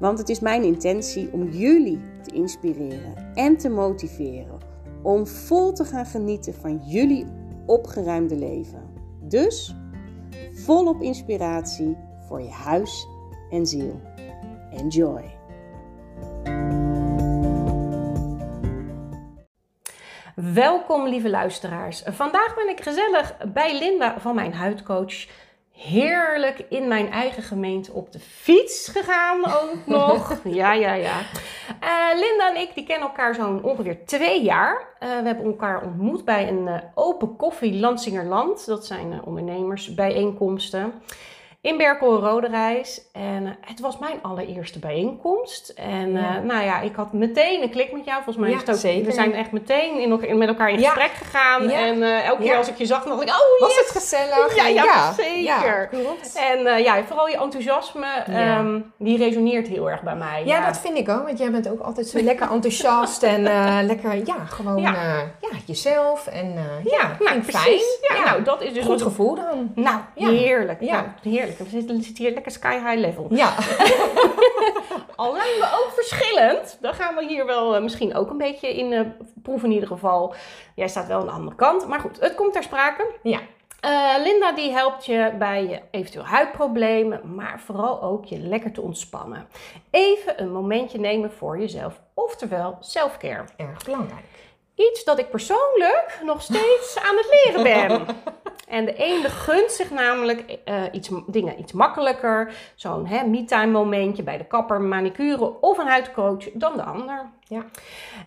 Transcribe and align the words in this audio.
Want 0.00 0.18
het 0.18 0.28
is 0.28 0.40
mijn 0.40 0.62
intentie 0.62 1.32
om 1.32 1.48
jullie 1.48 2.00
te 2.22 2.34
inspireren 2.34 3.32
en 3.34 3.56
te 3.56 3.68
motiveren 3.68 4.58
om 5.02 5.26
vol 5.26 5.72
te 5.72 5.84
gaan 5.84 6.06
genieten 6.06 6.54
van 6.54 6.80
jullie 6.84 7.26
opgeruimde 7.66 8.36
leven. 8.36 8.90
Dus 9.22 9.74
volop 10.52 11.02
inspiratie 11.02 11.96
voor 12.28 12.42
je 12.42 12.50
huis 12.50 13.06
en 13.50 13.66
ziel. 13.66 14.00
Enjoy! 14.70 15.38
Welkom 20.34 21.08
lieve 21.08 21.30
luisteraars. 21.30 22.02
Vandaag 22.06 22.54
ben 22.54 22.68
ik 22.68 22.80
gezellig 22.80 23.36
bij 23.52 23.78
Linda 23.78 24.20
van 24.20 24.34
mijn 24.34 24.52
huidcoach 24.54 25.26
heerlijk 25.82 26.64
in 26.68 26.88
mijn 26.88 27.10
eigen 27.10 27.42
gemeente 27.42 27.92
op 27.92 28.12
de 28.12 28.18
fiets 28.18 28.88
gegaan 28.88 29.44
ook 29.44 29.76
nog. 29.96 30.40
ja, 30.44 30.72
ja, 30.72 30.92
ja. 30.92 31.18
Uh, 31.82 32.20
Linda 32.20 32.50
en 32.54 32.60
ik 32.60 32.74
die 32.74 32.84
kennen 32.84 33.08
elkaar 33.08 33.34
zo'n 33.34 33.62
ongeveer 33.62 34.04
twee 34.04 34.42
jaar. 34.42 34.88
Uh, 35.00 35.08
we 35.08 35.26
hebben 35.26 35.44
elkaar 35.44 35.82
ontmoet 35.82 36.24
bij 36.24 36.48
een 36.48 36.66
uh, 36.66 36.76
open 36.94 37.36
koffie 37.36 37.80
Lansingerland. 37.80 38.66
Dat 38.66 38.86
zijn 38.86 39.22
ondernemersbijeenkomsten 39.24 40.92
in 41.62 41.76
Berkel 41.76 42.20
Roderijs. 42.20 43.00
En 43.12 43.42
uh, 43.42 43.50
het 43.60 43.80
was 43.80 43.98
mijn 43.98 44.18
allereerste 44.22 44.78
bijeenkomst. 44.78 45.68
En 45.68 46.08
uh, 46.08 46.38
nou 46.42 46.64
ja, 46.64 46.80
ik 46.80 46.94
had 46.94 47.12
meteen 47.12 47.62
een 47.62 47.70
klik 47.70 47.92
met 47.92 48.04
jou. 48.04 48.22
Volgens 48.22 48.36
mij 48.36 48.48
ja, 48.48 48.54
is 48.54 48.60
het 48.60 48.70
ook, 48.70 48.80
zeker. 48.80 49.06
we 49.06 49.12
zijn 49.12 49.34
echt 49.34 49.52
meteen 49.52 49.98
in, 50.28 50.38
met 50.38 50.48
elkaar 50.48 50.70
in 50.70 50.78
gesprek 50.78 51.10
ja. 51.10 51.24
gegaan. 51.24 51.68
Ja. 51.68 51.78
En 51.78 51.96
uh, 51.96 52.26
elke 52.26 52.42
keer 52.42 52.56
als 52.56 52.68
ik 52.68 52.76
je 52.76 52.86
zag, 52.86 53.04
dacht 53.04 53.22
ik, 53.22 53.28
oh 53.28 53.60
Was 53.60 53.78
het 53.78 53.90
gezellig? 53.90 54.56
Ja, 54.56 54.66
ja, 54.66 55.12
zeker. 55.12 55.88
klopt. 55.90 56.34
En 56.34 56.82
ja, 56.82 57.04
vooral 57.04 57.28
je 57.28 57.36
enthousiasme, 57.36 58.06
um, 58.58 58.92
die 58.98 59.16
resoneert 59.16 59.68
heel 59.68 59.90
erg 59.90 60.02
bij 60.02 60.16
mij. 60.16 60.42
Ja, 60.44 60.66
dat 60.66 60.78
vind 60.78 60.98
ik 60.98 61.08
ook. 61.08 61.26
Want 61.26 61.38
jij 61.38 61.50
bent 61.50 61.68
ook 61.68 61.80
altijd 61.80 62.06
zo 62.06 62.22
lekker 62.22 62.50
enthousiast. 62.50 63.22
en 63.22 63.42
lekker, 63.92 64.26
ja, 64.26 64.44
gewoon 64.44 64.80
ja. 64.80 65.24
jezelf. 65.66 66.26
En 66.26 66.54
ja, 66.84 67.16
nou, 67.18 67.42
fijn. 67.42 67.80
Ja, 68.00 68.24
nou, 68.24 68.42
dat 68.42 68.62
is 68.62 68.72
dus 68.72 68.84
Goed 68.84 69.02
gevoel 69.02 69.34
dan. 69.34 69.72
Nou, 69.74 69.98
heerlijk. 70.14 70.80
Nou, 70.80 71.04
heerlijk. 71.22 71.49
We 71.58 71.68
zitten 71.68 72.04
hier 72.16 72.32
lekker 72.32 72.52
sky 72.52 72.78
high 72.78 72.98
level. 72.98 73.26
Ja. 73.30 73.54
Al 75.16 75.34
zijn 75.34 75.58
we 75.58 75.78
ook 75.80 75.90
verschillend, 75.94 76.78
dan 76.80 76.94
gaan 76.94 77.14
we 77.14 77.26
hier 77.26 77.46
wel 77.46 77.76
uh, 77.76 77.82
misschien 77.82 78.14
ook 78.14 78.30
een 78.30 78.38
beetje 78.38 78.76
in 78.76 78.92
uh, 78.92 79.00
proeven 79.42 79.68
in 79.68 79.74
ieder 79.74 79.88
geval. 79.88 80.34
Jij 80.74 80.88
staat 80.88 81.06
wel 81.06 81.20
aan 81.20 81.26
de 81.26 81.32
andere 81.32 81.56
kant, 81.56 81.86
maar 81.86 82.00
goed, 82.00 82.20
het 82.20 82.34
komt 82.34 82.52
ter 82.52 82.62
sprake. 82.62 83.06
Ja. 83.22 83.40
Uh, 83.84 84.22
Linda 84.24 84.52
die 84.52 84.72
helpt 84.72 85.06
je 85.06 85.32
bij 85.38 85.66
je 85.66 85.80
eventueel 85.90 86.24
huidproblemen, 86.24 87.34
maar 87.34 87.60
vooral 87.60 88.02
ook 88.02 88.24
je 88.24 88.38
lekker 88.38 88.72
te 88.72 88.80
ontspannen. 88.80 89.48
Even 89.90 90.42
een 90.42 90.52
momentje 90.52 90.98
nemen 90.98 91.32
voor 91.32 91.58
jezelf, 91.58 92.00
oftewel 92.14 92.76
selfcare. 92.80 93.44
Erg 93.56 93.84
belangrijk. 93.84 94.24
Iets 94.74 95.04
dat 95.04 95.18
ik 95.18 95.30
persoonlijk 95.30 96.20
nog 96.24 96.42
steeds 96.42 96.98
aan 97.02 97.16
het 97.16 97.44
leren 97.44 97.62
ben. 97.62 98.06
En 98.70 98.84
de 98.84 98.94
ene 98.94 99.28
gunt 99.28 99.70
zich 99.70 99.90
namelijk 99.90 100.58
uh, 100.64 100.82
iets, 100.92 101.10
dingen 101.26 101.60
iets 101.60 101.72
makkelijker. 101.72 102.54
Zo'n 102.74 103.08
me-time 103.30 103.72
momentje 103.72 104.22
bij 104.22 104.38
de 104.38 104.44
kapper, 104.44 104.80
manicure 104.80 105.60
of 105.60 105.78
een 105.78 105.86
huidcoach 105.86 106.50
dan 106.52 106.76
de 106.76 106.82
ander. 106.82 107.30
Ja. 107.40 107.64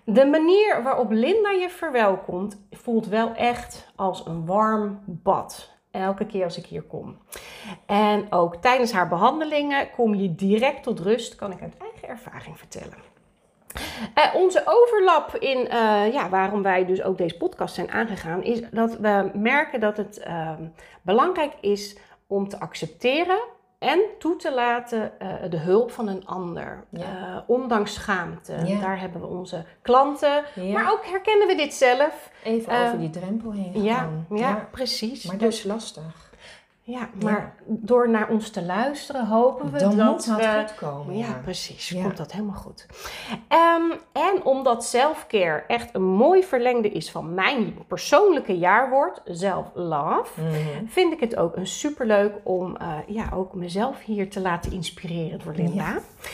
De 0.03 0.25
manier 0.25 0.83
waarop 0.83 1.11
Linda 1.11 1.51
je 1.51 1.69
verwelkomt 1.69 2.65
voelt 2.71 3.07
wel 3.07 3.33
echt 3.33 3.91
als 3.95 4.25
een 4.25 4.45
warm 4.45 4.99
bad. 5.05 5.71
Elke 5.91 6.25
keer 6.25 6.43
als 6.43 6.57
ik 6.57 6.65
hier 6.65 6.83
kom. 6.83 7.17
En 7.85 8.31
ook 8.31 8.55
tijdens 8.55 8.91
haar 8.91 9.07
behandelingen 9.07 9.91
kom 9.91 10.15
je 10.15 10.35
direct 10.35 10.83
tot 10.83 10.99
rust, 10.99 11.35
kan 11.35 11.51
ik 11.51 11.61
uit 11.61 11.77
eigen 11.77 12.07
ervaring 12.07 12.57
vertellen. 12.57 13.12
Uh, 14.17 14.35
onze 14.35 14.61
overlap 14.65 15.35
in 15.35 15.57
uh, 15.57 16.13
ja, 16.13 16.29
waarom 16.29 16.61
wij 16.61 16.85
dus 16.85 17.03
ook 17.03 17.17
deze 17.17 17.37
podcast 17.37 17.75
zijn 17.75 17.91
aangegaan, 17.91 18.43
is 18.43 18.61
dat 18.71 18.97
we 18.97 19.31
merken 19.33 19.79
dat 19.79 19.97
het 19.97 20.25
uh, 20.27 20.51
belangrijk 21.01 21.53
is 21.61 21.97
om 22.27 22.49
te 22.49 22.59
accepteren 22.59 23.39
en 23.79 23.99
toe 24.19 24.35
te 24.35 24.53
laten 24.53 25.11
uh, 25.21 25.33
de 25.49 25.57
hulp 25.57 25.91
van 25.91 26.07
een 26.07 26.25
ander. 26.25 26.83
Ja. 26.89 27.43
ondanks 27.47 27.93
schaamte. 27.93 28.53
Ja. 28.65 28.79
Daar 28.79 28.99
hebben 28.99 29.21
we 29.21 29.27
onze 29.27 29.65
klanten, 29.81 30.43
ja. 30.55 30.73
maar 30.73 30.91
ook 30.91 31.05
herkennen 31.05 31.47
we 31.47 31.55
dit 31.55 31.73
zelf. 31.73 32.31
Even 32.43 32.85
over 32.85 32.99
die 32.99 33.09
drempel 33.09 33.51
heen 33.51 33.83
ja, 33.83 34.09
ja, 34.29 34.67
precies. 34.71 35.25
Maar 35.25 35.37
dat 35.37 35.53
is 35.53 35.63
lastig. 35.63 36.32
Ja, 36.85 37.09
maar 37.23 37.31
ja. 37.31 37.53
door 37.65 38.09
naar 38.09 38.29
ons 38.29 38.49
te 38.49 38.63
luisteren 38.63 39.27
hopen 39.27 39.71
we 39.71 39.79
Dan 39.79 39.97
dat 39.97 40.11
moet 40.11 40.25
het 40.25 40.35
we... 40.35 40.63
goed 40.67 40.75
komen. 40.75 41.17
Ja, 41.17 41.39
precies. 41.43 41.89
Ja. 41.89 42.01
Komt 42.03 42.17
dat 42.17 42.31
helemaal 42.31 42.55
goed. 42.55 42.85
Um, 43.31 43.91
en 44.11 44.43
omdat 44.43 44.85
self-care 44.85 45.63
echt 45.67 45.95
een 45.95 46.03
mooi 46.03 46.43
verlengde 46.43 46.89
is 46.89 47.11
van 47.11 47.33
mijn 47.33 47.77
persoonlijke 47.87 48.57
jaarwoord, 48.57 49.21
self-love, 49.25 50.41
Mhm. 50.41 50.47
mm 50.47 50.53
-hmm. 50.53 50.87
vind 50.89 51.13
ik 51.13 51.19
het 51.19 51.35
ook 51.35 51.55
een 51.55 51.67
superleuk 51.67 52.33
om 52.43 52.77
uh, 52.81 52.97
ja, 53.07 53.29
ook 53.33 53.53
mezelf 53.53 54.03
hier 54.03 54.29
te 54.29 54.41
laten 54.41 54.71
inspireren 54.71 55.39
door 55.43 55.53
Linda. 55.55 55.87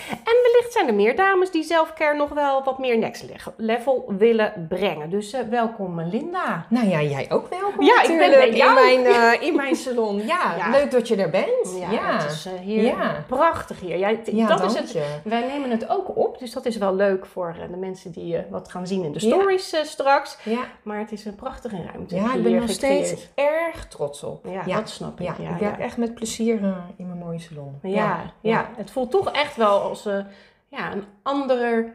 En 0.10 0.36
wellicht 0.44 0.72
zijn 0.74 0.88
er 0.88 0.94
meer 0.94 1.16
dames 1.16 1.52
die 1.52 1.64
self-care 1.64 2.16
nog 2.18 2.30
wel 2.30 2.64
wat 2.64 2.80
meer 2.80 2.98
next 2.98 3.26
level 3.58 4.14
willen 4.18 4.66
brengen. 4.70 5.10
Dus 5.10 5.34
uh, 5.34 5.40
welkom 5.50 6.02
Linda. 6.02 6.66
Nou 6.70 6.88
ja, 6.88 7.02
jij 7.02 7.26
ook 7.32 7.48
welkom 7.50 7.86
Ja, 7.86 8.02
ik 8.02 8.18
ben 8.18 8.32
bij 8.32 8.54
jou. 8.54 8.92
In 8.92 9.02
mijn, 9.02 9.16
uh, 9.16 9.42
in 9.48 9.56
mijn 9.56 9.76
salon. 9.76 10.26
Ja, 10.26 10.39
ja, 10.58 10.70
leuk 10.70 10.92
dat 10.92 11.08
je 11.08 11.16
er 11.16 11.30
bent. 11.30 11.76
Ja, 11.80 11.92
ja. 11.92 12.18
het 12.18 12.32
is 12.32 12.46
uh, 12.46 12.54
hier 12.54 12.84
ja. 12.84 13.24
prachtig 13.28 13.80
hier. 13.80 13.98
Jij, 13.98 14.22
ja, 14.26 14.48
dat 14.48 14.64
is 14.64 14.74
het. 14.74 14.98
Wij 15.24 15.48
nemen 15.48 15.70
het 15.70 15.90
ook 15.90 16.18
op, 16.18 16.40
dus 16.40 16.54
dat 16.54 16.66
is 16.66 16.78
wel 16.78 16.96
leuk 16.96 17.26
voor 17.26 17.56
uh, 17.60 17.72
de 17.72 17.78
mensen 17.78 18.12
die 18.12 18.36
uh, 18.36 18.40
wat 18.50 18.72
gaan 18.72 18.88
zien 18.88 19.04
in 19.04 19.12
de 19.12 19.20
stories 19.20 19.76
straks. 19.84 20.38
Ja. 20.44 20.64
Maar 20.84 21.00
het 21.00 21.12
is 21.12 21.26
een 21.26 21.36
prachtige 21.36 21.82
ruimte. 21.92 22.16
Ja, 22.16 22.34
ik 22.34 22.44
ben 22.44 22.56
nog 22.56 22.70
steeds 22.70 23.28
erg 23.36 23.88
trots 23.88 24.24
op. 24.24 24.46
Ja, 24.66 24.76
dat 24.78 24.90
snap 24.90 25.20
ik. 25.20 25.38
Ja, 25.38 25.54
ik 25.54 25.60
werk 25.60 25.80
echt 25.80 25.98
met 25.98 26.16
plezier 26.16 26.54
in 26.96 27.08
mijn 27.08 27.20
mooie 27.20 27.40
salon. 27.40 27.80
Ja, 27.82 28.34
ja, 28.42 28.70
het 28.76 28.92
voelt 28.92 29.12
toch 29.12 29.32
echt 29.32 29.56
wel 29.56 29.82
als 29.82 30.08
ja, 30.68 30.92
een 30.92 31.04
andere... 31.24 31.94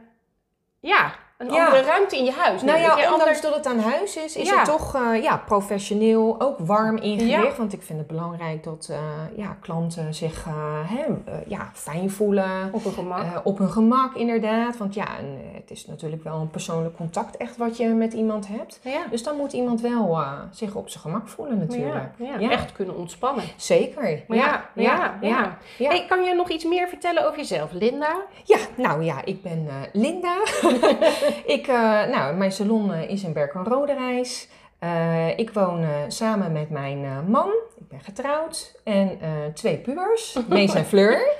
Ja, 0.81 1.15
een 1.39 1.53
ja. 1.53 1.67
andere 1.67 1.83
ruimte 1.83 2.17
in 2.19 2.25
je 2.25 2.33
huis. 2.33 2.62
Nou 2.62 2.78
ja, 2.78 3.12
ondanks 3.12 3.41
dat 3.41 3.55
het 3.55 3.67
aan 3.67 3.78
huis 3.78 4.17
is, 4.17 4.37
is 4.37 4.49
Ja. 4.49 4.56
het 4.56 4.65
toch 4.65 4.97
uh, 4.97 5.22
ja, 5.22 5.37
professioneel, 5.37 6.37
ook 6.39 6.59
warm 6.59 6.97
ingericht. 6.97 7.31
Ja. 7.31 7.56
Want 7.56 7.72
ik 7.72 7.83
vind 7.83 7.99
het 7.99 8.09
belangrijk 8.09 8.65
dat 8.65 8.89
uh, 8.91 8.99
ja, 9.37 9.56
klanten 9.61 10.15
zich 10.15 10.47
uh, 10.47 10.55
hè, 10.84 11.05
ja, 11.47 11.71
fijn 11.72 12.11
voelen. 12.11 12.69
Op 12.72 12.84
hun 12.84 12.93
gemak. 12.93 13.47
op 13.47 13.59
hun 13.59 13.71
gemak, 13.71 14.15
inderdaad. 14.15 14.77
Want 14.77 14.95
ja, 14.95 15.19
en, 15.19 15.41
het 15.55 15.71
is 15.71 15.87
natuurlijk 15.87 16.25
wel 16.25 16.41
een 16.41 16.50
persoonlijk 16.50 16.97
contact 16.97 17.37
echt 17.37 17.56
wat 17.56 17.77
je 17.77 17.87
met 17.87 18.12
iemand 18.12 18.49
hebt. 18.49 18.81
Ja. 18.83 19.03
Dus 19.11 19.22
dan 19.22 19.37
moet 19.37 19.53
iemand 19.53 19.81
wel 19.81 20.19
zich 20.51 20.75
op 20.75 20.89
zijn 20.89 21.03
gemak 21.03 21.28
voelen 21.28 21.59
natuurlijk. 21.59 22.11
Ja, 22.16 22.39
ja. 22.39 22.51
echt 22.51 22.72
kunnen 22.72 22.97
ontspannen. 22.97 23.45
Zeker, 23.56 24.22
ja. 24.28 24.71
Ja, 24.75 25.19
ja, 25.21 25.59
Hey, 25.78 26.04
kan 26.09 26.22
je 26.22 26.34
nog 26.34 26.51
iets 26.51 26.65
meer 26.65 26.89
vertellen 26.89 27.27
over 27.27 27.39
jezelf, 27.39 27.72
Linda? 27.72 28.16
Ja, 28.45 28.59
nou 28.75 29.03
ja, 29.03 29.25
ik 29.25 29.42
ben 29.42 29.69
Linda. 29.92 30.36
ik, 31.56 31.66
uh, 31.66 32.04
nou, 32.04 32.36
mijn 32.36 32.53
salon 32.53 32.91
uh, 32.91 33.10
is 33.10 33.22
in 33.22 33.32
Berkel 33.32 33.62
Roderijs. 33.62 34.48
Uh, 34.84 35.38
ik 35.38 35.50
woon 35.50 35.86
samen 36.09 36.53
met 36.53 36.71
mijn 36.71 37.30
man. 37.30 37.53
Ik 37.76 37.88
ben 37.88 38.00
getrouwd. 38.00 38.80
En 38.84 39.18
twee 39.54 39.78
pubers. 39.78 40.38
Mees 40.48 40.74
en 40.74 40.84
Fleur. 40.84 41.36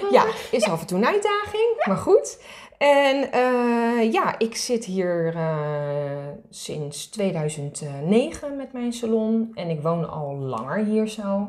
nou, 0.00 0.12
ja, 0.12 0.24
is 0.50 0.64
ja. 0.64 0.72
af 0.72 0.80
en 0.80 0.86
toe 0.86 0.98
een 0.98 1.06
uitdaging. 1.06 1.82
Maar 1.84 1.96
goed. 1.96 2.42
En 2.78 3.28
ja, 4.10 4.38
ik 4.38 4.56
zit 4.56 4.84
hier 4.84 5.34
sinds 6.50 7.06
2009 7.06 8.56
met 8.56 8.72
mijn 8.72 8.92
salon. 8.92 9.50
En 9.54 9.68
ik 9.68 9.82
woon 9.82 10.10
al 10.10 10.36
langer 10.36 10.84
hier 10.84 11.08
zo. 11.08 11.48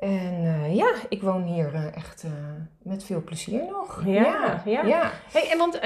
En 0.00 0.44
uh, 0.44 0.74
ja, 0.74 0.92
ik 1.08 1.22
woon 1.22 1.42
hier 1.42 1.74
uh, 1.74 1.96
echt 1.96 2.24
uh, 2.24 2.30
met 2.82 3.04
veel 3.04 3.22
plezier 3.22 3.62
nog. 3.70 4.02
Ja, 4.06 4.22
ja. 4.22 4.62
ja. 4.64 4.82
ja. 4.82 5.10
Hey, 5.32 5.50
en 5.50 5.58
want 5.58 5.80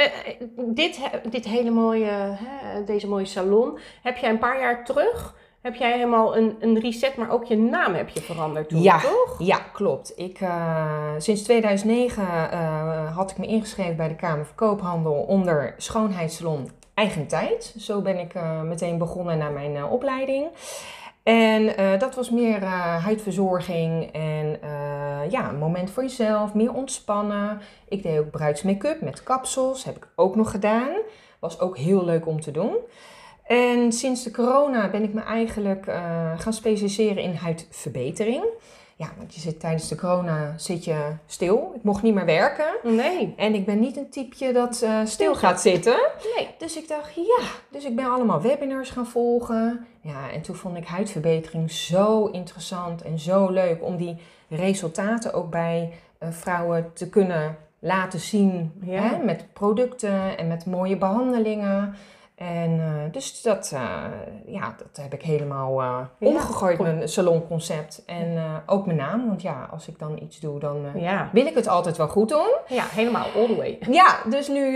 dit, 0.74 1.00
dit 1.30 1.44
hele 1.44 1.70
mooie, 1.70 2.36
deze 2.86 3.08
mooie 3.08 3.24
salon 3.24 3.78
heb 4.02 4.16
jij 4.16 4.30
een 4.30 4.38
paar 4.38 4.60
jaar 4.60 4.84
terug 4.84 5.34
heb 5.62 5.74
jij 5.74 5.92
helemaal 5.92 6.36
een, 6.36 6.56
een 6.60 6.80
reset, 6.80 7.16
maar 7.16 7.30
ook 7.30 7.44
je 7.44 7.56
naam 7.56 7.94
heb 7.94 8.08
je 8.08 8.20
veranderd 8.20 8.68
toen, 8.68 8.82
Ja. 8.82 9.00
toch? 9.00 9.36
Ja, 9.38 9.58
klopt. 9.72 10.12
Ik, 10.16 10.40
eh, 10.40 11.10
sinds 11.18 11.42
2009 11.42 12.22
eh, 12.50 13.16
had 13.16 13.30
ik 13.30 13.38
me 13.38 13.46
ingeschreven 13.46 13.96
bij 13.96 14.08
de 14.08 14.16
Kamer 14.16 14.46
van 14.46 14.54
Koophandel 14.54 15.12
onder 15.12 15.74
schoonheidssalon 15.76 16.70
Eigen 16.94 17.26
Tijd. 17.26 17.74
Zo 17.78 18.00
ben 18.00 18.18
ik 18.18 18.34
eh, 18.34 18.62
meteen 18.62 18.98
begonnen 18.98 19.38
naar 19.38 19.52
mijn 19.52 19.76
eh, 19.76 19.92
opleiding. 19.92 20.46
En 21.22 21.76
eh, 21.76 21.98
dat 21.98 22.14
was 22.14 22.30
meer 22.30 22.62
eh, 22.62 23.04
huidverzorging 23.04 24.12
en 24.12 24.62
eh, 24.62 25.30
ja, 25.30 25.48
een 25.48 25.58
moment 25.58 25.90
voor 25.90 26.02
jezelf, 26.02 26.54
meer 26.54 26.72
ontspannen. 26.72 27.60
Ik 27.88 28.02
deed 28.02 28.18
ook 28.18 28.30
bruidsmake-up 28.30 29.00
met 29.00 29.22
kapsels, 29.22 29.84
heb 29.84 29.96
ik 29.96 30.08
ook 30.16 30.36
nog 30.36 30.50
gedaan. 30.50 30.96
Was 31.38 31.60
ook 31.60 31.76
heel 31.76 32.04
leuk 32.04 32.26
om 32.26 32.40
te 32.40 32.50
doen. 32.50 32.76
En 33.46 33.92
sinds 33.92 34.22
de 34.22 34.30
corona 34.30 34.90
ben 34.90 35.02
ik 35.02 35.12
me 35.12 35.20
eigenlijk 35.20 35.84
gaan 36.36 36.52
specialiseren 36.52 37.22
in 37.22 37.34
huidverbetering. 37.34 38.44
Ja, 39.02 39.08
want 39.16 39.34
je 39.34 39.40
zit 39.40 39.60
tijdens 39.60 39.88
de 39.88 39.96
corona 39.96 40.54
zit 40.56 40.84
je 40.84 41.12
stil. 41.26 41.72
Ik 41.74 41.82
mocht 41.82 42.02
niet 42.02 42.14
meer 42.14 42.24
werken. 42.24 42.74
Nee. 42.82 43.34
En 43.36 43.54
ik 43.54 43.66
ben 43.66 43.80
niet 43.80 43.96
een 43.96 44.10
typeje 44.10 44.52
dat 44.52 44.82
eh, 44.82 45.00
stil 45.04 45.34
gaat 45.34 45.60
zitten. 45.60 46.00
Nee. 46.36 46.48
Dus 46.58 46.76
ik 46.76 46.88
dacht, 46.88 47.14
ja. 47.14 47.44
Dus 47.70 47.84
ik 47.84 47.96
ben 47.96 48.04
allemaal 48.04 48.40
webinars 48.40 48.90
gaan 48.90 49.06
volgen. 49.06 49.86
Ja, 50.00 50.30
en 50.30 50.42
toen 50.42 50.54
vond 50.54 50.76
ik 50.76 50.86
huidverbetering 50.86 51.70
zo 51.70 52.26
interessant 52.26 53.02
en 53.02 53.18
zo 53.18 53.50
leuk 53.50 53.82
om 53.82 53.96
die 53.96 54.16
resultaten 54.48 55.34
ook 55.34 55.50
bij 55.50 55.92
eh, 56.18 56.28
vrouwen 56.30 56.90
te 56.94 57.08
kunnen 57.08 57.56
laten 57.78 58.20
zien. 58.20 58.72
Ja. 58.80 59.02
Hè, 59.02 59.24
met 59.24 59.46
producten 59.52 60.38
en 60.38 60.48
met 60.48 60.66
mooie 60.66 60.96
behandelingen. 60.96 61.94
En 62.50 62.80
eh, 62.80 63.12
dus 63.12 63.42
dat, 63.42 63.70
eh, 63.74 64.02
ja, 64.46 64.74
dat 64.78 65.02
heb 65.04 65.12
ik 65.12 65.22
helemaal 65.22 65.80
eh, 65.80 65.98
omgegooid, 66.20 66.78
mijn 66.78 67.08
salonconcept. 67.08 68.02
En 68.06 68.38
ook 68.66 68.86
mijn 68.86 68.98
naam, 68.98 69.26
want 69.26 69.42
ja, 69.42 69.68
als 69.70 69.88
ik 69.88 69.98
dan 69.98 70.18
iets 70.22 70.40
doe, 70.40 70.58
dan 70.58 70.76
Ja. 70.94 71.28
wil 71.32 71.46
ik 71.46 71.54
het 71.54 71.68
altijd 71.68 71.96
wel 71.96 72.08
goed 72.08 72.28
doen. 72.28 72.48
ja, 72.68 72.84
helemaal 72.84 73.26
all 73.36 73.46
the 73.46 73.56
way. 73.56 73.78
Ja, 73.90 74.16
dus 74.28 74.48
nu 74.48 74.74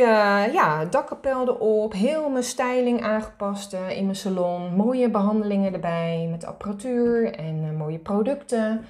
ja, 0.53 0.85
dakkapel 0.85 1.49
erop, 1.49 1.93
heel 1.93 2.29
mijn 2.29 2.45
styling 2.45 3.03
aangepast 3.03 3.73
in 3.73 4.05
mijn 4.05 4.17
salon. 4.17 4.75
Mooie 4.75 5.11
behandelingen 5.11 5.73
erbij 5.75 6.29
met 6.31 6.45
apparatuur 6.47 7.35
en 7.35 7.77
mooie 7.77 7.99
producten. 7.99 8.85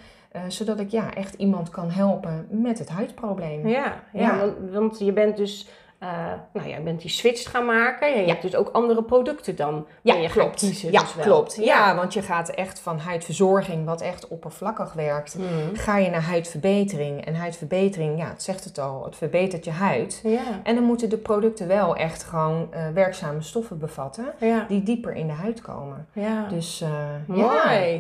zodat 0.49 0.81
ik 0.81 0.90
ja, 0.90 1.14
echt 1.14 1.34
iemand 1.34 1.70
kan 1.70 1.90
helpen 1.90 2.46
met 2.50 2.79
het 2.79 2.88
huidprobleem. 2.88 3.69
Ja, 3.69 3.84
ja, 4.12 4.20
Ja. 4.20 4.38
Want, 4.38 4.55
want 4.72 4.99
je 4.99 5.12
bent 5.12 5.37
dus, 5.37 5.69
eh, 6.06 6.32
nou 6.53 6.69
ja, 6.69 6.76
je 6.76 6.82
bent 6.82 7.00
die 7.00 7.11
switch 7.11 7.50
gaan 7.50 7.64
maken. 7.67 8.08
Je 8.11 8.20
Ja. 8.20 8.26
hebt 8.26 8.43
dus 8.43 8.55
ook 8.56 8.69
andere 8.73 9.03
producten 9.03 9.56
dan 9.56 9.87
Ja, 10.03 10.14
je 10.14 10.29
klopt. 10.29 10.58
kiezen. 10.61 10.93
ja, 10.93 11.00
dus 11.00 11.14
wel. 11.14 11.25
klopt. 11.25 11.56
Ja. 11.61 11.94
want 11.97 12.12
je 12.14 12.23
gaat 12.23 12.49
echt 12.49 12.81
van 12.81 12.99
huidverzorging, 12.99 13.85
wat 13.87 14.00
echt 14.00 14.29
oppervlakkig 14.29 14.93
werkt, 14.93 15.38
Mm. 15.38 15.76
ga 15.76 15.97
je 15.99 16.11
naar 16.11 16.23
huidverbetering. 16.23 17.25
En 17.25 17.35
huidverbetering, 17.35 18.19
ja, 18.19 18.29
het 18.29 18.43
zegt 18.43 18.64
het 18.64 18.79
al, 18.79 19.05
het 19.05 19.17
verbetert 19.17 19.64
je 19.64 19.70
huid. 19.70 20.20
Ja, 20.23 20.41
En 20.62 20.75
dan 20.75 20.85
moeten 20.85 21.08
de 21.08 21.19
producten 21.19 21.69
wel 21.69 21.97
echt 21.97 22.23
gewoon 22.23 22.69
eh, 22.73 22.88
werkzame 22.94 23.43
stoffen 23.43 23.79
bevatten, 23.79 24.25
die 24.69 24.82
dieper 24.82 25.12
in 25.14 25.26
de 25.26 25.32
huid 25.32 25.61
komen. 25.62 26.06
ja. 26.12 26.47
Dus 26.49 26.81
eh, 26.81 26.88
Mooi. 27.26 27.44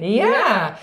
Ja. 0.00 0.24
Ja. 0.26 0.26
ja. 0.26 0.74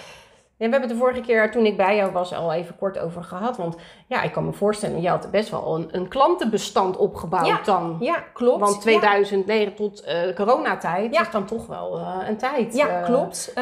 Ja, 0.58 0.70
we 0.70 0.75
hebben 0.75 0.90
het 0.90 1.00
de 1.00 1.06
vorige 1.06 1.22
keer 1.28 1.52
toen 1.52 1.66
ik 1.66 1.78
bij 1.78 1.96
jou 1.96 2.12
was 2.12 2.34
al 2.34 2.54
even 2.54 2.75
kort 2.75 3.00
over 3.00 3.24
gehad. 3.24 3.58
Want 3.58 3.75
ja, 4.13 4.21
ik 4.21 4.31
kan 4.31 4.45
me 4.45 4.54
voorstellen, 4.54 5.01
je 5.01 5.10
had 5.10 5.31
best 5.31 5.50
wel 5.50 5.75
een, 5.75 5.88
een 5.92 6.07
klantenbestand 6.07 6.98
opgebouwd 6.98 7.45
Ja, 7.48 7.60
dan. 7.65 7.98
Ja, 8.00 8.24
klopt. 8.33 8.60
Want 8.60 8.81
2009 8.81 9.75
tot 9.75 10.01
eh 10.01 10.36
coronatijd 10.36 11.13
Ja. 11.13 11.21
is 11.21 11.31
dan 11.31 11.45
toch 11.45 11.68
wel 11.68 11.98
eh, 12.00 12.27
een 12.27 12.38
tijd. 12.38 12.75
Ja, 12.75 12.88
eh, 12.88 13.06
klopt. 13.06 13.54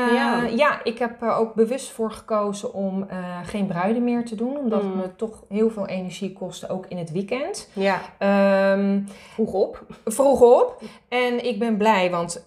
Ja. 0.56 0.80
ik 0.83 1.00
heb 1.00 1.21
er 1.21 1.33
ook 1.33 1.53
bewust 1.53 1.92
voor 1.92 2.12
gekozen 2.12 2.74
om 2.74 3.07
geen 3.45 3.65
bruiden 3.68 4.03
meer 4.03 4.25
te 4.25 4.36
doen. 4.36 4.57
Omdat 4.57 4.83
Mm. 4.83 4.88
het 4.88 4.98
me 4.98 5.15
toch 5.15 5.44
heel 5.50 5.69
veel 5.69 5.88
energie 5.88 6.33
kostte, 6.33 6.69
ook 6.69 6.86
in 6.88 6.98
het 6.98 7.12
weekend. 7.12 7.69
Ja, 7.74 8.00
Ehm, 8.18 9.00
vroeg 9.33 9.53
op. 9.53 9.81
vroeg 10.06 10.42
op. 10.42 10.81
En 11.09 11.45
ik 11.45 11.59
ben 11.59 11.77
blij, 11.77 12.09
want 12.12 12.44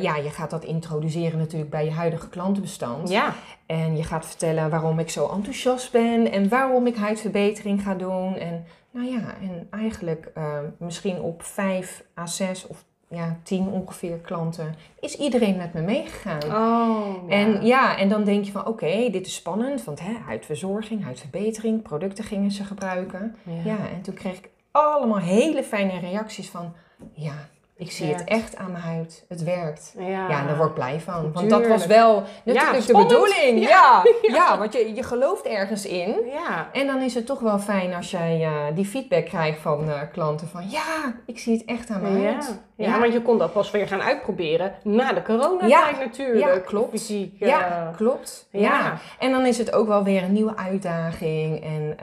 ja, 0.00 0.16
je 0.16 0.30
gaat 0.30 0.50
dat 0.50 0.64
introduceren 0.64 1.38
natuurlijk 1.38 1.70
bij 1.70 1.84
je 1.84 1.90
huidige 1.90 2.28
klantenbestand. 2.28 3.08
Ja, 3.10 3.32
En 3.66 3.96
je 3.96 4.02
gaat 4.02 4.26
vertellen 4.26 4.70
waarom 4.70 4.98
ik 4.98 5.10
zo 5.10 5.28
enthousiast 5.34 5.92
ben 5.92 6.32
en 6.32 6.48
waarom 6.48 6.86
ik 6.86 6.96
huidverbetering 6.96 7.40
ga 7.78 7.94
doen. 7.94 8.36
En 8.36 8.64
nou 8.90 9.06
ja, 9.06 9.34
en 9.40 9.66
eigenlijk 9.70 10.30
eh, 10.34 10.58
misschien 10.76 11.20
op 11.20 11.42
vijf 11.42 12.04
à 12.18 12.26
zes 12.26 12.66
of 12.66 12.84
ja, 13.08 13.38
tien 13.42 13.68
ongeveer 13.68 14.16
klanten 14.16 14.74
is 15.00 15.16
iedereen 15.16 15.56
met 15.56 15.72
me 15.72 15.80
meegegaan. 15.80 16.42
oh. 16.44 17.32
En 17.32 17.66
ja, 17.66 17.98
en 17.98 18.08
dan 18.08 18.24
denk 18.24 18.44
je 18.44 18.52
van 18.52 18.66
oké, 18.66 19.08
dit 19.10 19.26
is 19.26 19.34
spannend, 19.34 19.84
want 19.84 20.00
hè, 20.00 20.12
huidverzorging, 20.26 21.04
huidverbetering, 21.04 21.82
producten 21.82 22.24
gingen 22.24 22.50
ze 22.50 22.64
gebruiken. 22.64 23.36
Ja, 23.64 23.76
en 23.94 24.02
toen 24.02 24.14
kreeg 24.14 24.38
ik 24.38 24.50
allemaal 24.70 25.18
hele 25.18 25.62
fijne 25.62 25.98
reacties 25.98 26.50
van 26.50 26.72
ja, 27.12 27.48
ik 27.82 27.90
zie 27.90 28.06
het 28.14 28.24
echt 28.24 28.56
aan 28.56 28.72
mijn 28.72 28.84
huid, 28.84 29.24
het 29.28 29.42
werkt. 29.42 29.94
Ja, 29.98 30.28
Ja, 30.28 30.40
en 30.40 30.46
daar 30.46 30.56
word 30.56 30.68
ik 30.68 30.74
blij 30.74 31.00
van. 31.00 31.32
Want 31.32 31.50
dat 31.50 31.66
was 31.66 31.86
wel 31.86 32.22
natuurlijk 32.44 32.86
de 32.86 32.96
bedoeling. 32.96 33.60
Ja. 33.60 34.02
Ja, 34.22 34.34
ja. 34.36 34.58
want 34.58 34.72
je, 34.72 34.94
je 34.94 35.02
gelooft 35.02 35.46
ergens 35.46 35.86
in. 35.86 36.14
Ja, 36.32 36.68
En 36.72 36.86
dan 36.86 37.00
is 37.00 37.14
het 37.14 37.26
toch 37.26 37.40
wel 37.40 37.58
fijn 37.58 37.94
als 37.94 38.10
jij 38.10 38.42
eh, 38.42 38.74
die 38.74 38.84
feedback 38.84 39.24
krijgt 39.24 39.60
van 39.60 39.88
eh, 39.90 40.00
klanten 40.12 40.48
van 40.48 40.70
ja, 40.70 41.14
ik 41.26 41.38
zie 41.38 41.52
het 41.52 41.64
echt 41.64 41.90
aan 41.90 42.02
mijn 42.02 42.24
huid. 42.24 42.60
Ja, 42.76 43.00
want 43.00 43.12
je 43.12 43.22
kon 43.22 43.38
dat 43.38 43.52
pas 43.52 43.70
weer 43.70 43.88
gaan 43.88 44.02
uitproberen 44.02 44.74
na 44.82 45.12
de 45.12 45.22
coronatijd 45.22 45.70
Ja, 45.70 45.90
natuurlijk. 45.98 46.54
ja, 46.54 46.58
klopt. 46.58 46.90
Fysiek. 46.90 47.34
Ja, 47.38 47.88
eh, 47.88 47.96
klopt. 47.96 48.48
Ja. 48.50 48.60
ja. 48.60 48.98
En 49.18 49.30
dan 49.30 49.46
is 49.46 49.58
het 49.58 49.72
ook 49.72 49.86
wel 49.86 50.04
weer 50.04 50.22
een 50.22 50.32
nieuwe 50.32 50.56
uitdaging. 50.56 51.64
En 51.64 51.96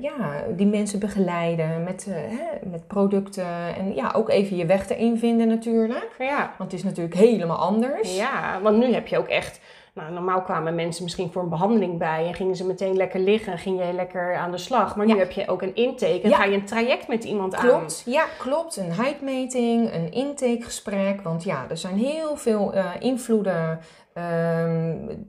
ja, 0.00 0.44
die 0.56 0.66
mensen 0.66 0.98
begeleiden 0.98 1.84
met, 1.84 2.06
hè, 2.10 2.68
met 2.70 2.86
producten. 2.86 3.74
En 3.76 3.94
ja, 3.94 4.12
ook 4.16 4.28
even 4.28 4.56
je 4.56 4.66
weg 4.66 4.88
erin 4.88 5.18
vinden 5.26 5.48
natuurlijk. 5.48 6.10
ja. 6.18 6.54
Want 6.58 6.70
het 6.70 6.80
is 6.80 6.84
natuurlijk 6.86 7.14
helemaal 7.14 7.56
anders. 7.56 8.16
Ja, 8.16 8.60
want 8.62 8.76
nu 8.76 8.92
heb 8.94 9.06
je 9.06 9.18
ook 9.18 9.28
echt. 9.28 9.60
Nou, 9.94 10.12
normaal 10.12 10.42
kwamen 10.42 10.74
mensen 10.74 11.02
misschien 11.04 11.32
voor 11.32 11.42
een 11.42 11.48
behandeling 11.48 11.98
bij 11.98 12.26
en 12.26 12.34
gingen 12.34 12.56
ze 12.56 12.66
meteen 12.66 12.96
lekker 12.96 13.20
liggen 13.20 13.52
en 13.52 13.58
ging 13.58 13.84
je 13.86 13.92
lekker 13.92 14.34
aan 14.36 14.50
de 14.50 14.58
slag. 14.58 14.96
Maar 14.96 15.06
nu 15.06 15.12
Ja. 15.12 15.18
heb 15.18 15.30
je 15.30 15.48
ook 15.48 15.62
een 15.62 15.74
intake 15.74 16.20
en 16.22 16.28
Ja. 16.28 16.36
ga 16.36 16.44
je 16.44 16.54
een 16.54 16.64
traject 16.64 17.08
met 17.08 17.24
iemand 17.24 17.54
aan. 17.54 17.68
Klopt, 17.68 18.02
ja, 18.06 18.24
klopt. 18.38 18.76
Een 18.76 18.92
huidmeting, 18.92 19.94
een 19.94 20.12
intakegesprek. 20.12 21.20
Want 21.20 21.44
ja, 21.44 21.64
er 21.68 21.76
zijn 21.76 21.96
heel 21.96 22.36
veel 22.36 22.72
eh, 22.72 22.84
invloeden 22.98 23.80
ehm, 24.14 24.51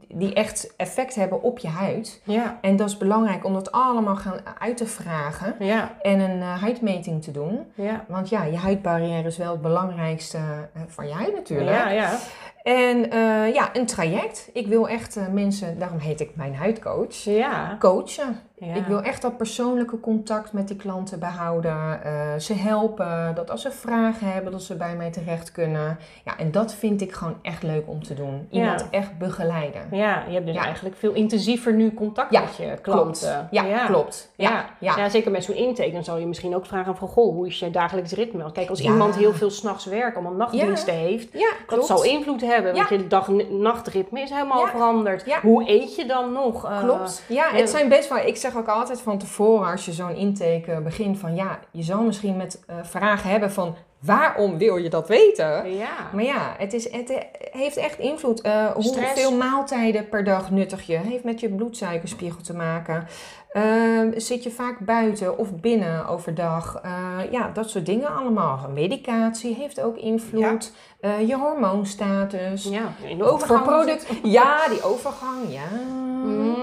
die 0.08 0.34
echt 0.34 0.74
effect 0.78 1.16
hebben 1.16 1.42
op 1.42 1.60
je 1.60 1.68
huid. 1.68 2.22
Ja, 2.24 2.58
En 2.62 2.76
dat 2.76 2.90
is 2.90 2.98
belangrijk 2.98 3.46
om 3.46 3.54
dat 3.54 3.72
allemaal 3.72 4.16
gaan 4.16 4.40
uit 4.60 4.78
te 4.78 4.86
vragen 4.88 5.56
ja, 5.60 5.92
en 6.02 6.20
een 6.20 6.42
eh, 6.42 6.62
huidmeting 6.62 7.24
te 7.24 7.32
doen. 7.32 7.72
ja. 7.76 8.06
Want 8.08 8.30
ja, 8.30 8.44
je 8.44 8.58
huidbarrière 8.58 9.28
is 9.28 9.38
wel 9.38 9.52
het 9.52 9.62
belangrijkste 9.62 10.38
eh, 10.38 10.82
van 10.88 11.08
je 11.08 11.14
huid 11.14 11.34
natuurlijk. 11.34 11.78
Ja, 11.78 11.90
ja. 11.90 12.18
En 12.64 13.12
eh, 13.12 13.54
ja, 13.54 13.70
een 13.74 13.86
traject. 13.86 14.50
Ik 14.54 14.68
wil 14.68 14.88
echt 14.90 15.16
eh, 15.18 15.28
mensen, 15.28 15.80
daarom 15.80 15.98
heet 16.00 16.20
ik 16.20 16.36
mijn 16.36 16.56
huidcoach, 16.56 17.16
Ja. 17.24 17.76
coachen. 17.80 18.40
ja. 18.56 18.74
Ik 18.74 18.86
wil 18.86 19.02
echt 19.02 19.22
dat 19.22 19.38
persoonlijke 19.38 20.00
contact 20.00 20.54
met 20.54 20.68
die 20.68 20.78
klanten 20.78 21.20
behouden. 21.20 22.04
eh, 22.04 22.12
ze 22.40 22.54
helpen. 22.54 23.32
Dat 23.36 23.50
als 23.52 23.62
ze 23.62 23.72
vragen 23.72 24.32
hebben, 24.32 24.52
dat 24.52 24.64
ze 24.64 24.76
bij 24.76 24.96
mij 24.96 25.12
terecht 25.12 25.52
kunnen. 25.52 25.98
Ja, 26.26 26.38
en 26.38 26.52
dat 26.52 26.74
vind 26.74 27.02
ik 27.02 27.12
gewoon 27.14 27.36
echt 27.42 27.64
leuk 27.64 27.84
om 27.88 28.04
te 28.04 28.14
doen. 28.14 28.48
Iemand 28.50 28.80
Ja. 28.80 28.88
echt 29.00 29.18
begeleiden. 29.18 29.82
Ja, 29.92 30.24
je 30.28 30.34
hebt 30.34 30.46
dus 30.46 30.56
Ja. 30.56 30.64
eigenlijk 30.64 30.96
veel 30.96 31.14
intensiever 31.14 31.74
nu 31.74 31.94
contact 31.94 32.32
met 32.32 32.56
je 32.58 32.64
Klopt. 32.66 32.82
klanten. 32.82 33.48
Ja, 33.52 33.86
klopt. 33.86 34.32
Ja, 34.36 34.50
Ja. 34.50 34.66
ja. 34.80 34.98
Ja. 34.98 35.10
zeker 35.10 35.32
met 35.32 35.44
zo'n 35.44 35.56
intake. 35.56 35.92
Dan 35.92 36.04
zou 36.04 36.20
je 36.20 36.26
misschien 36.26 36.56
ook 36.56 36.66
vragen 36.66 36.96
van, 36.96 37.08
goh, 37.08 37.34
hoe 37.36 37.48
is 37.48 37.60
je 37.60 37.70
dagelijks 37.72 38.12
ritme? 38.12 38.52
Kijk, 38.52 38.70
als 38.70 38.82
iemand 38.82 39.16
heel 39.16 39.34
veel 39.34 39.50
s'nachts 39.50 39.86
werkt, 39.86 40.16
allemaal 40.16 40.34
nachtdiensten 40.34 40.94
heeft, 40.94 41.34
dat 41.34 41.42
klopt. 41.66 41.86
zal 41.86 42.04
invloed 42.04 42.42
hebben. 42.42 42.52
Want 42.62 42.78
Ja. 42.78 42.86
je 42.90 43.08
dag-nachtritme 43.08 44.22
is 44.22 44.30
helemaal 44.30 44.68
veranderd. 44.68 45.26
Ja. 45.26 45.40
Hoe 45.42 45.70
eet 45.70 45.96
je 45.96 46.06
dan 46.06 46.32
nog? 46.32 46.66
Eh, 46.66 46.80
Klopt. 46.80 47.24
Ja, 47.28 47.50
ja. 47.54 47.58
het 47.60 47.70
zijn 47.70 47.90
best 47.90 48.10
wel. 48.10 48.18
Ik 48.18 48.38
zeg 48.38 48.58
ook 48.58 48.68
altijd 48.68 49.02
van 49.02 49.18
tevoren 49.18 49.72
als 49.72 49.86
je 49.86 49.92
zo'n 49.92 50.16
intake 50.16 50.72
eh, 50.72 50.78
begint 50.78 51.18
van 51.20 51.36
ja, 51.36 51.60
je 51.72 51.84
zal 51.84 52.02
misschien 52.02 52.38
met 52.38 52.64
eh, 52.68 52.76
vragen 52.84 53.30
hebben 53.30 53.52
van 53.52 53.76
waarom 54.00 54.58
wil 54.58 54.76
je 54.76 54.90
dat 54.90 55.08
weten? 55.08 55.74
Ja. 55.76 56.10
Maar 56.14 56.24
ja, 56.24 56.56
het, 56.58 56.74
is, 56.74 56.92
het 56.92 57.10
eh, 57.10 57.18
heeft 57.52 57.78
echt 57.78 58.00
invloed. 58.00 58.42
Eh, 58.42 58.66
hoeveel 58.66 59.32
maaltijden 59.38 60.10
per 60.10 60.24
dag 60.24 60.52
nuttig 60.52 60.82
je? 60.88 60.98
Heeft 60.98 61.24
met 61.24 61.40
je 61.40 61.50
bloedsuikerspiegel 61.50 62.42
te 62.42 62.54
maken. 62.54 63.08
Ehm, 63.54 64.20
zit 64.20 64.44
je 64.44 64.52
vaak 64.52 64.80
buiten 64.80 65.38
of 65.38 65.56
binnen 65.56 66.08
overdag? 66.08 66.80
Eh, 66.84 67.32
ja, 67.32 67.52
dat 67.54 67.70
soort 67.70 67.86
dingen 67.86 68.16
allemaal. 68.16 68.70
Medicatie 68.74 69.56
heeft 69.56 69.82
ook 69.82 69.98
invloed. 69.98 70.72
Eh, 71.00 71.28
je 71.28 71.36
hormoonstatus. 71.36 72.64
Ja, 72.64 72.94
in 73.08 73.18
de 73.18 73.24
overgang. 73.24 73.64
product. 73.64 74.08
Ja, 74.24 74.68
die 74.68 74.84
overgang. 74.84 75.40
Ja. 75.48 75.78
Mm, 76.24 76.56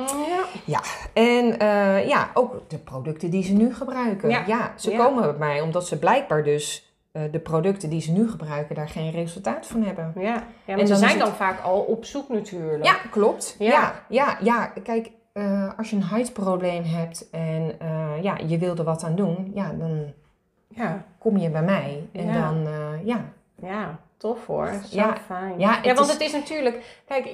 ja. 0.64 0.80
En 1.12 1.59
eh, 1.59 2.09
ja, 2.09 2.30
ook 2.35 2.62
de 2.68 2.78
producten 2.78 3.30
die 3.30 3.44
ze 3.44 3.52
nu 3.52 3.75
gebruiken. 3.75 4.28
Ja. 4.28 4.42
Ja, 4.47 4.73
ze 4.76 4.90
komen 4.90 5.23
bij 5.23 5.49
mij 5.49 5.61
omdat 5.61 5.87
ze 5.87 5.99
blijkbaar 5.99 6.44
dus 6.44 6.94
de 7.30 7.38
producten 7.38 7.90
die 7.90 8.00
ze 8.00 8.12
nu 8.12 8.30
gebruiken 8.30 8.75
daar 8.75 8.88
geen 8.88 9.11
resultaat 9.11 9.66
van 9.66 9.82
hebben. 9.82 10.12
Ja, 10.16 10.23
ja 10.23 10.42
maar 10.66 10.78
En 10.78 10.87
ze 10.87 10.97
zijn 10.97 11.18
dan 11.18 11.32
vaak 11.32 11.62
al 11.62 11.80
op 11.80 12.04
zoek 12.04 12.28
natuurlijk. 12.28 12.85
Ja, 12.85 12.94
klopt. 13.11 13.56
Ja. 13.59 13.70
Ja, 13.70 14.04
ja, 14.09 14.38
ja. 14.40 14.73
Kijk, 14.82 15.11
eh, 15.33 15.71
als 15.79 15.91
je 15.91 15.97
een 15.97 16.03
huidprobleem 16.03 16.83
hebt 16.85 17.31
en 17.31 17.75
eh, 17.81 18.23
ja, 18.23 18.37
je 18.47 18.59
wil 18.59 18.77
er 18.77 18.85
wat 18.85 19.05
aan 19.05 19.15
doen, 19.15 19.51
ja, 19.55 19.73
dan 19.79 20.13
Ja, 20.75 21.05
kom 21.19 21.37
je 21.37 21.51
bij 21.51 21.63
mij. 21.63 22.09
En 22.13 22.27
Ja. 22.27 22.33
dan, 22.51 22.67
eh, 22.67 23.07
ja. 23.07 23.25
ja 23.63 23.99
tof 24.17 24.47
hoor. 24.47 24.73
Zo 24.91 24.97
Ja, 24.97 25.17
fijn. 25.27 25.59
ja, 25.59 25.79
Ja, 25.83 25.95
want 25.95 26.07
is- 26.07 26.13
het 26.13 26.23
is 26.23 26.33
natuurlijk... 26.33 27.03
Kijk, 27.07 27.29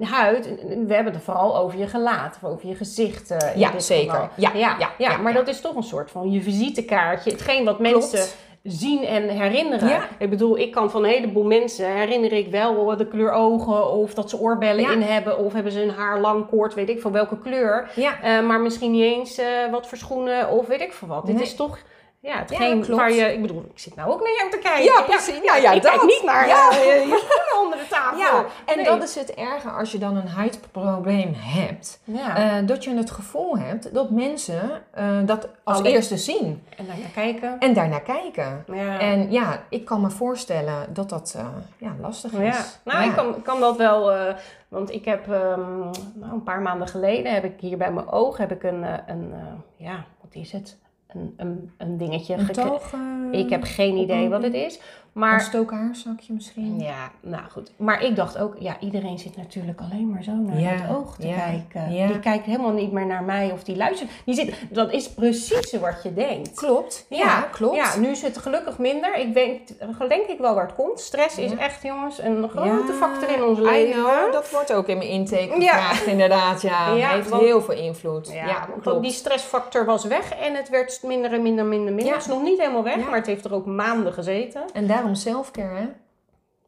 huid, 0.00 0.46
we 0.86 0.94
hebben 0.94 1.12
het 1.12 1.22
vooral 1.22 1.56
over 1.56 1.78
je 1.78 1.86
gelaat. 1.86 2.38
Of 2.42 2.50
over 2.50 2.68
je 2.68 2.74
gezicht. 2.74 3.30
in 3.30 3.58
Ja, 3.58 3.70
dit 3.70 3.84
zeker. 3.84 4.30
Ja, 4.36 4.50
ja, 4.54 4.90
ja, 4.98 5.16
maar 5.16 5.32
dat 5.32 5.48
is 5.48 5.60
toch 5.60 5.74
een 5.76 5.82
soort 5.82 6.10
van 6.10 6.30
je 6.30 6.42
visitekaartje. 6.42 7.30
Hetgeen 7.30 7.64
wat 7.64 7.76
Klopt. 7.76 8.12
mensen 8.12 8.36
zien 8.64 9.04
en 9.04 9.28
herinneren. 9.28 9.88
Ja. 9.88 10.08
Ik 10.18 10.30
bedoel, 10.30 10.58
ik 10.58 10.70
kan 10.70 10.90
van 10.90 11.04
een 11.04 11.10
heleboel 11.10 11.44
mensen 11.44 11.96
herinner 11.96 12.32
ik 12.32 12.50
wel 12.50 12.96
de 12.96 13.06
kleur 13.08 13.32
ogen 13.32 13.90
of 13.90 14.14
dat 14.14 14.30
ze 14.30 14.38
oorbellen 14.40 14.82
Ja. 14.82 14.92
in 14.92 15.00
hebben 15.02 15.38
of 15.38 15.52
hebben 15.52 15.72
ze 15.72 15.82
een 15.82 15.90
haar 15.90 16.20
lang 16.20 16.48
koord, 16.48 16.74
weet 16.74 16.88
ik 16.88 17.00
van 17.00 17.12
welke 17.12 17.38
kleur. 17.38 17.90
Ja, 17.94 18.20
Eh, 18.22 18.46
maar 18.46 18.60
misschien 18.60 18.90
niet 18.90 19.02
eens 19.02 19.38
eh, 19.38 19.46
wat 19.70 19.86
voor 19.86 19.98
schoenen 19.98 20.50
of 20.50 20.66
weet 20.66 20.80
ik 20.80 20.92
veel 20.92 21.08
wat. 21.08 21.26
Dit 21.26 21.40
is 21.40 21.54
toch 21.54 21.78
ja, 22.24 22.38
hetgeen 22.38 22.82
klopt. 22.82 23.00
waar 23.00 23.12
je... 23.12 23.32
Ik 23.32 23.40
bedoel, 23.40 23.64
ik 23.74 23.78
zit 23.78 23.94
nou 23.96 24.10
ook 24.12 24.20
naar 24.22 24.32
jou 24.38 24.50
te 24.50 24.58
kijken. 24.58 24.84
Ja, 24.84 25.02
precies. 25.02 25.40
Ja, 25.42 25.56
ik 25.56 25.62
kijk 25.62 25.82
dat. 25.82 26.02
niet 26.02 26.22
naar 26.24 26.46
Ja. 26.48 26.70
eh, 26.70 26.76
je 26.84 27.24
schoenen 27.26 27.64
onder 27.64 27.78
de 27.78 27.86
tafel. 27.88 28.18
ja. 28.18 28.44
en 28.66 28.76
Nee. 28.76 28.84
dat 28.84 29.02
is 29.02 29.14
het 29.14 29.34
erge 29.34 29.68
als 29.70 29.92
je 29.92 29.98
dan 29.98 30.16
een 30.16 30.28
huidprobleem 30.28 31.32
hebt. 31.36 32.00
Ja. 32.04 32.36
eh, 32.36 32.66
dat 32.66 32.84
je 32.84 32.94
het 32.96 33.10
gevoel 33.10 33.58
hebt 33.58 33.94
dat 33.94 34.10
mensen 34.10 34.82
eh, 34.90 35.18
dat 35.24 35.48
als 35.64 35.78
Alleen- 35.78 35.92
eerste 35.92 36.16
zien 36.18 36.62
en 36.76 36.86
naar 36.86 36.96
kijken. 37.14 37.58
en 37.58 37.72
daarnaar 37.74 38.02
kijken. 38.02 38.64
Ja. 38.72 38.98
En 38.98 39.30
ja, 39.30 39.62
ik 39.68 39.84
kan 39.84 40.00
me 40.00 40.10
voorstellen 40.10 40.86
dat 40.94 41.08
dat 41.08 41.34
eh, 41.36 41.46
ja, 41.78 41.92
lastig 42.00 42.32
is. 42.32 42.38
Ja, 42.56 42.64
nou, 42.84 42.98
Ja. 43.02 43.08
ik 43.10 43.16
kan, 43.16 43.42
kan 43.42 43.60
dat 43.60 43.76
wel, 43.76 44.12
eh, 44.12 44.34
want 44.68 44.90
ik 44.92 45.04
heb 45.04 45.32
ehm, 45.32 45.78
nou, 46.14 46.32
een 46.32 46.42
paar 46.42 46.60
maanden 46.62 46.88
geleden 46.88 47.34
heb 47.34 47.44
ik 47.44 47.54
hier 47.60 47.76
bij 47.76 47.92
mijn 47.92 48.08
oog 48.08 48.36
heb 48.36 48.52
ik 48.52 48.62
een, 48.62 48.84
eh, 48.84 48.92
een 49.06 49.32
eh, 49.32 49.86
ja, 49.86 50.04
wat 50.22 50.34
is 50.34 50.52
het? 50.52 50.76
Een, 51.14 51.34
een, 51.36 51.70
een 51.78 51.98
dingetje 51.98 52.34
Een 52.34 52.40
gekregen. 52.44 52.70
toog? 52.70 52.94
Ik 53.32 53.50
heb 53.50 53.62
geen 53.62 53.96
idee 53.96 54.28
wat 54.28 54.42
het 54.42 54.54
is, 54.54 54.80
Een 55.14 55.20
maar 55.20 55.40
stookhaarzakje 55.40 56.32
misschien? 56.32 56.78
ja, 56.80 57.10
nou 57.20 57.42
goed. 57.50 57.72
Maar 57.76 58.02
ik 58.02 58.16
dacht 58.16 58.38
ook, 58.38 58.56
ja, 58.58 58.76
iedereen 58.80 59.18
zit 59.18 59.36
natuurlijk 59.36 59.80
alleen 59.80 60.10
maar 60.10 60.22
zo 60.22 60.32
naar 60.32 60.58
Ja, 60.60 60.68
het 60.68 60.96
oog 60.96 61.16
te 61.16 61.26
ja, 61.26 61.34
kijken. 61.36 61.92
ja. 61.94 62.06
Die 62.06 62.18
kijkt 62.20 62.44
helemaal 62.46 62.72
niet 62.72 62.92
meer 62.92 63.06
naar 63.06 63.22
mij 63.22 63.50
of 63.52 63.64
die 63.64 63.76
luistert. 63.76 64.10
Die 64.24 64.34
zit, 64.34 64.54
dat 64.70 64.92
is 64.92 65.10
precies 65.10 65.72
wat 65.72 66.00
je 66.02 66.14
denkt. 66.14 66.54
Klopt. 66.54 67.06
Ja, 67.08 67.40
klopt. 67.40 67.76
Ja, 67.76 67.96
nu 67.96 68.08
is 68.08 68.22
het 68.22 68.38
gelukkig 68.38 68.78
minder. 68.78 69.14
Ik 69.16 69.34
weet, 69.34 69.74
denk 70.08 70.26
ik 70.26 70.38
wel 70.38 70.54
waar 70.54 70.66
het 70.66 70.74
komt. 70.74 71.00
Stress 71.00 71.38
is 71.38 71.54
echt, 71.56 71.82
jongens, 71.82 72.18
een 72.22 72.48
grote 72.48 72.92
factor 72.92 73.28
in 73.36 73.44
ons 73.44 73.58
leven. 73.58 74.02
know, 74.02 74.32
dat 74.32 74.50
wordt 74.50 74.72
ook 74.72 74.86
in 74.86 74.98
mijn 74.98 75.10
intake 75.10 75.48
gevraagd, 75.54 76.06
inderdaad. 76.06 76.62
Ja, 76.62 76.94
heeft 77.14 77.28
want- 77.28 77.42
heel 77.42 77.60
veel 77.62 77.74
invloed. 77.76 78.32
Ja, 78.32 78.68
klopt. 78.82 79.02
die 79.02 79.12
stressfactor 79.12 79.84
was 79.84 80.04
weg 80.04 80.32
en 80.34 80.54
het 80.54 80.68
werd 80.68 81.00
minder 81.02 81.32
en 81.32 81.42
minder, 81.42 81.64
minder, 81.64 81.88
minder. 81.92 82.06
Ja. 82.06 82.12
Het 82.12 82.22
is 82.22 82.28
nog 82.32 82.42
niet 82.42 82.58
helemaal 82.58 82.82
weg, 82.82 82.96
maar 82.96 83.14
het 83.18 83.26
heeft 83.26 83.44
er 83.44 83.54
ook 83.54 83.66
maanden 83.66 84.12
gezeten. 84.12 84.62
En 84.72 84.86
daarom 85.04 85.14
selfcare, 85.14 85.74
hè? 85.74 85.86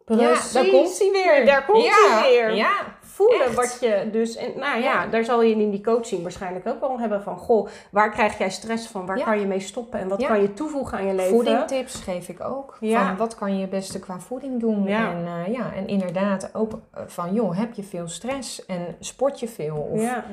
Precies. 0.05 0.52
Ja, 0.52 0.61
daar 0.62 0.71
komt 0.71 0.99
hij 0.99 1.11
weer. 1.11 1.47
Daar 1.47 1.64
komt 1.64 1.87
hij 1.87 2.31
weer. 2.31 2.55
Ja, 2.55 2.96
Voelen 3.17 3.41
Echt. 3.47 3.55
wat 3.55 3.77
je 3.81 4.09
dus... 4.13 4.37
En, 4.37 4.51
nou 4.57 4.81
ja, 4.83 4.93
Ja. 4.93 5.07
daar 5.07 5.25
zal 5.25 5.43
je 5.43 5.55
in 5.55 5.71
die 5.71 5.81
coaching 5.85 6.23
waarschijnlijk 6.23 6.67
ook 6.69 6.81
wel 6.81 6.99
hebben 7.01 7.23
van... 7.23 7.37
Goh, 7.39 7.69
waar 7.91 8.11
krijg 8.11 8.39
jij 8.39 8.51
stress 8.51 8.87
van? 8.87 9.07
Waar 9.07 9.19
Ja. 9.19 9.25
kan 9.25 9.41
je 9.41 9.47
mee 9.47 9.61
stoppen? 9.61 10.01
En 10.01 10.09
wat 10.09 10.21
Ja. 10.21 10.27
kan 10.29 10.41
je 10.41 10.53
toevoegen 10.55 10.99
aan 10.99 11.07
je 11.07 11.15
leven? 11.15 11.33
voedingtips 11.35 11.95
geef 11.95 12.29
ik 12.29 12.45
ook. 12.45 12.77
Ja. 12.81 13.07
Van 13.07 13.17
wat 13.17 13.35
kan 13.35 13.55
je 13.55 13.61
het 13.61 13.71
beste 13.71 13.99
qua 13.99 14.19
voeding 14.19 14.61
doen? 14.61 14.85
Ja. 14.85 15.11
En, 15.11 15.27
eh, 15.27 15.53
ja, 15.55 15.73
en 15.75 15.87
inderdaad 15.87 16.51
ook 16.55 16.73
eh, 16.95 17.03
van, 17.07 17.33
joh, 17.35 17.59
heb 17.59 17.75
je 17.75 17.83
veel 17.83 18.09
stress 18.09 18.67
en 18.67 18.97
sport 19.01 19.41
je 19.41 19.49
veel? 19.49 19.89
Of 19.93 20.01
Ja, 20.03 20.25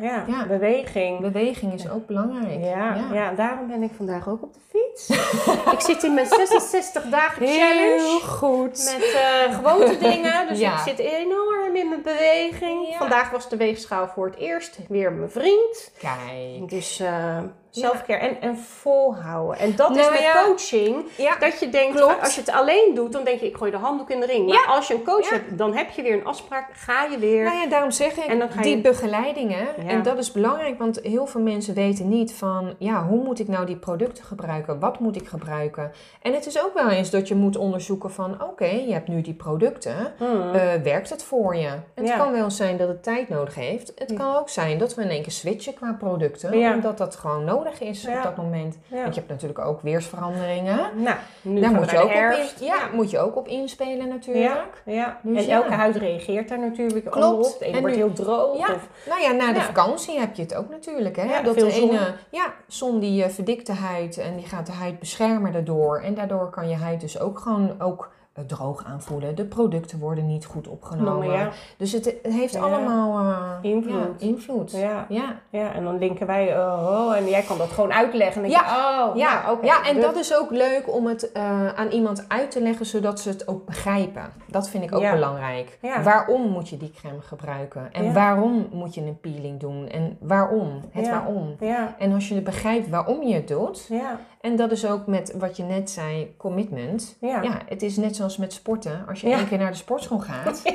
beweging. 0.47 1.19
beweging 1.19 1.73
is 1.73 1.89
ook 1.89 2.07
belangrijk. 2.07 2.63
Ja, 2.63 2.97
ja. 3.13 3.31
daarom 3.31 3.67
ben 3.67 3.83
ik 3.83 3.91
vandaag 3.97 4.27
ook 4.29 4.43
op 4.43 4.53
de 4.53 4.59
fiets. 4.69 5.09
ik 5.75 5.79
zit 5.79 6.03
in 6.03 6.13
mijn 6.13 6.27
66 6.27 7.03
dagen 7.03 7.45
Heel 7.45 7.59
challenge. 7.59 8.19
goed. 8.27 8.97
Met 8.99 9.55
gewoonte 9.55 9.97
dingen. 9.99 10.47
Dus 10.47 10.59
ik 10.59 10.77
zit 10.85 10.99
enorm 10.99 11.75
in 11.75 11.89
mijn 11.89 12.01
beweging. 12.01 12.72
Ja. 12.81 12.97
Vandaag 12.97 13.29
was 13.29 13.49
de 13.49 13.57
weegschaal 13.57 14.07
voor 14.07 14.25
het 14.25 14.35
eerst 14.35 14.79
weer 14.87 15.11
mijn 15.11 15.31
vriend. 15.31 15.91
Kijk. 15.99 16.69
Dus 16.69 16.99
eh 16.99 17.43
selfcare 17.81 18.19
en, 18.19 18.41
en 18.41 18.57
volhouden. 18.57 19.57
En 19.59 19.75
dat 19.75 19.89
is 19.97 20.09
met 20.09 20.31
coaching. 20.45 20.95
Dat 21.39 21.59
je 21.59 21.69
denkt, 21.69 21.95
Klopt. 21.97 22.21
als 22.21 22.35
je 22.35 22.41
het 22.41 22.51
alleen 22.51 22.91
doet, 22.95 23.11
dan 23.11 23.23
denk 23.23 23.39
je, 23.39 23.45
ik 23.47 23.57
gooi 23.57 23.71
de 23.71 23.77
handdoek 23.77 24.09
in 24.09 24.19
de 24.19 24.25
ring. 24.25 24.47
Maar 24.47 24.65
als 24.67 24.87
je 24.87 24.93
een 24.93 25.03
coach 25.03 25.29
hebt, 25.29 25.57
dan 25.57 25.75
heb 25.75 25.89
je 25.89 26.01
weer 26.01 26.13
een 26.13 26.25
afspraak. 26.25 26.69
Ga 26.73 27.03
je 27.11 27.17
weer. 27.17 27.43
Nou 27.43 27.55
ja, 27.57 27.65
daarom 27.67 27.91
zeg 27.91 28.11
ik, 28.17 28.23
En 28.25 28.39
dan 28.39 28.49
ga 28.51 28.61
die 28.61 28.75
je- 28.75 28.81
begeleidingen, 28.81 29.67
en 29.87 30.03
dat 30.03 30.17
is 30.17 30.31
belangrijk, 30.31 30.77
want 30.79 30.99
heel 31.03 31.25
veel 31.27 31.41
mensen 31.41 31.73
weten 31.73 32.09
niet 32.09 32.33
van, 32.33 32.73
ja, 32.77 33.03
hoe 33.05 33.23
moet 33.23 33.39
ik 33.39 33.47
nou 33.47 33.65
die 33.65 33.75
producten 33.75 34.23
gebruiken? 34.23 34.79
Wat 34.79 34.99
moet 34.99 35.15
ik 35.15 35.27
gebruiken? 35.27 35.91
En 36.21 36.33
het 36.33 36.45
is 36.45 36.63
ook 36.63 36.73
wel 36.73 36.89
eens 36.89 37.09
dat 37.09 37.27
je 37.27 37.35
moet 37.35 37.57
onderzoeken 37.57 38.11
van, 38.11 38.43
oké, 38.43 38.65
je 38.65 38.93
hebt 38.93 39.07
nu 39.07 39.21
die 39.21 39.33
producten, 39.33 40.13
Hmm. 40.17 40.51
eh, 40.53 40.73
werkt 40.83 41.09
het 41.09 41.23
voor 41.23 41.55
je? 41.55 41.69
Het 41.93 42.07
Ja. 42.07 42.17
kan 42.17 42.31
wel 42.31 42.51
zijn 42.51 42.77
dat 42.77 42.87
het 42.87 43.03
tijd 43.03 43.29
nodig 43.29 43.55
heeft. 43.55 43.91
Het 43.95 44.09
Ja. 44.09 44.15
kan 44.17 44.35
ook 44.35 44.49
zijn 44.49 44.77
dat 44.77 44.95
we 44.95 45.01
in 45.01 45.09
één 45.09 45.21
keer 45.21 45.31
switchen 45.31 45.73
qua 45.73 45.95
producten, 45.99 46.57
Ja. 46.57 46.73
omdat 46.73 46.97
dat 46.97 47.15
gewoon 47.15 47.43
nodig 47.63 47.81
is 47.81 48.01
Ja. 48.01 48.17
op 48.17 48.23
dat 48.23 48.37
moment. 48.37 48.77
ja. 48.87 49.01
Want 49.01 49.13
je 49.13 49.19
hebt 49.19 49.31
natuurlijk 49.31 49.59
ook 49.59 49.81
weersveranderingen. 49.81 50.77
Nou, 50.95 51.15
nu 51.41 51.61
Daar 51.61 51.71
moet 51.71 51.89
je, 51.91 51.97
ook 51.97 52.03
op 52.03 52.11
in, 52.59 52.65
ja, 52.65 52.75
moet 52.93 53.09
je 53.11 53.19
ook 53.19 53.35
op 53.35 53.47
inspelen 53.47 54.07
natuurlijk. 54.07 54.81
Ja, 54.85 55.19
Dus 55.21 55.45
en 55.45 55.51
elke 55.51 55.71
huid 55.73 55.95
reageert 55.95 56.49
daar 56.49 56.59
natuurlijk 56.59 57.11
Klopt. 57.11 57.55
op. 57.55 57.61
Ene 57.61 57.73
En 57.75 57.79
wordt 57.81 57.95
nu- 57.95 58.01
heel 58.03 58.13
droog. 58.13 58.57
Ja. 58.67 58.73
Of, 58.73 58.87
Nou 59.07 59.21
ja, 59.21 59.31
na 59.31 59.53
de 59.53 59.61
vakantie 59.61 60.19
heb 60.19 60.35
je 60.35 60.41
het 60.41 60.55
ook 60.55 60.69
natuurlijk. 60.69 61.15
Hè? 61.15 61.23
Ja, 61.23 61.41
dat 61.41 61.53
veel 61.53 61.65
de 61.65 61.71
zon. 61.71 61.89
ene, 61.89 62.13
ja, 62.29 62.53
zon 62.67 62.99
die 62.99 63.23
eh, 63.23 63.29
verdikt 63.29 63.67
de 63.67 63.73
huid 63.73 64.17
en 64.17 64.35
die 64.35 64.45
gaat 64.45 64.65
de 64.65 64.71
huid 64.71 64.99
beschermen 64.99 65.51
daardoor. 65.51 65.99
En 65.99 66.13
daardoor 66.13 66.49
kan 66.49 66.69
je 66.69 66.75
huid 66.75 67.01
dus 67.01 67.19
ook 67.19 67.39
gewoon 67.39 67.81
ook 67.81 68.11
droog 68.47 68.83
aanvoelen. 68.85 69.35
De 69.35 69.45
producten 69.45 69.99
worden 69.99 70.25
niet 70.27 70.45
goed 70.45 70.67
opgenomen. 70.67 71.31
ja. 71.31 71.49
Dus 71.77 71.91
het, 71.91 72.05
het 72.05 72.33
heeft 72.33 72.53
Ja. 72.53 72.59
allemaal 72.61 73.19
eh, 73.19 73.71
Invloed. 73.71 73.93
Ja, 74.19 74.25
invloed. 74.27 74.71
Ja. 74.71 75.05
Ja. 75.09 75.39
ja, 75.49 75.73
en 75.73 75.83
dan 75.83 75.97
denken 75.97 76.27
wij, 76.27 76.59
oh, 76.59 77.13
en 77.17 77.29
jij 77.29 77.41
kan 77.41 77.57
dat 77.57 77.71
gewoon 77.71 77.93
uitleggen. 77.93 78.43
En 78.43 78.49
je, 78.49 78.55
oh, 78.55 79.11
Ja, 79.15 79.41
nou, 79.45 79.65
ja, 79.65 79.83
en 79.85 79.95
Dus- 79.95 80.03
dat 80.03 80.15
is 80.15 80.35
ook 80.37 80.51
leuk 80.51 80.83
om 80.93 81.07
het 81.07 81.31
eh, 81.31 81.67
aan 81.67 81.87
iemand 81.87 82.25
uit 82.27 82.51
te 82.51 82.61
leggen, 82.61 82.85
zodat 82.85 83.19
ze 83.19 83.29
het 83.29 83.47
ook 83.47 83.65
begrijpen. 83.65 84.23
Dat 84.47 84.69
vind 84.69 84.83
ik 84.83 84.95
ook 84.95 85.01
Ja. 85.01 85.13
belangrijk. 85.13 85.77
Ja. 85.81 86.01
Waarom 86.03 86.41
moet 86.49 86.69
je 86.69 86.77
die 86.77 86.91
crème 86.91 87.21
gebruiken? 87.21 87.89
En 87.93 88.03
Ja. 88.03 88.11
waarom 88.11 88.67
moet 88.71 88.93
je 88.95 89.01
een 89.01 89.19
peeling 89.19 89.59
doen? 89.59 89.87
En 89.89 90.17
waarom? 90.21 90.81
Het 90.91 91.05
Ja. 91.05 91.11
waarom. 91.11 91.55
Ja, 91.59 91.95
En 91.99 92.13
als 92.13 92.27
je 92.27 92.41
begrijpt 92.41 92.89
waarom 92.89 93.23
je 93.23 93.33
het 93.33 93.47
doet, 93.47 93.85
ja, 93.89 94.19
en 94.43 94.55
dat 94.55 94.71
is 94.71 94.85
ook 94.85 95.07
met 95.07 95.33
wat 95.37 95.57
je 95.57 95.63
net 95.63 95.89
zei, 95.89 96.33
commitment. 96.37 97.15
ja. 97.19 97.41
Ja, 97.41 97.57
het 97.67 97.81
is 97.81 97.97
net 97.97 98.15
zoals 98.15 98.37
met 98.37 98.53
sporten. 98.53 99.05
Als 99.09 99.21
je 99.21 99.27
Ja. 99.27 99.37
één 99.37 99.47
keer 99.47 99.57
naar 99.57 99.71
de 99.71 99.77
sportschool 99.77 100.19
gaat, 100.19 100.61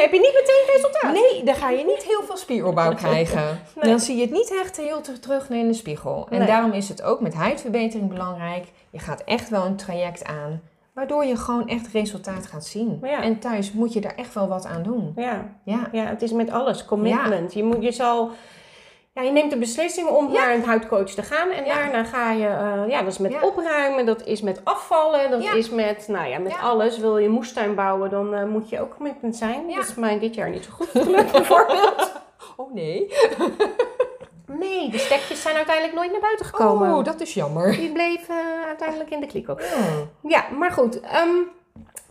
Heb 0.00 0.12
je 0.12 0.18
niet 0.20 0.34
meteen 0.34 0.74
resultaat? 0.74 1.12
nee, 1.12 1.44
dan 1.44 1.54
ga 1.54 1.70
je 1.70 1.84
niet 1.84 2.02
heel 2.02 2.22
veel 2.26 2.36
spieropbouw 2.36 2.94
krijgen. 2.94 3.42
Nee. 3.82 3.90
Dan 3.90 4.00
zie 4.00 4.16
je 4.16 4.22
het 4.22 4.30
niet 4.30 4.58
echt 4.62 4.76
heel 4.76 5.00
ter- 5.00 5.20
terug 5.20 5.50
in 5.50 5.66
de 5.66 5.72
spiegel. 5.74 6.26
En 6.30 6.38
Nee. 6.38 6.46
daarom 6.46 6.72
is 6.72 6.88
het 6.88 7.02
ook 7.02 7.20
met 7.20 7.34
huidverbetering 7.34 8.08
belangrijk. 8.08 8.66
Je 8.90 8.98
gaat 8.98 9.22
echt 9.24 9.48
wel 9.48 9.64
een 9.66 9.76
traject 9.76 10.24
aan, 10.24 10.60
waardoor 10.94 11.24
je 11.24 11.36
gewoon 11.36 11.68
echt 11.68 11.86
resultaat 11.92 12.46
gaat 12.46 12.64
zien. 12.66 12.98
Ja. 13.02 13.22
En 13.22 13.38
thuis 13.38 13.72
moet 13.72 13.92
je 13.92 14.00
daar 14.00 14.14
echt 14.14 14.34
wel 14.34 14.48
wat 14.48 14.66
aan 14.66 14.82
doen. 14.82 15.12
Ja, 15.16 15.44
Ja, 15.64 15.88
ja, 15.92 16.04
het 16.04 16.22
is 16.22 16.32
met 16.32 16.50
alles. 16.50 16.84
Commitment. 16.84 17.54
Je, 17.54 17.64
moet, 17.64 17.82
je 17.82 17.92
zal... 17.92 18.30
Ja, 19.14 19.22
je 19.22 19.30
neemt 19.30 19.50
de 19.50 19.58
beslissing 19.58 20.08
om 20.08 20.32
naar 20.32 20.54
een 20.54 20.64
huidcoach 20.64 21.10
te 21.10 21.22
gaan. 21.22 21.50
En 21.50 21.64
daarna 21.64 22.04
ga 22.04 22.30
je... 22.32 22.46
eh, 22.46 22.82
ja, 22.88 23.02
dat 23.02 23.12
is 23.12 23.18
met 23.18 23.42
opruimen. 23.42 24.06
Dat 24.06 24.26
is 24.26 24.40
met 24.42 24.60
afvallen. 24.64 25.30
Dat 25.30 25.54
is 25.54 25.70
met... 25.70 26.08
Nou 26.08 26.28
ja, 26.28 26.38
met 26.38 26.58
alles. 26.62 26.98
Wil 26.98 27.18
je 27.18 27.28
moestuin 27.28 27.74
bouwen, 27.74 28.10
dan 28.10 28.34
eh, 28.34 28.44
moet 28.44 28.68
je 28.68 28.80
ook 28.80 28.94
commitment 28.96 29.36
zijn. 29.36 29.68
Dat 29.74 29.84
is 29.88 29.94
mij 29.94 30.18
dit 30.18 30.34
jaar 30.34 30.50
niet 30.50 30.64
zo 30.64 30.70
goed 30.72 30.88
gelukt, 30.90 31.32
bijvoorbeeld. 31.38 32.12
Oh 32.56 32.74
nee. 32.74 33.06
Nee, 34.46 34.90
de 34.90 34.98
stekjes 34.98 35.42
zijn 35.42 35.56
uiteindelijk 35.56 35.94
nooit 35.96 36.10
naar 36.12 36.20
buiten 36.20 36.46
gekomen. 36.46 36.94
Oh, 36.94 37.04
dat 37.04 37.20
is 37.20 37.34
jammer. 37.34 37.70
Die 37.70 37.92
bleven 37.92 38.34
eh, 38.38 38.66
uiteindelijk 38.66 39.10
in 39.10 39.20
de 39.20 39.26
kliko. 39.26 39.52
Oh. 39.52 39.96
Ja, 40.30 40.44
maar 40.58 40.70
goed. 40.70 41.00
ehm, 41.00 41.28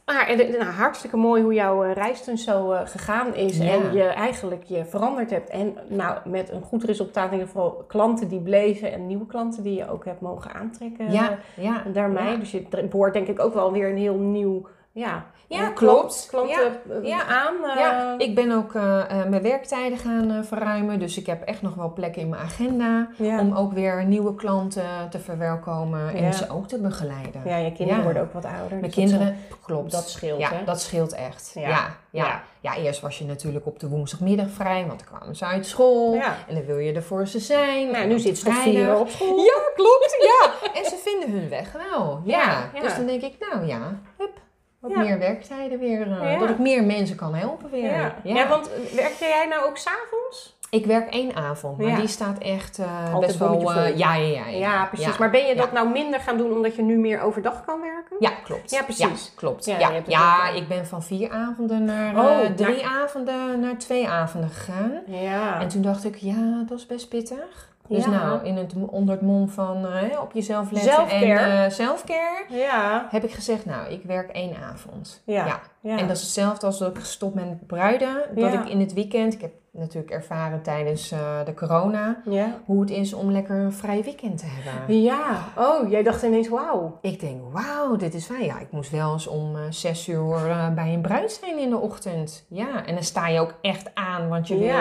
maar, 0.06 0.28
eh, 0.28 0.60
nou, 0.60 0.72
hartstikke 0.72 1.18
mooi 1.18 1.44
hoe 1.44 1.54
jouw 1.54 1.84
eh, 1.84 1.94
reis 1.94 2.24
toen 2.24 2.38
zo 2.38 2.72
eh, 2.72 2.82
gegaan 2.86 3.36
is. 3.36 3.58
Ja. 3.58 3.64
En 3.64 3.94
je 3.94 4.04
eigenlijk 4.04 4.64
je 4.64 4.86
veranderd 4.86 5.30
hebt. 5.30 5.50
En 5.50 5.78
nou, 5.88 6.30
met 6.30 6.50
een 6.50 6.62
goed 6.62 6.84
resultaat 6.84 7.26
in 7.26 7.32
ieder 7.32 7.48
geval 7.48 7.84
klanten 7.88 8.28
die 8.28 8.42
bleven. 8.42 8.92
En 8.92 9.08
nieuwe 9.08 9.26
klanten 9.26 9.64
die 9.64 9.76
je 9.76 9.90
ook 9.90 10.06
hebt 10.06 10.22
mogen 10.22 10.54
aantrekken. 10.54 11.12
Ja, 11.12 11.38
ja. 11.56 11.84
daarmee. 11.94 12.32
Ja. 12.32 12.36
Dus 12.36 12.52
je 12.52 12.88
behoort 12.90 13.14
denk 13.14 13.28
ik 13.28 13.40
ook 13.40 13.54
wel 13.54 13.72
weer 13.72 13.90
een 13.90 13.98
heel 13.98 14.18
nieuw 14.18 14.68
ja. 14.92 15.26
Ja, 15.52 15.62
Eh, 15.70 15.76
klopt. 15.76 16.28
Klanten 16.30 16.56
eh, 16.90 17.08
Ja. 17.08 17.24
aan. 17.26 17.54
eh, 17.70 17.76
Ja, 17.80 18.16
ik 18.18 18.36
ben 18.36 18.52
ook 18.52 18.76
eh, 18.76 19.00
eh, 19.20 19.28
mijn 19.30 19.42
werktijden 19.42 19.98
gaan 19.98 20.32
eh, 20.32 20.38
verruimen. 20.44 21.00
Dus 21.00 21.18
ik 21.18 21.26
heb 21.26 21.42
echt 21.44 21.62
nog 21.62 21.76
wel 21.76 21.94
plekken 21.94 22.22
in 22.22 22.30
mijn 22.30 22.42
agenda. 22.42 23.08
ja. 23.18 23.40
Om 23.40 23.56
ook 23.56 23.74
weer 23.74 24.06
nieuwe 24.06 24.36
klanten 24.36 24.84
te 25.10 25.20
verwelkomen 25.20 26.14
en 26.14 26.24
Ja. 26.24 26.32
ze 26.32 26.50
ook 26.50 26.68
te 26.68 26.78
begeleiden. 26.80 27.42
ja, 27.46 27.58
je 27.58 27.72
kinderen 27.72 27.98
Ja. 27.98 28.04
worden 28.04 28.22
ook 28.22 28.34
wat 28.34 28.46
ouder. 28.46 28.70
Mijn 28.70 28.82
dus 28.82 28.94
kinderen, 28.94 29.38
klopt. 29.66 29.92
dat 29.92 30.10
scheelt, 30.10 30.40
Ja, 30.40 30.50
hè? 30.50 30.64
dat 30.64 30.82
scheelt 30.82 31.14
echt. 31.14 31.52
Ja. 31.54 31.62
Ja. 31.62 31.68
Ja, 31.70 32.26
ja. 32.26 32.42
Ja. 32.60 32.76
eerst 32.84 33.02
was 33.02 33.18
je 33.20 33.26
natuurlijk 33.26 33.66
op 33.66 33.80
de 33.80 33.88
woensdagmiddag 33.88 34.48
vrij, 34.50 34.86
want 34.88 35.00
dan 35.00 35.18
kwamen 35.18 35.36
ze 35.36 35.46
uit 35.46 35.66
school. 35.66 36.14
Ja. 36.14 36.36
En 36.48 36.56
dan 36.56 36.66
wil 36.66 36.78
je 36.78 36.94
er 36.94 37.04
voor 37.04 37.28
ze 37.28 37.40
zijn. 37.40 37.92
Nou, 37.92 38.08
nu 38.08 38.20
zit 38.20 38.38
ze 38.38 38.44
vrijdag- 38.44 38.64
vier 38.64 38.96
op 39.00 39.10
school. 39.10 39.38
Ja, 39.38 39.60
klopt. 39.76 40.16
Ja. 40.20 40.70
En 40.80 40.86
ze 40.86 40.96
vinden 41.04 41.40
hun 41.40 41.50
weg 41.50 41.72
wel. 41.72 42.22
Ja. 42.24 42.38
Ja, 42.40 42.70
ja. 42.74 42.82
Dus 42.82 42.96
dan 42.96 43.06
denk 43.06 43.22
ik, 43.22 43.36
nou 43.52 43.66
ja, 43.68 43.80
hup, 44.18 44.40
wat 44.82 44.92
Ja. 44.92 45.00
meer 45.00 45.20
werktijden 45.20 45.80
weer. 45.80 46.02
eh, 46.02 46.32
Ja. 46.34 46.40
Dat 46.40 46.50
ik 46.50 46.60
meer 46.60 46.84
mensen 46.84 47.16
kan 47.16 47.36
helpen 47.36 47.70
weer. 47.70 47.92
Ja. 47.92 48.16
Ja. 48.24 48.48
want 48.48 48.70
eh, 48.74 48.94
werkte 48.96 49.26
jij 49.26 49.46
nou 49.50 49.64
ook 49.66 49.78
s'avonds? 49.78 50.60
Ik 50.70 50.86
werk 50.86 51.14
één 51.14 51.36
avond, 51.36 51.78
maar 51.78 51.96
die 51.96 52.08
staat 52.08 52.38
echt 52.38 52.80
eh, 52.80 53.18
best 53.20 53.38
wel... 53.38 53.62
ja, 53.96 54.14
ja, 54.16 54.16
ja, 54.16 54.46
Ja, 54.48 54.86
precies. 54.86 55.18
Maar 55.18 55.30
ben 55.30 55.46
je 55.46 55.56
dat 55.56 55.72
nou 55.72 55.90
minder 55.90 56.20
gaan 56.20 56.38
doen 56.38 56.52
omdat 56.52 56.76
je 56.76 56.82
nu 56.82 56.98
meer 56.98 57.22
overdag 57.22 57.66
kan 57.66 57.82
werken? 57.82 58.16
Ja, 58.20 58.30
klopt. 58.44 58.72
Ja, 58.72 58.84
precies. 58.84 59.32
klopt. 59.36 59.66
Ja, 59.66 59.92
Ja, 60.08 60.50
ik 60.50 60.68
ben 60.68 60.86
van 60.88 61.04
vier 61.04 61.30
avonden 61.32 61.86
naar 61.86 62.10
Oh, 62.18 62.24
naar- 62.24 62.54
drie 62.56 62.86
avonden 62.88 63.60
naar 63.60 63.78
twee 63.78 64.08
avonden 64.10 64.50
gegaan. 64.50 64.92
Ja. 65.06 65.60
En 65.62 65.68
toen 65.68 65.82
dacht 65.82 66.04
ik, 66.04 66.16
ja, 66.16 66.64
dat 66.68 66.78
is 66.78 66.86
best 66.88 67.10
pittig. 67.10 67.70
Dus 67.92 68.06
Ja. 68.06 68.10
nou, 68.12 68.46
in 68.46 68.56
het, 68.56 68.74
onder 68.90 69.14
het 69.16 69.24
mom 69.24 69.50
van 69.50 69.86
eh, 69.88 70.22
op 70.22 70.32
jezelf 70.34 70.72
letten 70.72 70.92
Selfcare. 70.92 71.40
en 71.40 71.64
eh 71.66 71.72
selfcare, 71.72 72.44
ja. 72.50 73.08
heb 73.10 73.24
ik 73.24 73.32
gezegd, 73.32 73.66
nou, 73.66 73.92
ik 73.92 74.04
werk 74.04 74.30
één 74.30 74.56
avond. 74.72 75.22
Ja. 75.26 75.46
Ja. 75.46 75.60
Ja. 75.82 75.98
En 75.98 76.08
dat 76.08 76.16
is 76.16 76.22
hetzelfde 76.22 76.66
als 76.66 76.80
dat 76.80 76.90
ik 76.90 76.98
gestopt 76.98 77.34
ben 77.36 77.48
met 77.50 77.68
bruiden. 77.68 78.16
Dat 78.36 78.54
ik 78.54 78.70
in 78.70 78.80
het 78.80 78.94
weekend, 78.94 79.34
ik 79.34 79.42
heb 79.42 79.52
natuurlijk 79.72 80.12
ervaren 80.12 80.62
tijdens 80.62 81.12
eh, 81.12 81.20
de 81.46 81.54
corona, 81.54 82.22
hoe 82.66 82.82
het 82.82 82.90
is 82.90 83.14
om 83.14 83.32
lekker 83.32 83.56
een 83.56 83.74
vrij 83.74 84.04
weekend 84.04 84.38
te 84.38 84.46
hebben. 84.48 85.02
Ja. 85.02 85.38
Oh, 85.58 85.90
jij 85.90 86.04
dacht 86.04 86.24
ineens, 86.24 86.50
wauw. 86.50 86.98
Ik 87.02 87.20
denk, 87.20 87.42
wauw, 87.52 87.96
dit 87.96 88.14
is 88.14 88.26
fijn. 88.26 88.44
Ja, 88.46 88.60
ik 88.60 88.72
moest 88.72 88.92
wel 88.92 89.14
eens 89.14 89.28
om 89.28 89.56
zes 89.70 90.08
uur 90.08 90.40
bij 90.76 90.94
een 90.94 91.02
bruid 91.02 91.32
zijn 91.32 91.60
in 91.60 91.70
de 91.70 91.78
ochtend. 91.78 92.46
Ja, 92.48 92.86
en 92.86 92.94
dan 92.94 93.04
sta 93.04 93.28
je 93.28 93.40
ook 93.40 93.54
echt 93.62 93.90
aan, 93.94 94.30
want 94.30 94.48
je 94.48 94.58
wil 94.58 94.74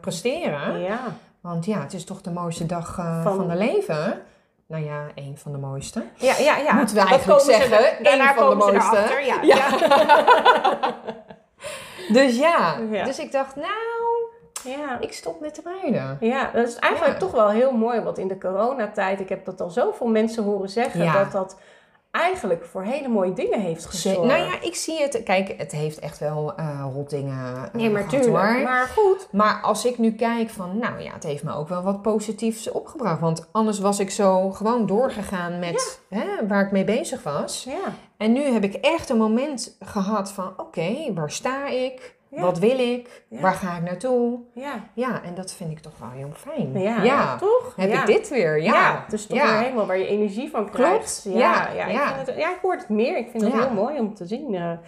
presteren. 0.00 0.80
Ja. 0.80 0.98
Want 1.40 1.64
ja, 1.66 1.80
het 1.80 1.92
is 1.92 2.04
toch 2.04 2.20
de 2.20 2.30
mooiste 2.30 2.66
dag 2.66 2.98
eh, 2.98 3.22
Van- 3.22 3.36
van... 3.36 3.48
de 3.48 3.54
leven. 3.54 4.22
Nou 4.66 4.84
ja, 4.84 5.06
één 5.14 5.38
van 5.38 5.52
de 5.52 5.58
mooiste. 5.58 6.02
Ja, 6.14 6.36
ja, 6.38 6.56
ja. 6.56 6.72
Moeten 6.74 6.94
we 6.94 7.00
Dat 7.00 7.10
eigenlijk 7.10 7.38
komen 7.38 7.54
ze 7.54 7.68
zeggen, 7.68 8.04
daarna 8.04 8.24
één 8.26 8.34
van 8.34 8.50
de 8.50 8.56
komen 8.56 8.66
ze 8.66 8.74
mooiste. 8.90 8.96
erachter, 8.96 9.24
Ja. 9.24 9.42
Ja. 9.42 9.68
Dus 12.12 12.38
ja, 12.38 12.76
Ja. 12.90 13.04
dus 13.04 13.18
ik 13.18 13.32
dacht, 13.32 13.56
nou, 13.56 13.68
Ja. 14.64 14.98
ik 15.00 15.12
stop 15.12 15.40
met 15.40 15.54
de 15.54 15.62
bruiden. 15.62 16.16
Ja, 16.20 16.50
dat 16.54 16.68
is 16.68 16.76
eigenlijk 16.76 17.14
Ja. 17.14 17.18
toch 17.20 17.30
wel 17.32 17.48
heel 17.48 17.72
mooi. 17.72 18.00
Want 18.00 18.18
in 18.18 18.28
de 18.28 18.38
coronatijd, 18.38 19.20
ik 19.20 19.28
heb 19.28 19.44
dat 19.44 19.60
al 19.60 19.70
zoveel 19.70 20.06
mensen 20.06 20.44
horen 20.44 20.68
zeggen, 20.68 21.12
dat 21.12 21.32
dat 21.32 21.56
eigenlijk 22.10 22.64
voor 22.64 22.82
hele 22.82 23.08
mooie 23.08 23.32
dingen 23.32 23.60
heeft 23.60 23.86
gezorgd. 23.86 24.22
nou 24.22 24.42
ja, 24.42 24.60
ik 24.60 24.74
zie 24.74 25.00
het. 25.02 25.22
Kijk, 25.24 25.54
het 25.56 25.72
heeft 25.72 25.98
echt 25.98 26.18
wel 26.18 26.54
eh 26.56 26.84
rotdingen 26.94 27.54
uh, 27.54 27.62
nee, 27.72 27.90
maar 27.90 28.02
gehad, 28.02 28.22
tuurlijk. 28.22 28.44
hoor. 28.44 28.62
Maar 28.62 28.86
goed. 28.86 29.28
Maar 29.32 29.60
als 29.62 29.84
ik 29.84 29.98
nu 29.98 30.12
kijk 30.12 30.50
van, 30.50 30.78
nou 30.78 31.00
ja, 31.00 31.12
het 31.12 31.22
heeft 31.22 31.42
me 31.42 31.54
ook 31.54 31.68
wel 31.68 31.82
wat 31.82 32.02
positiefs 32.02 32.70
opgebracht. 32.70 33.20
Want 33.20 33.48
anders 33.52 33.78
was 33.78 33.98
ik 33.98 34.10
zo 34.10 34.50
gewoon 34.50 34.86
doorgegaan 34.86 35.58
met 35.58 36.00
hè, 36.08 36.46
waar 36.46 36.64
ik 36.64 36.72
mee 36.72 36.84
bezig 36.84 37.22
was. 37.22 37.64
Ja. 37.64 37.92
En 38.16 38.32
nu 38.32 38.42
heb 38.42 38.64
ik 38.64 38.74
echt 38.74 39.08
een 39.08 39.16
moment 39.16 39.76
gehad 39.80 40.32
van, 40.32 40.52
oké, 40.56 41.12
waar 41.14 41.30
sta 41.30 41.66
ik? 41.66 42.16
Ja. 42.30 42.40
Wat 42.40 42.58
wil 42.58 42.78
ik? 42.78 43.24
Ja. 43.28 43.40
Waar 43.40 43.54
ga 43.54 43.76
ik 43.76 43.82
naartoe? 43.82 44.38
Ja. 44.54 44.72
Ja, 44.94 45.22
en 45.22 45.34
dat 45.34 45.52
vind 45.52 45.70
ik 45.70 45.78
toch 45.78 45.98
wel 45.98 46.10
heel 46.10 46.30
fijn. 46.34 46.78
Ja, 46.80 47.02
ja. 47.02 47.36
toch? 47.36 47.72
Heb 47.76 47.92
ik 47.92 48.06
dit 48.06 48.28
weer? 48.28 48.62
Ja. 48.62 49.04
Dus 49.08 49.26
toch 49.26 49.36
Ja. 49.38 49.44
weer 49.52 49.60
helemaal 49.62 49.86
waar 49.86 49.98
je 49.98 50.06
energie 50.06 50.50
van 50.50 50.60
Klopt. 50.70 50.76
krijgt. 50.76 51.22
Ja, 51.28 51.32
Ja, 51.74 51.86
ja, 51.86 52.08
ik 52.10 52.14
vind 52.14 52.26
het- 52.26 52.36
ja, 52.36 52.50
ik 52.50 52.58
hoor 52.62 52.72
het 52.74 52.88
meer. 52.88 53.16
Ik 53.16 53.28
vind 53.30 53.42
het 53.42 53.52
heel 53.52 53.70
mooi 53.70 53.98
om 53.98 54.14
te 54.14 54.26
zien. 54.26 54.46
eh. 54.54 54.60
Ja. 54.60 54.78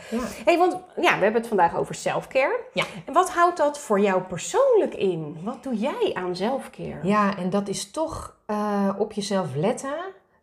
hey, 0.44 0.58
want 0.58 0.72
ja, 0.96 1.16
we 1.16 1.22
hebben 1.22 1.34
het 1.40 1.46
vandaag 1.46 1.76
over 1.76 1.94
selfcare. 1.94 2.58
Ja. 2.72 2.84
En 3.06 3.12
wat 3.12 3.30
houdt 3.30 3.56
dat 3.56 3.78
voor 3.78 4.00
jou 4.00 4.22
persoonlijk 4.22 4.94
in? 4.94 5.36
Wat 5.44 5.62
doe 5.62 5.74
jij 5.76 6.10
aan 6.14 6.36
selfcare? 6.36 6.98
Ja, 7.02 7.36
en 7.36 7.50
dat 7.50 7.68
is 7.68 7.90
toch 7.90 8.36
eh, 8.46 8.88
op 8.98 9.12
jezelf 9.12 9.54
letten. 9.54 9.94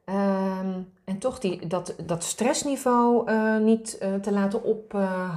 Ehm, 0.05 0.71
en 1.05 1.17
toch 1.19 1.39
die, 1.39 1.67
dat, 1.67 1.95
dat 2.05 2.23
stressniveau 2.23 3.27
eh, 3.27 3.57
niet 3.57 3.97
eh, 3.97 4.13
te 4.13 4.31
laten 4.31 4.63
op, 4.63 4.93
eh, 4.93 5.29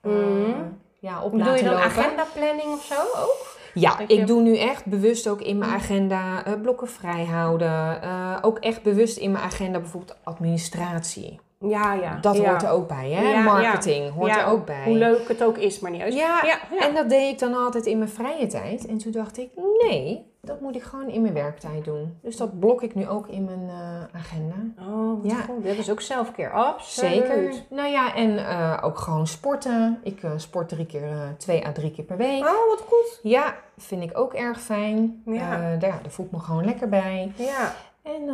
eh, 0.00 0.10
Mhm. 0.12 0.62
Ja, 1.06 1.22
op 1.22 1.30
Doe 1.30 1.56
je 1.56 1.62
dan 1.62 1.72
lopen. 1.72 1.84
agendaplanning 1.84 2.72
of 2.72 2.84
zo 2.84 3.00
ook? 3.22 3.56
Ja, 3.74 3.98
ik 4.06 4.26
doe 4.26 4.42
nu 4.42 4.58
echt 4.58 4.84
bewust 4.84 5.28
ook 5.28 5.40
in 5.40 5.58
mijn 5.58 5.70
agenda 5.70 6.44
eh, 6.44 6.52
blokken 6.62 6.88
vrij 6.88 7.24
houden. 7.24 8.02
Eh, 8.02 8.38
ook 8.40 8.58
echt 8.58 8.82
bewust 8.82 9.16
in 9.16 9.30
mijn 9.30 9.44
agenda 9.44 9.78
bijvoorbeeld 9.78 10.16
administratie. 10.24 11.40
Ja, 11.58 11.92
ja. 11.92 12.18
Dat 12.20 12.36
ja. 12.36 12.48
hoort 12.48 12.62
er 12.62 12.70
ook 12.70 12.88
bij, 12.88 13.10
hè? 13.10 13.22
Ja, 13.22 13.30
ja. 13.30 13.42
Marketing 13.42 14.12
hoort 14.12 14.36
er 14.36 14.46
ook 14.46 14.66
bij. 14.66 14.84
Hoe 14.84 14.96
leuk 14.96 15.28
het 15.28 15.42
ook 15.42 15.58
is, 15.58 15.80
maar 15.80 15.90
niet 15.90 16.00
uit. 16.02 16.14
Ja, 16.14 16.42
en 16.78 16.94
dat 16.94 17.08
deed 17.08 17.32
ik 17.32 17.38
dan 17.38 17.54
altijd 17.54 17.86
in 17.86 17.98
mijn 17.98 18.10
vrije 18.10 18.46
tijd. 18.46 18.86
En 18.86 18.98
toen 18.98 19.12
dacht 19.12 19.38
ik, 19.38 19.50
nee, 19.82 20.26
dat 20.46 20.60
moet 20.60 20.76
ik 20.76 20.82
gewoon 20.82 21.08
in 21.08 21.22
mijn 21.22 21.34
werktijd 21.34 21.84
doen. 21.84 22.18
Dus 22.22 22.36
dat 22.36 22.58
blok 22.58 22.82
ik 22.82 22.94
nu 22.94 23.08
ook 23.08 23.28
in 23.28 23.44
mijn 23.44 23.68
eh, 23.68 24.20
agenda. 24.20 24.54
Oh, 24.78 25.22
wat 25.22 25.30
Ja. 25.30 25.36
goed. 25.36 25.64
Dat 25.64 25.76
is 25.76 25.90
ook 25.90 26.00
selfcare. 26.00 26.50
Absoluut. 26.50 27.12
Zeker. 27.12 27.52
Nou 27.70 27.88
ja, 27.88 28.14
en 28.14 28.38
eh, 28.38 28.78
ook 28.82 28.98
gewoon 28.98 29.26
sporten. 29.26 30.00
Ik 30.02 30.22
eh, 30.22 30.30
sport 30.36 30.68
drie 30.68 30.86
keer, 30.86 31.34
twee 31.38 31.66
à 31.66 31.72
drie 31.72 31.90
keer 31.90 32.04
per 32.04 32.16
week. 32.16 32.40
Oh, 32.44 32.68
wat 32.68 32.84
goed. 32.88 33.20
Ja, 33.22 33.54
vind 33.76 34.02
ik 34.02 34.18
ook 34.18 34.34
erg 34.34 34.60
fijn. 34.60 35.22
Ja. 35.24 35.58
Daar, 35.58 35.78
daar 35.78 36.00
voel 36.08 36.26
ik 36.26 36.32
me 36.32 36.38
gewoon 36.38 36.64
lekker 36.64 36.88
bij. 36.88 37.32
Ja. 37.36 37.74
En 38.02 38.24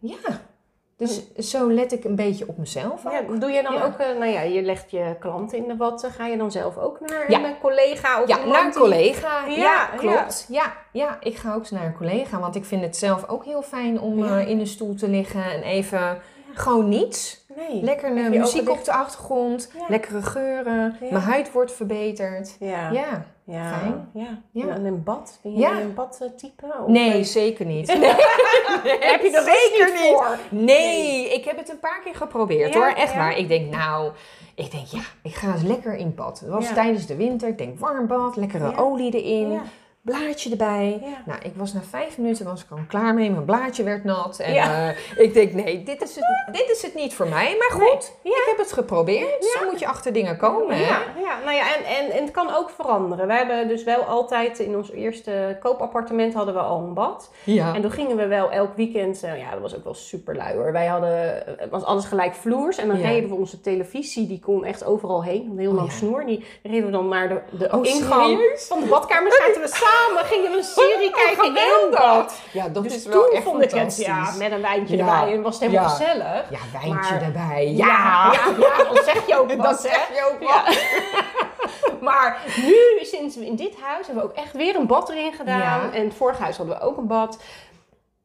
ja, 0.00 0.40
dus 1.06 1.50
zo 1.50 1.70
let 1.72 1.92
ik 1.92 2.04
een 2.04 2.16
beetje 2.16 2.48
op 2.48 2.58
mezelf. 2.58 3.02
ja. 3.02 3.20
ook. 3.28 3.40
Doe 3.40 3.50
je 3.50 3.62
dan 3.62 3.72
Ja. 3.74 3.84
ook, 3.84 3.98
eh, 3.98 4.06
nou 4.18 4.30
ja, 4.32 4.40
je 4.40 4.62
legt 4.62 4.90
je 4.90 5.16
klanten 5.20 5.58
in 5.58 5.68
de 5.68 5.76
watten. 5.76 6.10
Ga 6.10 6.26
je 6.26 6.36
dan 6.36 6.50
zelf 6.50 6.78
ook 6.78 7.00
naar 7.00 7.30
Ja. 7.30 7.44
een 7.44 7.58
collega 7.60 8.22
of 8.22 8.28
Ja, 8.28 8.44
naar 8.44 8.64
een 8.64 8.72
collega. 8.72 9.46
Ja, 9.48 9.86
klopt. 9.96 10.46
Ja. 10.48 10.72
Ja, 10.92 11.16
ik 11.20 11.36
ga 11.36 11.52
ook 11.54 11.58
eens 11.60 11.70
naar 11.70 11.84
een 11.84 11.96
collega. 11.96 12.38
Want 12.40 12.54
ik 12.56 12.64
vind 12.64 12.82
het 12.82 12.96
zelf 12.96 13.28
ook 13.28 13.44
heel 13.44 13.62
fijn 13.62 14.00
om 14.00 14.24
eh, 14.24 14.48
in 14.48 14.58
een 14.60 14.66
stoel 14.66 14.94
te 14.94 15.08
liggen 15.08 15.44
en 15.44 15.62
even 15.62 16.18
gewoon 16.54 16.88
niets. 16.88 17.41
Nee. 17.56 17.82
Lekker 17.82 18.14
je 18.14 18.38
muziek 18.38 18.68
op 18.68 18.84
de 18.84 18.92
achtergrond, 18.92 19.70
Ja. 19.78 19.84
lekkere 19.88 20.22
geuren. 20.22 20.96
Ja. 21.00 21.08
Mijn 21.10 21.24
huid 21.24 21.52
wordt 21.52 21.72
verbeterd. 21.72 22.56
Ja. 22.60 22.90
Ja. 22.90 23.24
Ja. 23.44 23.78
Fijn. 23.78 24.08
Ja. 24.52 24.68
En 24.68 24.84
een 24.84 25.02
bad? 25.02 25.38
Ben 25.42 25.52
je 25.52 25.66
een 25.66 25.94
bad 25.94 26.20
eh? 26.20 26.80
Of 26.80 26.88
Nee, 26.88 27.24
zeker 27.24 27.66
niet. 27.66 27.92
Heb 29.12 29.22
je 29.22 29.30
dat 29.32 29.44
zeker 29.44 29.92
niet 29.92 30.12
voor? 30.12 30.38
Nee, 30.48 31.34
ik 31.34 31.44
heb 31.44 31.56
het 31.56 31.70
een 31.70 31.78
paar 31.78 32.00
keer 32.04 32.14
geprobeerd 32.14 32.74
hoor. 32.74 32.86
Echt 32.86 33.14
waar. 33.14 33.36
Ik 33.36 33.48
denk 33.48 33.70
nou, 33.70 34.12
ik 34.54 34.70
denk 34.70 34.86
ja, 34.86 35.00
ik 35.22 35.34
ga 35.34 35.52
eens 35.52 35.62
lekker 35.62 35.94
in 35.94 36.14
bad. 36.14 36.40
Het 36.40 36.48
was 36.48 36.72
tijdens 36.74 37.06
de 37.06 37.16
winter. 37.16 37.48
Ik 37.48 37.58
denk 37.58 37.78
warm 37.78 38.06
bad, 38.06 38.36
lekkere 38.36 38.76
olie 38.76 39.22
erin. 39.22 39.60
Blaadje 40.04 40.50
erbij. 40.50 40.98
Ja. 41.02 41.22
Nou, 41.26 41.38
ik 41.42 41.52
was 41.56 41.72
na 41.72 41.80
vijf 41.90 42.18
minuten 42.18 42.44
was 42.44 42.62
ik 42.62 42.70
al 42.70 42.78
klaar 42.88 43.14
mee. 43.14 43.30
Mijn 43.30 43.44
blaadje 43.44 43.82
werd 43.82 44.04
nat. 44.04 44.38
En 44.38 44.52
Ja. 44.52 44.88
eh, 44.88 44.96
ik 45.24 45.34
denk, 45.34 45.52
nee, 45.52 45.82
dit 45.82 46.02
is, 46.02 46.14
het, 46.16 46.24
dit 46.54 46.70
is 46.70 46.82
het 46.82 46.94
niet 46.94 47.14
voor 47.14 47.28
mij. 47.28 47.56
Maar 47.58 47.70
goed, 47.80 48.12
Nee. 48.22 48.32
Ja. 48.32 48.38
ik 48.40 48.46
heb 48.48 48.58
het 48.58 48.72
geprobeerd. 48.72 49.44
Zo 49.44 49.64
moet 49.70 49.78
je 49.80 49.86
achter 49.86 50.12
dingen 50.12 50.36
komen. 50.36 50.76
hè? 50.76 50.82
Ja, 50.82 51.02
ja, 51.20 51.38
nou 51.44 51.56
ja, 51.56 51.76
en, 51.76 51.84
en, 51.84 52.10
en 52.10 52.22
het 52.22 52.30
kan 52.30 52.54
ook 52.54 52.70
veranderen. 52.70 53.26
We 53.26 53.32
hebben 53.32 53.68
dus 53.68 53.84
wel 53.84 54.02
altijd 54.02 54.58
in 54.58 54.76
ons 54.76 54.90
eerste 54.90 55.56
koopappartement 55.60 56.34
hadden 56.34 56.54
we 56.54 56.60
al 56.60 56.78
een 56.80 56.94
bad. 56.94 57.30
Ja. 57.44 57.74
En 57.74 57.82
toen 57.82 57.90
gingen 57.90 58.16
we 58.16 58.26
wel 58.26 58.50
elk 58.50 58.76
weekend, 58.76 59.22
eh, 59.22 59.38
ja, 59.38 59.50
dat 59.50 59.60
was 59.60 59.76
ook 59.76 59.84
wel 59.84 59.94
super 59.94 60.36
lui 60.36 60.56
hoor. 60.56 60.72
Wij 60.72 60.86
hadden, 60.86 61.42
het 61.58 61.70
was 61.70 61.84
alles 61.84 62.04
gelijk 62.04 62.34
vloers. 62.34 62.78
En 62.78 62.88
dan 62.88 63.00
reden 63.00 63.28
we 63.30 63.34
onze 63.36 63.60
televisie, 63.60 64.26
die 64.26 64.40
kon 64.40 64.64
echt 64.64 64.84
overal 64.84 65.24
heen. 65.24 65.48
Een 65.50 65.58
heel 65.58 65.70
Oh, 65.70 65.76
lang 65.76 65.92
snoer. 65.92 66.26
Die 66.26 66.44
reden 66.62 66.84
we 66.86 66.90
dan 66.92 67.08
naar 67.08 67.28
de, 67.28 67.40
de 67.58 67.68
Oh, 67.72 67.86
ingang 67.86 68.22
serieus? 68.38 68.66
van 68.66 68.80
de 68.80 68.86
badkamer. 68.86 69.32
Zaten 69.32 69.62
we 69.62 69.68
samen, 69.76 69.90
gingen 70.24 70.50
we 70.50 70.56
een 70.56 70.64
serie 70.64 71.10
kijken 71.10 71.46
in 71.46 71.90
bad. 71.90 72.40
Ja, 72.52 72.68
dat 72.68 72.82
Dus 72.82 72.94
is 72.94 73.04
wel 73.06 73.22
toen 73.22 73.32
echt 73.32 73.44
vond 73.44 73.62
ik 73.62 73.70
het, 73.70 73.96
ja, 73.96 74.32
met 74.38 74.52
een 74.52 74.60
wijntje 74.60 74.96
Ja. 74.96 75.04
erbij. 75.20 75.34
En 75.34 75.42
was 75.42 75.54
het 75.54 75.62
helemaal 75.62 75.88
Ja. 75.88 75.88
gezellig. 75.96 76.50
Ja, 76.50 76.58
wijntje 76.72 77.12
Maar- 77.14 77.22
erbij. 77.22 77.72
Ja, 77.76 78.32
Ja, 78.32 78.84
dan 78.84 79.04
zeg 79.04 79.26
je 79.26 79.38
ook 79.38 79.48
wat, 79.54 79.62
dat 79.66 79.80
zeg 79.80 80.08
je 80.14 80.30
ook 80.32 80.38
wel. 80.48 80.74
Maar 82.00 82.42
nu, 82.56 82.74
sinds 83.04 83.36
we 83.36 83.46
in 83.46 83.56
dit 83.56 83.74
huis, 83.80 84.06
hebben 84.06 84.24
we 84.24 84.30
ook 84.30 84.36
echt 84.36 84.52
weer 84.52 84.76
een 84.76 84.86
bad 84.86 85.10
erin 85.10 85.32
gedaan. 85.32 85.92
En 85.92 86.04
het 86.04 86.14
vorige 86.14 86.42
huis 86.42 86.56
hadden 86.56 86.76
we 86.78 86.82
ook 86.82 86.96
een 86.96 87.06
bad. 87.06 87.38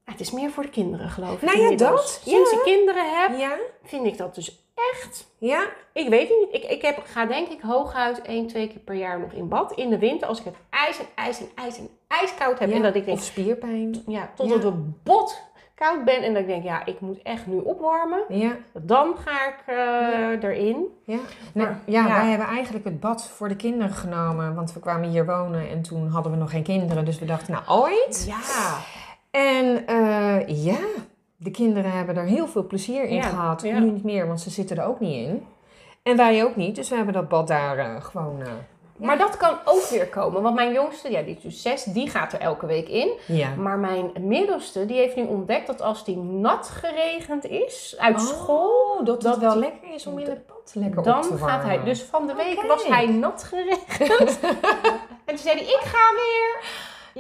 Het 0.06 0.20
is 0.20 0.32
meer 0.32 0.52
voor 0.52 0.64
de 0.64 0.70
kinderen, 0.70 1.10
geloof 1.10 1.34
ik. 1.34 1.42
Nou 1.42 1.60
ja, 1.60 1.76
dat, 1.76 2.20
Sinds 2.26 2.52
ik 2.52 2.60
kinderen 2.64 3.20
heb, 3.22 3.38
Ja? 3.40 3.52
vind 3.86 4.06
ik 4.06 4.18
dat 4.18 4.36
dus 4.36 4.67
echt... 4.94 5.28
Ja? 5.38 5.66
Ik 5.94 6.10
weet 6.10 6.30
het 6.30 6.38
niet. 6.40 6.64
Ik, 6.64 6.70
ik 6.70 6.82
heb, 6.82 7.02
ga 7.06 7.26
denk 7.26 7.48
ik 7.48 7.62
hooguit 7.62 8.22
één, 8.22 8.48
twee 8.48 8.68
keer 8.68 8.80
per 8.80 8.96
jaar 8.96 9.20
nog 9.20 9.32
in 9.32 9.48
bad. 9.48 9.72
In 9.72 9.90
de 9.90 10.00
winter, 10.00 10.28
als 10.28 10.40
ik 10.40 10.46
het 10.46 10.56
ijs 10.70 11.00
en 11.00 11.06
ijs 11.16 11.40
en 11.40 11.48
ijs 11.56 11.78
en 11.78 11.90
ijskoud 12.08 12.60
heb. 12.60 12.70
Ja. 12.70 12.76
En 12.76 12.82
dat 12.82 12.96
ik 12.96 13.06
denk, 13.06 13.18
Of 13.18 13.24
spierpijn. 13.24 14.04
ja, 14.08 14.30
totdat 14.36 14.62
Ja. 14.64 14.70
we 14.72 14.78
bot 15.04 15.42
koud 15.76 16.06
ben 16.06 16.24
en 16.24 16.34
dat 16.34 16.42
ik 16.42 16.48
denk, 16.48 16.64
ja, 16.64 16.86
ik 16.86 17.00
moet 17.00 17.22
echt 17.22 17.48
nu 17.48 17.58
opwarmen. 17.60 18.20
Ja, 18.30 18.56
Dan 18.74 19.16
ga 19.26 19.48
ik 19.48 19.64
erin. 20.44 20.86
ja. 21.06 21.18
Maar, 21.54 21.80
ja, 21.86 22.06
ja. 22.08 22.14
wij 22.22 22.30
hebben 22.30 22.48
eigenlijk 22.48 22.86
het 22.86 23.00
bad 23.00 23.28
voor 23.28 23.48
de 23.48 23.56
kinderen 23.56 23.94
genomen. 23.94 24.56
Want 24.56 24.74
we 24.74 24.80
kwamen 24.80 25.10
hier 25.10 25.26
wonen 25.26 25.70
en 25.70 25.82
toen 25.82 26.08
hadden 26.08 26.32
we 26.32 26.38
nog 26.38 26.50
geen 26.52 26.64
kinderen. 26.64 27.06
Dus 27.06 27.20
we 27.20 27.26
dachten, 27.26 27.54
nou 27.54 27.82
ooit. 27.82 28.26
Ja. 28.28 28.78
En 29.32 29.88
eh, 29.88 30.66
ja, 30.66 30.78
de 31.38 31.52
kinderen 31.52 31.92
hebben 31.92 32.16
er 32.18 32.24
heel 32.24 32.48
veel 32.48 32.68
plezier 32.68 33.04
in 33.04 33.16
Ja, 33.16 33.22
gehad. 33.22 33.62
ja. 33.62 33.80
Nu 33.80 33.92
niet 33.92 34.04
meer, 34.04 34.28
want 34.28 34.42
ze 34.42 34.50
zitten 34.50 34.78
er 34.78 34.86
ook 34.88 35.00
niet 35.00 35.28
in. 35.28 35.46
En 36.04 36.18
wij 36.18 36.44
ook 36.44 36.56
niet. 36.56 36.76
Dus 36.76 36.90
we 36.90 36.96
hebben 36.96 37.14
dat 37.14 37.30
bad 37.30 37.48
daar 37.48 37.78
eh, 37.78 38.04
gewoon... 38.04 38.42
eh, 38.42 38.48
Maar 38.98 39.18
dat 39.18 39.38
kan 39.38 39.56
ook 39.66 39.84
weer 39.90 40.08
komen. 40.08 40.42
Want 40.42 40.56
mijn 40.56 40.74
jongste, 40.74 41.12
ja, 41.12 41.22
die 41.22 41.36
is 41.36 41.42
dus 41.42 41.62
zes, 41.62 41.84
die 41.84 42.10
gaat 42.10 42.34
er 42.34 42.40
elke 42.40 42.66
week 42.66 42.88
in. 42.90 43.12
ja. 43.26 43.50
Maar 43.56 43.78
mijn 43.78 44.12
middelste, 44.20 44.86
die 44.86 44.98
heeft 44.98 45.16
nu 45.16 45.26
ontdekt 45.26 45.68
dat 45.68 45.82
als 45.82 46.06
die 46.06 46.18
nat 46.18 46.68
geregend 46.70 47.46
is 47.46 47.96
uit 48.00 48.22
school, 48.22 48.96
Oh, 49.00 49.06
dat, 49.06 49.22
dat 49.22 49.34
het 49.34 49.44
wel 49.44 49.52
die- 49.52 49.60
lekker 49.62 49.94
is 49.94 50.08
om 50.08 50.20
in 50.20 50.26
het 50.30 50.48
bad 50.48 50.72
lekker 50.74 50.98
op 51.00 51.06
dan 51.06 51.22
te 51.22 51.38
gaat 51.38 51.62
hij. 51.62 51.68
warmen. 51.70 51.86
Dus 51.86 52.02
van 52.04 52.28
de 52.28 52.34
week 52.36 52.58
Oké. 52.58 52.68
was 52.68 52.88
hij 52.88 53.06
nat 53.08 53.44
geregend. 53.44 54.40
en 55.26 55.36
toen 55.36 55.38
zei 55.38 55.56
hij, 55.56 55.64
ik 55.64 55.82
ga 55.84 56.14
weer. 56.16 56.64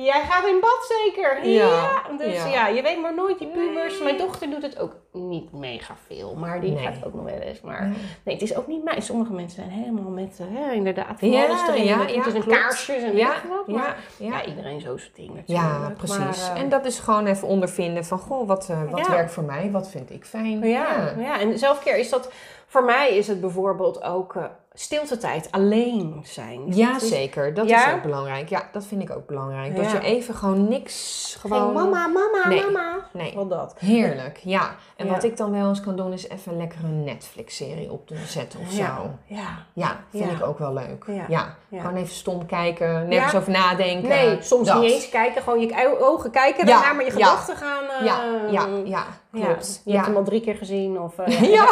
Jij 0.03 0.21
gaat 0.29 0.47
in 0.47 0.57
bad 0.61 0.85
zeker? 1.03 1.47
Ja, 1.47 2.01
Dus 2.17 2.33
ja. 2.35 2.45
ja. 2.47 2.67
je 2.67 2.81
weet 2.81 3.01
maar 3.01 3.15
nooit 3.15 3.39
die 3.39 3.47
pubers. 3.47 3.93
Nee. 3.93 4.03
Mijn 4.03 4.17
dochter 4.17 4.49
doet 4.49 4.61
het 4.61 4.79
ook 4.79 4.95
niet 5.11 5.51
mega 5.53 5.95
veel. 6.07 6.35
Maar 6.35 6.61
die 6.61 6.71
Nee. 6.71 6.83
gaat 6.85 7.05
ook 7.05 7.13
nog 7.13 7.23
wel 7.25 7.33
eens. 7.39 7.61
Maar 7.61 7.81
nee, 8.23 8.33
het 8.35 8.41
is 8.43 8.55
ook 8.55 8.67
niet 8.67 8.83
mij. 8.83 9.01
Sommige 9.01 9.33
mensen 9.33 9.55
zijn 9.63 9.69
helemaal 9.79 10.11
met, 10.11 10.39
eh, 10.39 10.45
hè, 10.59 10.71
inderdaad, 10.73 11.19
van 11.19 11.29
Ja, 11.29 11.45
alles 11.45 11.67
erin. 11.67 11.83
ja, 11.85 11.97
met 11.97 12.07
ja, 12.07 12.13
toeters 12.13 12.35
en 12.35 12.41
klopt. 12.41 12.59
kaarsjes 12.59 13.03
en 13.03 13.15
Ja, 13.17 13.33
wat. 13.49 13.67
Maar 13.67 13.97
ja, 14.17 14.45
iedereen 14.45 14.81
zo 14.81 14.97
zijn 14.97 15.11
ding 15.15 15.27
natuurlijk. 15.35 15.67
Ja, 15.67 15.93
precies. 15.97 16.17
Maar, 16.17 16.55
eh, 16.55 16.61
en 16.61 16.69
dat 16.69 16.85
is 16.85 16.99
gewoon 16.99 17.25
even 17.25 17.47
ondervinden 17.47 18.05
van, 18.05 18.19
goh, 18.19 18.47
wat, 18.47 18.69
eh, 18.69 18.91
wat 18.91 19.07
werkt 19.07 19.31
voor 19.31 19.43
mij? 19.43 19.71
Wat 19.71 19.89
vind 19.89 20.09
ik 20.11 20.25
fijn? 20.25 20.67
Ja, 20.67 21.13
ja. 21.17 21.39
en 21.39 21.57
zelfkeer 21.59 21.97
is 21.97 22.09
dat... 22.09 22.31
Voor 22.69 22.83
mij 22.83 23.17
is 23.17 23.27
het 23.27 23.41
bijvoorbeeld 23.41 24.03
ook 24.03 24.35
eh 24.77 24.83
stiltetijd, 24.83 25.47
alleen 25.51 26.19
zijn. 26.23 26.61
Ja, 26.75 26.95
is 26.95 27.07
zeker. 27.07 27.53
Dat 27.53 27.69
Ja? 27.69 27.87
is 27.87 27.93
ook 27.93 28.01
belangrijk. 28.01 28.49
Ja, 28.49 28.69
dat 28.71 28.85
vind 28.85 29.01
ik 29.01 29.11
ook 29.11 29.25
belangrijk. 29.27 29.75
Dat 29.75 29.85
Ja. 29.85 29.91
je 29.91 29.99
even 30.01 30.35
gewoon 30.35 30.67
niks, 30.67 31.35
gewoon... 31.39 31.73
Mama, 31.73 32.07
mama, 32.07 32.47
Nee. 32.47 32.63
mama. 32.65 32.95
Nee. 33.13 33.33
Wat 33.35 33.49
dat. 33.49 33.75
Heerlijk, 33.79 34.37
ja. 34.43 34.75
En 34.95 35.05
Ja. 35.05 35.11
wat 35.11 35.23
ik 35.23 35.37
dan 35.37 35.51
wel 35.51 35.69
eens 35.69 35.81
kan 35.81 35.95
doen, 35.95 36.13
is 36.13 36.29
even 36.29 36.57
lekker 36.57 36.79
een 36.83 37.03
Netflix-serie 37.03 37.91
op 37.91 38.07
te 38.07 38.15
zetten 38.27 38.59
of 38.59 38.71
zo. 38.71 38.81
Ja, 39.25 39.65
Ja, 39.73 39.99
vind 40.09 40.31
ik 40.31 40.43
ook 40.45 40.59
wel 40.59 40.73
leuk. 40.73 41.05
Ja. 41.27 41.55
Gewoon 41.71 41.95
even 41.95 42.15
stom 42.15 42.45
kijken, 42.45 43.07
nergens 43.07 43.35
over 43.35 43.51
nadenken. 43.51 44.09
Nee, 44.09 44.37
soms 44.41 44.67
Dat. 44.67 44.81
niet 44.81 44.91
eens 44.91 45.09
kijken. 45.09 45.41
Gewoon 45.41 45.59
je 45.59 45.97
ogen 45.99 46.31
kijken 46.31 46.65
daarna, 46.65 46.93
maar 46.93 47.05
je 47.05 47.11
gedachten 47.11 47.55
gaan... 47.55 47.83
eh, 47.99 48.05
Ja, 48.05 48.23
ja, 48.23 48.65
ja, 48.65 48.67
ja. 48.85 49.03
Klopt. 49.45 49.81
Je 49.85 49.93
hebt 49.93 50.05
hem 50.05 50.15
al 50.15 50.23
drie 50.23 50.41
keer 50.41 50.55
gezien. 50.55 50.99
Of, 50.99 51.19
eh, 51.19 51.41
Ja. 51.57 51.69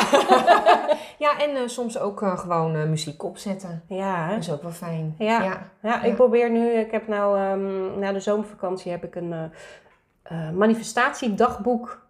ja, 1.25 1.39
en 1.39 1.55
eh, 1.55 1.61
soms 1.65 1.99
ook 1.99 2.21
eh, 2.21 2.37
gewoon 2.37 2.89
muziek 2.89 3.23
opzetten. 3.23 3.83
ja? 3.87 4.29
Dat 4.29 4.37
is 4.39 4.51
ook 4.51 4.61
wel 4.61 4.71
fijn. 4.71 5.15
Ja. 5.17 5.61
ja. 5.81 6.03
Ik 6.03 6.15
probeer 6.15 6.49
nu, 6.51 6.69
ik 6.69 6.91
heb 6.91 7.07
nou 7.07 7.39
ehm, 7.39 7.99
na 7.99 8.11
de 8.11 8.19
zomervakantie 8.19 8.91
heb 8.91 9.03
ik 9.03 9.15
een 9.15 9.51
manifestatiedagboek 10.55 12.05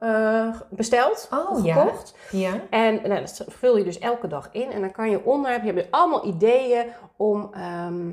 besteld, 0.70 1.30
Oh, 1.32 1.64
gekocht. 1.64 2.16
Ja. 2.32 2.52
En 2.70 2.94
nou, 3.04 3.22
dat 3.22 3.46
vul 3.48 3.78
je 3.78 3.84
dus 3.84 4.00
elke 4.00 4.28
dag 4.28 4.50
in 4.52 4.72
en 4.72 4.82
dan 4.82 4.92
kan 4.92 5.10
je 5.10 5.26
onder, 5.26 5.52
heb 5.52 5.64
je 5.64 5.88
allemaal 5.90 6.28
ideeën 6.28 6.86
om 7.16 7.50
ehm, 7.54 8.12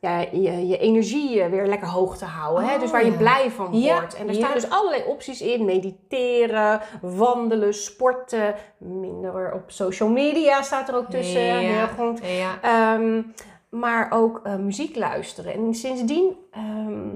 ja, 0.00 0.18
je, 0.32 0.66
je 0.66 0.78
energie 0.78 1.40
eh, 1.42 1.50
weer 1.50 1.66
lekker 1.66 1.88
hoog 1.88 2.16
te 2.18 2.24
houden. 2.24 2.64
hè? 2.68 2.74
Oh, 2.74 2.80
Dus 2.80 2.90
waar 2.90 3.04
je 3.04 3.10
ja. 3.10 3.16
blij 3.16 3.50
van 3.50 3.80
Ja, 3.80 3.98
wordt. 3.98 4.14
En 4.14 4.28
er 4.28 4.34
staan 4.34 4.54
dus 4.54 4.70
allerlei 4.70 5.02
opties 5.06 5.40
in. 5.40 5.64
Mediteren, 5.64 6.80
wandelen, 7.00 7.74
sporten. 7.74 8.54
Minder 8.78 9.52
op 9.54 9.62
social 9.66 10.08
media 10.08 10.62
staat 10.62 10.88
er 10.88 10.96
ook 10.96 11.10
tussen. 11.10 11.58
Heel 11.58 11.86
goed. 11.98 12.20
Ja. 12.26 12.58
Ehm, 12.62 13.22
maar 13.68 14.10
ook 14.12 14.40
eh, 14.44 14.56
muziek 14.56 14.96
luisteren. 14.96 15.52
En 15.54 15.74
sindsdien 15.74 16.36
ehm, 16.50 17.08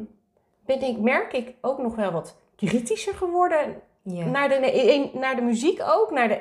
ben 0.67 0.83
ik, 0.83 0.99
merk 0.99 1.33
ik 1.33 1.55
ook 1.61 1.79
nog 1.79 1.97
wel 1.97 2.11
wat 2.13 2.37
kritischer 2.57 3.15
geworden. 3.15 3.83
Naar, 4.03 4.49
de, 4.49 5.11
naar 5.13 5.37
de 5.37 5.43
muziek 5.43 5.83
ook. 5.87 6.11
Naar 6.11 6.29
de, 6.29 6.41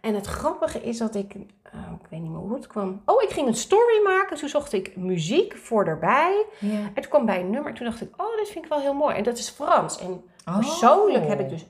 en 0.00 0.14
het 0.14 0.26
grappige 0.26 0.80
is 0.82 0.98
dat 0.98 1.14
ik, 1.14 1.34
eh, 1.62 1.80
ik 2.02 2.06
weet 2.10 2.20
niet 2.20 2.30
meer 2.30 2.40
hoe 2.40 2.54
het 2.54 2.66
kwam. 2.66 3.02
Oh, 3.04 3.22
ik 3.22 3.30
ging 3.30 3.46
een 3.48 3.54
story 3.54 4.02
maken. 4.04 4.36
Toen 4.36 4.48
zocht 4.48 4.72
ik 4.72 4.96
muziek 4.96 5.56
voor 5.56 5.84
erbij. 5.86 6.44
Ja. 6.58 6.70
En 6.70 6.94
toen 6.94 7.08
kwam 7.10 7.26
bij 7.26 7.40
een 7.40 7.50
nummer. 7.50 7.74
Toen 7.74 7.86
dacht 7.86 8.00
ik, 8.00 8.12
oh, 8.16 8.36
dit 8.36 8.48
vind 8.48 8.64
ik 8.64 8.70
wel 8.70 8.80
heel 8.80 8.94
mooi. 8.94 9.16
En 9.16 9.22
dat 9.22 9.38
is 9.38 9.48
Frans. 9.48 9.98
En 9.98 10.24
Oh. 10.48 10.56
persoonlijk 10.58 11.26
heb 11.26 11.40
ik 11.40 11.48
dus 11.48 11.66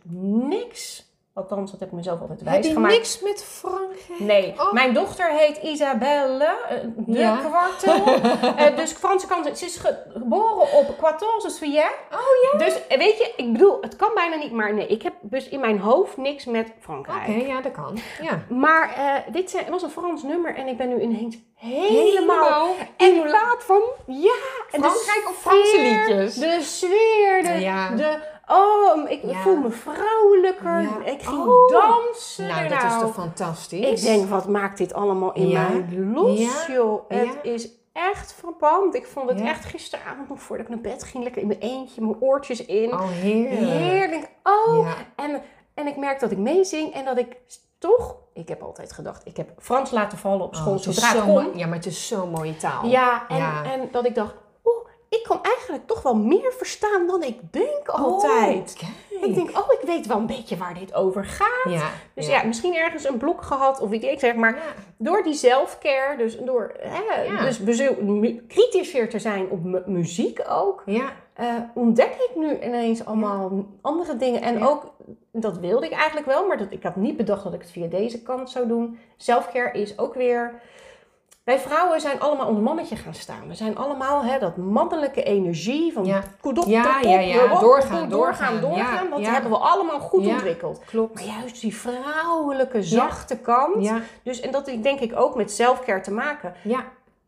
niks. 0.49 1.10
Althans, 1.35 1.71
dat 1.71 1.81
heb 1.81 1.89
ik 1.89 1.95
mezelf 1.95 2.21
altijd 2.21 2.41
Heb 2.41 2.49
wijs 2.49 2.67
je 2.67 2.73
gemaakt. 2.73 2.95
niks 2.95 3.21
met 3.21 3.45
Frankrijk? 3.45 4.19
Nee, 4.19 4.55
Oh. 4.59 4.73
mijn 4.73 4.95
dochter 4.95 5.31
heet 5.31 5.57
Isabelle 5.63 6.45
eh, 6.45 6.77
de 6.97 7.19
Ja. 7.19 7.37
Kwartel. 7.37 8.15
Eh, 8.57 8.77
dus 8.77 8.93
Franse 8.93 9.27
kant. 9.27 9.59
Ze 9.59 9.65
is 9.65 9.77
ge- 9.77 10.03
geboren 10.13 10.73
op 10.73 10.95
14 11.01 11.71
juillet. 11.73 11.93
Oh 12.13 12.19
ja? 12.53 12.59
Dus 12.59 12.87
eh, 12.87 12.99
weet 12.99 13.19
je, 13.19 13.33
ik 13.37 13.53
bedoel, 13.53 13.79
het 13.81 13.97
kan 13.97 14.11
bijna 14.15 14.37
niet, 14.37 14.53
maar 14.53 14.75
nee, 14.75 14.87
ik 14.87 15.03
heb 15.03 15.13
dus 15.21 15.49
in 15.49 15.61
mijn 15.61 15.79
hoofd 15.79 16.17
niks 16.17 16.45
met 16.45 16.73
Frankrijk. 16.81 17.29
Oké, 17.29 17.47
ja, 17.47 17.61
dat 17.61 17.73
kan. 17.73 17.99
Ja. 18.23 18.43
Maar 18.49 18.95
eh, 18.97 19.33
dit 19.33 19.51
zijn- 19.51 19.71
was 19.71 19.83
een 19.83 19.91
Frans 19.91 20.23
nummer 20.23 20.55
en 20.55 20.67
ik 20.67 20.77
ben 20.77 20.89
nu 20.89 21.01
ineens 21.01 21.37
helemaal 21.55 22.75
En 22.97 23.15
in 23.15 23.23
plaat 23.23 23.65
van, 23.65 23.81
ja, 24.07 24.35
en 24.71 24.81
de 24.81 24.89
Frankrijk 24.89 25.29
of 25.29 25.37
Franse 25.41 25.67
sfeer, 25.67 25.83
liedjes? 26.17 26.35
De 26.35 26.59
sfeer, 26.61 27.43
de, 27.43 27.61
Ja. 27.61 27.91
de 27.91 28.19
oh, 28.51 29.11
ik 29.11 29.21
Ja. 29.25 29.41
voel 29.41 29.57
me 29.57 29.71
vrouwelijker. 29.71 30.81
Ja. 30.83 31.05
Ik 31.05 31.23
ging 31.23 31.47
Oh. 31.47 31.69
dansen. 31.69 32.47
Nou, 32.47 32.69
dat 32.69 32.83
is 32.83 32.99
toch 33.01 33.15
fantastisch? 33.15 33.87
Ik 33.87 34.01
denk, 34.03 34.29
wat 34.29 34.49
maakt 34.49 34.79
dit 34.79 34.95
allemaal 34.95 35.33
in 35.33 35.49
Ja. 35.49 35.69
mij 35.69 35.99
los, 35.99 36.67
Ja. 36.67 36.73
joh. 36.75 37.03
Het 37.09 37.39
Ja. 37.43 37.51
is 37.51 37.69
echt 37.93 38.33
verpand. 38.33 38.95
Ik 38.95 39.07
vond 39.07 39.29
het 39.31 39.39
Ja. 39.39 39.45
echt 39.47 39.65
gisteravond 39.65 40.29
nog 40.29 40.41
voordat 40.41 40.67
ik 40.67 40.73
naar 40.73 40.81
bed 40.93 41.03
ging. 41.05 41.23
Lekker 41.25 41.43
in 41.43 41.49
mijn 41.49 41.61
eentje, 41.61 42.01
mijn 42.01 42.17
oortjes 42.21 42.65
in. 42.67 42.93
Oh, 42.93 43.09
heerlijk. 43.09 43.61
Heerlijk. 43.71 44.31
Oh, 44.43 44.87
Ja. 44.87 45.25
en, 45.25 45.43
en 45.75 45.87
ik 45.87 45.97
merk 45.97 46.21
dat 46.21 46.31
ik 46.31 46.39
meezing 46.39 46.93
en 46.95 47.05
dat 47.05 47.19
ik 47.19 47.37
toch... 47.79 48.17
Ik 48.35 48.49
heb 48.49 48.63
altijd 48.63 48.93
gedacht, 48.93 49.27
ik 49.27 49.37
heb 49.37 49.49
Frans 49.59 49.91
laten 49.91 50.19
vallen 50.19 50.41
op 50.47 50.55
school 50.55 50.73
Oh, 50.73 50.79
het 50.79 50.87
is 50.87 51.11
zo 51.11 51.21
kon. 51.21 51.27
mooi- 51.33 51.49
Ja, 51.55 51.67
maar 51.67 51.77
het 51.77 51.87
is 51.87 52.07
zo'n 52.07 52.31
mooie 52.31 52.57
taal. 52.57 52.87
Ja, 52.87 53.29
en, 53.29 53.37
Ja. 53.37 53.65
en 53.65 53.89
dat 53.93 54.07
ik 54.07 54.15
dacht, 54.15 54.35
ik 55.11 55.23
kan 55.23 55.39
eigenlijk 55.43 55.87
toch 55.87 56.03
wel 56.03 56.17
meer 56.17 56.53
verstaan 56.57 57.07
dan 57.07 57.23
ik 57.23 57.39
denk 57.53 57.89
altijd. 57.89 58.77
Oh. 58.83 59.25
Ik 59.29 59.35
denk, 59.35 59.51
oh, 59.51 59.73
ik 59.81 59.87
weet 59.87 60.07
wel 60.07 60.17
een 60.17 60.27
beetje 60.27 60.57
waar 60.57 60.75
dit 60.75 60.95
over 60.95 61.25
gaat. 61.25 61.73
Ja. 61.73 61.91
Dus 62.15 62.27
ja. 62.27 62.43
misschien 62.43 62.75
ergens 62.77 63.09
een 63.09 63.17
blok 63.17 63.43
gehad 63.43 63.81
of 63.81 63.89
weet 63.89 64.05
ik 64.05 64.19
zeg, 64.19 64.35
maar 64.35 64.59
door 64.97 65.23
die 65.23 65.35
self-care, 65.35 66.17
dus 66.17 66.39
door 66.39 66.75
hè, 66.79 67.45
dus 67.45 67.61
kritischer 68.49 69.09
te 69.09 69.19
zijn 69.19 69.49
op 69.51 69.65
mu- 69.65 69.83
muziek 69.87 70.41
ook, 70.49 70.83
Ja. 70.87 71.13
eh, 71.35 71.47
ontdek 71.75 72.13
ik 72.31 72.31
nu 72.35 72.61
ineens 72.61 73.05
allemaal 73.05 73.67
andere 73.81 74.17
dingen. 74.17 74.43
En 74.43 74.67
ook, 74.67 74.93
dat 75.33 75.59
wilde 75.59 75.87
ik 75.87 75.93
eigenlijk 75.93 76.27
wel, 76.27 76.47
maar 76.47 76.59
dat, 76.59 76.67
ik 76.71 76.83
had 76.83 76.97
niet 76.97 77.17
bedacht 77.17 77.45
dat 77.45 77.55
ik 77.55 77.61
het 77.61 77.71
via 77.71 77.87
deze 77.87 78.23
kant 78.23 78.51
zou 78.51 78.67
doen. 78.69 78.99
Self-care 79.17 79.79
is 79.79 79.99
ook 79.99 80.15
weer... 80.15 80.61
Wij 81.45 81.59
vrouwen 81.59 82.01
zijn 82.01 82.21
allemaal 82.21 82.47
onder 82.47 82.63
mannetje 82.63 82.97
gaan 82.97 83.15
staan. 83.15 83.49
We 83.49 83.55
zijn 83.55 83.77
allemaal 83.77 84.25
hè, 84.25 84.39
dat 84.39 84.57
mannelijke 84.57 85.23
energie 85.23 85.93
van 85.93 86.05
Ja. 86.05 86.23
Ja, 86.43 86.53
top, 86.53 86.67
ja, 86.67 87.01
Doorgaan, 87.61 88.09
doorgaan. 88.09 88.61
doorgaan. 88.61 88.77
Ja, 88.77 89.05
Dat 89.11 89.19
ja. 89.19 89.33
hebben 89.33 89.51
we 89.51 89.57
allemaal 89.57 90.01
goed 90.01 90.27
ontwikkeld. 90.27 90.85
Klopt. 90.85 91.15
Maar 91.15 91.25
juist 91.25 91.61
die 91.61 91.77
vrouwelijke, 91.77 92.83
zachte 92.83 93.39
kant. 93.39 93.85
Ja. 93.85 94.01
Dus, 94.23 94.41
en 94.41 94.51
dat 94.51 94.67
heeft 94.67 94.83
denk 94.83 95.01
ik 95.01 95.19
ook 95.19 95.35
met 95.37 95.51
selfcare 95.53 96.01
te 96.01 96.13
maken. 96.13 96.55
Ja. 96.63 96.85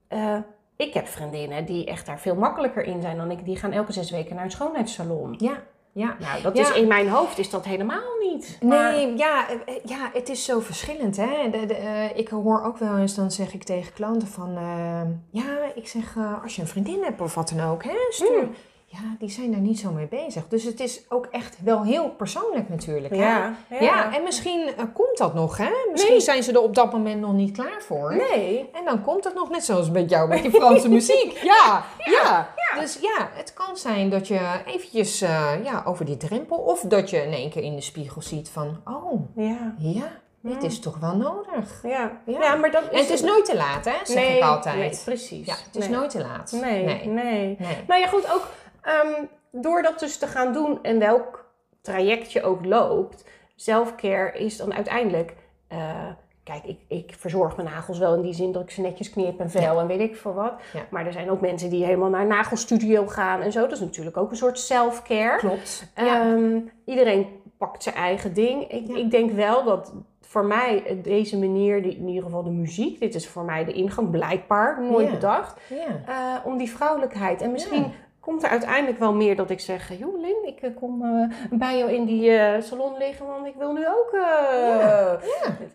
Eh, 0.09 0.37
ik 0.77 0.95
heb 0.95 1.07
vriendinnen 1.09 1.65
die 1.65 1.87
echt 1.87 2.07
daar 2.07 2.21
veel 2.21 2.35
makkelijker 2.35 2.85
in 2.85 3.01
zijn 3.01 3.17
dan 3.17 3.31
ik. 3.31 3.45
Die 3.45 3.57
gaan 3.57 3.73
elke 3.73 3.93
zes 3.93 4.11
weken 4.11 4.35
naar 4.35 4.45
een 4.45 4.51
schoonheidssalon. 4.51 5.35
Ja. 5.39 5.53
Ja. 5.95 6.17
Nou, 6.21 6.43
dat 6.43 6.57
Ja. 6.57 6.63
is 6.63 6.75
in 6.75 6.89
mijn 6.89 7.09
hoofd 7.09 7.39
is 7.39 7.51
dat 7.51 7.65
helemaal 7.65 8.19
niet. 8.21 8.59
Maar- 8.63 8.93
Nee, 8.93 9.17
ja, 9.17 9.49
eh, 9.49 9.75
ja, 9.85 10.11
het 10.13 10.29
is 10.29 10.45
zo 10.45 10.61
verschillend. 10.61 11.17
Hè? 11.17 11.51
De, 11.51 11.67
de, 11.67 11.75
eh, 11.75 12.17
ik 12.19 12.29
hoor 12.29 12.63
ook 12.65 12.79
wel 12.79 12.99
eens, 12.99 13.15
dan 13.15 13.31
zeg 13.31 13.55
ik 13.55 13.63
tegen 13.65 13.93
klanten 13.93 14.29
van... 14.29 14.57
eh, 14.57 15.03
ja, 15.43 15.59
ik 15.75 15.89
zeg, 15.89 16.17
als 16.43 16.57
je 16.57 16.63
een 16.63 16.69
vriendin 16.69 17.03
hebt 17.03 17.21
of 17.21 17.35
wat 17.35 17.53
dan 17.57 17.69
ook, 17.71 17.85
hè, 17.85 17.97
stuur... 18.11 18.43
Mm. 18.43 18.55
Ja, 18.93 19.17
die 19.19 19.31
zijn 19.31 19.51
daar 19.51 19.61
niet 19.61 19.79
zo 19.79 19.91
mee 19.91 20.07
bezig. 20.07 20.49
Dus 20.49 20.65
het 20.65 20.81
is 20.81 21.03
ook 21.09 21.27
echt 21.31 21.57
wel 21.65 21.83
heel 21.83 22.09
persoonlijk 22.11 22.69
natuurlijk. 22.69 23.15
Hè? 23.15 23.23
ja, 23.23 23.55
Ja, 23.81 24.15
en 24.15 24.23
misschien 24.23 24.69
eh, 24.77 24.85
komt 24.95 25.19
dat 25.19 25.35
nog, 25.35 25.57
hè? 25.57 25.71
Misschien 25.91 26.13
Nee. 26.13 26.21
zijn 26.21 26.43
ze 26.43 26.53
er 26.53 26.63
op 26.63 26.75
dat 26.75 26.93
moment 26.93 27.21
nog 27.21 27.33
niet 27.33 27.53
klaar 27.57 27.83
voor. 27.83 28.17
Nee. 28.17 28.71
En 28.73 28.85
dan 28.85 29.03
komt 29.03 29.25
het 29.25 29.35
nog 29.35 29.51
net 29.51 29.65
zoals 29.65 29.91
met 29.91 30.11
jou 30.11 30.29
met 30.29 30.43
die 30.43 30.51
Franse 30.51 30.89
muziek. 30.99 31.39
Ja, 31.43 31.85
ja, 31.99 32.49
Dus 32.81 32.99
ja, 33.01 33.31
het 33.35 33.53
kan 33.53 33.77
zijn 33.77 34.11
dat 34.11 34.29
je 34.29 34.41
eventjes 34.67 35.21
eh, 35.21 35.51
ja, 35.65 35.83
over 35.87 36.05
die 36.05 36.17
drempel... 36.17 36.57
of 36.57 36.81
dat 36.81 37.11
je 37.11 37.17
in 37.17 37.33
één 37.33 37.51
keer 37.51 37.63
in 37.63 37.75
de 37.75 37.83
spiegel 37.83 38.23
ziet 38.23 38.49
van... 38.49 38.81
oh, 38.85 39.21
Ja. 39.37 39.75
ja, 39.79 40.13
dit 40.41 40.63
is 40.63 40.81
toch 40.81 40.99
wel 40.99 41.17
nodig. 41.17 41.81
Ja. 41.83 42.21
Ja. 42.27 42.41
ja, 42.41 42.55
maar 42.55 42.71
dat 42.71 42.83
En 42.89 42.99
het 42.99 43.11
is 43.11 43.23
nooit 43.23 43.45
te 43.45 43.57
laat, 43.57 43.85
hè? 43.85 43.95
Zeg 44.05 44.15
nee, 44.17 44.37
ik 44.37 44.43
altijd. 44.43 44.77
Nee, 44.77 44.99
precies. 45.05 45.47
Ja, 45.47 45.55
het 45.67 45.77
is 45.77 45.89
nee. 45.89 45.97
nooit 45.97 46.11
te 46.11 46.19
laat. 46.21 46.53
Nee, 46.53 46.85
nee. 46.85 47.07
Nee. 47.07 47.57
nee. 47.59 47.77
Nou 47.87 48.01
ja, 48.01 48.07
goed, 48.07 48.33
ook 48.33 48.47
ehm, 48.83 49.25
door 49.51 49.83
dat 49.83 49.99
dus 49.99 50.17
te 50.19 50.27
gaan 50.27 50.53
doen 50.53 50.79
en 50.83 50.99
welk 50.99 51.51
traject 51.81 52.33
je 52.33 52.43
ook 52.43 52.65
loopt, 52.65 53.25
selfcare 53.57 54.39
is 54.39 54.57
dan 54.57 54.75
uiteindelijk. 54.75 55.35
eh, 55.69 56.07
kijk, 56.45 56.65
ik, 56.65 56.79
ik 56.89 57.15
verzorg 57.19 57.57
mijn 57.57 57.69
nagels 57.69 57.99
wel 57.99 58.15
in 58.15 58.23
die 58.23 58.35
zin 58.35 58.53
dat 58.53 58.63
ik 58.63 58.71
ze 58.71 58.81
netjes 58.81 59.11
knip 59.11 59.41
en 59.41 59.51
vel 59.51 59.81
en 59.81 59.87
weet 59.87 60.01
ik 60.01 60.17
veel 60.17 60.35
wat. 60.35 60.53
Ja. 60.73 60.81
Maar 60.91 61.07
er 61.07 61.13
zijn 61.13 61.31
ook 61.31 61.41
mensen 61.41 61.71
die 61.71 61.85
helemaal 61.85 62.09
naar 62.09 62.21
een 62.21 62.27
nagelstudio 62.27 63.07
gaan 63.07 63.41
en 63.41 63.53
zo. 63.53 63.61
Dat 63.61 63.73
is 63.73 63.81
natuurlijk 63.81 64.17
ook 64.17 64.31
een 64.31 64.37
soort 64.37 64.59
self-care. 64.59 65.39
Klopt. 65.39 65.93
Ja. 65.97 66.21
Ehm, 66.21 66.59
iedereen 66.85 67.27
pakt 67.59 67.83
zijn 67.83 67.95
eigen 67.95 68.35
ding. 68.35 68.71
Ik, 68.73 68.89
ik 68.89 69.11
denk 69.11 69.31
wel 69.31 69.65
dat 69.65 69.93
voor 70.21 70.45
mij 70.45 70.85
eh, 70.87 70.97
deze 71.03 71.39
manier, 71.39 71.83
die, 71.83 71.97
in 71.97 72.09
ieder 72.09 72.23
geval 72.23 72.43
de 72.43 72.51
muziek, 72.51 73.01
dit 73.01 73.15
is 73.15 73.29
voor 73.29 73.45
mij 73.45 73.65
de 73.65 73.73
ingang, 73.73 74.11
blijkbaar, 74.11 74.83
nooit 74.83 75.11
bedacht, 75.11 75.61
eh, 76.07 76.37
om 76.45 76.57
die 76.59 76.71
vrouwelijkheid. 76.71 77.41
En 77.43 77.53
misschien. 77.53 77.93
Komt 78.23 78.43
er 78.43 78.49
uiteindelijk 78.49 78.99
wel 78.99 79.13
meer 79.15 79.37
dat 79.37 79.51
ik 79.51 79.61
zeg, 79.61 79.99
joh 79.99 80.21
Lin, 80.21 80.37
ik 80.47 80.61
eh, 80.61 80.71
kom 80.81 81.03
eh, 81.05 81.37
bij 81.59 81.79
jou 81.79 81.91
in 81.93 82.05
die 82.05 82.31
eh, 82.37 82.63
salon 82.63 82.97
liggen, 82.99 83.27
want 83.27 83.47
ik 83.47 83.55
wil 83.59 83.73
nu 83.73 83.87
ook 83.87 84.09
Ja. 84.13 85.19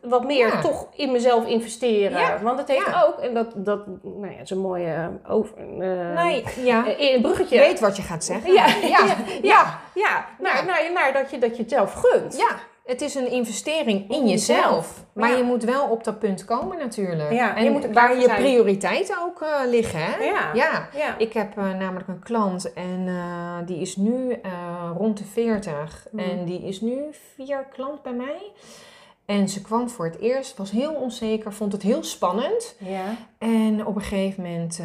wat 0.02 0.24
meer 0.26 0.48
Ja. 0.48 0.62
toch 0.62 0.88
in 0.96 1.12
mezelf 1.12 1.46
investeren. 1.48 2.44
Want 2.44 2.60
het 2.60 2.68
heeft 2.68 2.94
ook, 3.08 3.18
en 3.20 3.34
dat, 3.34 3.52
dat 3.56 3.86
nou 4.02 4.32
ja, 4.32 4.40
is 4.42 4.50
een 4.50 4.60
mooie 4.60 5.10
over, 5.28 5.54
Nee, 5.66 6.44
een 7.16 7.22
bruggetje. 7.22 7.56
Je 7.56 7.62
weet 7.62 7.80
wat 7.80 7.96
je 7.96 8.02
gaat 8.02 8.24
zeggen. 8.24 8.54
Ja, 8.54 8.66
ja. 8.82 8.88
ja, 8.88 9.16
ja. 9.42 9.80
Ja, 9.94 10.26
naar, 10.40 10.56
Ja. 10.56 10.62
Naar, 10.64 10.92
naar 10.94 11.14
dat, 11.14 11.32
je, 11.32 11.38
dat 11.38 11.56
je 11.56 11.62
het 11.62 11.72
zelf 11.72 11.94
gunt. 11.94 12.38
Ja, 12.38 12.50
het 12.88 13.02
is 13.02 13.16
een 13.16 13.32
investering 13.32 14.10
in 14.10 14.16
In 14.16 14.28
jezelf. 14.28 14.60
jezelf. 14.60 15.06
Maar 15.14 15.30
Ja. 15.30 15.38
je 15.38 15.44
moet 15.44 15.64
wel 15.64 15.88
op 15.90 16.04
dat 16.04 16.20
punt 16.20 16.46
komen 16.46 16.78
natuurlijk. 16.78 17.32
Ja, 17.32 17.56
en 17.56 17.64
je 17.64 17.72
moet 17.72 17.90
klaar 17.90 17.94
waar 17.94 18.20
je 18.20 18.34
prioriteiten 18.34 19.16
ook 19.22 19.42
eh, 19.42 19.70
liggen. 19.70 20.00
Hè? 20.00 20.24
Ja. 20.54 20.90
Ik 21.18 21.34
heb 21.34 21.58
eh, 21.58 21.74
namelijk 21.74 22.08
een 22.08 22.20
klant 22.20 22.74
en 22.74 23.08
eh, 23.08 23.58
die 23.66 23.80
is 23.80 23.96
nu 23.96 24.40
rond 24.98 25.18
de 25.18 25.24
40. 25.24 26.08
Mhm. 26.12 26.30
En 26.30 26.46
die 26.46 26.62
is 26.62 26.82
nu 26.82 26.98
vier 27.36 27.66
klant 27.74 28.02
bij 28.02 28.14
mij. 28.14 28.52
En 29.26 29.50
ze 29.50 29.62
kwam 29.62 29.90
voor 29.90 30.06
het 30.06 30.20
eerst, 30.20 30.58
was 30.58 30.72
heel 30.72 30.94
onzeker, 30.94 31.54
vond 31.54 31.72
het 31.72 31.82
heel 31.82 32.04
spannend. 32.04 32.76
Ja. 32.80 33.16
En 33.38 33.86
op 33.86 33.96
een 33.96 34.02
gegeven 34.02 34.44
moment 34.44 34.82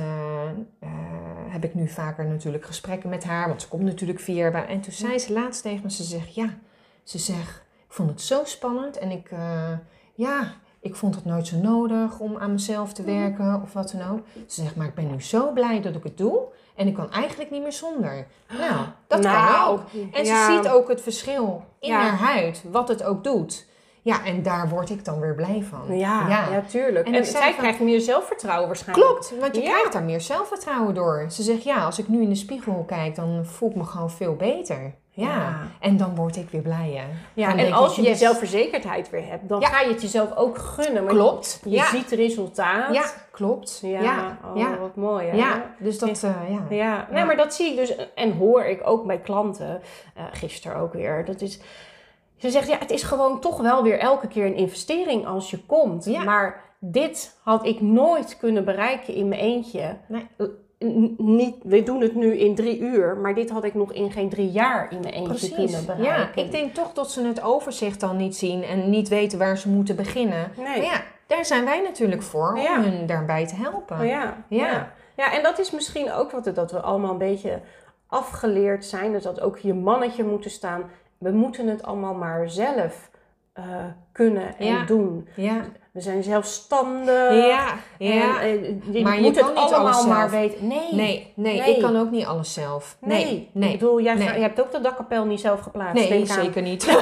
heb 1.49 1.65
ik 1.65 1.75
nu 1.75 1.89
vaker 1.89 2.25
natuurlijk 2.25 2.65
gesprekken 2.65 3.09
met 3.09 3.25
haar, 3.25 3.49
want 3.49 3.63
ze 3.63 3.69
komt 3.69 3.83
natuurlijk 3.83 4.25
bij. 4.25 4.67
En 4.67 4.81
toen 4.81 4.93
zei 4.93 5.19
ze 5.19 5.33
laatst 5.33 5.63
tegen 5.63 5.81
me, 5.83 5.91
ze 5.91 6.03
zegt 6.03 6.35
ja, 6.35 6.55
ze 7.03 7.19
zegt, 7.19 7.63
ik 7.93 7.99
vond 7.99 8.11
het 8.11 8.21
zo 8.21 8.41
spannend 8.45 8.99
en 8.99 9.11
ik, 9.11 9.31
eh, 9.31 9.71
ja, 10.15 10.53
ik 10.81 10.95
vond 10.97 11.15
het 11.15 11.25
nooit 11.25 11.47
zo 11.47 11.57
nodig 11.57 12.19
om 12.19 12.39
aan 12.39 12.53
mezelf 12.53 12.93
te 12.93 13.03
werken 13.03 13.61
of 13.63 13.73
wat 13.73 13.95
dan 13.99 14.11
ook. 14.11 14.21
Ze 14.47 14.63
zegt, 14.63 14.77
maar 14.77 14.87
ik 14.87 14.95
ben 14.95 15.11
nu 15.11 15.23
zo 15.23 15.53
blij 15.53 15.81
dat 15.81 15.95
ik 15.95 16.03
het 16.05 16.19
doe 16.19 16.41
en 16.77 16.87
ik 16.87 16.95
kan 16.95 17.11
eigenlijk 17.11 17.51
niet 17.51 17.63
meer 17.63 17.73
zonder. 17.73 18.27
Nou, 18.59 18.75
dat 19.07 19.21
kan 19.21 19.33
Nou, 19.33 19.71
ook. 19.73 19.81
En 20.13 20.25
ja. 20.25 20.47
ze 20.47 20.53
ziet 20.53 20.69
ook 20.73 20.89
het 20.89 21.01
verschil 21.01 21.65
in 21.81 21.89
Ja. 21.91 22.01
haar 22.01 22.19
huid, 22.35 22.65
wat 22.71 22.89
het 22.89 23.03
ook 23.05 23.25
doet. 23.25 23.67
Ja, 24.03 24.25
en 24.25 24.43
daar 24.43 24.69
word 24.69 24.91
ik 24.91 25.05
dan 25.05 25.21
weer 25.21 25.35
blij 25.35 25.63
van. 25.69 25.97
Ja, 25.99 26.29
ja. 26.29 26.61
tuurlijk. 26.69 27.07
En 27.09 27.27
zij 27.27 27.51
van- 27.51 27.59
krijgt 27.59 27.81
meer 27.81 28.01
zelfvertrouwen 28.01 28.67
waarschijnlijk. 28.67 29.09
Klopt, 29.09 29.41
want 29.41 29.57
je 29.57 29.63
Ja. 29.63 29.71
krijgt 29.71 29.93
daar 29.93 30.03
meer 30.03 30.21
zelfvertrouwen 30.21 30.95
door. 30.95 31.25
Ze 31.29 31.43
zegt 31.43 31.63
ja, 31.63 31.85
als 31.85 31.99
ik 31.99 32.09
nu 32.09 32.23
in 32.23 32.29
de 32.29 32.35
spiegel 32.35 32.85
kijk, 32.87 33.15
dan 33.15 33.47
voel 33.47 33.71
ik 33.71 33.77
me 33.77 33.85
gewoon 33.85 34.11
veel 34.11 34.37
beter. 34.37 34.95
Ja, 35.15 35.27
Ja. 35.27 35.59
en 35.81 35.97
dan 35.97 36.15
word 36.15 36.37
ik 36.37 36.51
weer 36.51 36.63
blij. 36.63 36.91
Hè? 36.95 37.05
Ja, 37.35 37.49
Dan 37.49 37.59
en 37.59 37.73
als 37.73 37.91
ik, 37.91 37.97
je 37.97 38.03
die 38.03 38.15
zelfverzekerdheid 38.15 39.11
weer 39.11 39.27
hebt, 39.27 39.49
dan 39.49 39.61
Ja. 39.61 39.69
ga 39.69 39.81
je 39.81 39.89
het 39.93 40.03
jezelf 40.03 40.37
ook 40.37 40.59
gunnen. 40.59 41.05
Maar 41.05 41.13
Klopt. 41.13 41.61
Je, 41.65 41.71
je 41.71 41.77
Ja. 41.77 41.85
ziet 41.87 42.11
resultaat. 42.11 42.95
Ja, 42.95 43.05
klopt. 43.31 43.79
Ja, 43.83 44.01
ja, 44.01 44.39
oh, 44.51 44.57
ja. 44.57 44.79
wat 44.79 44.97
mooi. 44.97 45.27
Hè? 45.27 45.37
Ja, 45.37 45.75
dus 45.79 45.99
dat, 45.99 46.09
eh, 46.23 46.31
ja. 46.49 46.67
Ja, 46.71 47.07
nee, 47.11 47.19
Ja. 47.19 47.25
maar 47.25 47.37
dat 47.37 47.55
zie 47.55 47.71
ik 47.71 47.77
dus 47.77 47.95
en 48.15 48.33
hoor 48.37 48.65
ik 48.65 48.81
ook 48.85 49.07
bij 49.07 49.19
klanten, 49.21 49.81
eh 50.15 50.25
gisteren 50.33 50.77
ook 50.77 50.93
weer. 50.93 51.25
Dat 51.25 51.41
is, 51.41 51.61
ze 52.37 52.51
zegt, 52.51 52.69
ja, 52.69 52.79
het 52.79 52.91
is 52.91 53.03
gewoon 53.03 53.41
toch 53.41 53.61
wel 53.61 53.83
weer 53.83 53.99
elke 53.99 54.29
keer 54.29 54.47
een 54.47 54.55
investering 54.57 55.27
als 55.27 55.51
je 55.51 55.59
komt. 55.67 56.05
Ja. 56.05 56.25
Maar 56.25 56.65
dit 56.79 57.39
had 57.43 57.67
ik 57.67 57.81
nooit 57.81 58.37
kunnen 58.39 58.65
bereiken 58.65 59.15
in 59.15 59.29
mijn 59.29 59.41
eentje. 59.41 59.97
Nee. 60.09 60.27
Niet, 61.17 61.55
we 61.63 61.83
doen 61.83 62.01
het 62.01 62.15
nu 62.15 62.37
in 62.37 62.55
drie 62.55 62.79
uur, 62.79 63.17
maar 63.17 63.35
dit 63.35 63.51
had 63.51 63.65
ik 63.65 63.75
nog 63.75 63.93
in 63.93 64.11
geen 64.13 64.29
drie 64.29 64.51
jaar 64.51 64.93
in 64.93 65.01
mijn 65.01 65.15
eentje 65.15 65.29
Precies. 65.29 65.55
kunnen 65.55 65.87
bereiken. 65.87 66.43
Ja, 66.43 66.43
ik 66.45 66.51
denk 66.53 66.75
toch 66.75 66.93
dat 66.93 67.11
ze 67.11 67.23
het 67.27 67.43
overzicht 67.43 68.01
dan 68.01 68.17
niet 68.17 68.37
zien 68.37 68.63
en 68.63 68.91
niet 68.91 69.09
weten 69.09 69.39
waar 69.39 69.59
ze 69.59 69.69
moeten 69.69 69.97
beginnen. 69.97 70.51
Nee. 70.57 70.65
Maar 70.67 70.83
ja, 70.83 71.03
daar 71.27 71.45
zijn 71.45 71.65
wij 71.65 71.81
natuurlijk 71.83 72.23
voor 72.23 72.59
Ja. 72.59 72.77
om 72.77 72.83
hun 72.83 73.07
daarbij 73.07 73.47
te 73.47 73.55
helpen. 73.55 73.99
Oh 74.01 74.07
ja, 74.07 74.37
Ja. 74.49 74.67
ja. 74.67 74.93
ja. 75.17 75.33
en 75.37 75.43
dat 75.43 75.59
is 75.59 75.71
misschien 75.71 76.13
ook 76.13 76.31
wat 76.31 76.45
het, 76.45 76.55
dat 76.55 76.73
we 76.73 76.81
allemaal 76.81 77.11
een 77.13 77.19
beetje 77.19 77.61
afgeleerd 78.07 78.85
zijn. 78.85 79.13
Dus 79.13 79.23
dat 79.23 79.41
ook 79.41 79.59
je 79.59 79.75
mannetje 79.75 80.25
moeten 80.25 80.51
staan. 80.51 80.83
We 81.19 81.31
moeten 81.31 81.67
het 81.69 81.83
allemaal 81.83 82.15
maar 82.15 82.51
zelf 82.51 83.11
eh, 83.53 83.65
kunnen 84.13 84.59
en 84.59 84.67
Ja. 84.67 84.85
doen. 84.85 85.29
Ja, 85.37 85.61
We 85.93 86.01
zijn 86.01 86.23
zelfstandig. 86.23 87.47
ja, 87.47 87.67
En, 87.99 88.07
ja. 88.15 88.41
eh, 88.41 88.65
je 88.93 89.03
Maar 89.03 89.15
je 89.15 89.21
moet 89.23 89.37
kan 89.39 89.47
het 89.47 89.55
niet 89.65 89.73
allemaal 89.73 90.07
maar 90.07 90.31
weten. 90.31 90.67
Nee. 90.67 90.79
Nee, 90.93 91.33
nee, 91.37 91.61
Nee. 91.61 91.75
ik 91.77 91.83
kan 91.83 91.97
ook 92.01 92.11
niet 92.11 92.27
alles 92.27 92.53
zelf. 92.53 92.97
Nee. 93.01 93.25
Nee, 93.25 93.51
nee. 93.53 93.73
Ik 93.73 93.79
bedoel, 93.79 94.01
jij, 94.01 94.15
Nee. 94.15 94.29
hebt 94.29 94.61
ook 94.61 94.73
de 94.73 94.81
dakkapel 94.81 95.25
niet 95.25 95.41
zelf 95.41 95.61
geplaatst. 95.61 95.95
Nee, 95.95 96.09
denk 96.09 96.31
aan. 96.31 96.45
zeker 96.45 96.63
niet. 96.63 96.83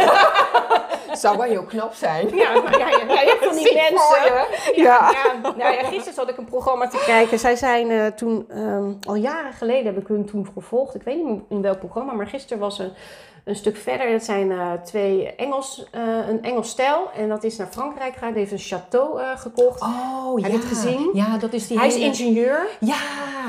Zou 1.12 1.36
wel 1.36 1.46
heel 1.46 1.62
knap 1.64 1.94
zijn. 1.94 2.28
Ja, 2.34 2.60
maar 2.62 2.78
ja, 2.78 2.88
ja, 2.88 2.98
ja, 3.08 3.20
je 3.20 3.28
hebt 3.28 3.44
van 3.44 3.54
die 3.56 3.74
mensen. 3.74 4.22
je. 4.24 4.72
Ja, 4.82 5.10
ja. 5.12 5.50
Nou 5.56 5.74
ja, 5.74 5.82
gisteren 5.84 6.14
zat 6.14 6.28
ik 6.28 6.36
een 6.36 6.44
programma 6.44 6.88
te 6.88 7.02
kijken. 7.06 7.38
Zij 7.38 7.56
zijn 7.56 7.90
eh, 7.90 8.06
toen, 8.06 8.44
ehm, 8.48 8.92
al 9.06 9.14
jaren 9.14 9.52
geleden 9.52 9.84
heb 9.94 9.98
ik 10.02 10.06
hun 10.08 10.24
toen 10.24 10.48
gevolgd. 10.54 10.94
Ik 10.94 11.02
weet 11.02 11.24
niet 11.24 11.40
in 11.48 11.62
welk 11.62 11.78
programma, 11.78 12.12
maar 12.12 12.26
gisteren 12.26 12.58
was 12.58 12.78
een, 12.78 12.92
een 13.50 13.56
stuk 13.56 13.76
verder. 13.76 14.10
Dat 14.12 14.24
zijn 14.24 14.52
eh, 14.52 14.72
twee 14.84 15.34
Engels, 15.34 15.84
eh, 15.90 16.02
een 16.28 16.42
Engels 16.42 16.68
stijl. 16.68 17.10
En 17.16 17.28
dat 17.28 17.44
is 17.44 17.56
naar 17.56 17.68
Frankrijk 17.70 18.12
gegaan. 18.12 18.32
Die 18.32 18.46
heeft 18.46 18.70
een 18.70 18.78
château 18.78 19.20
eh, 19.20 19.38
gekocht. 19.40 19.80
Oh, 19.80 20.34
Heb 20.34 20.44
ja. 20.44 20.50
je 20.52 20.56
het 20.58 20.64
gezien? 20.66 21.10
Ja, 21.12 21.38
dat 21.38 21.52
is 21.52 21.66
die 21.66 21.78
Hij 21.78 21.86
is 21.86 21.96
ingenieur. 21.96 22.66
Ja, 22.80 22.96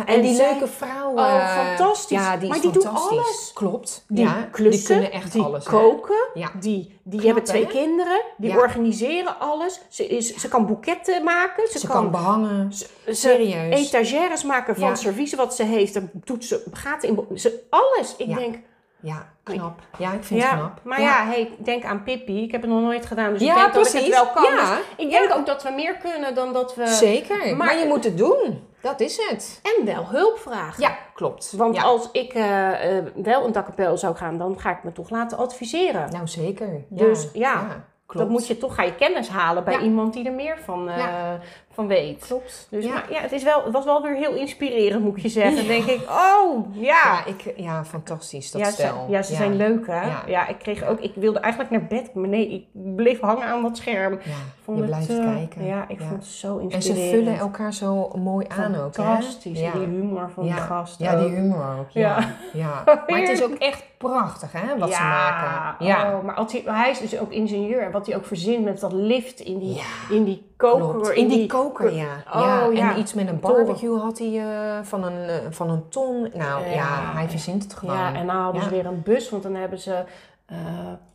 en, 0.05 0.15
En 0.15 0.21
die 0.21 0.35
zij- 0.35 0.51
leuke 0.51 0.67
vrouw. 0.67 1.11
Oh, 1.15 1.55
fantastisch. 1.55 2.17
Ja, 2.17 2.33
die 2.37 2.43
is 2.43 2.49
Maar 2.49 2.61
die 2.61 2.71
doet 2.71 2.85
alles. 2.85 3.51
Klopt. 3.53 4.05
Die 4.07 4.25
ja, 4.25 4.47
klussen, 4.51 4.87
die 4.87 4.95
kunnen 5.09 5.11
echt 5.21 5.31
die 5.33 5.41
alles. 5.41 5.63
koken. 5.65 6.27
Ja. 6.33 6.49
Die, 6.59 6.99
die 7.03 7.19
Knap, 7.19 7.23
hebben 7.25 7.43
twee 7.43 7.65
hè? 7.65 7.69
kinderen. 7.71 8.21
Die 8.37 8.49
Ja. 8.49 8.57
organiseren 8.57 9.39
alles. 9.39 9.81
Ze, 9.89 10.07
is, 10.07 10.35
ze 10.35 10.47
kan 10.47 10.65
boeketten 10.65 11.23
maken. 11.23 11.67
Ze, 11.67 11.79
Ze 11.79 11.87
kan, 11.87 11.95
kan 11.95 12.11
behangen. 12.11 12.73
ze- 12.73 12.87
Serieus. 13.07 13.91
etagères 13.93 14.43
maken 14.43 14.75
van 14.75 14.97
servies 14.97 15.33
wat 15.33 15.55
ze 15.55 15.63
heeft. 15.63 15.93
Dan 15.93 16.09
doet 16.13 16.45
ze, 16.45 16.63
gaat 16.71 17.03
in, 17.03 17.19
ze, 17.35 17.59
alles. 17.69 18.15
Ik 18.17 18.35
denk, 18.35 18.55
Ja, 19.01 19.27
knap. 19.43 19.79
Ja, 19.97 20.13
ik 20.13 20.23
vind 20.23 20.43
het 20.43 20.51
knap. 20.51 20.79
maar 20.83 21.01
ja, 21.01 21.25
hey, 21.25 21.51
denk 21.57 21.83
aan 21.83 22.03
Pippi. 22.03 22.43
Ik 22.43 22.51
heb 22.51 22.61
het 22.61 22.69
nog 22.69 22.81
nooit 22.81 23.05
gedaan, 23.05 23.33
dus 23.33 23.41
Ja, 23.41 23.49
ik 23.49 23.55
denk 23.55 23.73
dat 23.73 23.85
ik 23.85 23.91
precies. 23.91 24.15
het 24.15 24.23
wel 24.23 24.33
kan. 24.33 24.53
Ja. 24.53 24.75
Dus 24.75 24.85
ik 24.97 25.09
denk 25.09 25.35
ook 25.35 25.45
dat 25.45 25.63
we 25.63 25.69
meer 25.71 25.95
kunnen 25.97 26.35
dan 26.35 26.53
dat 26.53 26.75
we... 26.75 26.87
Zeker. 26.87 27.37
Maar, 27.37 27.55
maar- 27.55 27.77
je 27.77 27.85
moet 27.85 28.03
het 28.03 28.17
doen. 28.17 28.69
Dat 28.81 28.99
is 28.99 29.27
het. 29.29 29.59
En 29.77 29.85
wel 29.85 30.05
hulp 30.09 30.39
vragen. 30.39 30.81
Ja, 30.83 30.97
klopt. 31.13 31.51
Want 31.51 31.75
ja. 31.75 31.81
als 31.81 32.09
ik 32.11 32.33
eh, 32.33 32.97
eh, 32.97 33.05
wel 33.15 33.45
een 33.45 33.51
dakkapel 33.51 33.97
zou 33.97 34.15
gaan, 34.15 34.37
dan 34.37 34.59
ga 34.59 34.71
ik 34.71 34.83
me 34.83 34.91
toch 34.91 35.09
laten 35.09 35.37
adviseren. 35.37 36.11
Nou, 36.11 36.27
zeker. 36.27 36.67
Ja. 36.67 37.05
Dus 37.05 37.29
ja, 37.33 37.83
klopt. 38.11 38.25
Dan 38.25 38.35
moet 38.35 38.47
je 38.47 38.57
toch, 38.57 38.75
ga 38.75 38.83
je 38.83 38.95
kennis 38.95 39.29
halen 39.29 39.63
bij 39.63 39.73
Ja. 39.73 39.79
iemand 39.81 40.13
die 40.13 40.25
er 40.25 40.33
meer 40.33 40.57
van, 40.63 40.89
eh, 40.89 40.97
Ja. 40.97 41.39
van 41.73 41.87
weet. 41.87 42.25
Klopt. 42.27 42.67
Dus 42.69 42.85
ja. 42.85 42.93
maar, 42.93 43.05
ja, 43.09 43.19
het, 43.19 43.31
is 43.31 43.43
wel, 43.43 43.63
het 43.63 43.73
was 43.73 43.85
wel 43.85 44.01
weer 44.01 44.15
heel 44.15 44.33
inspirerend, 44.33 45.03
moet 45.03 45.17
ik 45.17 45.21
je 45.23 45.29
zeggen. 45.29 45.55
Dan 45.55 45.67
denk 45.67 45.85
ik, 45.85 46.01
oh, 46.09 46.75
ja. 46.75 46.81
Ja, 46.81 47.25
ik, 47.25 47.53
ja, 47.55 47.85
fantastisch 47.85 48.51
dat 48.51 48.61
ja, 48.61 48.69
stel. 48.71 49.03
Ze, 49.05 49.11
ja, 49.11 49.21
ze 49.21 49.35
zijn 49.35 49.55
leuk, 49.55 49.87
hè? 49.87 50.01
Ja. 50.31 50.47
Ik 50.47 50.57
kreeg 50.59 50.83
ook, 50.87 50.99
ik 50.99 51.11
wilde 51.15 51.39
eigenlijk 51.39 51.73
naar 51.73 51.85
bed, 51.87 52.13
maar 52.13 52.27
nee, 52.29 52.49
ik 52.49 52.65
bleef 52.95 53.19
hangen 53.19 53.45
aan 53.45 53.61
dat 53.61 53.77
scherm. 53.77 54.13
Ja, 54.13 54.31
Vond 54.63 54.77
je 54.77 54.83
het, 54.83 54.91
blijft 55.05 55.09
eh, 55.25 55.33
kijken. 55.33 55.65
Ja, 55.65 55.85
ik 55.87 55.99
vond 55.99 56.11
het 56.11 56.25
zo 56.25 56.57
En 56.57 56.69
inspirerend. 56.69 57.09
ze 57.09 57.15
vullen 57.15 57.37
elkaar 57.37 57.73
zo 57.73 58.11
mooi 58.15 58.45
aan 58.49 58.75
ook, 58.75 58.95
hè? 58.97 59.03
Fantastisch, 59.03 59.59
Ja. 59.59 59.71
die 59.71 59.81
humor 59.87 60.29
van 60.33 60.45
ja. 60.45 60.55
de 60.55 60.61
gast. 60.61 60.99
Ja, 60.99 61.15
die 61.15 61.29
humor 61.29 61.65
ook. 61.79 61.89
Ja. 61.89 62.17
Ja. 62.19 62.27
ja. 62.53 62.83
Maar 63.07 63.19
het 63.19 63.29
is 63.29 63.43
ook 63.43 63.53
echt 63.53 63.83
prachtig, 64.01 64.51
hè, 64.51 64.77
wat 64.77 64.93
ze 64.93 65.01
maken. 65.01 65.85
Ja. 65.85 66.17
oh, 66.17 66.23
maar 66.23 66.35
als 66.35 66.51
hij, 66.51 66.63
hij 66.65 66.89
is 66.89 66.99
dus 66.99 67.19
ook 67.19 67.31
ingenieur. 67.31 67.81
En 67.81 67.91
wat 67.91 68.05
hij 68.05 68.15
ook 68.15 68.25
verzint 68.25 68.63
met 68.63 68.79
dat 68.79 68.93
lift 68.93 69.39
in 69.39 69.59
die, 69.59 69.73
Ja. 69.73 70.15
in 70.15 70.23
die 70.23 70.53
koker. 70.57 71.13
In 71.13 71.27
die 71.27 71.47
koker, 71.47 71.93
ja. 71.93 72.23
Oh, 72.33 72.73
ja. 72.73 72.91
En 72.93 72.99
iets 72.99 73.13
met 73.13 73.27
een 73.27 73.39
barbecue 73.39 73.99
had 73.99 74.17
hij 74.17 74.39
eh, 74.39 74.83
van, 74.83 75.03
een, 75.03 75.29
eh, 75.29 75.35
van 75.49 75.69
een 75.69 75.89
ton. 75.89 76.29
Nou 76.33 76.69
ja, 76.69 77.11
hij 77.13 77.29
verzint 77.29 77.63
het 77.63 77.73
gewoon. 77.73 77.95
Ja, 77.95 78.13
en 78.13 78.27
dan 78.27 78.35
hadden 78.35 78.63
ze 78.63 78.69
weer 78.69 78.85
een 78.85 79.01
bus, 79.03 79.29
want 79.29 79.43
dan 79.43 79.55
hebben 79.55 79.79
ze 79.79 80.03
eh, 80.45 80.57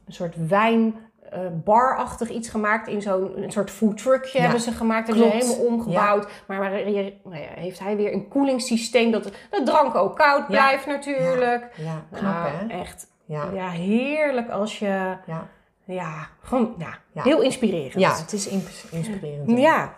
een 0.07 0.13
soort 0.13 0.49
wijn. 0.49 0.95
Eh, 1.31 1.41
barachtig 1.65 2.29
iets 2.31 2.49
gemaakt 2.49 2.89
in 2.89 3.03
zo'n 3.03 3.43
een 3.43 3.53
soort 3.53 3.71
food 3.71 3.97
truckje 3.99 4.37
Ja, 4.39 4.43
hebben 4.45 4.61
ze 4.63 4.73
gemaakt. 4.73 5.07
Hebben 5.07 5.25
ze 5.25 5.31
klopt. 5.31 5.47
helemaal 5.47 5.67
omgebouwd. 5.73 6.29
Maar, 6.47 6.59
nou 6.71 6.91
ja, 6.93 7.11
heeft 7.55 7.79
hij 7.79 7.97
weer 7.97 8.13
een 8.13 8.29
koelingssysteem 8.29 9.11
dat 9.11 9.25
de 9.25 9.63
drank 9.65 9.95
ook 9.95 10.17
koud 10.17 10.47
blijft 10.47 10.87
natuurlijk. 10.87 11.71
Ja, 11.77 12.05
knap 12.13 12.33
Nou, 12.35 12.49
hè? 12.49 12.81
Echt, 12.81 13.07
Ja. 13.25 13.49
ja, 13.55 13.69
heerlijk 13.69 14.51
als 14.51 14.79
je, 14.79 15.17
Ja. 15.27 15.49
ja, 15.85 16.29
gewoon, 16.43 16.75
ja, 16.79 16.99
Ja. 17.13 17.23
heel 17.23 17.43
inspirerend. 17.43 17.93
ja, 18.01 18.17
het 18.17 18.33
is 18.33 18.49
inspirerend. 18.91 19.59
Ja. 19.59 19.95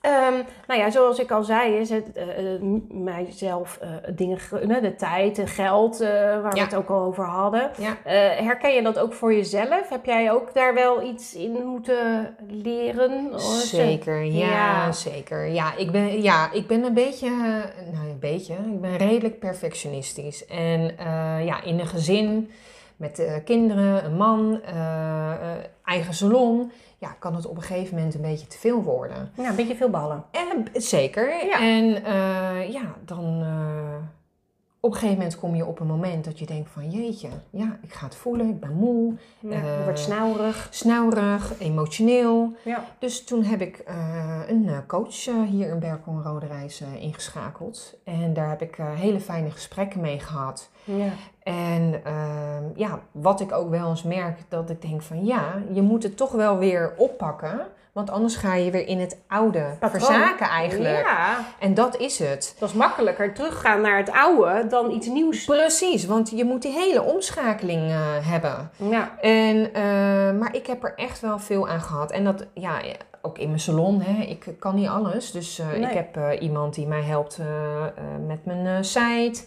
Ehm, 0.00 0.34
nou 0.66 0.80
ja, 0.80 0.90
zoals 0.90 1.18
ik 1.18 1.30
al 1.30 1.42
zei, 1.42 1.74
is 1.74 1.90
het 1.90 2.06
m- 2.60 3.02
mijzelf 3.04 3.78
eh, 3.80 3.88
dingen, 4.14 4.38
gunnen, 4.38 4.82
de 4.82 4.94
tijd, 4.94 5.36
het 5.36 5.50
geld, 5.50 5.98
waar 5.98 6.52
we 6.52 6.60
het 6.60 6.74
ook 6.74 6.88
al 6.88 7.00
over 7.02 7.24
hadden. 7.24 7.70
Ja. 7.78 7.96
Herken 8.44 8.74
je 8.74 8.82
dat 8.82 8.98
ook 8.98 9.12
voor 9.12 9.34
jezelf? 9.34 9.88
Heb 9.88 10.04
jij 10.04 10.32
ook 10.32 10.54
daar 10.54 10.74
wel 10.74 11.02
iets 11.02 11.34
in 11.34 11.66
moeten 11.66 12.36
leren? 12.48 13.40
Zeker, 13.40 14.24
ja, 14.24 14.46
Ja. 14.46 14.92
zeker. 14.92 15.46
Ja 15.46 15.76
ik, 15.76 15.90
ben, 15.90 16.22
ja, 16.22 16.52
ik 16.52 16.66
ben 16.66 16.84
een 16.84 16.94
beetje, 16.94 17.30
nou 17.92 18.08
een 18.10 18.18
beetje, 18.20 18.54
ik 18.54 18.80
ben 18.80 18.96
redelijk 18.96 19.38
perfectionistisch. 19.38 20.46
En 20.46 20.80
ja, 21.44 21.62
in 21.62 21.78
een 21.78 21.86
gezin 21.86 22.50
met 22.96 23.40
kinderen, 23.44 24.04
een 24.04 24.16
man, 24.16 24.60
eigen 25.84 26.14
salon, 26.14 26.72
ja, 27.00 27.16
kan 27.18 27.34
het 27.34 27.46
op 27.46 27.56
een 27.56 27.62
gegeven 27.62 27.96
moment 27.96 28.14
een 28.14 28.20
beetje 28.20 28.46
te 28.46 28.58
veel 28.58 28.82
worden. 28.82 29.30
Ja, 29.34 29.48
een 29.48 29.56
beetje 29.56 29.76
veel 29.76 29.90
ballen. 29.90 30.24
En, 30.30 30.66
zeker. 30.72 31.46
Ja. 31.46 31.60
En 31.60 32.04
eh, 32.04 32.72
ja, 32.72 32.94
dan 33.04 33.42
eh, 33.42 33.94
op 34.80 34.90
een 34.90 34.96
gegeven 34.98 35.16
moment 35.16 35.38
kom 35.38 35.54
je 35.54 35.66
op 35.66 35.80
een 35.80 35.86
moment 35.86 36.24
dat 36.24 36.38
je 36.38 36.46
denkt 36.46 36.70
van 36.70 36.90
jeetje, 36.90 37.28
ja, 37.50 37.78
ik 37.82 37.92
ga 37.92 38.04
het 38.04 38.14
voelen, 38.14 38.48
ik 38.48 38.60
ben 38.60 38.72
moe, 38.72 39.14
Ja, 39.40 39.50
je 39.50 39.80
wordt 39.84 39.98
snauwerig. 39.98 40.68
snauwerig, 40.70 41.58
emotioneel. 41.58 42.52
Ja. 42.64 42.84
Dus 42.98 43.24
toen 43.24 43.44
heb 43.44 43.60
ik 43.60 43.78
eh, 43.78 43.94
een 44.48 44.68
eh, 44.68 44.78
coach 44.86 45.24
hier 45.48 45.68
in 45.68 45.78
Berkel 45.78 46.20
Rode 46.24 46.46
Reis 46.46 46.82
ingeschakeld. 46.98 47.94
En 48.04 48.32
daar 48.34 48.48
heb 48.48 48.62
ik 48.62 48.76
hele 48.80 49.20
fijne 49.20 49.50
gesprekken 49.50 50.00
mee 50.00 50.18
gehad. 50.18 50.70
Ja. 50.84 51.08
En 51.42 52.04
ehm, 52.04 52.64
ja, 52.74 53.00
wat 53.10 53.40
ik 53.40 53.52
ook 53.52 53.70
wel 53.70 53.88
eens 53.90 54.02
merk, 54.02 54.38
dat 54.48 54.70
ik 54.70 54.82
denk 54.82 55.02
van 55.02 55.24
ja, 55.24 55.62
je 55.72 55.82
moet 55.82 56.02
het 56.02 56.16
toch 56.16 56.32
wel 56.32 56.58
weer 56.58 56.94
oppakken. 56.96 57.60
Want 57.92 58.10
anders 58.10 58.36
ga 58.36 58.54
je 58.54 58.70
weer 58.70 58.86
in 58.86 59.00
het 59.00 59.18
oude 59.28 59.76
Patroon. 59.80 60.00
verzaken 60.00 60.46
eigenlijk. 60.48 61.00
Ja, 61.06 61.36
En 61.58 61.74
dat 61.74 61.96
is 61.96 62.18
het. 62.18 62.56
dat 62.58 62.68
is 62.68 62.74
makkelijker 62.74 63.34
teruggaan 63.34 63.80
naar 63.80 63.96
het 63.96 64.10
oude 64.10 64.66
dan 64.66 64.90
iets 64.90 65.06
nieuws. 65.06 65.44
Precies, 65.44 66.06
want 66.06 66.30
je 66.30 66.44
moet 66.44 66.62
die 66.62 66.72
hele 66.72 67.02
omschakeling 67.02 67.90
eh, 67.90 67.98
hebben. 68.20 68.70
Ja. 68.76 69.10
En, 69.20 69.74
eh, 69.74 69.82
maar 70.38 70.54
ik 70.54 70.66
heb 70.66 70.84
er 70.84 70.92
echt 70.96 71.20
wel 71.20 71.38
veel 71.38 71.68
aan 71.68 71.80
gehad. 71.80 72.10
En 72.10 72.24
dat, 72.24 72.46
ja, 72.54 72.80
ook 73.22 73.38
in 73.38 73.46
mijn 73.48 73.60
salon, 73.60 74.00
hè, 74.00 74.22
ik 74.22 74.46
kan 74.58 74.74
niet 74.74 74.88
alles. 74.88 75.30
Dus 75.30 75.58
eh, 75.58 75.66
Nee. 75.68 75.80
ik 75.80 75.90
heb 75.96 76.16
eh, 76.16 76.42
iemand 76.42 76.74
die 76.74 76.86
mij 76.86 77.02
helpt 77.02 77.38
eh, 77.38 77.46
met 78.26 78.44
mijn 78.44 78.84
site. 78.84 79.42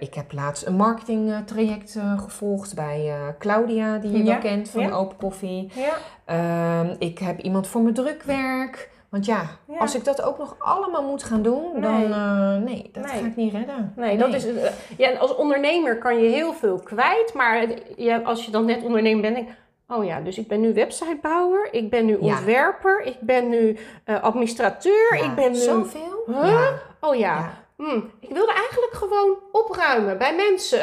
Ik 0.00 0.14
heb 0.14 0.32
laatst 0.32 0.66
een 0.66 0.76
marketingtraject 0.76 1.98
gevolgd 2.16 2.74
bij 2.74 3.12
Claudia, 3.38 3.98
die 3.98 4.10
je 4.12 4.18
Ja, 4.18 4.24
wel 4.24 4.38
kent 4.38 4.70
van 4.70 4.82
ja. 4.82 4.90
Open 4.90 5.16
Koffie. 5.16 5.70
Ja. 5.74 5.94
Ehm, 6.24 6.94
ik 6.98 7.18
heb 7.18 7.38
iemand 7.40 7.66
voor 7.66 7.80
mijn 7.82 7.94
drukwerk. 7.94 8.90
Want 9.08 9.24
ja, 9.24 9.42
Ja. 9.68 9.78
als 9.78 9.94
ik 9.94 10.04
dat 10.04 10.22
ook 10.22 10.38
nog 10.38 10.56
allemaal 10.58 11.02
moet 11.02 11.22
gaan 11.22 11.42
doen, 11.42 11.62
Nee. 11.80 12.08
dan 12.08 12.64
nee, 12.64 12.88
dat 12.92 13.04
Nee. 13.04 13.20
ga 13.20 13.26
ik 13.26 13.36
niet 13.36 13.52
redden. 13.52 13.92
Nee, 13.96 14.16
dat 14.18 14.34
is, 14.34 14.46
eh, 14.46 14.70
ja, 14.96 15.12
als 15.18 15.36
ondernemer 15.36 15.98
kan 15.98 16.18
je 16.22 16.28
heel 16.30 16.52
veel 16.52 16.78
kwijt, 16.78 17.32
maar 17.34 17.60
het- 17.60 17.82
ja, 17.96 18.18
als 18.18 18.44
je 18.44 18.50
dan 18.50 18.64
net 18.64 18.82
ondernemer 18.82 19.20
bent, 19.22 19.34
denk 19.34 19.48
ik, 19.48 19.54
oh 19.96 20.04
ja, 20.04 20.20
dus 20.20 20.38
ik 20.38 20.48
ben 20.48 20.60
nu 20.60 20.74
websitebouwer, 20.74 21.68
ik 21.70 21.90
ben 21.90 22.04
nu 22.06 22.12
Ja. 22.12 22.18
ontwerper, 22.18 23.00
ik 23.04 23.16
ben 23.20 23.48
nu 23.48 23.76
eh, 24.04 24.22
administrateur, 24.22 25.16
Ja, 25.16 25.24
ik 25.24 25.34
ben 25.34 25.50
nu... 25.50 25.56
Zoveel? 25.58 26.22
Huh? 26.26 26.46
Ja. 26.48 26.68
Oh 27.00 27.14
ja, 27.14 27.61
Ja. 27.86 27.88
hm, 27.90 28.00
ik 28.20 28.28
wilde 28.28 28.52
eigenlijk 28.52 28.92
gewoon 28.92 29.36
opruimen 29.52 30.18
bij 30.18 30.34
mensen. 30.34 30.78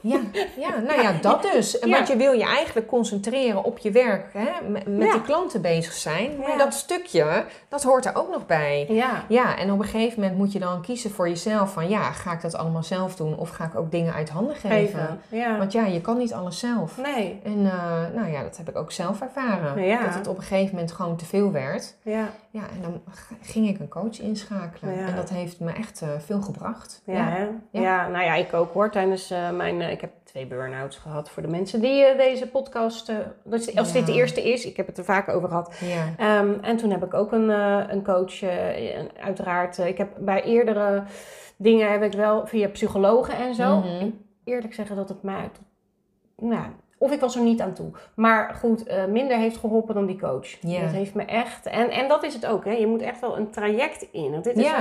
Ja, 0.00 0.20
ja, 0.32 0.44
ja, 0.56 0.78
nou 0.80 1.02
ja, 1.02 1.12
dat 1.20 1.42
dus. 1.42 1.76
Ja. 1.80 1.88
Want 1.88 2.08
je 2.08 2.16
wil 2.16 2.32
je 2.32 2.44
eigenlijk 2.44 2.86
concentreren 2.86 3.64
op 3.64 3.78
je 3.78 3.90
werk, 3.90 4.32
hè? 4.32 4.68
met, 4.68 4.82
Ja. 4.98 5.12
die 5.12 5.22
klanten 5.22 5.60
bezig 5.62 5.92
zijn. 5.92 6.36
Maar 6.38 6.58
dat 6.58 6.74
stukje, 6.74 7.44
dat 7.68 7.82
hoort 7.82 8.04
er 8.06 8.16
ook 8.16 8.30
nog 8.30 8.46
bij. 8.46 8.86
Ja, 8.88 9.24
Ja, 9.28 9.56
en 9.58 9.72
op 9.72 9.78
een 9.78 9.84
gegeven 9.84 10.20
moment 10.20 10.38
moet 10.38 10.52
je 10.52 10.58
dan 10.58 10.82
kiezen 10.82 11.10
voor 11.10 11.28
jezelf 11.28 11.72
van 11.72 11.88
ja, 11.88 12.12
ga 12.12 12.32
ik 12.32 12.42
dat 12.42 12.54
allemaal 12.54 12.82
zelf 12.82 13.16
doen 13.16 13.36
of 13.38 13.50
ga 13.50 13.64
ik 13.64 13.74
ook 13.74 13.90
dingen 13.90 14.14
uit 14.14 14.28
handen 14.28 14.56
geven? 14.56 15.20
Want 15.58 15.72
ja, 15.72 15.84
je 15.86 16.00
kan 16.00 16.16
niet 16.16 16.32
alles 16.32 16.58
zelf. 16.58 16.96
Nee. 16.96 17.40
En 17.44 17.66
eh, 17.66 18.14
nou 18.14 18.32
ja, 18.32 18.42
dat 18.42 18.56
heb 18.56 18.68
ik 18.68 18.76
ook 18.76 18.92
zelf 18.92 19.20
ervaren. 19.20 19.98
Dat 20.04 20.14
het 20.14 20.26
op 20.28 20.36
een 20.36 20.42
gegeven 20.42 20.74
moment 20.74 20.92
gewoon 20.92 21.16
te 21.16 21.24
veel 21.24 21.52
werd. 21.52 21.94
Ja. 22.02 22.28
Ja, 22.54 22.62
en 22.74 22.82
dan 22.82 23.00
ging 23.40 23.68
ik 23.68 23.78
een 23.80 23.88
coach 23.88 24.20
inschakelen. 24.20 24.94
Ja. 24.94 25.06
En 25.06 25.16
dat 25.16 25.30
heeft 25.30 25.60
me 25.60 25.72
echt 25.72 26.02
eh, 26.02 26.08
veel 26.18 26.40
gebracht. 26.42 27.02
Ja, 27.04 27.28
hè? 27.28 27.42
Ja. 27.70 27.80
ja. 27.80 28.08
nou 28.08 28.24
ja, 28.24 28.34
ik 28.34 28.52
ook 28.54 28.72
hoor. 28.72 28.90
Tijdens 28.90 29.30
eh, 29.30 29.50
mijn... 29.50 29.80
eh, 29.80 29.90
ik 29.90 30.00
heb 30.00 30.10
twee 30.24 30.46
burn-outs 30.46 30.96
gehad 30.96 31.30
voor 31.30 31.42
de 31.42 31.48
mensen 31.48 31.80
die 31.80 32.16
deze 32.16 32.48
podcast... 32.48 33.12
dus 33.44 33.76
als 33.76 33.92
dit 33.92 34.06
de 34.06 34.12
Ja. 34.12 34.18
eerste 34.18 34.52
is, 34.52 34.64
ik 34.66 34.76
heb 34.76 34.86
het 34.86 34.98
er 34.98 35.04
vaak 35.04 35.28
over 35.28 35.48
gehad. 35.48 35.74
ja. 35.80 36.04
Ehm, 36.16 36.52
en 36.60 36.76
toen 36.76 36.90
heb 36.90 37.04
ik 37.04 37.14
ook 37.14 37.32
een, 37.32 37.48
een 37.92 38.04
coach, 38.04 38.42
uiteraard. 39.20 39.78
ik 39.78 39.98
heb 39.98 40.08
bij 40.18 40.42
eerdere 40.42 41.02
dingen 41.56 41.90
heb 41.90 42.02
ik 42.02 42.12
wel 42.12 42.46
via 42.46 42.68
psychologen 42.68 43.36
en 43.36 43.54
zo. 43.54 43.76
Mhm. 43.78 44.10
Eerlijk 44.44 44.74
zeggen 44.74 44.96
dat 44.96 45.08
het 45.08 45.22
mij... 45.22 45.50
nou, 46.36 46.66
of 46.98 47.12
ik 47.12 47.20
was 47.20 47.36
er 47.36 47.42
niet 47.42 47.60
aan 47.60 47.72
toe. 47.72 47.90
Maar 48.14 48.54
goed, 48.54 48.86
eh, 48.86 49.04
minder 49.04 49.36
heeft 49.36 49.56
geholpen 49.56 49.94
dan 49.94 50.06
die 50.06 50.18
coach. 50.20 50.58
Dat 50.60 50.90
heeft 50.90 51.14
me 51.14 51.22
echt... 51.24 51.66
En, 51.66 51.90
en 51.90 52.08
dat 52.08 52.22
is 52.24 52.34
het 52.34 52.46
ook, 52.46 52.64
hè. 52.64 52.70
Je 52.72 52.86
moet 52.86 53.02
echt 53.02 53.20
wel 53.20 53.36
een 53.36 53.50
traject 53.50 54.06
in. 54.12 54.30
Want 54.30 54.44
dit 54.44 54.56
is 54.58 54.72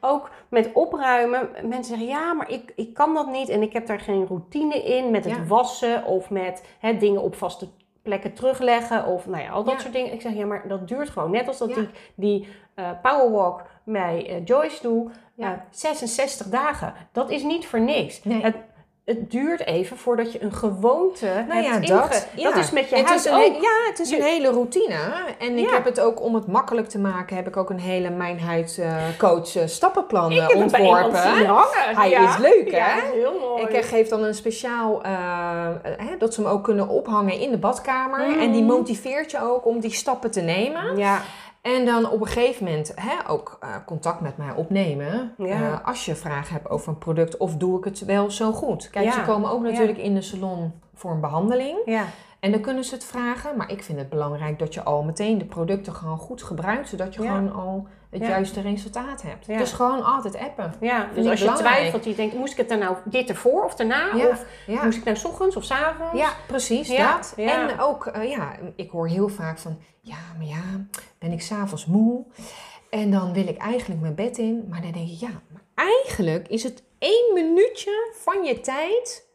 ook 0.00 0.30
met 0.48 0.70
opruimen. 0.72 1.48
Mensen 1.62 1.84
zeggen, 1.84 2.06
ja, 2.06 2.32
maar 2.32 2.50
ik, 2.50 2.72
ik 2.76 2.94
kan 2.94 3.14
dat 3.14 3.30
niet. 3.30 3.48
En 3.48 3.62
ik 3.62 3.72
heb 3.72 3.86
daar 3.86 4.00
geen 4.00 4.26
routine 4.26 4.82
in 4.82 5.10
met 5.10 5.24
het 5.24 5.34
Ja. 5.34 5.44
wassen. 5.46 6.04
Of 6.04 6.30
met 6.30 6.64
hè, 6.78 6.96
dingen 6.96 7.22
op 7.22 7.34
vaste 7.34 7.68
plekken 8.02 8.32
terugleggen. 8.32 9.06
Of 9.06 9.26
nou 9.26 9.42
ja, 9.42 9.50
al 9.50 9.64
dat 9.64 9.74
Ja. 9.74 9.80
soort 9.80 9.92
dingen. 9.92 10.12
Ik 10.12 10.20
zeg, 10.20 10.34
ja, 10.34 10.46
maar 10.46 10.68
dat 10.68 10.88
duurt 10.88 11.10
gewoon. 11.10 11.30
Net 11.30 11.48
als 11.48 11.58
dat 11.58 11.74
Ja. 11.74 11.80
ik 11.82 12.12
die 12.14 12.48
eh, 12.74 12.90
powerwalk 13.02 13.62
bij 13.84 14.26
eh, 14.28 14.44
Joyce 14.44 14.82
doe. 14.82 15.10
Ja. 15.34 15.46
Ja. 15.50 15.64
66 15.70 16.46
dagen. 16.48 16.94
Dat 17.12 17.30
is 17.30 17.42
niet 17.42 17.66
voor 17.66 17.80
niks. 17.80 18.24
Nee. 18.24 18.42
Het, 18.42 18.56
het 19.04 19.30
duurt 19.30 19.66
even 19.66 19.96
voordat 19.96 20.32
je 20.32 20.42
een 20.42 20.52
gewoonte 20.52 21.24
Nou 21.48 21.52
hebt 21.62 21.64
ja, 21.66 21.74
inge- 21.74 21.86
dat. 21.86 22.28
Ja. 22.36 22.48
Dat 22.50 22.56
is 22.58 22.70
met 22.70 22.88
je 22.88 22.96
het 22.96 23.06
huis 23.08 23.26
is 23.26 23.32
ook. 23.32 23.62
ja, 23.62 23.70
het 23.88 23.98
is 24.00 24.10
een 24.10 24.22
hele 24.22 24.50
routine. 24.50 24.94
En 25.38 25.58
ik 25.58 25.68
Ja. 25.68 25.74
heb 25.74 25.84
het 25.84 26.00
ook 26.00 26.22
om 26.22 26.34
het 26.34 26.46
makkelijk 26.46 26.88
te 26.88 26.98
maken, 26.98 27.36
heb 27.36 27.46
ik 27.46 27.56
ook 27.56 27.70
een 27.70 27.78
hele 27.80 28.10
Mijn 28.10 28.40
Huid 28.40 28.78
eh, 28.80 28.96
coach 29.18 29.56
eh, 29.56 29.66
stappenplan 29.66 30.30
Ik 30.32 30.38
eh, 30.38 30.46
heb 30.48 30.56
ontworpen. 30.56 31.18
hangen. 31.46 31.96
Hij 31.96 32.10
Ja. 32.10 32.28
is 32.28 32.36
leuk, 32.38 32.70
hè? 32.70 33.00
Heel 33.12 33.38
mooi. 33.40 33.62
Ik 33.62 33.84
geef 33.84 34.08
dan 34.08 34.22
een 34.22 34.34
speciaal, 34.34 35.00
hè, 35.82 36.16
dat 36.18 36.34
ze 36.34 36.40
hem 36.42 36.50
ook 36.50 36.64
kunnen 36.64 36.88
ophangen 36.88 37.38
in 37.40 37.50
de 37.50 37.58
badkamer. 37.58 38.28
Mhm. 38.28 38.40
En 38.40 38.52
die 38.52 38.62
motiveert 38.64 39.30
je 39.30 39.42
ook 39.42 39.66
om 39.66 39.80
die 39.80 39.92
stappen 39.94 40.30
te 40.30 40.40
nemen. 40.40 40.96
Ja, 40.96 41.20
En 41.62 41.84
dan 41.86 42.10
op 42.10 42.20
een 42.20 42.26
gegeven 42.26 42.64
moment 42.64 42.92
hè, 42.94 43.28
ook 43.30 43.56
eh, 43.60 43.68
contact 43.86 44.20
met 44.20 44.36
mij 44.36 44.52
opnemen. 44.54 45.34
Ja. 45.38 45.72
Eh, 45.72 45.86
als 45.86 46.04
je 46.04 46.14
vragen 46.14 46.52
hebt 46.54 46.70
over 46.70 46.88
een 46.88 46.98
product 46.98 47.36
of 47.36 47.56
doe 47.56 47.78
ik 47.78 47.84
het 47.84 48.04
wel 48.04 48.30
zo 48.30 48.52
goed. 48.52 48.90
Kijk, 48.90 49.04
Ja. 49.04 49.12
ze 49.12 49.22
komen 49.22 49.50
ook 49.50 49.62
natuurlijk 49.62 49.98
in 49.98 50.14
de 50.14 50.22
salon 50.22 50.72
voor 50.94 51.10
een 51.10 51.20
behandeling. 51.20 51.78
ja. 51.84 52.04
En 52.40 52.50
dan 52.52 52.60
kunnen 52.60 52.84
ze 52.84 52.94
het 52.94 53.04
vragen. 53.04 53.56
Maar 53.56 53.70
ik 53.70 53.82
vind 53.82 53.98
het 53.98 54.08
belangrijk 54.08 54.58
dat 54.58 54.74
je 54.74 54.82
al 54.82 55.02
meteen 55.02 55.38
de 55.38 55.44
producten 55.44 55.94
gewoon 55.94 56.18
goed 56.18 56.42
gebruikt. 56.42 56.88
Zodat 56.88 57.14
je 57.14 57.20
gewoon 57.20 57.52
al 57.52 57.86
het 58.12 58.20
Ja. 58.22 58.28
juiste 58.28 58.60
resultaat 58.60 59.22
hebt. 59.22 59.46
Ja. 59.46 59.58
Dus 59.58 59.72
gewoon 59.72 60.02
altijd 60.04 60.36
appen. 60.38 60.74
Ja, 60.80 61.08
dus 61.14 61.26
als 61.26 61.38
je 61.38 61.44
belangrijk. 61.44 61.76
twijfelt, 61.76 62.04
je 62.04 62.14
denkt, 62.14 62.34
moest 62.34 62.52
ik 62.52 62.58
het 62.58 62.70
er 62.70 62.78
nou 62.78 62.96
dit 63.04 63.28
ervoor 63.28 63.64
of 63.64 63.74
daarna? 63.74 64.14
Ja, 64.14 64.28
Of 64.28 64.44
moest 64.66 64.98
ik 64.98 65.04
nou 65.04 65.16
's 65.16 65.24
ochtends 65.24 65.56
of 65.56 65.64
's 65.64 65.70
avonds? 65.70 66.18
Ja, 66.20 66.32
precies 66.46 66.88
Ja, 66.88 67.16
dat. 67.16 67.32
En 67.36 67.80
ook, 67.80 68.06
eh, 68.06 68.30
ja, 68.30 68.52
ik 68.76 68.90
hoor 68.90 69.08
heel 69.08 69.28
vaak 69.28 69.58
van, 69.58 69.78
ja, 70.00 70.16
maar 70.36 70.46
ja, 70.46 70.62
ben 71.18 71.32
ik 71.32 71.40
s'avonds 71.42 71.86
moe 71.86 72.24
en 72.90 73.10
dan 73.10 73.32
wil 73.32 73.46
ik 73.46 73.56
eigenlijk 73.56 74.00
mijn 74.00 74.14
bed 74.14 74.38
in. 74.38 74.66
Maar 74.68 74.82
dan 74.82 74.92
denk 74.92 75.08
ik, 75.08 75.20
ja, 75.20 75.30
maar 75.52 75.62
eigenlijk 75.74 76.48
is 76.48 76.62
het 76.62 76.82
één 76.98 77.30
minuutje 77.34 78.12
van 78.14 78.44
je 78.44 78.60
tijd 78.60 79.30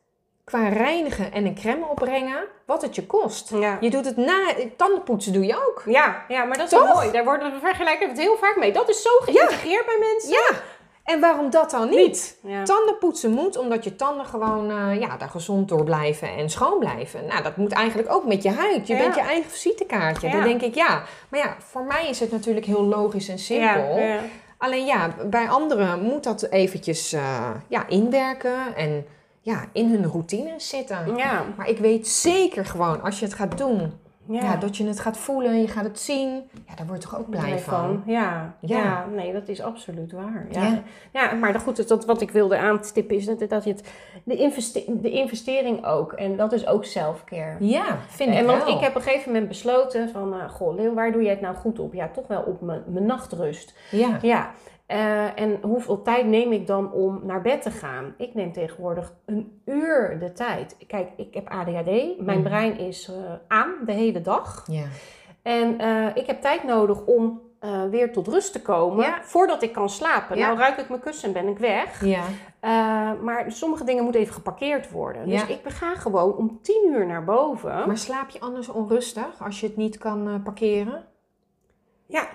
qua 0.51 0.67
reinigen 0.67 1.31
en 1.31 1.45
een 1.45 1.55
crème 1.55 1.85
opbrengen 1.85 2.43
wat 2.65 2.81
het 2.81 2.95
je 2.95 3.05
kost. 3.05 3.49
Ja. 3.49 3.77
Je 3.79 3.89
doet 3.89 4.05
het 4.05 4.17
na, 4.17 4.53
tandenpoetsen 4.77 5.33
doe 5.33 5.45
je 5.45 5.55
ook. 5.55 5.83
Ja, 5.85 6.23
ja, 6.27 6.43
maar 6.43 6.57
dat 6.57 6.65
is 6.65 6.77
Toch? 6.77 6.83
wel 6.85 6.93
mooi. 6.95 7.11
Daar 7.11 7.23
worden 7.23 7.51
we 7.51 7.59
vergelijken 7.59 8.09
het 8.09 8.19
heel 8.19 8.37
vaak 8.37 8.55
mee. 8.57 8.71
Dat 8.71 8.89
is 8.89 9.01
zo 9.01 9.09
geïntegreerd 9.19 9.85
bij 9.85 9.97
mensen. 9.99 10.31
Ja, 10.31 10.49
en 11.03 11.19
waarom 11.19 11.49
dat 11.49 11.71
dan 11.71 11.89
niet? 11.89 12.37
Ja. 12.41 12.63
Tanden 12.63 12.97
poetsen 12.97 13.31
moet, 13.31 13.57
omdat 13.57 13.83
je 13.83 13.95
tanden 13.95 14.25
gewoon 14.25 14.69
eh, 14.71 14.99
ja, 14.99 15.17
daar 15.17 15.29
gezond 15.29 15.69
door 15.69 15.83
blijven 15.83 16.27
en 16.29 16.49
schoon 16.49 16.79
blijven. 16.79 17.25
Nou, 17.25 17.43
dat 17.43 17.57
moet 17.57 17.71
eigenlijk 17.71 18.11
ook 18.13 18.25
met 18.25 18.43
je 18.43 18.51
huid. 18.51 18.87
Je 18.87 18.93
Ja. 18.93 18.99
bent 18.99 19.15
je 19.15 19.21
eigen 19.21 19.49
visitekaartje. 19.51 20.27
Ja. 20.27 20.33
Dan 20.33 20.43
denk 20.43 20.61
ik, 20.61 20.75
ja. 20.75 21.03
Maar 21.29 21.39
ja, 21.39 21.55
voor 21.59 21.83
mij 21.83 22.09
is 22.09 22.19
het 22.19 22.31
natuurlijk 22.31 22.65
heel 22.65 22.83
logisch 22.83 23.27
en 23.29 23.39
simpel. 23.39 23.97
Ja, 23.97 24.05
ja. 24.05 24.19
Alleen 24.57 24.85
ja, 24.85 25.09
bij 25.25 25.49
anderen 25.49 26.01
moet 26.01 26.23
dat 26.23 26.43
eventjes 26.49 27.13
eh, 27.13 27.49
ja, 27.67 27.87
inwerken 27.87 28.75
en 28.75 29.05
ja, 29.47 29.65
in 29.73 29.89
hun 29.89 30.05
routine 30.05 30.53
zitten. 30.57 31.15
Ja. 31.15 31.43
Maar 31.57 31.69
ik 31.69 31.77
weet 31.77 32.07
zeker 32.07 32.65
gewoon, 32.65 33.01
als 33.01 33.19
je 33.19 33.25
het 33.25 33.33
gaat 33.33 33.57
doen 33.57 33.91
Ja. 34.29 34.55
dat 34.55 34.77
je 34.77 34.87
het 34.87 34.99
gaat 34.99 35.17
voelen, 35.17 35.61
je 35.61 35.67
gaat 35.67 35.83
het 35.83 35.99
zien. 35.99 36.49
Ja, 36.67 36.75
daar 36.75 36.87
word 36.87 37.03
je 37.03 37.09
toch 37.09 37.19
ook 37.19 37.29
blij 37.29 37.59
van. 37.59 38.03
Ja. 38.05 38.55
Ja. 38.61 38.77
Ja. 38.77 39.05
nee, 39.15 39.33
dat 39.33 39.47
is 39.47 39.61
absoluut 39.61 40.11
waar. 40.11 40.47
Ja, 40.51 40.61
Ja. 40.61 40.81
ja. 41.11 41.33
maar 41.33 41.53
goed, 41.59 41.87
dat, 41.87 42.05
wat 42.05 42.21
ik 42.21 42.31
wilde 42.31 42.57
aanstippen 42.57 43.15
is 43.15 43.25
dat, 43.25 43.49
dat 43.49 43.63
je 43.63 43.69
het, 43.69 43.91
de, 44.23 44.35
investe- 44.35 44.99
de 45.01 45.09
investering 45.11 45.85
ook. 45.85 46.11
En 46.13 46.35
dat 46.37 46.53
is 46.53 46.67
ook 46.67 46.85
self-care. 46.85 47.55
Ja, 47.59 47.97
vind 48.07 48.29
ik 48.29 48.35
En 48.35 48.45
want 48.45 48.63
wel. 48.63 48.75
ik 48.75 48.79
heb 48.81 48.89
op 48.89 48.95
een 48.95 49.01
gegeven 49.01 49.31
moment 49.31 49.47
besloten 49.47 50.09
van, 50.09 50.33
eh, 50.33 50.49
goh, 50.49 50.75
Leeuw, 50.75 50.93
waar 50.93 51.11
doe 51.11 51.21
jij 51.21 51.31
het 51.31 51.41
nou 51.41 51.55
goed 51.55 51.79
op? 51.79 51.93
Ja, 51.93 52.07
toch 52.07 52.27
wel 52.27 52.41
op 52.41 52.61
mijn 52.61 52.83
mijn 52.87 53.05
nachtrust. 53.05 53.73
Ja, 53.91 54.17
Ja, 54.21 54.51
eh, 54.87 55.39
en 55.39 55.59
hoeveel 55.61 56.01
tijd 56.01 56.25
neem 56.25 56.51
ik 56.51 56.67
dan 56.67 56.91
om 56.91 57.19
naar 57.23 57.41
bed 57.41 57.61
te 57.61 57.71
gaan? 57.71 58.13
Ik 58.17 58.33
neem 58.33 58.51
tegenwoordig 58.51 59.13
een 59.25 59.61
uur 59.65 60.19
de 60.19 60.31
tijd. 60.31 60.77
Kijk, 60.87 61.09
ik 61.17 61.33
heb 61.33 61.47
ADHD. 61.49 62.19
Mijn 62.19 62.39
Mhm. 62.39 62.41
brein 62.43 62.77
is 62.77 63.07
eh, 63.09 63.15
aan 63.47 63.73
de 63.85 63.91
hele 63.91 64.21
dag. 64.21 64.63
ja. 64.71 64.85
En 65.41 65.79
eh, 65.79 66.05
ik 66.15 66.25
heb 66.27 66.41
tijd 66.41 66.63
nodig 66.63 67.05
om 67.05 67.41
weer 67.89 68.11
tot 68.11 68.27
rust 68.27 68.53
te 68.53 68.61
komen 68.61 69.05
Ja. 69.05 69.19
voordat 69.23 69.61
ik 69.63 69.71
kan 69.73 69.89
slapen. 69.89 70.37
Ja. 70.37 70.45
Nou 70.47 70.57
ruik 70.59 70.77
ik 70.77 70.89
mijn 70.89 71.01
kussen 71.01 71.27
en 71.27 71.33
ben 71.43 71.47
ik 71.51 71.57
weg. 71.57 72.05
ja. 72.05 72.23
Maar 73.21 73.51
sommige 73.51 73.83
dingen 73.83 74.03
moeten 74.03 74.21
even 74.21 74.33
geparkeerd 74.33 74.91
worden. 74.91 75.29
Dus 75.29 75.45
ik 75.47 75.59
ga 75.63 75.95
gewoon 75.95 76.35
om 76.35 76.59
tien 76.61 76.89
uur 76.93 77.05
naar 77.05 77.23
boven. 77.23 77.87
Maar 77.87 77.97
slaap 77.97 78.29
je 78.29 78.39
anders 78.39 78.67
onrustig 78.69 79.43
als 79.43 79.59
je 79.59 79.67
het 79.67 79.75
niet 79.75 79.97
kan 79.97 80.41
parkeren? 80.43 81.05
Ja. 82.05 82.27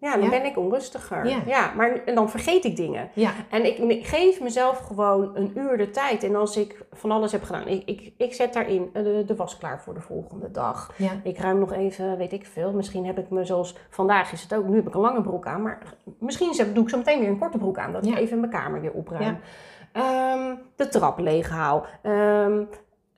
Ja, 0.00 0.12
dan 0.12 0.22
Ja? 0.22 0.28
ben 0.30 0.44
ik 0.44 0.56
onrustiger. 0.56 1.26
Ja. 1.28 1.38
Ja. 1.46 1.72
maar 1.76 2.04
en 2.04 2.14
dan 2.14 2.30
vergeet 2.30 2.64
ik 2.64 2.76
dingen. 2.76 3.10
Ja. 3.14 3.30
En 3.50 3.64
ik, 3.66 3.78
ik 3.78 4.06
geef 4.06 4.40
mezelf 4.40 4.78
gewoon 4.78 5.36
een 5.36 5.52
uur 5.58 5.76
de 5.76 5.90
tijd. 5.90 6.24
En 6.24 6.36
als 6.36 6.56
ik 6.56 6.78
van 6.92 7.10
alles 7.10 7.32
heb 7.32 7.42
gedaan, 7.42 7.66
ik, 7.66 7.82
ik, 7.84 8.12
ik 8.16 8.34
zet 8.34 8.52
daarin 8.52 8.90
eh, 8.92 9.02
de, 9.02 9.22
de 9.26 9.36
was 9.36 9.58
klaar 9.58 9.80
voor 9.82 9.94
de 9.94 10.00
volgende 10.00 10.50
dag. 10.50 10.92
Ja. 10.96 11.10
Ik 11.22 11.38
ruim 11.38 11.58
nog 11.58 11.72
even, 11.72 12.16
weet 12.16 12.32
ik 12.32 12.46
veel. 12.46 12.72
Misschien 12.72 13.06
heb 13.06 13.18
ik 13.18 13.30
me 13.30 13.44
zoals 13.44 13.76
vandaag 13.90 14.32
is 14.32 14.42
het 14.42 14.54
ook. 14.54 14.66
Nu 14.66 14.76
heb 14.76 14.86
ik 14.88 14.94
een 14.94 15.00
lange 15.00 15.22
broek 15.22 15.46
aan. 15.46 15.62
Maar 15.62 15.78
misschien 16.18 16.54
zet- 16.54 16.74
doe 16.74 16.82
ik 16.84 16.90
zo 16.90 16.96
meteen 16.96 17.20
weer 17.20 17.28
een 17.28 17.38
korte 17.38 17.58
broek 17.58 17.78
aan. 17.78 17.92
Dat 17.92 18.06
ik 18.06 18.16
even 18.16 18.40
mijn 18.40 18.52
kamer 18.52 18.80
weer 18.80 18.92
opruim. 18.92 19.38
Ehm, 19.92 20.54
de 20.76 20.88
trap 20.88 21.18
leeghaal. 21.18 21.84
Ehm, 22.02 22.62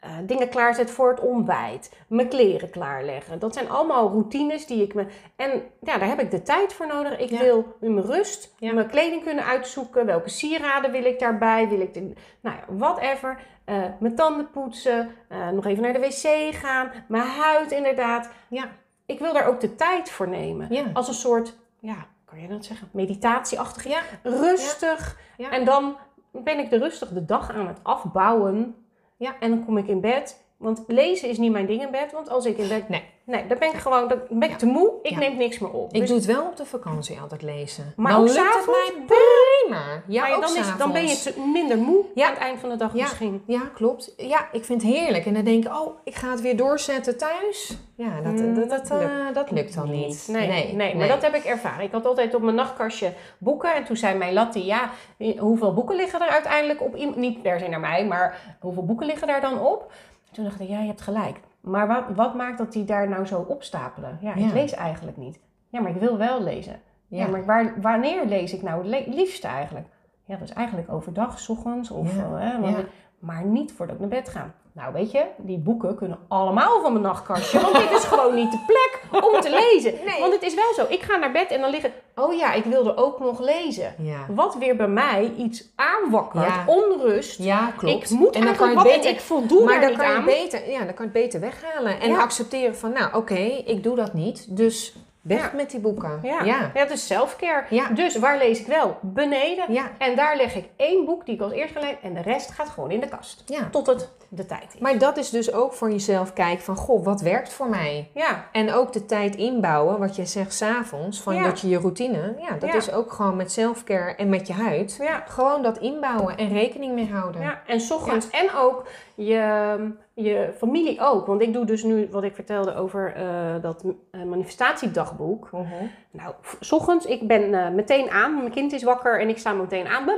eh, 0.02 0.10
dingen 0.26 0.48
klaarzetten 0.48 0.94
voor 0.94 1.10
het 1.10 1.20
ontbijt. 1.20 1.92
Mijn 2.06 2.28
kleren 2.28 2.70
klaarleggen. 2.70 3.38
Dat 3.38 3.54
zijn 3.54 3.70
allemaal 3.70 4.08
routines 4.08 4.66
die 4.66 4.82
ik 4.82 4.94
me. 4.94 5.06
En 5.36 5.50
ja, 5.82 5.98
daar 5.98 6.08
heb 6.08 6.20
ik 6.20 6.30
de 6.30 6.42
tijd 6.42 6.72
voor 6.72 6.86
nodig. 6.86 7.18
Ik 7.18 7.30
Ja. 7.30 7.38
wil 7.38 7.76
in 7.80 7.94
mijn 7.94 8.06
rust 8.06 8.54
Ja. 8.58 8.72
mijn 8.72 8.88
kleding 8.88 9.22
kunnen 9.22 9.44
uitzoeken. 9.44 10.06
Welke 10.06 10.28
sieraden 10.28 10.90
wil 10.90 11.04
ik 11.04 11.18
daarbij? 11.18 11.68
Wil 11.68 11.80
ik 11.80 11.94
de, 11.94 12.12
nou 12.40 12.56
ja, 12.56 12.64
whatever. 12.76 13.38
Eh, 13.64 13.82
mijn 14.00 14.14
tanden 14.14 14.50
poetsen. 14.50 15.10
eh, 15.28 15.48
nog 15.48 15.66
even 15.66 15.82
naar 15.82 15.92
de 15.92 15.98
wc 15.98 16.54
gaan. 16.54 16.90
Mijn 17.08 17.22
huid 17.28 17.70
inderdaad. 17.72 18.28
Ja. 18.48 18.64
Ik 19.06 19.18
wil 19.18 19.32
daar 19.32 19.46
ook 19.46 19.60
de 19.60 19.74
tijd 19.74 20.10
voor 20.10 20.28
nemen. 20.28 20.66
Ja. 20.70 20.84
Als 20.92 21.08
een 21.08 21.14
soort, 21.14 21.56
ja, 21.80 21.96
kan 22.24 22.40
je 22.40 22.48
dat 22.48 22.64
zeggen? 22.64 22.88
Meditatieachtig. 22.92 23.84
Ja. 23.88 24.00
Rustig. 24.22 25.16
Ja. 25.36 25.50
En 25.50 25.64
dan 25.64 25.96
ben 26.32 26.58
ik 26.58 26.70
de 26.70 26.78
rustig 26.78 27.08
de 27.08 27.24
dag 27.24 27.50
aan 27.54 27.66
het 27.66 27.78
afbouwen. 27.82 28.81
Ja. 29.22 29.38
En 29.40 29.50
dan 29.50 29.64
kom 29.64 29.78
ik 29.78 29.86
in 29.88 30.00
bed. 30.00 30.41
Want 30.62 30.82
lezen 30.86 31.28
is 31.28 31.38
niet 31.38 31.52
mijn 31.52 31.66
ding 31.66 31.82
in 31.82 31.90
bed. 31.90 32.12
Want 32.12 32.28
als 32.28 32.44
ik 32.46 32.58
in 32.58 32.68
bed... 32.68 32.88
Nee. 32.88 33.02
Nee, 33.24 33.46
dan 33.46 33.58
ben 33.58 33.68
ik 33.68 33.74
gewoon 33.78 34.08
dan 34.08 34.18
ben 34.30 34.42
ik 34.42 34.50
Ja. 34.50 34.56
te 34.56 34.66
moe. 34.66 34.92
Ik 35.02 35.10
Ja. 35.10 35.18
neem 35.18 35.36
niks 35.36 35.58
meer 35.58 35.70
op. 35.70 35.92
Ik 35.92 36.00
Dus- 36.00 36.08
doe 36.08 36.16
het 36.18 36.26
wel 36.26 36.42
op 36.42 36.56
de 36.56 36.64
vakantie 36.66 37.20
altijd 37.20 37.42
lezen. 37.42 37.92
Maar 37.96 38.12
dan 38.12 38.22
lukt 38.22 38.36
het 38.36 38.66
mij 38.66 38.92
prima. 39.06 40.02
Ja, 40.06 40.22
maar 40.22 40.34
ook 40.34 40.40
dan, 40.42 40.56
is, 40.56 40.76
dan 40.78 40.92
ben 40.92 41.02
je 41.08 41.16
te- 41.16 41.40
minder 41.52 41.78
moe 41.78 42.04
Ja. 42.14 42.26
aan 42.26 42.32
het 42.32 42.42
eind 42.42 42.60
van 42.60 42.68
de 42.68 42.76
dag 42.76 42.94
misschien. 42.94 43.42
Ja, 43.46 43.60
klopt. 43.74 44.14
Ja, 44.16 44.48
ik 44.52 44.64
vind 44.64 44.82
het 44.82 44.92
heerlijk. 44.92 45.26
En 45.26 45.34
dan 45.34 45.44
denk 45.44 45.64
ik, 45.64 45.72
oh, 45.74 45.96
ik 46.04 46.14
ga 46.14 46.30
het 46.30 46.40
weer 46.40 46.56
doorzetten 46.56 47.18
thuis. 47.18 47.76
Ja, 47.96 48.20
dat, 48.20 48.32
Mm, 48.32 48.54
dat, 48.54 48.68
dat, 48.68 48.86
dat 48.88 49.00
eh, 49.00 49.08
dat 49.32 49.50
lukt 49.50 49.74
dan 49.74 49.90
niet. 49.90 50.26
Nee, 50.30 50.72
nee, 50.74 50.96
maar 50.96 51.08
dat 51.08 51.22
heb 51.22 51.34
ik 51.34 51.44
ervaren. 51.44 51.84
Ik 51.84 51.92
had 51.92 52.06
altijd 52.06 52.34
op 52.34 52.42
mijn 52.42 52.54
nachtkastje 52.56 53.12
boeken. 53.38 53.74
En 53.74 53.84
toen 53.84 53.96
zei 53.96 54.18
mijn 54.18 54.32
latte, 54.32 54.64
ja, 54.64 54.90
hoeveel 55.38 55.74
boeken 55.74 55.96
liggen 55.96 56.20
er 56.20 56.28
uiteindelijk 56.28 56.82
op? 56.82 57.14
Niet 57.16 57.42
per 57.42 57.58
se 57.60 57.68
naar 57.68 57.80
mij, 57.80 58.06
maar 58.06 58.56
hoeveel 58.60 58.84
boeken 58.84 59.06
liggen 59.06 59.26
daar 59.26 59.40
dan 59.40 59.60
op? 59.60 59.92
Toen 60.32 60.44
dacht 60.44 60.60
ik, 60.60 60.68
ja, 60.68 60.80
je 60.80 60.86
hebt 60.86 61.00
gelijk. 61.00 61.40
Maar 61.60 61.86
wat, 61.86 62.04
wat 62.14 62.34
maakt 62.34 62.58
dat 62.58 62.72
die 62.72 62.84
daar 62.84 63.08
nou 63.08 63.26
zo 63.26 63.38
opstapelen? 63.48 64.18
Ja, 64.20 64.32
Ja. 64.34 64.46
ik 64.46 64.52
lees 64.52 64.72
eigenlijk 64.74 65.16
niet. 65.16 65.40
Ja, 65.68 65.80
maar 65.80 65.90
ik 65.90 66.00
wil 66.00 66.18
wel 66.18 66.42
lezen. 66.42 66.80
Ja, 67.08 67.24
Ja. 67.24 67.30
maar 67.30 67.44
waar, 67.44 67.80
wanneer 67.80 68.26
lees 68.26 68.52
ik 68.52 68.62
nou 68.62 68.94
het 68.94 69.06
liefste 69.06 69.46
eigenlijk? 69.46 69.86
Ja, 70.24 70.36
dat 70.36 70.48
is 70.48 70.54
eigenlijk 70.54 70.92
overdag, 70.92 71.38
s 71.38 71.48
ochtends. 71.48 71.90
Of, 71.90 72.16
Ja. 72.16 72.22
eh, 72.40 72.62
hè. 72.74 72.84
Maar 73.18 73.44
niet 73.44 73.72
voordat 73.72 73.94
ik 73.94 74.00
naar 74.00 74.10
bed 74.10 74.28
ga. 74.28 74.50
Nou, 74.74 74.92
weet 74.92 75.10
je, 75.10 75.24
die 75.36 75.58
boeken 75.58 75.96
kunnen 75.96 76.18
allemaal 76.28 76.80
van 76.82 76.92
mijn 76.92 77.04
nachtkastje. 77.04 77.60
Want 77.60 77.74
dit 77.74 77.90
is 77.90 78.04
gewoon 78.04 78.34
niet 78.34 78.50
de 78.50 78.58
plek 78.66 79.22
om 79.24 79.40
te 79.40 79.50
lezen. 79.72 79.94
Nee. 80.04 80.20
Want 80.20 80.32
het 80.32 80.42
is 80.42 80.54
wel 80.54 80.72
zo. 80.74 80.84
Ik 80.88 81.02
ga 81.02 81.16
naar 81.16 81.32
bed 81.32 81.50
en 81.50 81.60
dan 81.60 81.70
liggen... 81.70 81.92
Oh 82.14 82.34
ja, 82.34 82.52
ik 82.52 82.64
wilde 82.64 82.96
ook 82.96 83.18
nog 83.20 83.40
lezen. 83.40 83.94
Ja. 83.98 84.26
Wat 84.28 84.54
weer 84.54 84.76
bij 84.76 84.88
mij 84.88 85.32
iets 85.36 85.68
aanwakkert. 85.76 86.44
Ja. 86.46 86.64
onrust. 86.66 87.38
ja, 87.42 87.72
klopt. 87.76 88.10
Ik 88.12 88.18
moet 88.18 88.34
en 88.34 88.44
dan 88.44 88.56
kan 88.56 88.70
je 88.70 88.78
het 88.78 88.86
beter, 88.86 89.10
ik 89.10 89.20
voldoe 89.20 89.64
maar 89.64 89.80
dan 89.80 89.96
kan, 89.96 90.06
je 90.06 90.14
aan. 90.16 90.24
beter, 90.24 90.70
ja, 90.70 90.78
dan 90.84 90.94
kan 90.94 91.06
je 91.06 91.18
het 91.18 91.22
beter 91.22 91.40
weghalen. 91.40 92.00
En 92.00 92.10
Ja. 92.10 92.20
accepteren 92.20 92.76
van, 92.76 92.92
nou 92.92 93.14
oké, 93.14 93.62
ik 93.64 93.82
doe 93.82 93.96
dat 93.96 94.12
niet. 94.14 94.56
Dus 94.56 94.94
weg 95.22 95.40
Ja. 95.40 95.50
met 95.56 95.70
die 95.70 95.80
boeken. 95.80 96.18
Ja. 96.22 96.42
Ja. 96.42 96.70
ja, 96.74 96.80
het 96.80 96.90
is 96.90 97.06
selfcare. 97.06 97.64
Ja. 97.68 97.88
Dus 97.88 98.16
waar 98.18 98.38
lees 98.38 98.60
ik 98.60 98.66
wel? 98.66 98.98
Beneden. 99.00 99.72
Ja. 99.72 99.90
En 99.98 100.16
daar 100.16 100.36
leg 100.36 100.54
ik 100.54 100.68
één 100.76 101.04
boek 101.04 101.26
die 101.26 101.34
ik 101.34 101.40
als 101.40 101.52
eerste 101.52 101.80
lees. 101.80 101.94
En 102.02 102.14
de 102.14 102.22
rest 102.22 102.50
gaat 102.50 102.68
gewoon 102.68 102.90
in 102.90 103.00
de 103.00 103.08
kast. 103.08 103.42
Ja. 103.46 103.68
Tot 103.70 103.86
het 103.86 104.10
de 104.28 104.46
tijd 104.46 104.74
is. 104.74 104.80
Maar 104.80 104.98
dat 104.98 105.16
is 105.16 105.30
dus 105.30 105.52
ook 105.52 105.72
voor 105.74 105.90
jezelf 105.90 106.32
kijken 106.32 106.64
van, 106.64 106.76
goh, 106.76 107.04
wat 107.04 107.20
werkt 107.20 107.52
voor 107.52 107.68
mij? 107.68 108.10
Ja, 108.14 108.48
En 108.52 108.72
ook 108.72 108.92
de 108.92 109.06
tijd 109.06 109.36
inbouwen, 109.36 109.98
wat 109.98 110.16
je 110.16 110.26
zegt 110.26 110.54
s'avonds, 110.54 111.20
van 111.20 111.42
dat 111.42 111.60
je 111.60 111.68
je 111.68 111.78
routine, 111.78 112.34
ja, 112.38 112.56
dat 112.58 112.74
is 112.74 112.92
ook 112.92 113.12
gewoon 113.12 113.36
met 113.36 113.52
selfcare 113.52 114.14
en 114.14 114.28
met 114.28 114.46
je 114.46 114.52
huid. 114.52 114.96
ja. 115.00 115.24
Gewoon 115.28 115.62
dat 115.62 115.78
inbouwen 115.78 116.36
en 116.36 116.48
rekening 116.48 116.94
mee 116.94 117.10
houden. 117.12 117.40
Ja, 117.40 117.62
en 117.66 117.80
's 117.80 117.90
ochtends 117.90 118.30
en 118.30 118.54
ook 118.56 118.86
je, 119.16 119.90
je 120.14 120.52
familie 120.56 121.00
ook. 121.00 121.26
Want 121.26 121.42
ik 121.42 121.52
doe 121.52 121.64
dus 121.64 121.82
nu 121.82 122.08
wat 122.10 122.22
ik 122.22 122.34
vertelde 122.34 122.74
over 122.74 123.14
eh, 123.14 123.62
dat 123.62 123.84
eh, 124.10 124.22
manifestatiedagboek. 124.22 125.50
Mhm. 125.52 125.84
Nou, 126.12 126.34
's 126.60 126.72
ochtends, 126.72 127.06
ik 127.06 127.26
ben 127.26 127.54
eh, 127.54 127.70
meteen 127.70 128.10
aan. 128.10 128.36
Mijn 128.36 128.50
kind 128.50 128.72
is 128.72 128.82
wakker 128.82 129.20
en 129.20 129.28
ik 129.28 129.38
sta 129.38 129.52
meteen 129.52 129.86
aan. 129.86 130.08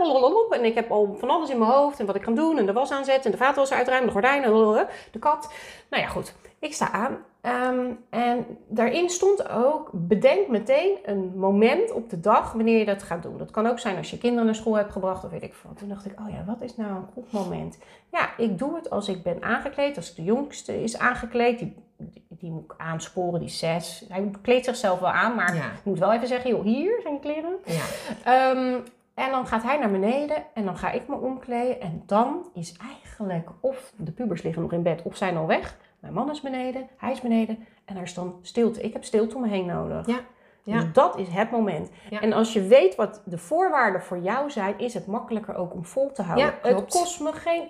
En 0.51 0.65
ik 0.65 0.75
heb 0.75 0.91
al 0.91 1.17
van 1.19 1.31
alles 1.31 1.51
in 1.51 1.59
mijn 1.59 1.71
hoofd 1.71 2.01
en 2.01 2.07
wat 2.07 2.15
ik 2.15 2.23
kan 2.23 2.35
doen. 2.35 2.59
En 2.59 2.67
de 2.67 2.73
was 2.73 2.91
aanzetten 2.91 3.25
en 3.25 3.39
de 3.39 3.45
vaatwasser 3.45 3.77
uitruimen, 3.77 4.07
de 4.07 4.13
gordijnen, 4.13 4.89
de 5.13 5.19
kat. 5.19 5.53
Nou 5.91 6.03
ja, 6.03 6.09
goed. 6.09 6.35
Ik 6.59 6.75
sta 6.75 6.91
aan. 6.91 7.19
Ehm, 7.41 7.91
en 8.11 8.47
daarin 8.69 9.11
stond 9.11 9.49
ook, 9.49 9.91
bedenk 9.93 10.49
meteen 10.49 10.99
een 11.05 11.33
moment 11.37 11.93
op 11.93 12.11
de 12.11 12.21
dag 12.21 12.53
wanneer 12.53 12.79
je 12.79 12.85
dat 12.85 13.03
gaat 13.03 13.23
doen. 13.23 13.39
Dat 13.39 13.51
kan 13.51 13.67
ook 13.67 13.79
zijn 13.79 13.97
als 13.97 14.11
je 14.11 14.19
kinderen 14.19 14.45
naar 14.45 14.55
school 14.55 14.77
hebt 14.77 14.93
gebracht 14.93 15.25
of 15.25 15.31
weet 15.31 15.43
ik 15.43 15.55
veel. 15.55 15.71
Toen 15.75 15.89
dacht 15.89 16.07
ik, 16.07 16.21
oh 16.21 16.31
ja, 16.31 16.45
wat 16.47 16.61
is 16.61 16.77
nou 16.77 16.91
een 16.91 17.09
goed 17.13 17.33
moment? 17.33 17.79
Ja, 18.13 18.37
ik 18.37 18.59
doe 18.59 18.75
het 18.75 18.91
als 18.91 19.09
ik 19.09 19.23
ben 19.23 19.43
aangekleed. 19.43 19.97
Als 19.97 20.15
de 20.15 20.25
jongste 20.25 20.83
is 20.83 20.99
aangekleed, 20.99 21.65
die, 21.97 22.25
die 22.29 22.51
moet 22.51 22.65
ik 22.65 22.75
aansporen, 22.77 23.41
die 23.41 23.49
zes. 23.49 24.05
Hij 24.09 24.31
kleedt 24.43 24.65
zichzelf 24.65 24.99
wel 25.01 25.11
aan, 25.11 25.35
maar 25.35 25.55
Ja. 25.55 25.65
ik 25.65 25.85
moet 25.85 25.99
wel 25.99 26.13
even 26.13 26.27
zeggen, 26.29 26.51
joh, 26.51 26.63
hier 26.63 27.01
zijn 27.03 27.15
je 27.15 27.21
kleren. 27.21 27.57
Ja. 27.65 27.83
Ehm, 28.25 28.79
en 29.15 29.31
dan 29.31 29.47
gaat 29.47 29.63
hij 29.63 29.79
naar 29.79 29.91
beneden 29.91 30.37
en 30.55 30.65
dan 30.65 30.77
ga 30.79 30.91
ik 30.91 31.09
me 31.09 31.17
omkleden. 31.17 31.81
En 31.81 32.03
dan 32.07 32.49
is 32.55 32.77
eigenlijk 32.89 33.49
of 33.61 33.93
de 33.97 34.13
pubers 34.13 34.43
liggen 34.43 34.63
nog 34.63 34.73
in 34.73 34.83
bed 34.83 35.03
of 35.03 35.17
zijn 35.17 35.37
al 35.37 35.47
weg. 35.47 35.77
Mijn 36.01 36.13
man 36.15 36.31
is 36.31 36.41
beneden, 36.41 36.89
hij 36.97 37.13
is 37.13 37.21
beneden 37.21 37.67
en 37.85 37.97
er 37.97 38.03
is 38.03 38.15
dan 38.15 38.39
stilte. 38.43 38.81
Ik 38.81 38.93
heb 38.93 39.05
stilte 39.05 39.35
om 39.35 39.41
me 39.41 39.49
heen 39.49 39.67
nodig. 39.67 40.07
Ja, 40.07 40.19
ja. 40.63 40.81
Dus 40.81 40.93
dat 40.93 41.19
is 41.19 41.29
het 41.29 41.51
moment. 41.51 41.91
Ja. 42.11 42.21
En 42.21 42.33
als 42.33 42.53
je 42.53 42.63
weet 42.63 42.95
wat 42.95 43.23
de 43.25 43.39
voorwaarden 43.39 44.03
voor 44.03 44.19
jou 44.19 44.51
zijn, 44.51 44.79
is 44.79 44.95
het 44.95 45.07
makkelijker 45.07 45.55
ook 45.57 45.73
om 45.73 45.85
vol 45.85 46.13
te 46.13 46.23
houden. 46.23 46.47
Ja, 46.63 46.69
het 46.69 46.85
kost 46.91 47.21
me 47.21 47.33
geen 47.33 47.69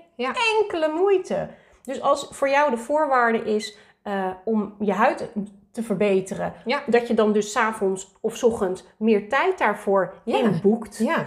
enkele 0.60 0.92
moeite. 0.94 1.48
Dus 1.82 2.00
als 2.00 2.28
voor 2.30 2.48
jou 2.48 2.70
de 2.70 2.76
voorwaarde 2.76 3.38
is 3.38 3.76
eh, 4.04 4.30
om 4.44 4.74
je 4.80 4.92
huid 4.92 5.28
te 5.70 5.82
verbeteren, 5.82 6.52
Ja. 6.64 6.82
dat 6.86 7.08
je 7.08 7.14
dan 7.14 7.32
dus 7.32 7.52
's 7.52 7.56
avonds 7.56 8.12
of 8.20 8.36
's 8.36 8.42
ochtends 8.42 8.84
meer 8.96 9.28
tijd 9.28 9.58
daarvoor 9.58 10.14
Ja. 10.24 10.38
inboekt, 10.38 10.96
Ja. 10.98 11.24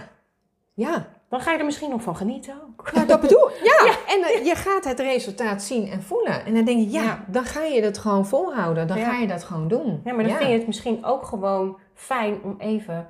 Ja. 0.74 1.06
dan 1.28 1.40
ga 1.40 1.52
je 1.52 1.58
er 1.58 1.64
misschien 1.64 1.90
nog 1.90 2.02
van 2.02 2.16
genieten 2.16 2.54
ook. 2.68 2.90
Ja, 2.94 3.04
dat 3.04 3.20
bedoel 3.20 3.48
ik. 3.50 3.60
Ja. 3.62 4.14
En 4.14 4.22
eh, 4.22 4.44
je 4.44 4.54
gaat 4.54 4.84
het 4.84 5.00
resultaat 5.00 5.62
zien 5.62 5.88
en 5.90 6.02
voelen. 6.02 6.44
En 6.44 6.54
dan 6.54 6.64
denk 6.64 6.78
je, 6.78 6.90
ja, 6.90 7.24
dan 7.26 7.44
ga 7.44 7.62
je 7.62 7.82
het 7.82 7.98
gewoon 7.98 8.26
volhouden. 8.26 8.86
Dan 8.86 8.98
ga 8.98 9.14
je 9.18 9.26
dat 9.26 9.44
gewoon 9.44 9.68
doen. 9.68 10.00
Ja, 10.04 10.12
maar 10.14 10.24
dan 10.26 10.36
vind 10.36 10.48
je 10.50 10.56
het 10.58 10.66
misschien 10.66 11.04
ook 11.04 11.24
gewoon 11.24 11.78
fijn 11.94 12.42
om 12.42 12.54
even 12.58 13.08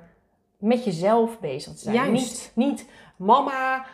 met 0.57 0.83
jezelf 0.83 1.39
bezig 1.39 1.73
te 1.73 1.79
zijn. 1.79 1.95
Juist. 1.95 2.11
Niet, 2.11 2.51
niet 2.67 2.89
mama, 3.15 3.85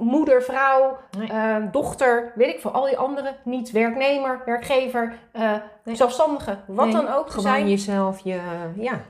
moeder, 0.00 0.42
vrouw, 0.42 0.96
Nee. 1.18 1.28
eh, 1.28 1.56
dochter, 1.70 2.32
weet 2.34 2.54
ik 2.54 2.60
veel, 2.60 2.70
al 2.70 2.84
die 2.84 2.96
anderen. 2.98 3.36
Niet 3.44 3.70
werknemer, 3.70 4.42
werkgever, 4.44 5.18
eh, 5.32 5.52
Nee. 5.84 5.94
zelfstandige, 5.96 6.58
wat 6.66 6.84
Nee, 6.84 6.94
dan 6.94 7.08
ook 7.08 7.26
Gewoon 7.28 7.42
zijn. 7.42 7.68
jezelf, 7.68 8.18
je, 8.20 8.40
ja. 8.76 9.00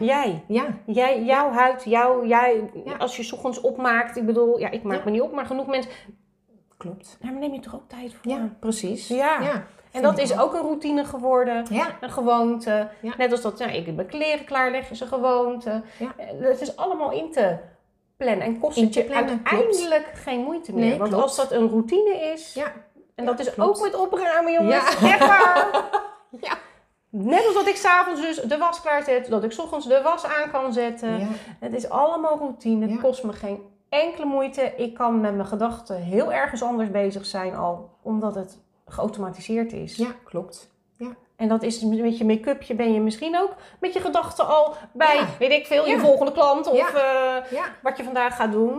Jij. 0.00 0.44
Ja. 0.48 0.64
Jij, 0.86 1.22
jouw 1.24 1.50
huid, 1.50 1.84
jou, 1.84 2.26
jij, 2.26 2.70
Ja. 2.84 2.96
als 2.96 3.16
je 3.16 3.22
's 3.22 3.32
ochtends 3.32 3.60
opmaakt, 3.60 4.16
ik 4.16 4.26
bedoel, 4.26 4.58
ja, 4.58 4.70
ik 4.70 4.82
maak 4.82 4.98
Ja. 4.98 5.04
me 5.04 5.10
niet 5.10 5.20
op, 5.20 5.32
maar 5.32 5.46
genoeg 5.46 5.66
mensen. 5.66 5.90
Klopt. 6.76 7.16
Daar 7.20 7.32
neem 7.32 7.52
je 7.52 7.60
toch 7.60 7.74
ook 7.74 7.88
tijd 7.88 8.14
voor? 8.14 8.32
Ja, 8.32 8.48
precies. 8.60 9.08
Ja. 9.08 9.40
ja 9.40 9.64
En 9.92 10.02
dat 10.02 10.18
is 10.18 10.38
ook 10.38 10.54
een 10.54 10.60
routine 10.60 11.04
geworden. 11.04 11.64
Ja, 11.70 11.86
Een 12.00 12.10
gewoonte. 12.10 12.88
Ja. 13.00 13.12
Net 13.16 13.32
als 13.32 13.40
dat, 13.40 13.58
ja, 13.58 13.66
ik 13.66 13.94
mijn 13.94 14.06
kleren 14.08 14.44
klaarleg 14.44 14.90
is 14.90 15.00
een 15.00 15.06
gewoonte. 15.06 15.82
Ja. 15.98 16.12
Eh, 16.16 16.26
Het 16.40 16.60
is 16.60 16.76
allemaal 16.76 17.10
in 17.12 17.30
te 17.32 17.56
plannen. 18.16 18.46
En 18.46 18.58
kost 18.58 18.80
het 18.80 18.94
je 18.94 19.04
plannen, 19.04 19.40
uiteindelijk 19.44 20.10
geen 20.14 20.40
moeite 20.40 20.72
meer. 20.74 20.84
Nee, 20.84 20.98
Want 20.98 21.10
klopt. 21.10 21.24
als 21.24 21.36
dat 21.36 21.52
een 21.52 21.68
routine 21.68 22.14
is, 22.34 22.54
ja. 22.54 22.72
en 23.14 23.24
dat 23.24 23.38
is 23.38 23.50
klopt. 23.52 23.78
ook 23.78 23.84
met 23.84 23.94
opruimen, 23.94 24.52
jongens. 24.52 24.98
Ja. 25.00 25.66
Ja. 26.40 26.52
Net 27.10 27.44
als 27.46 27.54
dat 27.54 27.66
ik 27.66 27.76
s'avonds 27.76 28.20
dus 28.20 28.36
de 28.36 28.56
was 28.58 28.80
klaarzet, 28.80 29.26
dat 29.28 29.44
ik 29.44 29.52
's 29.52 29.58
ochtends 29.58 29.86
de 29.86 30.00
was 30.02 30.24
aan 30.24 30.50
kan 30.50 30.72
zetten. 30.72 31.18
ja. 31.18 31.26
Het 31.60 31.74
is 31.74 31.88
allemaal 31.88 32.38
routine. 32.38 32.88
Het 32.88 33.00
kost 33.00 33.22
me 33.24 33.32
geen 33.32 33.60
enkele 33.88 34.26
moeite. 34.26 34.72
Ik 34.76 34.94
kan 34.94 35.20
met 35.20 35.34
mijn 35.34 35.46
gedachten 35.48 35.96
heel 35.96 36.32
ergens 36.32 36.62
anders 36.62 36.90
bezig 36.90 37.26
zijn 37.26 37.56
al, 37.56 37.90
omdat 38.02 38.34
het 38.34 38.58
geautomatiseerd 38.86 39.72
is. 39.72 39.96
ja, 39.96 40.14
klopt. 40.24 40.70
En 41.36 41.48
dat 41.48 41.62
is 41.62 41.80
met 41.80 42.18
je 42.18 42.24
make-upje 42.24 42.74
ben 42.74 42.92
je 42.92 43.00
misschien 43.00 43.38
ook 43.38 43.54
met 43.80 43.92
je 43.92 44.00
gedachten 44.00 44.46
al 44.46 44.74
bij, 44.92 45.14
Ja. 45.16 45.26
weet 45.38 45.50
ik 45.52 45.66
veel, 45.66 45.86
je 45.86 45.98
volgende 45.98 46.32
klant 46.32 46.66
of 46.66 46.94
eh, 46.94 47.36
wat 47.82 47.96
je 47.96 48.04
vandaag 48.04 48.36
gaat 48.36 48.52
doen. 48.52 48.78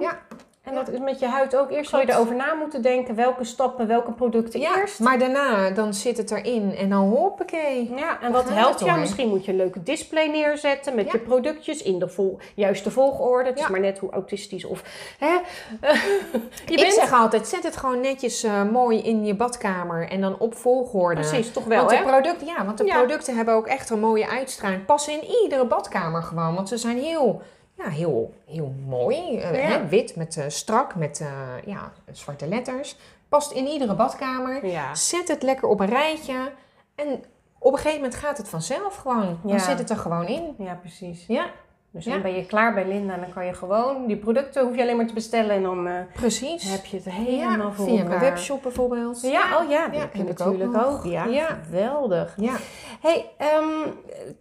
Ja. 0.67 0.73
En 0.79 0.85
dat 0.85 0.93
is 0.93 0.99
met 0.99 1.19
je 1.19 1.25
huid 1.27 1.55
ook. 1.55 1.71
Eerst 1.71 1.89
zou 1.89 2.05
je 2.05 2.11
erover 2.11 2.35
na 2.35 2.53
moeten 2.53 2.81
denken, 2.81 3.15
welke 3.15 3.43
stappen, 3.43 3.87
welke 3.87 4.11
producten 4.11 4.59
ja. 4.59 4.77
eerst. 4.77 4.99
maar 4.99 5.19
daarna 5.19 5.69
dan 5.69 5.93
zit 5.93 6.17
het 6.17 6.31
erin 6.31 6.75
en 6.75 6.89
dan 6.89 7.09
hoppakee. 7.09 7.93
Ja, 7.95 8.21
en 8.21 8.31
wat 8.31 8.49
helpt 8.49 8.79
jou? 8.79 8.91
hoor. 8.91 8.99
Misschien 8.99 9.27
moet 9.29 9.45
je 9.45 9.51
een 9.51 9.57
leuke 9.57 9.83
display 9.83 10.27
neerzetten 10.27 10.95
met 10.95 11.05
Ja. 11.05 11.11
je 11.11 11.19
productjes 11.19 11.81
in 11.81 11.99
de 11.99 12.07
vol, 12.09 12.37
juiste 12.55 12.91
volgorde. 12.91 13.49
Het 13.49 13.57
is 13.57 13.63
Ja. 13.63 13.69
maar 13.69 13.79
net 13.79 13.97
hoe 13.99 14.11
autistisch 14.11 14.65
of... 14.65 14.83
Hè? 15.19 15.27
je 16.65 16.75
Ik 16.85 16.91
zeg 16.91 17.11
altijd, 17.13 17.47
zet 17.47 17.63
het 17.63 17.77
gewoon 17.77 17.99
netjes 18.01 18.43
eh, 18.43 18.63
mooi 18.63 19.01
in 19.01 19.25
je 19.25 19.35
badkamer 19.35 20.09
en 20.09 20.21
dan 20.21 20.39
op 20.39 20.55
volgorde. 20.55 21.21
Precies, 21.21 21.51
toch 21.51 21.63
wel 21.65 21.77
want 21.77 21.91
hè? 21.91 21.97
de 21.97 22.03
producten, 22.03 22.47
ja, 22.47 22.65
want 22.65 22.77
de 22.77 22.85
Ja. 22.85 22.97
producten 22.97 23.35
hebben 23.35 23.53
ook 23.53 23.67
echt 23.67 23.89
een 23.89 23.99
mooie 23.99 24.27
uitstraling. 24.29 24.85
Passen 24.85 25.13
in 25.13 25.29
iedere 25.43 25.65
badkamer 25.65 26.23
gewoon, 26.23 26.55
want 26.55 26.69
ze 26.69 26.77
zijn 26.77 26.97
heel, 26.97 27.41
ja, 27.77 27.89
heel, 27.89 28.33
heel 28.45 28.73
mooi. 28.87 29.37
eh, 29.37 29.69
Ja. 29.69 29.77
hè, 29.79 29.87
wit 29.87 30.15
met 30.15 30.37
eh, 30.37 30.45
strak 30.47 30.95
met 30.95 31.19
eh, 31.21 31.27
ja, 31.65 31.91
zwarte 32.11 32.47
letters. 32.47 32.95
Past 33.29 33.51
in 33.51 33.65
iedere 33.67 33.95
badkamer. 33.95 34.65
Ja. 34.65 34.95
Zet 34.95 35.27
het 35.27 35.43
lekker 35.43 35.67
op 35.67 35.79
een 35.79 35.89
rijtje 35.89 36.51
en 36.95 37.23
op 37.59 37.71
een 37.71 37.77
gegeven 37.77 38.01
moment 38.01 38.15
gaat 38.19 38.37
het 38.37 38.49
vanzelf 38.49 38.95
gewoon. 38.95 39.39
Dan 39.43 39.59
zit 39.59 39.79
het 39.79 39.89
er 39.89 39.97
gewoon 39.97 40.27
in. 40.27 40.55
ja, 40.57 40.73
precies. 40.73 41.25
Ja, 41.27 41.45
Dus 41.97 42.05
Ja. 42.05 42.11
dan 42.11 42.21
ben 42.21 42.35
je 42.35 42.45
klaar 42.45 42.73
bij 42.73 42.87
Linda 42.87 43.13
en 43.13 43.19
dan 43.19 43.33
kan 43.33 43.45
je 43.45 43.53
gewoon... 43.53 44.07
Die 44.07 44.17
producten 44.17 44.65
hoef 44.65 44.75
je 44.75 44.81
alleen 44.81 44.95
maar 44.97 45.07
te 45.07 45.13
bestellen 45.13 45.55
en 45.55 45.63
dan 45.63 45.87
eh, 45.87 45.93
precies. 46.13 46.71
heb 46.71 46.85
je 46.85 46.95
het 46.97 47.05
helemaal 47.09 47.67
ja, 47.67 47.71
voor 47.73 47.85
via 47.85 47.93
elkaar. 47.97 48.07
mijn 48.09 48.19
webshop 48.19 48.61
bijvoorbeeld. 48.61 49.21
Ja, 49.21 49.57
oh 49.61 49.69
ja, 49.69 49.85
Ja, 49.85 49.99
heb 49.99 50.13
je 50.13 50.19
heb 50.19 50.29
ik 50.29 50.41
ook 50.41 50.57
natuurlijk 50.57 50.85
ook. 50.85 51.05
Ja, 51.05 51.25
Ja. 51.25 51.47
geweldig. 51.65 52.33
Ja. 52.37 52.53
Hey, 53.01 53.25
ehm, 53.37 53.89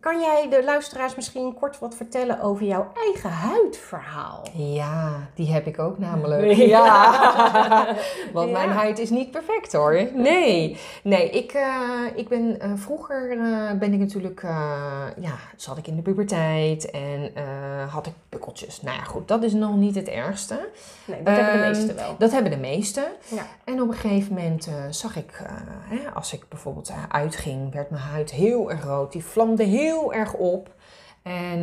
kan 0.00 0.20
jij 0.20 0.46
de 0.50 0.64
luisteraars 0.64 1.14
misschien 1.14 1.54
kort 1.54 1.78
wat 1.78 1.94
vertellen 1.96 2.40
over 2.40 2.64
jouw 2.66 2.92
eigen 3.04 3.30
huidverhaal? 3.30 4.46
Ja, 4.52 5.28
die 5.34 5.52
heb 5.52 5.66
ik 5.66 5.78
ook 5.78 5.98
namelijk. 5.98 6.52
Ja. 6.76 7.86
Want 8.32 8.52
mijn 8.52 8.70
huid 8.70 8.98
is 8.98 9.10
niet 9.10 9.30
perfect 9.30 9.72
hoor. 9.72 10.08
Nee. 10.14 10.76
Nee, 11.02 11.30
ik, 11.30 11.52
eh, 11.52 11.70
ik 12.14 12.28
ben 12.28 12.60
eh, 12.60 12.70
vroeger 12.74 13.30
eh, 13.30 13.78
ben 13.78 13.92
ik 13.92 13.98
natuurlijk, 13.98 14.42
eh, 14.42 15.02
ja, 15.20 15.34
zat 15.56 15.78
ik 15.78 15.86
in 15.86 15.96
de 15.96 16.02
puberteit 16.02 16.90
en 16.90 17.30
eh, 17.46 17.92
had 17.92 18.06
ik 18.06 18.12
pukkeltjes. 18.28 18.82
Nou 18.82 18.96
ja, 18.96 19.02
goed, 19.04 19.28
dat 19.28 19.42
is 19.42 19.52
nog 19.52 19.76
niet 19.76 19.94
het 19.94 20.08
ergste. 20.08 20.68
Nee, 21.04 21.22
dat 21.22 21.34
hebben 21.36 21.52
de 21.54 21.60
Ehm, 21.60 21.70
meesten 21.70 21.96
wel. 21.96 22.14
Dat 22.18 22.30
hebben 22.32 22.50
de 22.50 22.56
meesten. 22.58 23.04
Ja. 23.28 23.46
En 23.64 23.82
op 23.82 23.88
een 23.88 23.94
gegeven 23.94 24.34
moment 24.34 24.66
eh, 24.66 24.74
zag 24.90 25.16
ik, 25.16 25.30
eh, 25.44 25.50
hè, 25.98 26.10
als 26.14 26.32
ik 26.32 26.48
bijvoorbeeld 26.48 26.92
uitging, 27.08 27.72
werd 27.72 27.90
mijn 27.90 28.02
huid 28.02 28.30
heel 28.30 28.70
erg 28.70 28.84
rood. 28.84 29.12
Die 29.12 29.24
vlamde 29.24 29.62
heel 29.64 30.12
erg 30.14 30.32
op. 30.34 30.74
En 31.22 31.58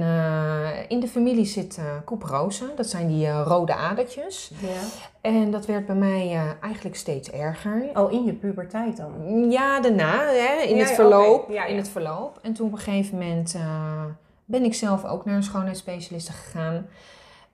in 0.88 0.99
de 0.99 1.07
familie 1.07 1.45
zit 1.45 1.79
couperose. 2.05 2.65
Dat 2.75 2.88
zijn 2.88 3.07
die 3.07 3.31
rode 3.31 3.73
adertjes. 3.75 4.51
Ja. 4.59 4.67
En 5.21 5.51
dat 5.51 5.65
werd 5.65 5.86
bij 5.86 5.95
mij 5.95 6.39
eigenlijk 6.61 6.95
steeds 6.95 7.31
erger. 7.31 7.89
Oh, 7.93 8.11
in 8.11 8.23
je 8.23 8.34
puberteit 8.34 8.97
dan? 8.97 9.51
Ja, 9.51 9.79
daarna, 9.81 10.17
hè, 10.25 10.61
in 10.61 10.75
Ja, 10.75 10.84
het 10.84 10.91
verloop. 10.93 11.49
Ja, 11.49 11.65
In 11.65 11.77
het 11.77 11.89
verloop. 11.89 12.39
En 12.41 12.53
toen 12.53 12.65
op 12.67 12.71
een 12.71 12.77
gegeven 12.77 13.17
moment 13.17 13.55
ben 14.54 14.64
ik 14.64 14.74
zelf 14.74 15.06
ook 15.06 15.26
naar 15.26 15.36
een 15.36 15.43
schoonheidsspecialiste 15.43 16.32
gegaan. 16.32 16.86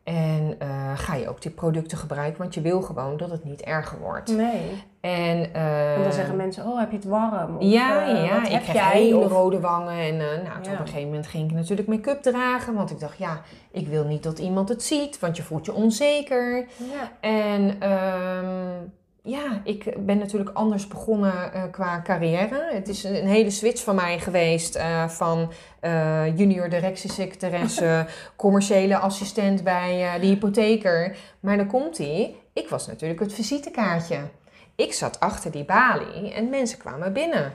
En 0.04 0.56
eh, 0.60 0.91
ga 0.97 1.16
je 1.16 1.30
ook 1.30 1.41
die 1.41 1.52
producten 1.52 1.97
gebruiken, 1.97 2.41
want 2.41 2.54
je 2.54 2.62
wil 2.62 2.82
gewoon 2.82 3.18
dat 3.18 3.30
het 3.30 3.43
niet 3.43 3.62
erger 3.62 4.00
wordt. 4.00 4.36
Nee. 4.36 4.84
En, 5.02 5.54
eh, 5.54 6.04
dan 6.04 6.14
zeggen 6.14 6.36
mensen, 6.36 6.66
oh, 6.66 6.80
heb 6.80 6.89
je 6.91 6.95
het 6.95 7.06
warm? 7.06 7.58
Of, 7.58 7.64
ja, 7.64 8.08
eh, 8.08 8.26
ja, 8.26 8.45
ik 8.45 8.64
heb 8.66 8.91
hele 8.91 9.18
Of- 9.18 9.32
rode 9.32 9.60
wangen. 9.60 10.00
En 10.00 10.18
nou, 10.18 10.34
Ja. 10.43 10.72
op 10.74 10.80
een 10.80 10.88
gegeven 10.88 11.06
moment 11.08 11.28
ging 11.28 11.50
ik 11.50 11.56
natuurlijk 11.56 11.88
make-up 11.88 12.22
dragen. 12.22 12.74
Want 12.74 12.91
ik 12.91 13.00
dacht, 13.00 13.18
ja, 13.18 13.41
ik 13.72 13.88
wil 13.88 14.04
niet 14.06 14.24
dat 14.24 14.39
iemand 14.39 14.70
het 14.70 14.84
ziet, 14.84 15.20
want 15.20 15.38
je 15.38 15.43
voelt 15.43 15.66
je 15.66 15.74
onzeker. 15.74 16.58
Ja. 16.78 17.12
En 17.30 17.76
ehm, 17.80 18.76
ja, 19.30 19.61
ik 19.63 20.05
ben 20.05 20.17
natuurlijk 20.17 20.49
anders 20.53 20.88
begonnen 20.88 21.53
eh, 21.53 21.63
qua 21.71 22.01
carrière. 22.01 22.69
Het 22.71 22.88
is 22.88 23.03
een 23.03 23.27
hele 23.27 23.49
switch 23.49 23.84
van 23.84 23.95
mij 23.95 24.19
geweest 24.19 24.75
eh, 24.75 25.07
van 25.07 25.51
eh, 25.80 26.38
junior 26.38 26.69
directiesecretaresse, 26.69 28.05
commerciële 28.36 28.97
assistent 28.97 29.63
bij 29.63 30.19
de 30.19 30.25
hypotheker. 30.25 31.17
Maar 31.39 31.57
dan 31.57 31.67
komt 31.67 31.97
hij. 31.97 32.36
Ik 32.53 32.69
was 32.69 32.88
natuurlijk 32.88 33.19
het 33.19 33.34
visitekaartje. 33.34 34.19
Ik 34.75 34.93
zat 34.93 35.19
achter 35.19 35.51
die 35.51 35.65
balie 35.65 36.34
en 36.34 36.49
mensen 36.49 36.77
kwamen 36.77 37.13
binnen. 37.13 37.53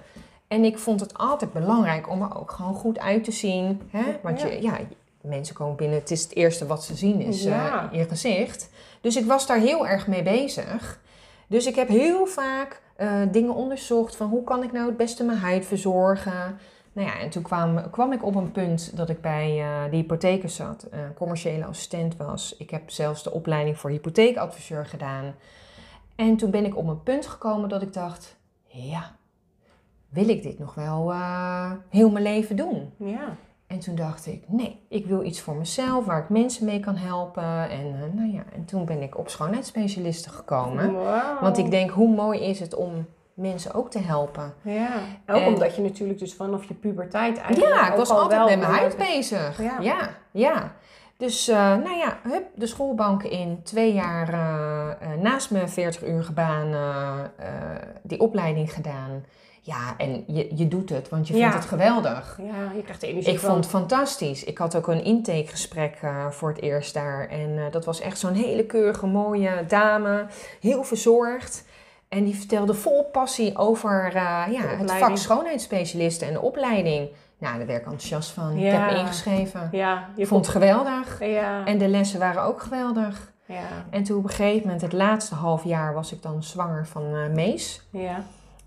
En 0.49 0.65
ik 0.65 0.79
vond 0.79 1.01
het 1.01 1.19
altijd 1.19 1.53
belangrijk 1.53 2.11
om 2.11 2.23
er 2.23 2.39
ook 2.39 2.51
gewoon 2.51 2.75
goed 2.75 2.99
uit 2.99 3.25
te 3.25 3.33
zien. 3.33 3.81
Hè? 3.91 4.03
Want 4.23 4.41
Ja. 4.41 4.47
Je, 4.47 4.63
ja, 4.63 4.79
mensen 5.21 5.55
komen 5.55 5.77
binnen, 5.77 5.99
het 5.99 6.11
is 6.11 6.23
het 6.23 6.35
eerste 6.35 6.67
wat 6.67 6.85
ze 6.85 6.95
zien, 6.97 7.21
is 7.21 7.43
Ja. 7.43 7.89
je 7.93 8.05
gezicht. 8.05 8.71
Dus 9.01 9.17
ik 9.17 9.25
was 9.25 9.47
daar 9.47 9.59
heel 9.59 9.87
erg 9.87 10.07
mee 10.07 10.23
bezig. 10.23 11.03
Dus 11.49 11.67
ik 11.67 11.75
heb 11.75 11.89
heel 11.89 12.27
vaak 12.27 12.83
eh, 12.97 13.23
dingen 13.31 13.55
onderzocht 13.55 14.17
van 14.17 14.29
hoe 14.29 14.45
kan 14.45 14.63
ik 14.63 14.73
nou 14.73 14.87
het 14.87 14.97
beste 14.97 15.25
mijn 15.25 15.39
huid 15.39 15.67
verzorgen. 15.67 16.59
Nou 16.95 17.09
ja, 17.09 17.19
en 17.19 17.31
toen 17.31 17.43
kwam, 17.43 17.91
kwam 17.91 18.13
ik 18.13 18.25
op 18.25 18.35
een 18.35 18.53
punt 18.53 18.97
dat 18.97 19.09
ik 19.09 19.21
bij 19.21 19.61
eh, 19.61 19.91
de 19.91 19.97
hypotheker 19.97 20.49
zat, 20.49 20.83
eh, 20.83 21.01
commerciële 21.15 21.65
assistent 21.65 22.17
was. 22.17 22.57
Ik 22.57 22.71
heb 22.71 22.91
zelfs 22.91 23.23
de 23.23 23.33
opleiding 23.33 23.79
voor 23.79 23.91
hypotheekadviseur 23.91 24.87
gedaan. 24.87 25.35
En 26.17 26.37
toen 26.37 26.51
ben 26.51 26.65
ik 26.65 26.77
op 26.77 26.87
een 26.87 27.03
punt 27.03 27.27
gekomen 27.27 27.69
dat 27.69 27.83
ik 27.83 27.93
dacht, 27.93 28.37
ja, 28.67 29.17
wil 30.09 30.29
ik 30.29 30.43
dit 30.43 30.59
nog 30.59 30.75
wel 30.75 31.13
eh, 31.13 31.73
heel 31.89 32.11
mijn 32.11 32.25
leven 32.25 32.57
doen? 32.57 32.93
Ja. 32.97 33.37
En 33.75 33.81
toen 33.81 33.95
dacht 33.95 34.27
ik, 34.27 34.43
nee, 34.47 34.81
ik 34.89 35.07
wil 35.07 35.23
iets 35.23 35.41
voor 35.41 35.55
mezelf 35.55 36.05
waar 36.05 36.19
ik 36.23 36.29
mensen 36.29 36.65
mee 36.65 36.81
kan 36.81 36.97
helpen. 36.97 37.71
En, 37.71 37.95
eh, 37.95 38.13
nou 38.13 38.33
ja, 38.33 38.43
en 38.55 38.65
toen 38.65 38.85
ben 38.85 39.03
ik 39.03 39.19
op 39.19 39.29
schoonheidsspecialisten 39.29 40.33
gekomen. 40.33 40.93
Want 41.41 41.59
ik 41.59 41.71
denk, 41.71 41.91
hoe 41.91 42.15
mooi 42.15 42.41
is 42.41 42.61
het 42.61 42.75
om 42.75 43.07
mensen 43.35 43.75
ook 43.75 43.91
te 43.91 43.99
helpen? 43.99 44.55
Ja. 44.63 44.89
Ook 45.27 45.37
En- 45.37 45.47
omdat 45.47 45.77
je 45.77 45.83
natuurlijk 45.83 46.19
dus 46.19 46.35
vanaf 46.35 46.65
je 46.65 46.75
puberteit 46.75 47.39
eigenlijk 47.39 47.75
Ja, 47.75 47.91
ik 47.91 47.97
was 47.97 48.11
al 48.11 48.19
altijd 48.21 48.41
wel 48.41 48.49
met 48.49 48.59
mijn 48.59 48.73
huid 48.73 48.97
bezig. 48.97 49.63
Ja. 49.63 49.79
Ja, 49.81 50.09
ja. 50.31 50.73
Dus, 51.17 51.49
eh, 51.49 51.57
nou 51.57 51.97
ja, 51.97 52.19
hup, 52.23 52.45
de 52.55 52.67
schoolbanken 52.67 53.31
in. 53.31 53.61
Twee 53.63 53.93
jaar 53.93 54.29
eh, 54.29 55.09
naast 55.23 55.51
mijn 55.51 55.69
40 55.69 56.07
uur 56.07 56.31
baan 56.35 56.75
die 58.03 58.21
opleiding 58.21 58.73
gedaan. 58.73 59.25
Ja, 59.67 59.95
en 59.97 60.25
je, 60.27 60.51
je 60.55 60.69
doet 60.69 60.89
het, 60.91 61.09
want 61.09 61.29
je 61.29 61.35
Ja. 61.37 61.41
vindt 61.41 61.57
het 61.57 61.65
geweldig. 61.73 62.39
Ja, 62.43 62.73
je 62.77 62.83
krijgt 62.83 63.01
de 63.01 63.07
energie 63.07 63.33
Ik 63.33 63.39
van. 63.39 63.49
vond 63.51 63.65
het 63.65 63.73
fantastisch. 63.75 64.45
Ik 64.45 64.59
had 64.59 64.77
ook 64.77 64.87
een 64.89 65.05
intakegesprek 65.05 65.99
eh, 66.03 66.27
voor 66.31 66.49
het 66.49 66.61
eerst 66.63 66.95
daar. 66.95 67.29
En 67.29 67.59
eh, 67.59 67.65
dat 67.71 67.85
was 67.85 68.01
echt 68.01 68.19
zo'n 68.19 68.33
hele 68.33 68.65
keurige, 68.67 69.07
mooie 69.07 69.65
dame. 69.69 70.27
Heel 70.61 70.85
verzorgd. 70.85 71.65
En 72.09 72.25
die 72.25 72.35
vertelde 72.37 72.75
vol 72.75 73.05
passie 73.05 73.57
over 73.57 74.07
eh, 74.07 74.13
ja, 74.51 74.61
het 74.63 74.93
vak 74.93 75.17
schoonheidsspecialisten 75.17 76.27
en 76.27 76.33
de 76.33 76.41
opleiding. 76.41 77.09
Nou, 77.39 77.57
daar 77.59 77.67
werd 77.67 77.79
ik 77.81 77.85
enthousiast 77.87 78.31
van. 78.31 78.57
Ik 78.57 78.73
heb 78.73 78.91
me 78.91 78.99
ingeschreven. 78.99 79.69
Ja, 79.73 80.09
je 80.17 80.27
vond 80.27 80.45
het 80.47 80.55
geweldig. 80.55 81.17
Ja. 81.21 81.65
En 81.67 81.79
de 81.79 81.89
lessen 81.89 82.19
waren 82.19 82.43
ook 82.43 82.63
geweldig. 82.63 83.33
ja. 83.47 83.63
En 83.91 84.03
toen 84.03 84.19
op 84.19 84.25
een 84.25 84.31
gegeven 84.31 84.63
moment, 84.63 84.81
het 84.83 84.93
laatste 84.93 85.35
half 85.35 85.65
jaar, 85.65 85.95
was 85.95 86.13
ik 86.13 86.23
dan 86.23 86.43
zwanger 86.43 86.87
van 86.87 87.33
Mees. 87.35 87.83
Ja. 87.91 88.25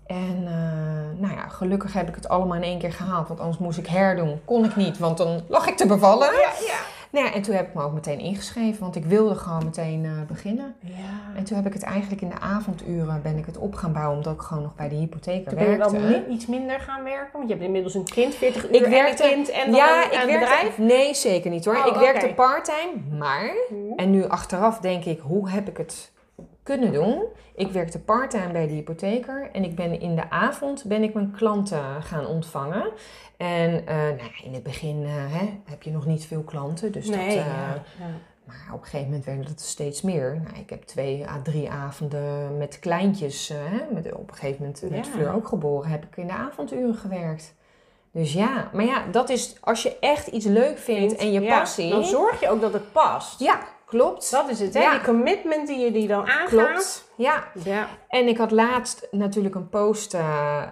En 0.08 0.42
eh, 0.46 1.20
nou 1.20 1.34
ja, 1.34 1.48
gelukkig 1.48 1.92
heb 1.92 2.08
ik 2.08 2.14
het 2.14 2.28
allemaal 2.28 2.56
in 2.56 2.62
één 2.62 2.78
keer 2.78 2.92
gehaald. 2.92 3.28
Want 3.28 3.40
anders 3.40 3.58
moest 3.58 3.78
ik 3.78 3.86
herdoen. 3.86 4.40
Kon 4.44 4.64
ik 4.64 4.76
niet, 4.76 4.98
want 4.98 5.16
dan 5.18 5.40
lag 5.48 5.66
ik 5.68 5.76
te 5.76 5.86
bevallen. 5.86 6.32
Ja, 6.32 6.50
ja. 6.66 6.78
Nou 7.10 7.26
ja, 7.26 7.32
en 7.32 7.42
toen 7.42 7.54
heb 7.54 7.68
ik 7.68 7.74
me 7.74 7.82
ook 7.82 7.92
meteen 7.92 8.18
ingeschreven. 8.18 8.80
Want 8.80 8.96
ik 8.96 9.04
wilde 9.04 9.34
gewoon 9.34 9.64
meteen 9.64 10.04
eh, 10.04 10.10
beginnen. 10.28 10.74
Ja. 10.80 10.94
En 11.36 11.44
toen 11.44 11.56
heb 11.56 11.66
ik 11.66 11.72
het 11.72 11.82
eigenlijk 11.82 12.22
in 12.22 12.28
de 12.28 12.38
avonduren 12.40 13.22
ben 13.22 13.36
ik 13.38 13.46
het 13.46 13.58
op 13.58 13.74
gaan 13.74 13.92
bouwen. 13.92 14.16
Omdat 14.16 14.34
ik 14.34 14.40
gewoon 14.40 14.62
nog 14.62 14.74
bij 14.74 14.88
de 14.88 14.94
hypotheker 14.94 15.48
Toen 15.48 15.58
ben 15.58 15.70
je 15.70 15.76
wel 15.76 15.90
werkte. 15.90 16.24
mi- 16.28 16.34
iets 16.34 16.46
minder 16.46 16.80
gaan 16.80 17.04
werken, 17.04 17.32
want 17.32 17.44
je 17.48 17.52
hebt 17.54 17.64
inmiddels 17.66 17.94
een 17.94 18.04
kind, 18.04 18.34
40 18.34 18.64
uur 18.68 18.74
Ik 18.74 18.84
en 18.84 18.90
werkte- 18.90 19.24
een 19.24 19.30
kind 19.30 19.50
en 19.50 19.66
dan 19.66 19.74
ja, 19.74 19.98
een, 19.98 20.04
ik 20.04 20.10
werkte, 20.10 20.38
bedrijf. 20.38 20.78
Nee, 20.78 21.14
zeker 21.14 21.50
niet 21.50 21.64
hoor. 21.64 21.76
Oh, 21.76 21.86
ik 21.86 21.94
werkte 21.94 22.32
parttime, 22.36 22.92
maar... 23.18 23.50
En 23.96 24.10
nu 24.10 24.28
achteraf 24.28 24.78
denk 24.78 25.04
ik, 25.04 25.20
hoe 25.22 25.50
heb 25.50 25.68
ik 25.68 25.76
het 25.76 26.10
kunnen 26.68 26.92
doen. 26.92 27.24
Ik 27.54 27.70
werkte 27.70 27.98
parttime 27.98 28.52
bij 28.52 28.66
de 28.66 28.72
hypotheker 28.72 29.48
en 29.52 29.64
ik 29.64 29.74
ben 29.74 30.00
in 30.00 30.16
de 30.16 30.30
avond 30.30 30.84
ben 30.84 31.02
ik 31.02 31.14
mijn 31.14 31.30
klanten 31.30 32.02
gaan 32.02 32.26
ontvangen. 32.26 32.90
En 33.36 33.86
eh, 33.86 33.96
nou 33.96 34.30
in 34.44 34.54
het 34.54 34.62
begin 34.62 35.02
eh, 35.04 35.10
hè, 35.12 35.60
heb 35.64 35.82
je 35.82 35.90
nog 35.90 36.06
niet 36.06 36.26
veel 36.26 36.42
klanten, 36.42 36.92
dus 36.92 37.08
nee, 37.08 37.18
dat, 37.18 37.28
eh, 37.28 37.46
ja, 37.46 37.82
ja. 37.98 38.06
maar 38.44 38.66
op 38.72 38.80
een 38.80 38.84
gegeven 38.84 39.06
moment 39.06 39.24
werden 39.24 39.44
het 39.44 39.60
steeds 39.60 40.02
meer. 40.02 40.40
Nou, 40.44 40.56
ik 40.56 40.70
heb 40.70 40.82
twee 40.82 41.28
à 41.28 41.40
drie 41.42 41.70
avonden 41.70 42.56
met 42.56 42.78
kleintjes. 42.78 43.48
hè, 43.48 43.94
met, 43.94 44.12
op 44.12 44.28
een 44.28 44.34
gegeven 44.34 44.60
moment 44.60 44.80
werd 44.80 45.06
Ja. 45.06 45.12
Fleur 45.12 45.34
ook 45.34 45.48
geboren. 45.48 45.90
Heb 45.90 46.04
ik 46.04 46.16
in 46.16 46.26
de 46.26 46.32
avonduren 46.32 46.94
gewerkt. 46.94 47.54
Dus 48.12 48.32
ja, 48.32 48.70
maar 48.72 48.84
ja, 48.84 49.06
dat 49.10 49.28
is 49.28 49.56
als 49.60 49.82
je 49.82 49.98
echt 50.00 50.26
iets 50.26 50.46
leuk 50.46 50.78
vindt 50.78 51.16
en 51.16 51.32
je 51.32 51.40
Ja, 51.40 51.58
passie. 51.58 51.90
Dan 51.90 52.04
zorg 52.04 52.40
je 52.40 52.50
ook 52.50 52.60
dat 52.60 52.72
het 52.72 52.92
past. 52.92 53.40
Ja, 53.40 53.58
klopt. 53.88 54.30
Dat 54.30 54.48
is 54.48 54.60
het, 54.60 54.74
hè? 54.74 54.80
Ja. 54.80 54.90
Die 54.90 55.00
commitment 55.00 55.66
die 55.66 55.78
je 55.78 55.92
die 55.92 56.08
dan 56.08 56.28
aangaat. 56.28 56.48
klopt. 56.48 57.10
Ja, 57.16 57.44
Ja. 57.64 57.86
en 58.08 58.28
ik 58.28 58.38
had 58.38 58.50
laatst 58.50 59.08
natuurlijk 59.10 59.54
een 59.54 59.68
post 59.68 60.14
eh, 60.14 60.20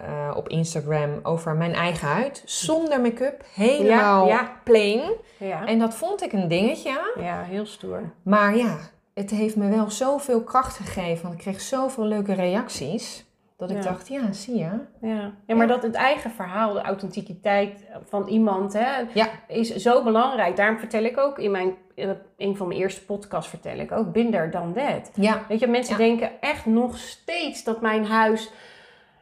eh, 0.03 0.37
op 0.37 0.49
Instagram 0.49 1.19
over 1.23 1.55
mijn 1.55 1.73
eigen 1.73 2.07
huid. 2.07 2.41
Zonder 2.45 3.01
make-up, 3.01 3.43
helemaal 3.53 4.27
Ja, 4.27 4.33
ja. 4.33 4.51
plain. 4.63 5.01
Ja. 5.37 5.65
En 5.65 5.79
dat 5.79 5.95
vond 5.95 6.23
ik 6.23 6.33
een 6.33 6.47
dingetje. 6.47 7.11
ja, 7.19 7.41
heel 7.43 7.65
stoer. 7.65 8.01
Maar 8.23 8.55
ja, 8.55 8.77
het 9.13 9.29
heeft 9.29 9.55
me 9.55 9.69
wel 9.69 9.89
zoveel 9.91 10.43
kracht 10.43 10.75
gegeven. 10.77 11.21
Want 11.23 11.33
ik 11.35 11.39
kreeg 11.41 11.61
zoveel 11.61 12.03
leuke 12.05 12.33
reacties. 12.33 13.25
Dat 13.57 13.71
ik 13.71 13.83
dacht, 13.83 14.07
ja, 14.07 14.31
zie 14.31 14.55
je. 14.57 14.69
Ja. 15.01 15.31
ja, 15.45 15.55
maar 15.55 15.67
dat 15.67 15.83
het 15.83 15.95
eigen 15.95 16.31
verhaal, 16.31 16.73
de 16.73 16.81
authenticiteit 16.81 17.85
van 18.09 18.27
iemand, 18.27 18.73
hè, 18.73 19.03
is 19.47 19.75
zo 19.75 20.03
belangrijk. 20.03 20.55
Daarom 20.55 20.79
vertel 20.79 21.03
ik 21.03 21.17
ook 21.17 21.39
in 21.39 21.51
mijn, 21.51 21.75
in 21.97 22.17
een 22.37 22.57
van 22.57 22.67
mijn 22.67 22.79
eerste 22.79 23.05
podcasts 23.05 23.49
vertel 23.49 23.77
ik 23.77 23.91
ook, 23.91 24.11
binder 24.11 24.51
dan 24.51 24.73
dat. 24.73 25.11
Ja, 25.13 25.41
Weet 25.47 25.59
je, 25.59 25.67
mensen 25.67 25.91
Ja. 25.97 26.05
denken 26.05 26.41
echt 26.41 26.65
nog 26.65 26.97
steeds 26.97 27.63
dat 27.63 27.81
mijn 27.81 28.05
huis... 28.05 28.51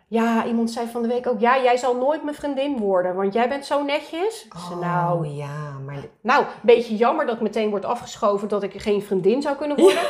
Ja, 0.08 0.46
iemand 0.46 0.72
zei 0.72 0.88
van 0.88 1.02
de 1.02 1.08
week 1.08 1.28
ook, 1.28 1.40
ja, 1.40 1.62
jij 1.64 1.78
zal 1.78 1.96
nooit 1.96 2.24
mijn 2.24 2.36
vriendin 2.36 2.78
worden, 2.78 3.16
want 3.16 3.34
jij 3.34 3.50
bent 3.50 3.66
zo 3.66 3.84
netjes. 3.84 4.48
Zei, 4.68 4.80
nou, 4.80 5.28
Oh 5.28 5.36
ja, 5.36 5.72
maar 5.86 5.96
nou, 6.22 6.44
een 6.44 6.50
beetje 6.62 6.96
jammer 6.96 7.26
dat 7.26 7.42
meteen 7.42 7.70
wordt 7.70 7.86
afgeschoven 7.86 8.48
dat 8.48 8.64
ik 8.64 8.82
geen 8.82 9.02
vriendin 9.04 9.42
zou 9.42 9.56
kunnen 9.56 9.78
worden. 9.80 10.02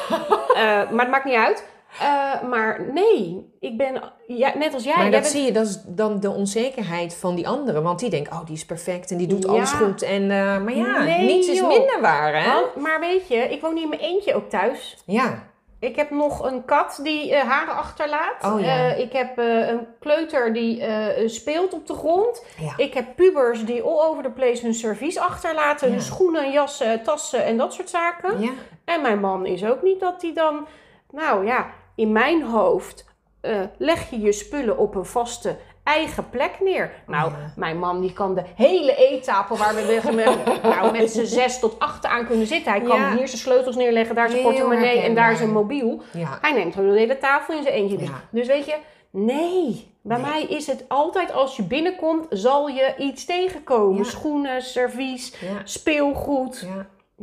Eh, 0.56 0.62
maar 0.64 1.00
het 1.00 1.10
maakt 1.10 1.26
niet 1.26 1.36
uit. 1.36 1.66
Eh, 2.00 2.42
maar 2.50 2.82
nee, 2.94 3.46
ik 3.60 3.78
ben 3.78 4.02
ja, 4.28 4.58
net 4.58 4.74
als 4.74 4.84
jij. 4.84 4.94
maar 4.94 5.02
jij 5.04 5.12
dat 5.12 5.22
bent- 5.22 5.34
zie 5.34 5.44
je, 5.46 5.52
dat 5.52 5.66
is 5.66 5.82
dan 5.86 6.20
de 6.20 6.30
onzekerheid 6.32 7.16
van 7.16 7.36
die 7.36 7.48
anderen. 7.48 7.84
Want 7.84 8.00
die 8.00 8.10
denken, 8.10 8.34
oh, 8.34 8.46
die 8.46 8.56
is 8.56 8.66
perfect 8.66 9.12
en 9.12 9.18
die 9.18 9.28
doet 9.28 9.44
Ja. 9.44 9.50
alles 9.50 9.72
goed. 9.72 10.02
En, 10.02 10.22
eh, 10.32 10.38
maar 10.62 10.76
ja, 10.76 11.04
Nee, 11.04 11.26
niets 11.26 11.48
is 11.48 11.62
minder 11.62 11.98
waar, 12.02 12.44
hè? 12.44 12.54
Want- 12.54 12.76
maar 12.76 13.00
weet 13.00 13.28
je, 13.28 13.36
ik 13.36 13.62
woon 13.62 13.74
niet 13.74 13.84
in 13.84 13.90
mijn 13.90 14.02
eentje 14.02 14.36
ook 14.36 14.50
thuis. 14.50 14.98
Ja, 15.06 15.44
Ik 15.80 15.96
heb 15.96 16.10
nog 16.12 16.44
een 16.46 16.66
kat 16.66 17.00
die 17.04 17.36
eh, 17.36 17.48
haren 17.50 17.76
achterlaat. 17.76 18.44
Oh, 18.46 18.62
ja. 18.62 18.76
Ik 18.94 19.12
heb 19.14 19.38
een 19.38 19.88
kleuter 20.00 20.54
die 20.54 20.84
speelt 21.30 21.74
op 21.74 21.88
de 21.88 21.94
grond. 21.94 22.44
ja. 22.60 22.74
Ik 22.78 22.94
heb 22.94 23.06
pubers 23.16 23.66
die 23.66 23.82
all 23.82 24.08
over 24.10 24.24
the 24.24 24.30
place 24.30 24.64
hun 24.64 24.74
servies 24.74 25.18
achterlaten. 25.18 25.88
Ja. 25.88 25.94
Hun 25.94 26.04
schoenen, 26.04 26.52
jassen, 26.52 27.04
tassen 27.04 27.46
en 27.46 27.58
dat 27.58 27.74
soort 27.74 27.90
zaken. 27.90 28.42
ja. 28.42 28.50
En 28.86 29.02
mijn 29.02 29.20
man 29.20 29.46
is 29.46 29.66
ook 29.66 29.82
niet 29.82 30.00
dat 30.00 30.22
hij 30.22 30.34
dan... 30.34 30.68
Nou 31.12 31.46
ja, 31.46 31.66
in 31.96 32.12
mijn 32.12 32.44
hoofd 32.44 33.06
eh, 33.42 33.60
leg 33.78 34.10
je 34.10 34.20
je 34.20 34.32
spullen 34.32 34.78
op 34.78 34.96
een 34.96 35.06
vaste 35.06 35.56
eigen 35.84 36.30
plek 36.30 36.52
neer. 36.60 36.92
Nou, 37.08 37.32
Ja. 37.32 37.54
mijn 37.56 37.80
man 37.80 38.02
die 38.02 38.14
kan 38.14 38.36
de 38.36 38.44
hele 38.56 38.96
eettafel 38.96 39.58
waar 39.58 39.76
we 39.76 40.12
met, 40.14 40.46
nou, 40.76 40.92
met 40.92 41.12
z'n 41.12 41.26
zes 41.26 41.60
tot 41.60 41.80
acht 41.80 42.06
aan 42.06 42.26
kunnen 42.26 42.48
zitten. 42.48 42.72
Hij 42.72 42.82
kan 42.82 43.00
Ja. 43.00 43.16
hier 43.16 43.28
zijn 43.28 43.42
sleutels 43.42 43.76
neerleggen, 43.76 44.16
daar 44.16 44.30
zijn 44.30 44.42
Heel 44.42 44.50
portemonnee 44.52 45.00
en 45.00 45.16
daar 45.16 45.36
zijn 45.36 45.52
mobiel. 45.52 46.02
ja. 46.14 46.38
Hij 46.42 46.54
neemt 46.54 46.74
gewoon 46.74 46.92
de 46.94 47.00
hele 47.00 47.18
tafel 47.18 47.54
in 47.58 47.64
zijn 47.64 47.76
eentje. 47.76 47.98
Dus, 47.98 48.10
dus 48.30 48.48
weet 48.48 48.66
je, 48.66 48.76
nee. 49.10 49.94
Bij 50.02 50.18
Nee. 50.18 50.26
mij 50.32 50.44
is 50.44 50.68
het 50.68 50.86
altijd 50.88 51.32
als 51.34 51.56
je 51.56 51.64
binnenkomt, 51.64 52.26
zal 52.30 52.68
je 52.68 52.94
iets 52.98 53.26
tegenkomen. 53.26 54.06
Schoenen, 54.06 54.62
servies, 54.62 55.34
ja. 55.42 55.62
speelgoed. 55.64 56.66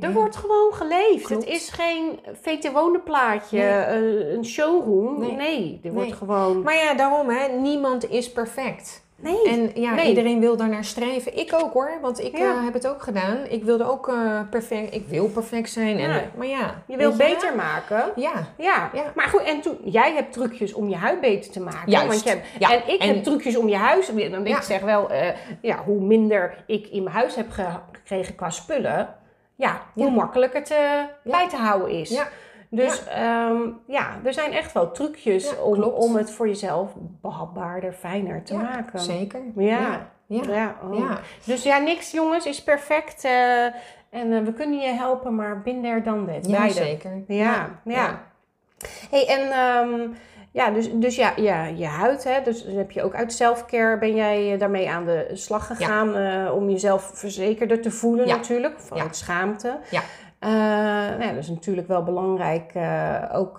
Er 0.00 0.08
Ja. 0.08 0.14
wordt 0.14 0.36
gewoon 0.36 0.72
geleefd. 0.74 1.26
Klopt. 1.26 1.44
Het 1.44 1.54
is 1.54 1.70
geen 1.70 2.18
VT 2.42 2.72
wonenplaatje, 2.72 3.58
Nee. 3.58 3.68
eh, 3.68 4.32
een 4.32 4.44
showroom. 4.44 5.20
Nee, 5.20 5.36
Nee. 5.36 5.80
er 5.84 5.92
wordt 5.92 6.12
gewoon... 6.12 6.62
Maar 6.62 6.74
ja, 6.76 6.94
daarom, 6.94 7.28
hè. 7.30 7.48
Niemand 7.48 8.10
is 8.10 8.32
perfect. 8.32 9.00
nee. 9.16 9.48
En 9.48 9.70
ja, 9.74 9.94
Nee. 9.94 10.08
iedereen 10.08 10.40
wil 10.40 10.56
daar 10.56 10.68
naar 10.68 10.84
streven. 10.84 11.36
Ik 11.38 11.52
ook 11.54 11.72
hoor, 11.72 11.98
want 12.00 12.20
ik 12.20 12.38
Ja. 12.38 12.54
eh, 12.54 12.64
heb 12.64 12.72
het 12.72 12.86
ook 12.86 13.02
gedaan. 13.02 13.38
Ik 13.48 13.64
wilde 13.64 13.84
ook 13.90 14.08
eh, 14.08 14.40
perfect, 14.50 14.94
ik 14.94 15.06
wil 15.08 15.28
perfect 15.28 15.70
zijn. 15.70 15.98
En, 15.98 16.10
Ja. 16.10 16.22
maar 16.36 16.46
ja. 16.46 16.82
je 16.86 16.96
wil 16.96 17.16
beter 17.16 17.56
maken. 17.56 18.12
Ja, 18.16 18.32
Ja. 18.58 18.90
Ja. 18.94 19.12
maar 19.14 19.28
goed, 19.28 19.42
en 19.42 19.60
toen, 19.60 19.78
jij 19.84 20.12
hebt 20.14 20.32
trucjes 20.32 20.72
om 20.72 20.88
je 20.88 20.96
huid 20.96 21.20
beter 21.20 21.50
te 21.52 21.60
maken. 21.60 21.90
Juist. 21.90 22.06
Want 22.08 22.22
je 22.24 22.66
hebt, 22.66 22.86
En 22.86 22.94
ik 22.94 23.00
en- 23.00 23.08
heb 23.08 23.24
trucjes 23.24 23.56
om 23.56 23.68
je 23.68 23.76
huis. 23.76 24.06
Dan 24.06 24.18
Ik 24.18 24.46
Ja. 24.48 24.60
zeg 24.60 24.80
wel, 24.80 25.10
eh, 25.10 25.28
ja, 25.60 25.82
hoe 25.84 26.00
minder 26.00 26.64
ik 26.66 26.86
in 26.86 27.02
mijn 27.02 27.16
huis 27.16 27.34
heb 27.34 27.50
ge- 27.50 27.78
gekregen 27.92 28.34
qua 28.34 28.50
spullen, 28.50 29.14
ja, 29.56 29.80
hoe 29.94 30.04
Ja. 30.04 30.10
makkelijker 30.10 30.60
het 30.60 30.74
bij 31.24 31.48
te 31.48 31.56
houden 31.56 31.90
is. 31.90 32.10
Ja. 32.10 32.28
Dus 32.70 33.02
ja. 33.08 33.52
ja, 33.86 34.06
er 34.24 34.32
zijn 34.32 34.52
echt 34.52 34.72
wel 34.72 34.90
trucjes 34.92 35.50
Ja, 35.50 35.56
om, 35.62 35.74
klopt. 35.74 35.98
om 35.98 36.16
het 36.16 36.30
voor 36.30 36.48
jezelf 36.48 36.92
behapbaarder, 37.20 37.92
fijner 37.92 38.42
te 38.42 38.52
Ja, 38.54 38.60
maken. 38.60 39.00
zeker. 39.00 39.40
Ja. 39.56 39.78
Ja. 39.78 40.10
Ja. 40.26 40.42
Ja, 40.54 40.74
oh. 40.90 40.98
Ja. 40.98 41.18
Dus 41.44 41.62
ja, 41.62 41.78
niks 41.78 42.10
jongens 42.10 42.46
is 42.46 42.62
perfect. 42.62 43.24
eh, 43.24 43.64
en 44.10 44.32
eh, 44.32 44.42
we 44.42 44.52
kunnen 44.52 44.78
je 44.80 44.88
helpen, 44.92 45.34
maar 45.34 45.62
binder 45.62 46.02
dan 46.02 46.26
dit. 46.26 46.46
Ja, 46.46 46.56
Beide. 46.58 46.74
zeker. 46.74 47.10
Ja, 47.26 47.68
ja. 47.84 48.22
Hey, 49.10 49.26
en 49.28 49.50
ehm, 49.50 50.08
ja, 50.52 50.70
dus, 50.70 50.90
dus 50.92 51.16
ja, 51.16 51.32
ja, 51.36 51.64
je 51.64 51.86
huid, 51.86 52.24
hè, 52.24 52.42
dus 52.44 52.64
heb 52.68 52.90
je 52.90 53.02
ook 53.02 53.14
uit 53.14 53.32
selfcare, 53.32 53.98
ben 53.98 54.14
jij 54.14 54.52
eh, 54.52 54.58
daarmee 54.58 54.90
aan 54.90 55.04
de 55.04 55.30
slag 55.32 55.66
gegaan 55.66 56.14
eh, 56.16 56.54
om 56.54 56.70
jezelf 56.70 57.10
verzekerder 57.14 57.80
te 57.80 57.90
voelen 57.90 58.26
Ja. 58.26 58.36
natuurlijk, 58.36 58.80
vanuit 58.80 59.16
schaamte. 59.16 59.78
Ja. 59.90 60.00
Eh, 60.38 60.50
nou 61.10 61.22
ja, 61.22 61.28
dat 61.28 61.42
is 61.42 61.48
natuurlijk 61.48 61.88
wel 61.88 62.02
belangrijk, 62.02 62.72
ook 63.32 63.58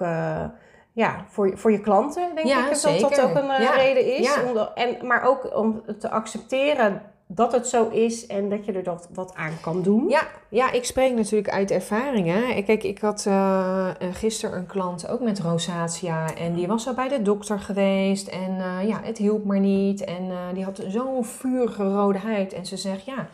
ja, 0.92 1.26
voor, 1.28 1.48
je- 1.48 1.58
voor 1.58 1.72
je 1.72 1.80
klanten, 1.80 2.22
denk 2.36 2.48
ik, 2.48 2.70
dat 2.82 3.00
dat 3.00 3.22
ook 3.22 3.36
een 3.36 3.52
reden 3.76 4.06
is. 4.18 4.38
Om 4.48 4.54
de- 4.54 4.70
en, 4.76 5.08
maar 5.08 5.24
ook 5.24 5.56
om 5.58 5.84
te 6.00 6.10
accepteren 6.10 7.02
dat 7.36 7.52
het 7.52 7.68
zo 7.68 7.90
is 7.90 8.28
en 8.28 8.50
dat 8.50 8.66
je 8.66 8.72
er 8.72 8.84
dat, 8.84 9.10
wat 9.14 9.34
aan 9.36 9.58
kan 9.62 9.82
doen. 9.82 10.10
Ja, 10.10 10.28
ja, 10.50 10.72
ik 10.72 10.86
spreek 10.86 11.16
natuurlijk 11.16 11.50
uit 11.50 11.72
ervaring. 11.72 12.28
Hè. 12.28 12.62
Kijk, 12.62 12.84
ik 12.84 13.00
had 13.00 13.26
eh, 13.26 13.90
gisteren 14.12 14.58
een 14.58 14.66
klant 14.66 15.08
ook 15.08 15.20
met 15.20 15.40
rosatia. 15.40 16.36
En 16.36 16.54
die 16.54 16.68
was 16.68 16.88
al 16.88 16.94
bij 16.94 17.08
de 17.08 17.22
dokter 17.22 17.60
geweest. 17.60 18.28
En 18.28 18.58
eh, 18.60 18.88
ja, 18.88 19.00
het 19.04 19.18
hielp 19.18 19.46
maar 19.46 19.60
niet. 19.60 20.04
En 20.04 20.32
die 20.54 20.64
had 20.64 20.84
zo'n 20.88 21.26
vurige 21.26 21.84
huid. 22.18 22.54
En 22.54 22.66
ze 22.66 22.78
zegt, 22.78 23.06
ja, 23.06 23.28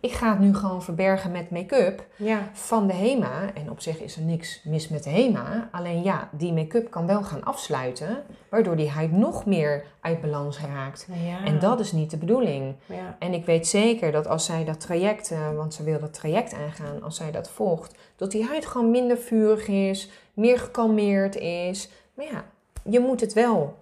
ik 0.00 0.12
ga 0.12 0.30
het 0.30 0.38
nu 0.38 0.54
gewoon 0.54 0.82
verbergen 0.82 1.30
met 1.30 1.50
make-up 1.50 2.06
Ja. 2.16 2.48
van 2.52 2.86
de 2.86 2.92
HEMA. 2.92 3.50
En 3.54 3.70
op 3.70 3.80
zich 3.80 3.98
is 4.00 4.16
er 4.16 4.22
niks 4.22 4.62
mis 4.64 4.88
met 4.88 5.04
de 5.04 5.10
HEMA. 5.10 5.68
Alleen 5.72 6.02
ja, 6.02 6.28
die 6.32 6.52
make-up 6.52 6.90
kan 6.90 7.06
wel 7.06 7.22
gaan 7.22 7.44
afsluiten. 7.44 8.22
Waardoor 8.48 8.76
die 8.76 8.88
huid 8.90 9.12
nog 9.12 9.46
meer 9.46 9.84
uit 10.00 10.20
balans 10.20 10.60
raakt. 10.60 11.06
ja. 11.12 11.44
En 11.44 11.58
dat 11.58 11.80
is 11.80 11.92
niet 11.92 12.10
de 12.10 12.16
bedoeling. 12.16 12.74
Ja. 12.86 13.16
En 13.18 13.32
ik 13.34 13.44
weet 13.44 13.66
zeker 13.66 14.12
dat 14.12 14.26
als 14.26 14.44
zij 14.44 14.64
dat 14.64 14.80
traject, 14.80 15.30
eh, 15.30 15.38
want 15.56 15.74
ze 15.74 15.82
wil 15.82 16.00
dat 16.00 16.14
traject 16.14 16.54
aangaan, 16.54 17.02
als 17.02 17.16
zij 17.16 17.30
dat 17.30 17.50
volgt, 17.50 17.94
dat 18.16 18.30
die 18.30 18.44
huid 18.44 18.66
gewoon 18.66 18.90
minder 18.90 19.18
vurig 19.18 19.68
is, 19.68 20.10
meer 20.34 20.58
gekalmeerd 20.58 21.36
is. 21.36 21.88
Maar 22.14 22.26
ja, 22.26 22.44
je 22.90 23.00
moet 23.00 23.20
het 23.20 23.32
wel 23.32 23.78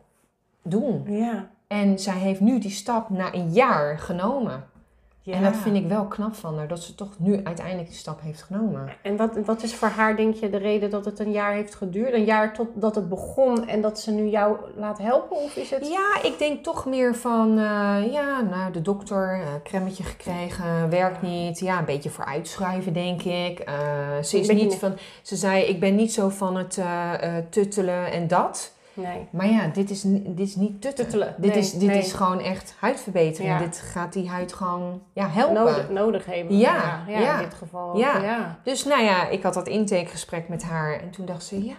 doen. 0.62 1.04
Ja. 1.06 1.48
En 1.66 1.98
zij 1.98 2.16
heeft 2.18 2.40
nu 2.40 2.58
die 2.58 2.70
stap 2.70 3.08
na 3.10 3.34
een 3.34 3.50
jaar 3.50 3.98
genomen. 3.98 4.64
Ja. 5.28 5.34
En 5.34 5.42
dat 5.42 5.56
vind 5.56 5.76
ik 5.76 5.88
wel 5.88 6.04
knap 6.04 6.34
van 6.34 6.56
haar, 6.56 6.68
dat 6.68 6.82
ze 6.82 6.94
toch 6.94 7.10
nu 7.18 7.40
uiteindelijk 7.44 7.88
die 7.88 7.96
stap 7.96 8.20
heeft 8.20 8.42
genomen. 8.42 8.88
En 9.02 9.16
wat, 9.16 9.36
wat 9.44 9.62
is 9.62 9.74
voor 9.74 9.88
haar, 9.88 10.16
denk 10.16 10.34
je, 10.34 10.50
de 10.50 10.56
reden 10.56 10.90
dat 10.90 11.04
het 11.04 11.18
een 11.18 11.30
jaar 11.30 11.52
heeft 11.52 11.74
geduurd? 11.74 12.12
Een 12.12 12.24
jaar 12.24 12.54
totdat 12.54 12.94
het 12.94 13.08
begon 13.08 13.68
en 13.68 13.80
dat 13.80 14.00
ze 14.00 14.10
nu 14.10 14.28
jou 14.28 14.56
laat 14.76 14.98
helpen? 14.98 15.36
Of 15.36 15.56
is 15.56 15.70
het... 15.70 15.88
Ja, 15.88 16.22
ik 16.22 16.38
denk 16.38 16.64
toch 16.64 16.86
meer 16.86 17.14
van, 17.14 17.50
eh, 17.50 18.12
ja, 18.12 18.40
nou, 18.40 18.72
de 18.72 18.82
dokter, 18.82 19.40
cremmetje 19.64 20.02
gekregen, 20.02 20.90
werkt 20.90 21.22
niet. 21.22 21.58
Ja, 21.58 21.78
een 21.78 21.84
beetje 21.84 22.10
voor 22.10 22.24
uitschuiven, 22.24 22.92
denk 22.92 23.22
ik. 23.22 23.58
Eh, 23.58 23.74
ze 24.22 24.38
is 24.38 24.48
niet 24.48 24.74
van, 24.74 24.94
ze 25.22 25.36
zei, 25.36 25.62
ik 25.62 25.80
ben 25.80 25.94
niet 25.94 26.12
zo 26.12 26.28
van 26.28 26.56
het 26.56 26.80
tuttelen 27.50 28.12
en 28.12 28.28
dat. 28.28 28.76
Nee. 28.98 29.28
Maar 29.30 29.48
ja, 29.48 29.66
dit 29.66 29.90
is, 29.90 30.02
dit 30.06 30.38
is 30.48 30.56
niet 30.56 30.80
tuttelen. 30.80 31.10
Tuttelen, 31.10 31.34
Dit, 31.38 31.50
nee, 31.50 31.60
is, 31.60 31.72
dit 31.72 31.88
nee. 31.88 31.98
is 31.98 32.12
gewoon 32.12 32.40
echt 32.40 32.74
huidverbetering. 32.78 33.52
Ja. 33.52 33.58
Dit 33.58 33.78
gaat 33.78 34.12
die 34.12 34.28
huid 34.28 34.52
gewoon 34.52 35.02
ja, 35.12 35.28
helpen. 35.28 35.54
Nodig, 35.54 35.90
nodig 35.90 36.24
hebben. 36.24 36.58
Ja, 36.58 37.04
ja, 37.08 37.18
ja. 37.18 37.38
in 37.38 37.44
dit 37.44 37.54
geval. 37.54 37.98
Ja. 37.98 38.22
ja. 38.22 38.58
Dus 38.62 38.84
nou 38.84 39.02
ja, 39.02 39.28
ik 39.28 39.42
had 39.42 39.54
dat 39.54 39.68
intakegesprek 39.68 40.48
met 40.48 40.62
haar 40.62 41.00
en 41.00 41.10
toen 41.10 41.26
dacht 41.26 41.44
ze, 41.44 41.64
ja, 41.64 41.76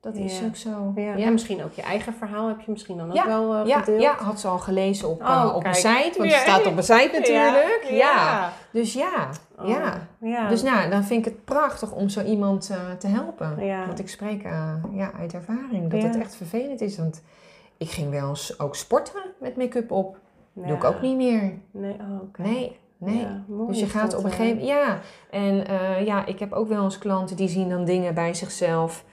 Dat 0.00 0.16
is 0.16 0.42
ook 0.46 0.56
zo. 0.56 0.92
Ja. 0.94 1.02
Ja. 1.16 1.26
En 1.26 1.32
misschien 1.32 1.64
ook 1.64 1.72
je 1.72 1.82
eigen 1.82 2.14
verhaal 2.14 2.48
heb 2.48 2.60
je 2.60 2.70
misschien 2.70 2.96
dan 2.96 3.10
ook 3.10 3.24
wel 3.24 3.66
ja, 3.66 3.78
gedeeld. 3.78 4.02
ja, 4.02 4.16
had 4.16 4.40
ze 4.40 4.48
al 4.48 4.58
gelezen 4.58 5.08
op, 5.08 5.20
Oh, 5.20 5.28
eh, 5.28 5.54
op 5.56 5.64
een 5.64 5.74
site. 5.74 6.14
Want 6.16 6.32
het 6.32 6.40
staat 6.40 6.66
op 6.66 6.76
een 6.76 6.82
site 6.82 7.10
natuurlijk. 7.18 7.86
Ja. 7.90 8.52
Dus 8.70 8.92
ja, 8.92 9.28
Oh, 9.58 9.68
ja. 9.68 10.08
ja. 10.20 10.48
Dus 10.48 10.62
nou, 10.62 10.90
dan 10.90 11.04
vind 11.04 11.26
ik 11.26 11.32
het 11.32 11.44
prachtig 11.44 11.92
om 11.92 12.08
zo 12.08 12.22
iemand 12.22 12.70
eh, 12.70 12.76
te 12.98 13.06
helpen. 13.06 13.56
Want 13.86 13.98
ik 13.98 14.08
spreek 14.08 14.42
ja, 14.92 15.12
uit 15.18 15.34
ervaring 15.34 15.90
dat 15.90 16.02
het 16.02 16.18
echt 16.18 16.36
vervelend 16.36 16.80
is. 16.80 16.96
Want 16.96 17.22
ik 17.76 17.90
ging 17.90 18.10
wel 18.10 18.28
eens 18.28 18.60
ook 18.60 18.76
sporten 18.76 19.22
met 19.40 19.56
make-up 19.56 19.90
op. 19.90 20.18
Ja. 20.52 20.66
Doe 20.66 20.76
ik 20.76 20.84
ook 20.84 21.00
niet 21.00 21.16
meer. 21.16 21.52
Nee, 21.70 21.92
oh, 21.92 22.22
oké. 22.22 22.42
Nee, 22.42 22.78
nee. 22.98 23.20
Ja, 23.20 23.44
Dus 23.66 23.80
je 23.80 23.86
gaat 23.86 24.16
op 24.16 24.24
een 24.24 24.30
gegeven 24.30 24.58
moment... 24.58 24.66
Ja, 24.68 24.98
en 25.30 25.64
ja, 26.04 26.26
ik 26.26 26.38
heb 26.38 26.52
ook 26.52 26.68
wel 26.68 26.84
eens 26.84 26.98
klanten 26.98 27.36
die 27.36 27.48
zien 27.48 27.68
dan 27.68 27.84
dingen 27.84 28.14
bij 28.14 28.34
zichzelf. 28.34 29.04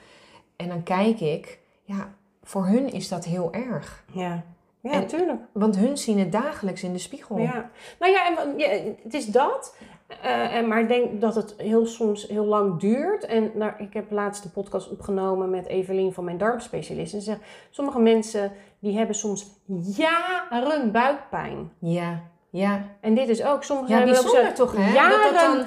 En 0.55 0.67
dan 0.67 0.83
kijk 0.83 1.19
ik, 1.19 1.59
ja, 1.83 2.13
voor 2.43 2.65
hun 2.65 2.91
is 2.91 3.07
dat 3.07 3.25
heel 3.25 3.53
erg. 3.53 4.03
Ja, 4.11 4.43
ja 4.79 4.91
En-. 4.91 5.47
Want 5.51 5.75
hun 5.75 5.97
zien 5.97 6.19
het 6.19 6.31
dagelijks 6.31 6.83
in 6.83 6.93
de 6.93 6.99
spiegel. 6.99 7.37
Ja. 7.37 7.69
Nou 7.99 8.11
ja, 8.11 8.27
en, 8.27 8.57
ja, 8.57 8.69
het 9.03 9.13
is 9.13 9.25
dat. 9.25 9.75
Eh, 10.21 10.55
en, 10.55 10.67
maar 10.67 10.79
ik 10.79 10.87
denk 10.87 11.21
dat 11.21 11.35
het 11.35 11.53
heel 11.57 11.85
soms 11.85 12.27
heel 12.27 12.45
lang 12.45 12.79
duurt. 12.79 13.25
En 13.25 13.51
nou, 13.53 13.71
ik 13.77 13.93
heb 13.93 14.11
laatst 14.11 14.43
de 14.43 14.49
podcast 14.49 14.89
opgenomen 14.89 15.49
met 15.49 15.65
Evelien 15.65 16.13
van 16.13 16.23
mijn 16.23 16.37
darmspecialist. 16.37 17.13
En 17.13 17.21
ze 17.21 17.25
zegt, 17.25 17.41
sommige 17.69 17.99
mensen 17.99 18.51
die 18.79 18.97
hebben 18.97 19.15
soms 19.15 19.47
jaren 19.95 20.91
buikpijn. 20.91 21.71
Ja, 21.79 22.21
ja. 22.49 22.81
En 22.99 23.13
dit 23.13 23.29
is 23.29 23.43
ook, 23.43 23.63
sommige 23.63 23.91
Ja, 23.91 23.97
hebben 23.97 24.15
ook 24.15 24.21
bijzonder 24.23 24.55
zo 24.55 24.65
toch, 24.65 24.75
hè? 24.75 24.93
Jaren, 24.93 25.21
Dat 25.21 25.33
dat 25.33 25.41
dan... 25.41 25.65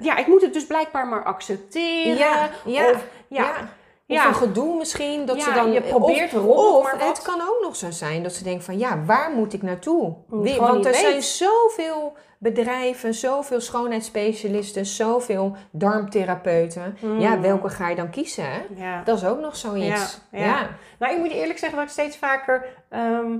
Ja, 0.00 0.16
ik 0.16 0.26
moet 0.26 0.42
het 0.42 0.52
dus 0.52 0.66
blijkbaar 0.66 1.06
maar 1.06 1.24
accepteren. 1.24 2.16
Ja, 2.16 2.50
ja, 2.64 2.90
Of, 2.90 3.06
ja, 3.28 3.44
ja. 3.44 3.68
Of 4.06 4.16
ja. 4.16 4.28
een 4.28 4.34
gedoe 4.34 4.76
misschien, 4.76 5.26
dat 5.26 5.36
Ja, 5.36 5.42
ze 5.44 5.52
dan... 5.52 5.72
je 5.72 5.80
probeert 5.80 6.34
of, 6.34 6.82
maar 6.82 7.06
het 7.06 7.22
kan 7.22 7.40
ook 7.40 7.58
nog 7.62 7.76
zo 7.76 7.90
zijn 7.90 8.22
dat 8.22 8.32
ze 8.32 8.44
denken 8.44 8.64
van, 8.64 8.78
ja, 8.78 9.04
waar 9.04 9.30
moet 9.30 9.52
ik 9.52 9.62
naartoe? 9.62 10.14
Wie- 10.28 10.56
want 10.56 10.84
er 10.86 10.92
weet. 10.92 11.00
zijn 11.00 11.22
zoveel 11.22 12.16
bedrijven, 12.38 13.14
zoveel 13.14 13.60
schoonheidsspecialisten, 13.60 14.86
zoveel 14.86 15.56
darmtherapeuten. 15.70 16.96
Mm. 17.00 17.20
Ja, 17.20 17.40
welke 17.40 17.68
ga 17.68 17.88
je 17.88 17.96
dan 17.96 18.10
kiezen? 18.10 18.62
Ja. 18.76 19.02
Dat 19.04 19.16
is 19.16 19.24
ook 19.24 19.40
nog 19.40 19.56
zoiets. 19.56 20.20
Ja. 20.30 20.68
Nou, 20.98 21.12
ik 21.12 21.18
moet 21.18 21.30
je 21.30 21.38
eerlijk 21.38 21.58
zeggen 21.58 21.78
dat 21.78 21.86
ik 21.86 21.92
steeds 21.92 22.16
vaker 22.16 22.66
ehm, 22.88 23.36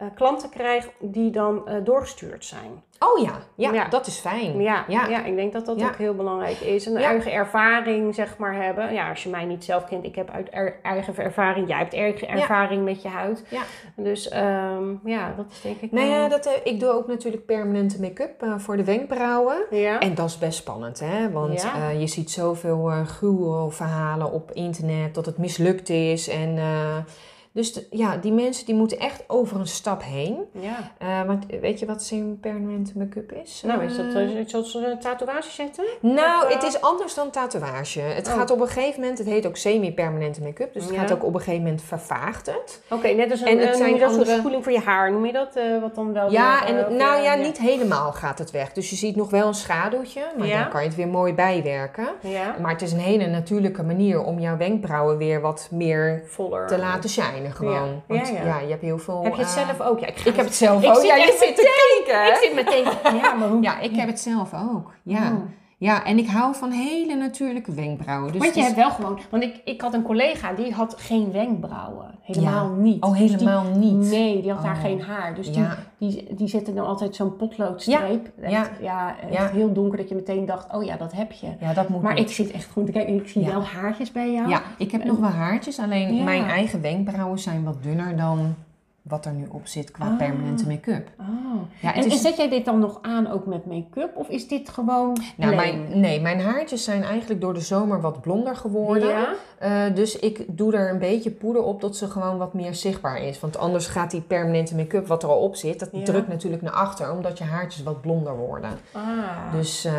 eh, 0.00 0.06
klanten 0.14 0.48
krijg 0.50 0.88
die 0.98 1.30
dan 1.30 1.68
eh, 1.68 1.74
doorgestuurd 1.84 2.44
zijn. 2.44 2.82
Oh 2.98 3.22
ja, 3.22 3.32
ja, 3.54 3.72
Ja. 3.72 3.88
dat 3.88 4.06
is 4.06 4.18
fijn. 4.18 4.60
Ja, 4.60 4.84
ja. 4.88 5.06
Ja. 5.06 5.24
ik 5.24 5.36
denk 5.36 5.52
dat 5.52 5.66
dat 5.66 5.78
Ja. 5.80 5.86
ook 5.86 5.96
heel 5.96 6.14
belangrijk 6.14 6.60
is. 6.60 6.86
En 6.86 6.96
een 6.96 7.02
eigen 7.02 7.32
ervaring, 7.32 8.14
zeg 8.14 8.38
maar, 8.38 8.54
hebben. 8.54 8.92
Ja, 8.92 9.08
als 9.08 9.22
je 9.22 9.28
mij 9.28 9.44
niet 9.44 9.64
zelf 9.64 9.84
kent, 9.84 10.04
ik 10.04 10.14
heb 10.14 10.30
uit 10.30 10.48
er- 10.50 10.78
eigen 10.82 11.16
ervaring. 11.16 11.68
Jij 11.68 11.78
hebt 11.78 11.94
eigen 11.94 12.28
ervaring 12.28 12.84
met 12.84 13.02
je 13.02 13.08
huid. 13.08 13.44
Ja. 13.48 13.62
Dus 13.96 14.28
ehm, 14.28 14.94
ja, 15.04 15.34
dat 15.36 15.46
is 15.50 15.60
denk 15.60 15.80
ik 15.80 15.92
Nou 15.92 16.06
ja, 16.06 16.28
dat, 16.28 16.46
eh, 16.46 16.52
ik 16.72 16.80
doe 16.80 16.90
ook 16.90 17.06
natuurlijk 17.06 17.46
permanente 17.46 18.00
make-up 18.00 18.44
voor 18.56 18.76
de 18.76 18.84
wenkbrauwen. 18.84 19.56
Ja. 19.70 19.98
En 19.98 20.14
dat 20.14 20.28
is 20.28 20.38
best 20.38 20.58
spannend, 20.58 21.00
hè? 21.00 21.30
Want 21.30 21.62
Ja. 21.62 21.88
je 21.88 22.06
ziet 22.06 22.30
zoveel 22.30 22.90
gruwelverhalen 23.06 24.32
op 24.32 24.50
internet 24.52 25.14
dat 25.14 25.26
het 25.26 25.38
mislukt 25.38 25.88
is. 25.88 26.28
En, 26.28 26.58
dus 27.60 27.72
de- 27.72 27.86
ja, 27.90 28.16
die 28.16 28.32
mensen 28.32 28.66
die 28.66 28.74
moeten 28.74 28.98
echt 28.98 29.24
over 29.26 29.60
een 29.60 29.66
stap 29.66 30.02
heen. 30.04 30.36
ja. 30.52 30.92
Eh, 30.98 31.22
want 31.26 31.44
weet 31.60 31.78
je 31.78 31.86
wat 31.86 32.12
permanente 32.40 32.92
make-up 32.98 33.32
is? 33.32 33.62
Nou, 33.66 33.84
is 33.84 33.96
dat 33.96 34.06
Eh, 34.14 34.14
uh, 34.34 34.40
iets 34.40 34.54
als 34.54 34.74
een 34.74 34.98
tatoeage 34.98 35.50
zetten? 35.50 35.84
nou, 36.00 36.44
Of, 36.44 36.48
eh, 36.48 36.54
het 36.54 36.62
is 36.62 36.80
anders 36.80 37.14
dan 37.14 37.30
tatoeage. 37.30 38.00
Het 38.00 38.26
Oh. 38.28 38.32
gaat 38.34 38.50
op 38.50 38.60
een 38.60 38.66
gegeven 38.68 39.00
moment, 39.00 39.18
het 39.18 39.26
heet 39.26 39.46
ook 39.46 39.56
semi-permanente 39.56 40.40
make-up. 40.42 40.72
Dus 40.72 40.84
het 40.84 40.94
Ja. 40.94 41.00
gaat 41.00 41.12
ook 41.12 41.24
op 41.24 41.34
een 41.34 41.40
gegeven 41.40 41.62
moment 41.62 41.82
vervaagt 41.82 42.46
het. 42.46 42.82
Oké, 42.90 43.08
net 43.08 43.30
als 43.30 43.40
een, 43.40 43.46
En 43.46 43.58
het 43.58 43.68
eh, 43.68 43.74
zijn 43.74 43.98
dat, 43.98 44.10
andere- 44.10 44.36
spoeling 44.38 44.62
voor 44.64 44.72
je 44.72 44.78
haar, 44.80 45.12
noem 45.12 45.26
je 45.26 45.32
dat? 45.32 45.56
eh, 45.56 45.80
wat 45.80 45.94
dan 45.94 46.12
wel 46.12 46.30
Ja, 46.32 46.66
en 46.66 46.76
eh, 46.78 46.84
het- 46.84 46.96
nou 46.96 47.16
eh, 47.18 47.24
ja, 47.24 47.34
niet 47.34 47.58
helemaal 47.58 48.12
gaat 48.12 48.38
het 48.38 48.50
weg. 48.50 48.72
Dus 48.72 48.90
je 48.90 48.96
ziet 48.96 49.16
nog 49.16 49.30
wel 49.30 49.46
een 49.46 49.54
schaduwtje, 49.54 50.22
maar 50.38 50.46
Ja. 50.46 50.60
dan 50.62 50.70
kan 50.70 50.80
je 50.82 50.86
het 50.86 50.96
weer 50.96 51.08
mooi 51.08 51.34
bijwerken. 51.34 52.08
Ja, 52.20 52.54
Maar 52.60 52.70
het 52.72 52.82
is 52.82 52.92
een 52.92 52.98
hele 52.98 53.26
natuurlijke 53.26 53.82
manier 53.82 54.22
om 54.24 54.38
jouw 54.38 54.56
wenkbrauwen 54.56 55.16
weer 55.16 55.40
wat 55.40 55.68
meer 55.70 56.22
voller. 56.26 56.66
te 56.66 56.78
laten 56.78 57.10
shinen 57.10 57.49
gewoon. 57.52 57.72
Ja. 57.72 58.02
Want 58.06 58.28
Ja, 58.28 58.34
ja, 58.34 58.44
ja. 58.44 58.58
je 58.60 58.68
hebt 58.70 58.82
heel 58.82 58.98
veel... 58.98 59.22
Heb 59.22 59.34
je 59.34 59.40
het 59.42 59.56
eh, 59.56 59.66
zelf 59.66 59.80
ook? 59.80 59.98
Ja, 59.98 60.06
ik, 60.06 60.18
heb 60.24 60.36
het 60.36 60.54
zelf 60.54 60.82
Ik 60.82 60.88
ook. 60.88 60.94
zit 60.96 61.06
ja, 61.06 61.14
je 61.16 61.36
zit 61.40 61.56
te 61.56 61.72
kijken. 62.04 62.22
hè? 62.24 62.28
Ik 62.30 62.36
zit 62.42 62.54
meteen... 62.54 62.84
Ja, 63.22 63.32
maar 63.34 63.48
hoe... 63.48 63.62
Ja, 63.62 63.78
ik 63.80 63.96
heb 63.96 64.06
het 64.08 64.20
zelf 64.20 64.50
ook. 64.54 64.90
Ja. 65.02 65.18
Oh. 65.32 65.42
Ja, 65.80 66.04
en 66.04 66.18
ik 66.18 66.26
hou 66.28 66.54
van 66.54 66.70
hele 66.70 67.14
natuurlijke 67.14 67.72
wenkbrauwen. 67.72 68.32
Dus 68.32 68.40
Want 68.40 68.54
je 68.54 68.62
hebt 68.62 68.74
wel 68.76 68.90
gewoon... 68.90 69.18
Want 69.30 69.42
ik, 69.42 69.60
ik 69.64 69.80
had 69.80 69.94
een 69.94 70.02
collega, 70.02 70.52
die 70.52 70.72
had 70.72 70.94
geen 70.98 71.32
wenkbrauwen. 71.32 72.18
Helemaal 72.22 72.70
Ja. 72.76 72.82
niet. 72.82 73.02
Oh, 73.02 73.10
Dus 73.10 73.18
die- 73.18 73.30
helemaal 73.38 73.64
niet. 73.76 74.10
Nee, 74.10 74.42
die 74.42 74.52
had 74.52 74.62
daar 74.62 74.74
Oh. 74.74 74.80
geen 74.80 75.00
haar. 75.02 75.34
Dus 75.34 75.46
Ja. 75.48 75.76
die, 75.98 76.10
die, 76.10 76.34
die 76.34 76.48
zette 76.48 76.74
dan 76.74 76.86
altijd 76.86 77.14
zo'n 77.16 77.36
potloodstreep. 77.36 78.30
Echt, 78.40 78.50
Ja. 78.52 78.66
ja, 78.80 79.14
Ja. 79.30 79.48
heel 79.48 79.72
donker 79.72 79.98
dat 79.98 80.08
je 80.08 80.14
meteen 80.14 80.46
dacht, 80.46 80.72
oh 80.74 80.84
ja, 80.84 80.96
dat 80.96 81.12
heb 81.12 81.32
je. 81.32 81.46
Ja, 81.60 81.72
dat 81.72 81.88
moet 81.88 82.02
Maar 82.02 82.14
niet. 82.14 82.28
ik 82.28 82.34
zit 82.34 82.50
echt 82.50 82.70
goed 82.72 82.86
te 82.86 82.92
kijken. 82.92 83.14
Ik 83.14 83.28
zie 83.28 83.46
wel 83.46 83.62
haartjes 83.62 84.12
bij 84.12 84.32
jou. 84.32 84.48
Ja, 84.48 84.62
ik 84.78 84.90
heb 84.90 85.04
nog 85.04 85.18
wel 85.18 85.30
haartjes. 85.30 85.78
Alleen 85.78 86.24
mijn 86.24 86.44
eigen 86.44 86.80
wenkbrauwen 86.80 87.38
zijn 87.38 87.64
wat 87.64 87.82
dunner 87.82 88.16
dan 88.16 88.54
wat 89.10 89.24
er 89.26 89.32
nu 89.32 89.46
op 89.50 89.66
zit 89.66 89.90
qua 89.90 90.06
Ah. 90.06 90.16
permanente 90.16 90.66
make-up. 90.66 91.08
Oh. 91.20 91.26
Ja, 91.80 91.94
En, 91.94 92.10
zet 92.10 92.36
jij 92.36 92.48
dit 92.48 92.64
dan 92.64 92.78
nog 92.78 92.98
aan 93.02 93.30
ook 93.30 93.46
met 93.46 93.66
make-up? 93.66 94.16
Of 94.16 94.28
is 94.28 94.48
dit 94.48 94.68
gewoon 94.68 95.16
Nou, 95.36 95.54
mijn, 95.54 96.00
nee, 96.00 96.20
mijn 96.20 96.40
haartjes 96.40 96.84
zijn 96.84 97.02
eigenlijk 97.02 97.40
door 97.40 97.54
de 97.54 97.60
zomer 97.60 98.00
wat 98.00 98.20
blonder 98.20 98.56
geworden. 98.56 99.08
Ja? 99.08 99.28
Eh, 99.58 99.94
dus 99.94 100.18
ik 100.18 100.44
doe 100.48 100.72
er 100.76 100.90
een 100.90 100.98
beetje 100.98 101.30
poeder 101.30 101.62
op 101.62 101.80
dat 101.80 101.96
ze 101.96 102.06
gewoon 102.10 102.38
wat 102.38 102.54
meer 102.54 102.74
zichtbaar 102.74 103.22
is. 103.22 103.40
Want 103.40 103.58
anders 103.58 103.86
gaat 103.86 104.10
die 104.10 104.20
permanente 104.20 104.76
make-up 104.76 105.06
wat 105.06 105.22
er 105.22 105.28
al 105.28 105.38
op 105.40 105.56
zit, 105.56 105.78
dat 105.80 105.88
Ja. 105.92 106.04
drukt 106.04 106.28
natuurlijk 106.28 106.62
naar 106.62 106.72
achter, 106.72 107.12
omdat 107.12 107.38
je 107.38 107.44
haartjes 107.44 107.82
wat 107.82 108.00
blonder 108.00 108.36
worden. 108.36 108.70
Ah. 108.92 109.02
Dus, 109.52 109.84
eh, 109.84 109.92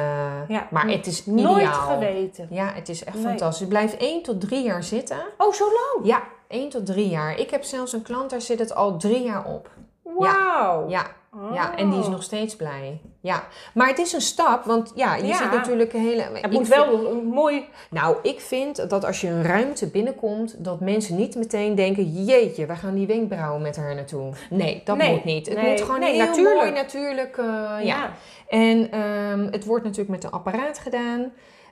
Ja. 0.47 0.67
maar 0.71 0.87
het 0.87 1.07
is 1.07 1.25
ideaal. 1.27 1.53
Nooit 1.53 1.67
geweten. 1.67 2.47
Ja, 2.49 2.71
het 2.73 2.89
is 2.89 3.03
echt 3.03 3.15
Nee. 3.15 3.25
fantastisch. 3.25 3.59
Het 3.59 3.69
blijft 3.69 3.95
1 3.99 4.23
tot 4.23 4.41
3 4.41 4.63
jaar 4.63 4.83
zitten. 4.83 5.17
Oh, 5.37 5.53
zo 5.53 5.63
lang? 5.65 6.05
Ja, 6.07 6.21
1 6.51 6.69
tot 6.69 6.85
3 6.85 7.09
jaar. 7.09 7.39
Ik 7.39 7.49
heb 7.49 7.63
zelfs 7.63 7.93
een 7.93 8.01
klant, 8.01 8.29
daar 8.29 8.41
zit 8.41 8.59
het 8.59 8.75
al 8.75 8.97
3 8.97 9.23
jaar 9.23 9.45
op. 9.45 9.69
Wauw. 10.03 10.89
Ja, 10.89 11.05
ja, 11.53 11.75
en 11.77 11.89
die 11.89 11.99
is 11.99 12.05
Oh. 12.05 12.11
nog 12.11 12.23
steeds 12.23 12.55
blij. 12.55 13.01
Ja, 13.21 13.43
maar 13.73 13.87
het 13.87 13.99
is 13.99 14.13
een 14.13 14.21
stap, 14.21 14.63
want 14.63 14.91
ja, 14.95 15.15
je 15.15 15.25
Ja. 15.25 15.35
ziet 15.37 15.51
natuurlijk 15.51 15.93
een 15.93 16.01
hele... 16.01 16.21
Het 16.21 16.51
moet 16.51 16.67
vind- 16.67 16.85
wel 16.85 17.11
een 17.11 17.25
mooi... 17.25 17.65
Nou, 17.89 18.15
ik 18.21 18.39
vind 18.39 18.89
dat 18.89 19.05
als 19.05 19.21
je 19.21 19.27
een 19.27 19.43
ruimte 19.43 19.87
binnenkomt, 19.87 20.63
dat 20.63 20.79
mensen 20.79 21.15
niet 21.15 21.35
meteen 21.35 21.75
denken: 21.75 22.23
jeetje, 22.25 22.65
waar 22.65 22.77
gaan 22.77 22.95
die 22.95 23.07
wenkbrauwen 23.07 23.61
met 23.61 23.75
haar 23.75 23.95
naartoe? 23.95 24.31
Nee, 24.49 24.81
dat 24.85 24.97
Nee, 24.97 25.11
moet 25.13 25.23
niet. 25.23 25.45
Het 25.47 25.57
nee, 25.57 25.69
moet 25.69 25.81
gewoon 25.81 25.99
nee, 25.99 26.13
heel 26.13 26.25
natuurlijk. 26.25 26.55
mooi 26.55 26.71
natuurlijk. 26.71 27.37
eh, 27.37 27.75
ja. 27.85 28.11
En 28.47 28.91
ehm, 28.91 29.47
het 29.51 29.65
wordt 29.65 29.83
natuurlijk 29.83 30.09
met 30.09 30.23
een 30.23 30.31
apparaat 30.31 30.79
gedaan. 30.79 31.31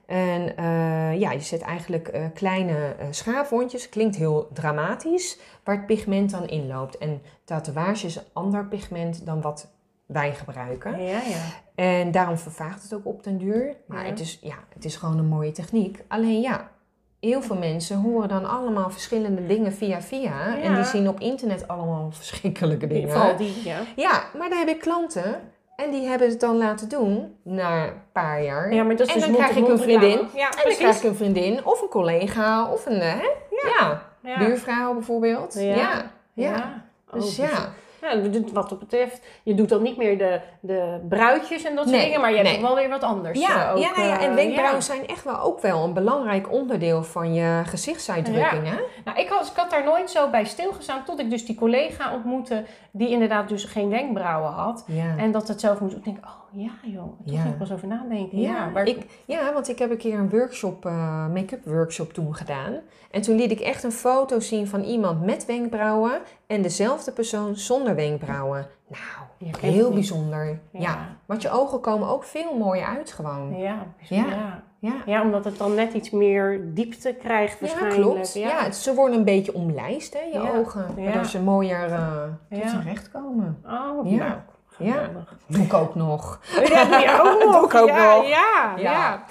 En 0.10 0.58
eh, 0.58 1.20
ja, 1.20 1.32
je 1.32 1.40
zet 1.40 1.62
eigenlijk 1.62 2.08
eh, 2.08 2.24
kleine 2.34 2.96
eh 3.00 3.08
schaafwondjes. 3.10 3.90
Klinkt 3.90 4.16
heel 4.16 4.50
dramatisch, 4.54 5.40
waar 5.64 5.76
het 5.76 5.86
pigment 5.86 6.32
dan 6.32 6.48
inloopt. 6.48 6.98
En 6.98 7.22
tatoeage 7.44 8.06
is 8.06 8.16
een 8.16 8.24
ander 8.34 8.66
pigment 8.66 9.26
dan 9.26 9.42
wat 9.42 9.68
wij 10.06 10.34
gebruiken. 10.34 11.04
Ja, 11.04 11.22
ja. 11.22 11.44
En 11.76 12.12
daarom 12.12 12.38
vervaagt 12.38 12.84
het 12.84 12.94
ook 12.94 13.06
op 13.06 13.24
den 13.24 13.38
duur. 13.38 13.76
Maar 13.88 14.04
Ja. 14.04 14.10
het, 14.10 14.20
is, 14.20 14.40
ja, 14.42 14.56
het 14.74 14.86
is 14.86 14.96
gewoon 14.96 15.18
een 15.18 15.28
mooie 15.28 15.52
techniek. 15.52 16.04
Alleen 16.08 16.42
ja, 16.42 16.70
heel 17.20 17.42
veel 17.42 17.58
mensen 17.58 17.98
horen 17.98 18.30
dan 18.30 18.50
allemaal 18.50 18.90
verschillende 18.90 19.46
dingen 19.46 19.74
via 19.74 20.02
via. 20.02 20.58
En 20.62 20.76
die 20.76 20.84
zien 20.84 21.10
op 21.10 21.20
internet 21.20 21.68
allemaal 21.68 22.12
verschrikkelijke 22.12 22.88
dingen. 22.88 23.10
Vooral 23.10 23.38
die, 23.38 23.64
ja. 23.64 23.80
Ja, 23.96 24.24
maar 24.38 24.50
dan 24.50 24.58
heb 24.60 24.68
ik 24.68 24.80
klanten 24.80 25.42
en 25.80 25.92
die 25.92 26.08
hebben 26.08 26.30
het 26.30 26.40
dan 26.40 26.58
laten 26.58 26.90
doen 26.90 27.36
na 27.44 27.84
een 27.86 27.94
paar 28.12 28.44
jaar. 28.44 28.74
Ja, 28.74 28.84
maar 28.84 28.96
dat 28.96 29.08
is 29.08 29.14
en 29.14 29.20
dus 29.20 29.30
dan 29.30 29.38
krijg 29.38 29.56
ik 29.58 29.68
een 29.68 29.80
vriendin. 29.80 30.10
Ja, 30.36 30.46
En 30.46 30.52
dan 30.52 30.62
precies. 30.62 30.78
krijg 30.78 30.98
ik 30.98 31.04
een 31.04 31.16
vriendin 31.16 31.66
of 31.66 31.82
een 31.82 31.88
collega 31.88 32.72
of 32.72 32.86
een, 32.86 33.00
hè? 33.00 33.20
Ja. 33.50 34.02
Ja. 34.24 34.38
buurvrouw 34.38 34.94
bijvoorbeeld. 34.94 35.54
Ja. 35.54 35.62
Ja, 35.62 35.76
ja. 36.34 36.52
Ja. 36.52 36.84
Dus 37.14 37.40
Oh, 37.40 37.46
ja. 37.46 37.70
Ja, 38.02 38.22
wat 38.54 38.70
dat 38.70 38.80
betreft, 38.80 39.22
je 39.44 39.54
doet 39.54 39.70
dan 39.70 39.82
niet 39.82 39.98
meer 39.98 40.18
de, 40.18 40.40
de 40.60 41.00
bruidjes 41.10 41.64
en 41.64 41.76
dat 41.76 41.84
soort 41.84 41.98
Nee, 41.98 42.06
dingen, 42.06 42.22
maar 42.22 42.30
je 42.30 42.38
hebt 42.38 42.50
nee. 42.50 42.62
wel 42.62 42.76
weer 42.76 42.90
wat 42.90 43.04
anders. 43.04 43.40
Ja, 43.40 43.68
eh, 43.68 43.76
ook, 43.76 43.82
ja, 43.82 43.92
nou 43.96 44.08
ja, 44.08 44.20
en 44.20 44.30
eh, 44.30 44.36
wenkbrauwen 44.36 44.76
ja. 44.76 44.82
zijn 44.82 45.08
echt 45.08 45.24
wel 45.24 45.40
ook 45.40 45.62
wel 45.62 45.84
een 45.84 45.94
belangrijk 45.94 46.52
onderdeel 46.52 47.04
van 47.04 47.34
je 47.34 47.62
gezichtsuitdrukking. 47.66 48.68
Hè? 48.68 48.78
Nou, 49.06 49.20
ik 49.20 49.30
had, 49.30 49.48
ik 49.48 49.56
had 49.56 49.70
daar 49.70 49.84
nooit 49.84 50.10
zo 50.10 50.30
bij 50.30 50.46
stilgestaan 50.46 51.04
tot 51.04 51.20
ik 51.20 51.30
dus 51.30 51.46
die 51.46 51.56
collega 51.56 52.14
ontmoette 52.14 52.66
die 52.92 53.10
inderdaad 53.10 53.50
dus 53.50 53.64
geen 53.64 53.90
wenkbrauwen 53.90 54.52
had. 54.52 54.84
Ja. 54.88 55.18
En 55.18 55.32
dat 55.32 55.48
het 55.48 55.60
zelf 55.60 55.80
moest. 55.80 55.96
Ik 55.96 56.04
denk, 56.04 56.18
oh 56.26 56.39
ja 56.52 56.72
joh, 56.84 57.04
toch 57.04 57.34
Ja. 57.34 57.40
ging 57.42 57.54
ik 57.54 57.60
wel 57.60 57.68
eens 57.68 57.72
over 57.76 57.88
nadenken. 57.88 58.40
Ja, 58.40 58.52
Ja, 58.54 58.70
maar, 58.70 58.86
ik, 58.88 59.06
ja, 59.26 59.54
want 59.54 59.68
ik 59.70 59.80
heb 59.80 59.92
een 59.92 59.98
keer 59.98 60.20
een 60.20 60.30
workshop, 60.30 60.86
eh, 60.86 61.28
make-up 61.28 61.66
workshop 61.66 62.14
toen 62.14 62.36
gedaan. 62.36 62.74
En 63.12 63.22
toen 63.22 63.36
liet 63.36 63.52
ik 63.52 63.60
echt 63.60 63.84
een 63.84 63.92
foto 63.92 64.40
zien 64.40 64.68
van 64.68 64.82
iemand 64.84 65.26
met 65.26 65.46
wenkbrauwen 65.46 66.20
en 66.48 66.62
dezelfde 66.62 67.12
persoon 67.12 67.56
zonder 67.56 67.96
wenkbrauwen. 67.96 68.68
Nou, 68.88 69.52
heel 69.60 69.92
bijzonder. 69.92 70.46
Ja. 70.72 70.80
Ja. 70.80 71.08
want 71.26 71.42
je 71.42 71.52
ogen 71.52 71.80
komen 71.80 72.08
ook 72.08 72.24
veel 72.24 72.58
mooier 72.58 72.86
uit 72.86 73.12
gewoon. 73.12 73.58
Ja, 73.58 73.86
Ja. 73.98 74.26
ja. 74.26 74.64
ja. 74.80 74.94
Ja, 75.06 75.22
omdat 75.24 75.46
het 75.46 75.58
dan 75.58 75.76
net 75.76 75.94
iets 75.94 76.10
meer 76.10 76.74
diepte 76.74 77.14
krijgt 77.20 77.54
Ja, 77.54 77.60
waarschijnlijk. 77.60 78.02
klopt. 78.02 78.34
Ja. 78.34 78.64
het- 78.64 78.76
ze 78.76 78.94
worden 78.94 79.18
een 79.18 79.26
beetje 79.26 79.54
omlijst, 79.54 80.14
hè, 80.14 80.20
je 80.20 80.44
Ja. 80.46 80.58
ogen. 80.58 80.86
Ja. 80.98 81.04
Waardoor 81.04 81.26
ze 81.26 81.42
mooier 81.42 81.92
eh 81.92 82.24
tot 82.50 82.60
Ja. 82.60 82.70
zijn 82.70 82.84
recht 82.84 83.12
komen. 83.12 83.62
Oh, 83.66 84.10
Ja. 84.12 84.18
nou, 84.28 84.32
Ja. 84.80 85.10
Doe 85.46 85.64
ik 85.64 85.74
ook 85.74 85.96
nog. 85.96 86.40
Ja, 86.52 86.86
doe 86.86 87.00
je 87.00 87.20
ook 87.22 87.40
nog. 87.44 87.54
Doe 87.54 87.66
ik 87.66 87.74
ook 87.74 87.88
ja, 87.88 88.16
nog. 88.16 88.28
Ja, 88.28 88.74
ja. 88.78 88.82
Ja. 88.92 89.24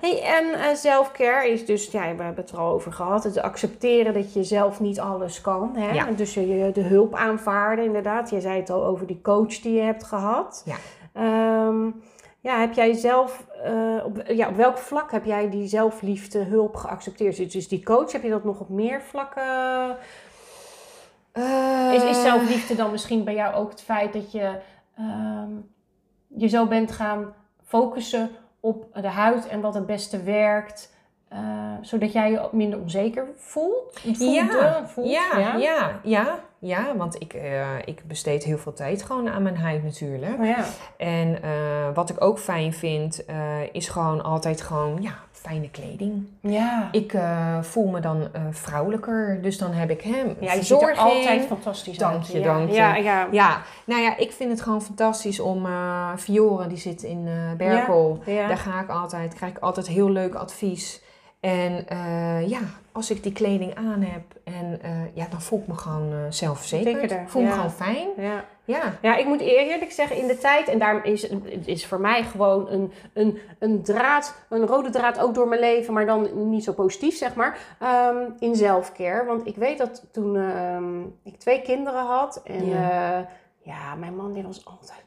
Hey, 0.00 0.22
en 0.22 0.52
eh 0.52 0.74
self-care 0.74 1.48
is 1.48 1.66
dus, 1.66 1.90
ja, 1.90 2.00
we 2.00 2.06
hebben 2.06 2.34
het 2.36 2.50
er 2.50 2.58
al 2.58 2.72
over 2.72 2.92
gehad, 2.92 3.24
het 3.24 3.40
accepteren 3.40 4.14
dat 4.14 4.32
je 4.32 4.44
zelf 4.44 4.80
niet 4.80 5.00
alles 5.00 5.40
kan. 5.40 5.70
Hè? 5.76 5.92
Ja. 5.92 6.06
Dus 6.16 6.34
je 6.34 6.70
de 6.74 6.82
hulp 6.82 7.14
aanvaarden, 7.14 7.84
inderdaad. 7.84 8.30
Je 8.30 8.40
zei 8.40 8.60
het 8.60 8.70
al 8.70 8.84
over 8.84 9.06
die 9.06 9.20
coach 9.22 9.60
die 9.60 9.74
je 9.74 9.80
hebt 9.82 10.04
gehad. 10.04 10.62
Ja. 10.64 10.76
Ehm, 11.12 11.90
ja, 12.40 12.58
heb 12.60 12.72
jij 12.72 12.92
zelf, 12.92 13.44
eh, 13.62 14.04
op, 14.04 14.22
ja, 14.26 14.48
op 14.48 14.56
welk 14.56 14.78
vlak 14.78 15.12
heb 15.12 15.24
jij 15.24 15.50
die 15.50 15.68
zelfliefde 15.68 16.38
hulp 16.38 16.76
geaccepteerd? 16.76 17.36
Dus, 17.36 17.52
dus 17.52 17.68
die 17.68 17.82
coach, 17.84 18.12
heb 18.12 18.22
je 18.22 18.30
dat 18.30 18.44
nog 18.44 18.60
op 18.60 18.68
meer 18.68 19.02
vlakken? 19.02 19.96
Is, 21.92 22.02
is 22.02 22.16
Eh, 22.16 22.22
zelfliefde 22.22 22.74
dan 22.74 22.90
misschien 22.90 23.24
bij 23.24 23.34
jou 23.34 23.54
ook 23.54 23.70
het 23.70 23.82
feit 23.82 24.12
dat 24.12 24.32
je 24.32 24.50
ehm, 24.96 25.50
je 26.28 26.48
zo 26.48 26.66
bent 26.66 26.92
gaan 26.92 27.34
focussen 27.64 28.30
op 28.60 28.86
de 29.00 29.08
huid 29.08 29.48
en 29.48 29.60
wat 29.60 29.74
het 29.74 29.86
beste 29.86 30.22
werkt, 30.22 30.92
eh, 31.28 31.38
zodat 31.80 32.12
jij 32.12 32.30
je 32.30 32.48
minder 32.52 32.80
onzeker 32.80 33.26
voelt? 33.36 34.00
Voelde, 34.00 34.34
Ja, 34.34 34.86
voelt, 34.86 35.10
ja, 35.10 35.56
ja, 35.56 36.00
ja, 36.02 36.38
ja, 36.58 36.96
want 36.96 37.20
ik, 37.20 37.32
eh, 37.32 37.78
ik 37.84 38.02
besteed 38.06 38.44
heel 38.44 38.58
veel 38.58 38.72
tijd 38.72 39.02
gewoon 39.02 39.28
aan 39.28 39.42
mijn 39.42 39.56
huid 39.56 39.82
natuurlijk. 39.82 40.38
Oh 40.38 40.46
ja. 40.46 40.64
En 40.96 41.42
eh, 41.42 41.94
wat 41.94 42.10
ik 42.10 42.24
ook 42.24 42.38
fijn 42.38 42.72
vind, 42.72 43.24
is 43.72 43.88
gewoon 43.88 44.22
altijd 44.22 44.60
gewoon, 44.60 45.02
ja, 45.02 45.14
fijne 45.46 45.70
kleding. 45.70 46.26
Ja. 46.40 46.88
Ik 46.92 47.12
eh, 47.12 47.62
voel 47.62 47.86
me 47.86 48.00
dan 48.00 48.28
eh, 48.32 48.42
vrouwelijker, 48.50 49.38
dus 49.42 49.58
dan 49.58 49.72
heb 49.72 49.90
ik 49.90 50.00
hem. 50.00 50.36
ja, 50.40 50.52
je 50.52 50.62
ziet 50.62 50.82
er 50.82 50.96
altijd 50.96 51.46
fantastisch 51.46 51.98
Dank 51.98 52.14
uit. 52.14 52.26
je, 52.26 52.38
ja. 52.38 52.44
dank 52.44 52.68
je. 52.68 52.74
Ja, 52.74 52.96
ja. 52.96 53.28
Ja, 53.30 53.62
nou 53.84 54.02
ja, 54.02 54.16
ik 54.16 54.32
vind 54.32 54.50
het 54.50 54.60
gewoon 54.60 54.82
fantastisch 54.82 55.40
om 55.40 55.66
uh, 55.66 56.16
Fiore, 56.16 56.66
die 56.66 56.78
zit 56.78 57.02
in 57.02 57.26
uh, 57.26 57.52
Berkel. 57.56 58.22
Ja. 58.26 58.48
Daar 58.48 58.56
ga 58.56 58.80
ik 58.80 58.88
altijd, 58.88 59.34
krijg 59.34 59.52
ik 59.52 59.58
altijd 59.58 59.86
heel 59.86 60.10
leuk 60.10 60.34
advies. 60.34 61.02
En 61.40 61.86
uh, 61.92 62.48
ja, 62.48 62.60
als 62.92 63.10
ik 63.10 63.22
die 63.22 63.32
kleding 63.32 63.74
aan 63.74 64.02
heb, 64.02 64.22
en, 64.44 64.80
uh, 64.84 64.90
ja, 65.14 65.26
dan 65.30 65.42
voel 65.42 65.58
ik 65.58 65.66
me 65.66 65.74
gewoon 65.74 66.12
uh, 66.12 66.18
zelfverzekerd. 66.28 67.10
Zeker, 67.10 67.24
voel 67.26 67.42
ja. 67.42 67.48
me 67.48 67.54
gewoon 67.54 67.70
fijn. 67.70 68.08
Ja. 68.16 68.44
Ja. 68.64 68.98
ja, 69.02 69.16
ik 69.16 69.26
moet 69.26 69.40
eerlijk 69.40 69.92
zeggen, 69.92 70.16
in 70.16 70.26
de 70.26 70.38
tijd, 70.38 70.68
en 70.68 70.78
daarom 70.78 71.02
is 71.02 71.22
het 71.28 71.66
is 71.66 71.86
voor 71.86 72.00
mij 72.00 72.22
gewoon 72.22 72.68
een, 72.68 72.92
een, 73.12 73.38
een 73.58 73.82
draad, 73.82 74.34
een 74.48 74.66
rode 74.66 74.90
draad 74.90 75.20
ook 75.20 75.34
door 75.34 75.48
mijn 75.48 75.60
leven, 75.60 75.94
maar 75.94 76.06
dan 76.06 76.50
niet 76.50 76.64
zo 76.64 76.72
positief, 76.72 77.16
zeg 77.16 77.34
maar, 77.34 77.58
um, 77.82 78.34
in 78.38 78.56
zelfcare. 78.56 79.24
Want 79.24 79.46
ik 79.46 79.56
weet 79.56 79.78
dat 79.78 80.04
toen 80.12 80.36
um, 80.36 81.18
ik 81.24 81.38
twee 81.38 81.62
kinderen 81.62 82.04
had 82.04 82.42
en 82.44 82.66
ja. 82.66 83.18
Uh, 83.18 83.26
ja, 83.58 83.94
mijn 83.94 84.16
man 84.16 84.32
die 84.32 84.42
was 84.42 84.64
altijd 84.64 85.03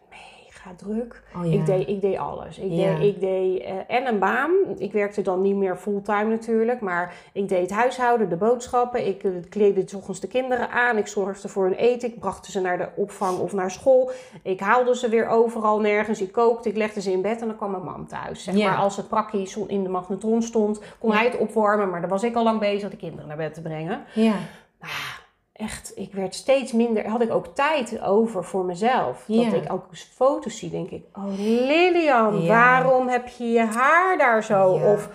druk. 0.75 1.23
Oh, 1.35 1.45
ja. 1.45 1.59
ik, 1.59 1.65
deed, 1.65 1.87
ik 1.87 2.01
deed 2.01 2.17
alles. 2.17 2.57
Ik 2.59 2.71
Ja. 2.71 2.95
deed, 2.95 3.13
ik 3.15 3.19
deed 3.19 3.61
uh, 3.61 3.69
en 3.87 4.07
een 4.07 4.19
baan. 4.19 4.51
Ik 4.77 4.91
werkte 4.91 5.21
dan 5.21 5.41
niet 5.41 5.55
meer 5.55 5.75
fulltime 5.75 6.29
natuurlijk. 6.29 6.81
Maar 6.81 7.13
ik 7.33 7.47
deed 7.49 7.61
het 7.61 7.71
huishouden, 7.71 8.29
de 8.29 8.35
boodschappen. 8.35 9.07
Ik 9.07 9.23
uh, 9.23 9.31
kleedde 9.49 9.83
s 9.85 9.93
ochtends 9.93 10.19
de 10.19 10.27
kinderen 10.27 10.69
aan. 10.69 10.97
Ik 10.97 11.07
zorgde 11.07 11.47
voor 11.47 11.63
hun 11.63 11.73
eten. 11.73 12.09
Ik 12.09 12.19
bracht 12.19 12.45
ze 12.45 12.61
naar 12.61 12.77
de 12.77 12.89
opvang 12.95 13.39
of 13.39 13.53
naar 13.53 13.71
school. 13.71 14.11
Ik 14.43 14.59
haalde 14.59 14.95
ze 14.95 15.09
weer 15.09 15.27
overal 15.27 15.79
nergens. 15.79 16.21
Ik 16.21 16.31
kookte, 16.31 16.69
ik 16.69 16.75
legde 16.77 17.01
ze 17.01 17.11
in 17.11 17.21
bed 17.21 17.41
en 17.41 17.47
dan 17.47 17.55
kwam 17.57 17.71
mijn 17.71 17.83
man 17.83 18.07
thuis. 18.07 18.43
Zeg 18.43 18.55
Ja. 18.55 18.69
maar 18.69 18.77
als 18.79 18.97
het 18.97 19.07
prakkie 19.07 19.65
in 19.67 19.83
de 19.83 19.89
magnetron 19.89 20.41
stond, 20.41 20.81
kon 20.99 21.11
hij 21.11 21.25
het 21.25 21.37
opwarmen. 21.37 21.89
Maar 21.89 22.01
dan 22.01 22.09
was 22.09 22.23
ik 22.23 22.35
al 22.35 22.43
lang 22.43 22.59
bezig 22.59 22.89
de 22.89 22.97
kinderen 22.97 23.27
naar 23.27 23.37
bed 23.37 23.53
te 23.53 23.61
brengen. 23.61 24.03
Ja. 24.13 24.33
Nou, 24.79 24.91
echt, 25.57 25.91
ik 25.95 26.13
werd 26.13 26.35
steeds 26.35 26.71
minder, 26.71 27.07
had 27.07 27.21
ik 27.21 27.31
ook 27.31 27.45
tijd 27.55 28.01
over 28.01 28.43
voor 28.43 28.65
mezelf. 28.65 29.23
Dat 29.27 29.53
ik 29.53 29.71
ook 29.73 29.85
eens 29.91 30.09
foto's 30.15 30.57
zie, 30.57 30.69
denk 30.69 30.89
ik, 30.89 31.03
oh 31.13 31.23
Lilian, 31.37 32.47
waarom 32.47 33.07
heb 33.07 33.27
je 33.27 33.51
je 33.51 33.65
haar 33.65 34.17
daar 34.17 34.43
zo? 34.43 34.69
Of 34.69 35.09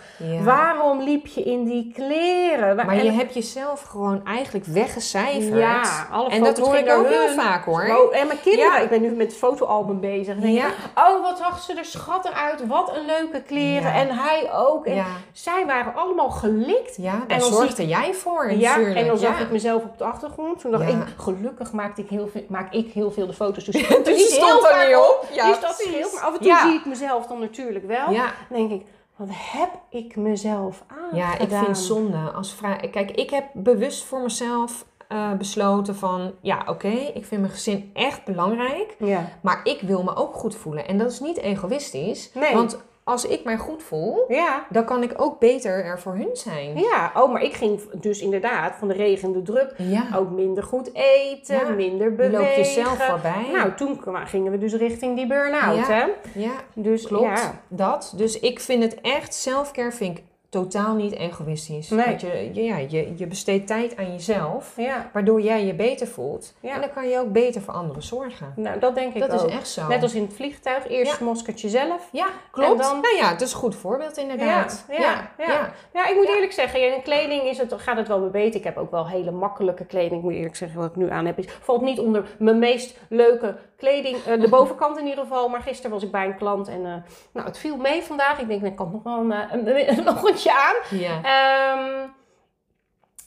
waarom 0.44 1.00
liep 1.00 1.26
je 1.26 1.42
in 1.42 1.64
die 1.64 1.92
kleren? 1.94 2.76
Maar 2.76 2.88
en- 2.88 3.04
je 3.04 3.10
hebt 3.10 3.34
jezelf 3.34 3.82
gewoon 3.82 4.24
eigenlijk 4.26 4.64
weggecijferd. 4.66 5.58
ja, 5.58 5.82
alle 6.10 6.30
en 6.30 6.42
dat 6.44 6.58
hoor 6.58 6.76
ik 6.76 6.90
ook 6.90 7.08
heel 7.08 7.28
vaak 7.28 7.64
hoor. 7.64 7.82
En 8.12 8.26
mijn 8.26 8.40
kinderen, 8.42 8.72
Ja. 8.72 8.78
ik 8.78 8.88
ben 8.88 9.00
nu 9.00 9.10
met 9.10 9.26
het 9.26 9.36
fotoalbum 9.36 10.00
bezig. 10.00 10.34
En 10.34 10.40
denk 10.40 10.56
Ja. 10.56 10.66
ik, 10.66 10.74
oh, 10.94 11.22
wat 11.22 11.38
zag 11.38 11.62
ze 11.62 11.74
er 11.74 11.84
schattig 11.84 12.32
uit. 12.32 12.66
Wat 12.66 12.96
een 12.96 13.04
leuke 13.06 13.42
kleren. 13.42 13.82
Ja. 13.82 13.94
En 13.94 14.08
hij 14.10 14.50
ook. 14.54 14.86
En 14.86 15.04
zij 15.32 15.66
waren 15.66 15.94
allemaal 15.94 16.30
gelikt. 16.30 16.96
Ja, 16.96 17.12
daar 17.12 17.20
En 17.28 17.38
dan 17.38 17.52
zorgde 17.52 17.86
jij 17.86 18.14
voor 18.14 18.52
Ja, 18.52 18.78
en 18.78 19.06
dan 19.06 19.18
zag 19.18 19.40
ik 19.40 19.50
mezelf 19.50 19.82
op 19.82 19.98
de 19.98 20.04
achtergrond. 20.04 20.30
Toen 20.34 20.70
dacht 20.70 20.88
Ja. 20.88 20.88
ik, 20.88 21.14
gelukkig 21.16 21.72
maakte 21.72 22.00
ik 22.02 22.08
heel 22.08 22.28
veel, 22.28 22.44
maak 22.48 22.72
ik 22.72 22.92
heel 22.92 23.10
veel 23.10 23.26
de 23.26 23.32
foto's. 23.32 23.64
Dus, 23.64 23.88
Dus 24.04 24.18
je 24.18 24.28
stond 24.40 24.64
er 24.70 24.86
niet 24.86 24.96
op. 24.96 25.26
Ja, 25.32 25.46
dus 25.46 25.60
dat. 25.60 26.12
Maar 26.12 26.22
af 26.22 26.32
en 26.32 26.38
toe 26.38 26.46
Ja. 26.46 26.60
zie 26.66 26.74
ik 26.78 26.84
mezelf 26.84 27.26
dan 27.26 27.40
natuurlijk 27.40 27.86
wel. 27.86 28.10
Ja. 28.10 28.32
Dan 28.48 28.58
denk 28.68 28.70
ik, 28.80 28.86
wat 29.16 29.28
heb 29.30 29.70
ik 29.90 30.16
mezelf 30.16 30.82
aan 30.86 31.18
Ja, 31.18 31.38
ik 31.38 31.48
vind 31.50 31.78
zonde. 31.78 32.16
Als. 32.34 32.56
Kijk, 32.90 33.10
ik 33.10 33.30
heb 33.30 33.44
bewust 33.52 34.04
voor 34.04 34.20
mezelf 34.20 34.84
eh, 35.08 35.32
besloten 35.32 35.96
van... 35.96 36.32
Ja, 36.40 36.62
oké, 36.66 36.88
ik 36.88 37.24
vind 37.24 37.40
mijn 37.40 37.52
gezin 37.52 37.90
echt 37.94 38.24
belangrijk. 38.24 38.96
Ja. 38.98 39.28
Maar 39.40 39.60
ik 39.64 39.80
wil 39.80 40.02
me 40.02 40.16
ook 40.16 40.34
goed 40.34 40.54
voelen. 40.54 40.86
En 40.88 40.98
dat 40.98 41.10
is 41.10 41.20
niet 41.20 41.38
egoïstisch. 41.38 42.30
Nee. 42.34 42.54
Want 42.54 42.82
als 43.04 43.24
ik 43.24 43.44
mij 43.44 43.56
goed 43.56 43.82
voel... 43.82 44.24
Ja. 44.28 44.66
Dan 44.70 44.84
kan 44.84 45.02
ik 45.02 45.12
ook 45.16 45.38
beter 45.38 45.84
er 45.84 46.00
voor 46.00 46.14
hun 46.14 46.30
zijn. 46.32 46.78
Ja, 46.78 47.12
oh, 47.16 47.32
maar 47.32 47.42
ik 47.42 47.52
ging 47.54 47.80
dus 48.00 48.20
inderdaad 48.20 48.74
van 48.78 48.88
de 48.88 48.94
regen 48.94 49.28
en 49.28 49.32
de 49.32 49.42
druk 49.42 49.74
Ja. 49.76 50.06
ook 50.16 50.30
minder 50.30 50.62
goed 50.64 50.90
eten, 50.94 51.56
Ja. 51.56 51.68
minder 51.68 52.10
Je 52.10 52.14
bewegen. 52.16 52.38
loopt 52.40 52.54
jezelf 52.56 53.06
voorbij. 53.06 53.46
Nou, 53.52 53.74
toen 53.74 54.00
gingen 54.24 54.52
we 54.52 54.58
dus 54.58 54.74
richting 54.74 55.16
die 55.16 55.26
burn-out, 55.26 55.76
Ja. 55.76 55.92
hè? 55.92 56.04
ja, 56.40 56.52
Dus 56.74 57.06
klopt. 57.06 57.24
ja. 57.38 57.60
Dat. 57.68 58.12
Dus 58.16 58.40
ik 58.40 58.60
vind 58.60 58.82
het 58.82 59.00
echt... 59.00 59.34
Selfcare 59.34 59.92
vind 59.92 60.18
ik 60.18 60.24
totaal 60.52 60.94
niet 60.94 61.12
egoïstisch. 61.12 61.88
Nee. 61.88 62.04
Want 62.06 62.20
je, 62.20 62.50
ja, 62.54 62.76
je, 62.76 63.12
je 63.16 63.26
besteedt 63.26 63.66
tijd 63.66 63.96
aan 63.96 64.12
jezelf... 64.12 64.72
Ja. 64.76 65.10
Waardoor 65.12 65.40
jij 65.40 65.64
je 65.66 65.74
beter 65.74 66.06
voelt. 66.06 66.54
Ja. 66.60 66.74
En 66.74 66.80
dan 66.80 66.90
kan 66.92 67.08
je 67.08 67.18
ook 67.18 67.32
beter 67.32 67.60
voor 67.62 67.74
anderen 67.74 68.02
zorgen. 68.02 68.52
Nou, 68.56 68.78
dat 68.78 68.94
denk 68.94 69.14
ik 69.14 69.20
Dat 69.20 69.42
ook. 69.42 69.48
is 69.48 69.54
echt 69.54 69.68
zo. 69.68 69.86
Net 69.88 70.02
als 70.02 70.14
in 70.14 70.22
het 70.22 70.34
vliegtuig. 70.34 70.88
Eerst 70.88 71.20
maskertje 71.20 71.68
zelf. 71.68 72.08
Ja, 72.12 72.26
klopt. 72.50 72.70
En 72.70 72.76
dan- 72.76 73.00
Nou 73.00 73.16
ja, 73.16 73.28
het 73.28 73.40
is 73.40 73.52
een 73.52 73.58
goed 73.58 73.74
voorbeeld 73.74 74.16
inderdaad. 74.16 74.84
Ja, 74.90 74.98
ja, 74.98 75.30
ja. 75.38 75.72
Ja, 75.92 76.08
ik 76.08 76.14
moet 76.14 76.28
eerlijk 76.28 76.52
zeggen, 76.52 76.94
in 76.94 77.02
kleding 77.02 77.42
is 77.42 77.58
het, 77.58 77.74
gaat 77.76 77.96
het 77.96 78.08
wel 78.08 78.30
beter. 78.30 78.58
Ik 78.60 78.64
heb 78.64 78.76
ook 78.76 78.90
wel 78.90 79.08
hele 79.08 79.30
makkelijke 79.30 79.84
kleding. 79.84 80.12
Ik 80.14 80.22
moet 80.22 80.32
eerlijk 80.34 80.56
zeggen, 80.56 80.80
wat 80.80 80.90
ik 80.90 80.96
nu 80.96 81.10
aan 81.10 81.26
heb, 81.26 81.38
is, 81.38 81.46
valt 81.60 81.82
niet 81.82 81.98
onder 81.98 82.24
mijn 82.38 82.58
meest 82.58 82.98
leuke 83.08 83.56
kleding. 83.76 84.16
Eh, 84.26 84.40
de 84.40 84.48
bovenkant 84.56 84.98
in 84.98 85.06
ieder 85.06 85.24
geval. 85.24 85.48
Maar 85.48 85.60
gisteren 85.62 85.90
was 85.90 86.02
ik 86.02 86.10
bij 86.10 86.26
een 86.26 86.36
klant 86.36 86.68
en 86.68 86.86
eh, 86.86 86.94
nou, 87.32 87.46
het 87.46 87.58
viel 87.58 87.76
mee 87.76 88.02
vandaag. 88.02 88.40
Ik 88.40 88.48
denk, 88.48 88.60
nou, 88.60 88.70
ik 88.72 88.76
kan 88.78 88.90
nog 88.92 89.02
wel 89.02 89.18
een, 89.18 89.32
eh, 89.32 89.38
een, 89.50 89.98
een 89.98 90.04
aan. 90.50 90.98
Ja. 90.98 91.20
Ehm, 91.22 92.08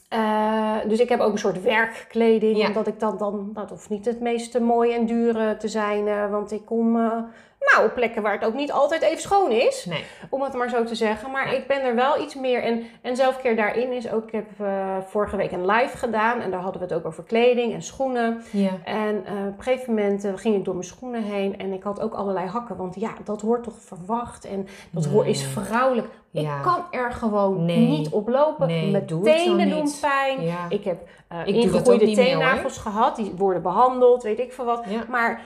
eh, 0.08 0.88
dus 0.88 1.00
ik 1.00 1.08
heb 1.08 1.20
ook 1.20 1.32
een 1.32 1.38
soort 1.38 1.62
werkkleding. 1.62 2.56
Ja. 2.56 2.66
Omdat 2.66 2.86
ik 2.86 3.00
dan, 3.00 3.18
dan, 3.18 3.50
dat 3.54 3.70
hoeft 3.70 3.88
niet 3.88 4.04
het 4.04 4.20
meest 4.20 4.58
mooie 4.60 4.94
en 4.94 5.06
dure 5.06 5.56
te 5.56 5.68
zijn. 5.68 6.08
eh, 6.08 6.30
want 6.30 6.52
ik 6.52 6.64
kom 6.64 6.96
eh, 7.00 7.18
nou, 7.60 7.86
op 7.88 7.94
plekken 7.94 8.22
waar 8.22 8.32
het 8.32 8.44
ook 8.44 8.54
niet 8.54 8.72
altijd 8.72 9.02
even 9.02 9.20
schoon 9.20 9.50
is. 9.50 9.84
Nee. 9.84 10.04
Om 10.30 10.42
het 10.42 10.52
maar 10.54 10.68
zo 10.68 10.84
te 10.84 10.94
zeggen. 10.94 11.30
Maar 11.30 11.54
ik 11.54 11.66
ben 11.66 11.82
er 11.82 11.94
wel 11.94 12.20
iets 12.22 12.34
meer. 12.34 12.62
En, 12.62 12.82
en 13.02 13.16
zelfkeer 13.16 13.56
daarin 13.56 13.92
is 13.92 14.10
ook. 14.12 14.24
Ik 14.26 14.32
heb 14.32 14.46
eh, 14.60 14.96
vorige 15.06 15.36
week 15.36 15.52
een 15.52 15.66
live 15.66 15.96
gedaan. 15.96 16.40
En 16.40 16.50
daar 16.50 16.60
hadden 16.60 16.80
we 16.80 16.86
het 16.86 16.96
ook 16.96 17.06
over 17.06 17.22
kleding 17.24 17.72
en 17.74 17.82
schoenen. 17.82 18.42
Ja. 18.50 18.70
En 18.84 19.24
eh, 19.26 19.32
op 19.32 19.56
een 19.56 19.62
gegeven 19.62 19.94
moment 19.94 20.24
eh, 20.24 20.32
ging 20.36 20.56
ik 20.56 20.64
door 20.64 20.74
mijn 20.74 20.86
schoenen 20.86 21.22
heen. 21.22 21.58
En 21.58 21.72
ik 21.72 21.82
had 21.82 22.00
ook 22.00 22.14
allerlei 22.14 22.46
hakken. 22.46 22.76
Want 22.76 22.94
ja, 23.00 23.10
dat 23.24 23.42
wordt 23.42 23.64
toch 23.64 23.78
verwacht. 23.80 24.44
En 24.44 24.68
dat 24.90 25.06
hoor- 25.06 25.26
is 25.26 25.42
vrouwelijk. 25.44 26.08
Ja. 26.30 26.56
Ik 26.56 26.62
kan 26.62 26.84
er 26.90 27.12
gewoon 27.12 27.64
Nee. 27.64 27.76
niet 27.88 28.08
op 28.08 28.28
lopen. 28.28 28.66
Nee, 28.66 28.90
mijn 28.90 29.06
tenen 29.06 29.68
doen 29.70 29.90
pijn. 30.00 30.42
Ja. 30.42 30.66
Ik 30.68 30.84
heb 30.84 31.08
eh 31.28 31.38
Ik 31.44 31.54
ingegroeide 31.54 32.12
teennagels 32.12 32.78
gehad. 32.78 33.16
Die 33.16 33.32
worden 33.36 33.62
behandeld, 33.62 34.22
weet 34.22 34.38
ik 34.38 34.52
veel 34.52 34.64
wat. 34.64 34.84
Ja. 34.88 35.04
Maar 35.08 35.40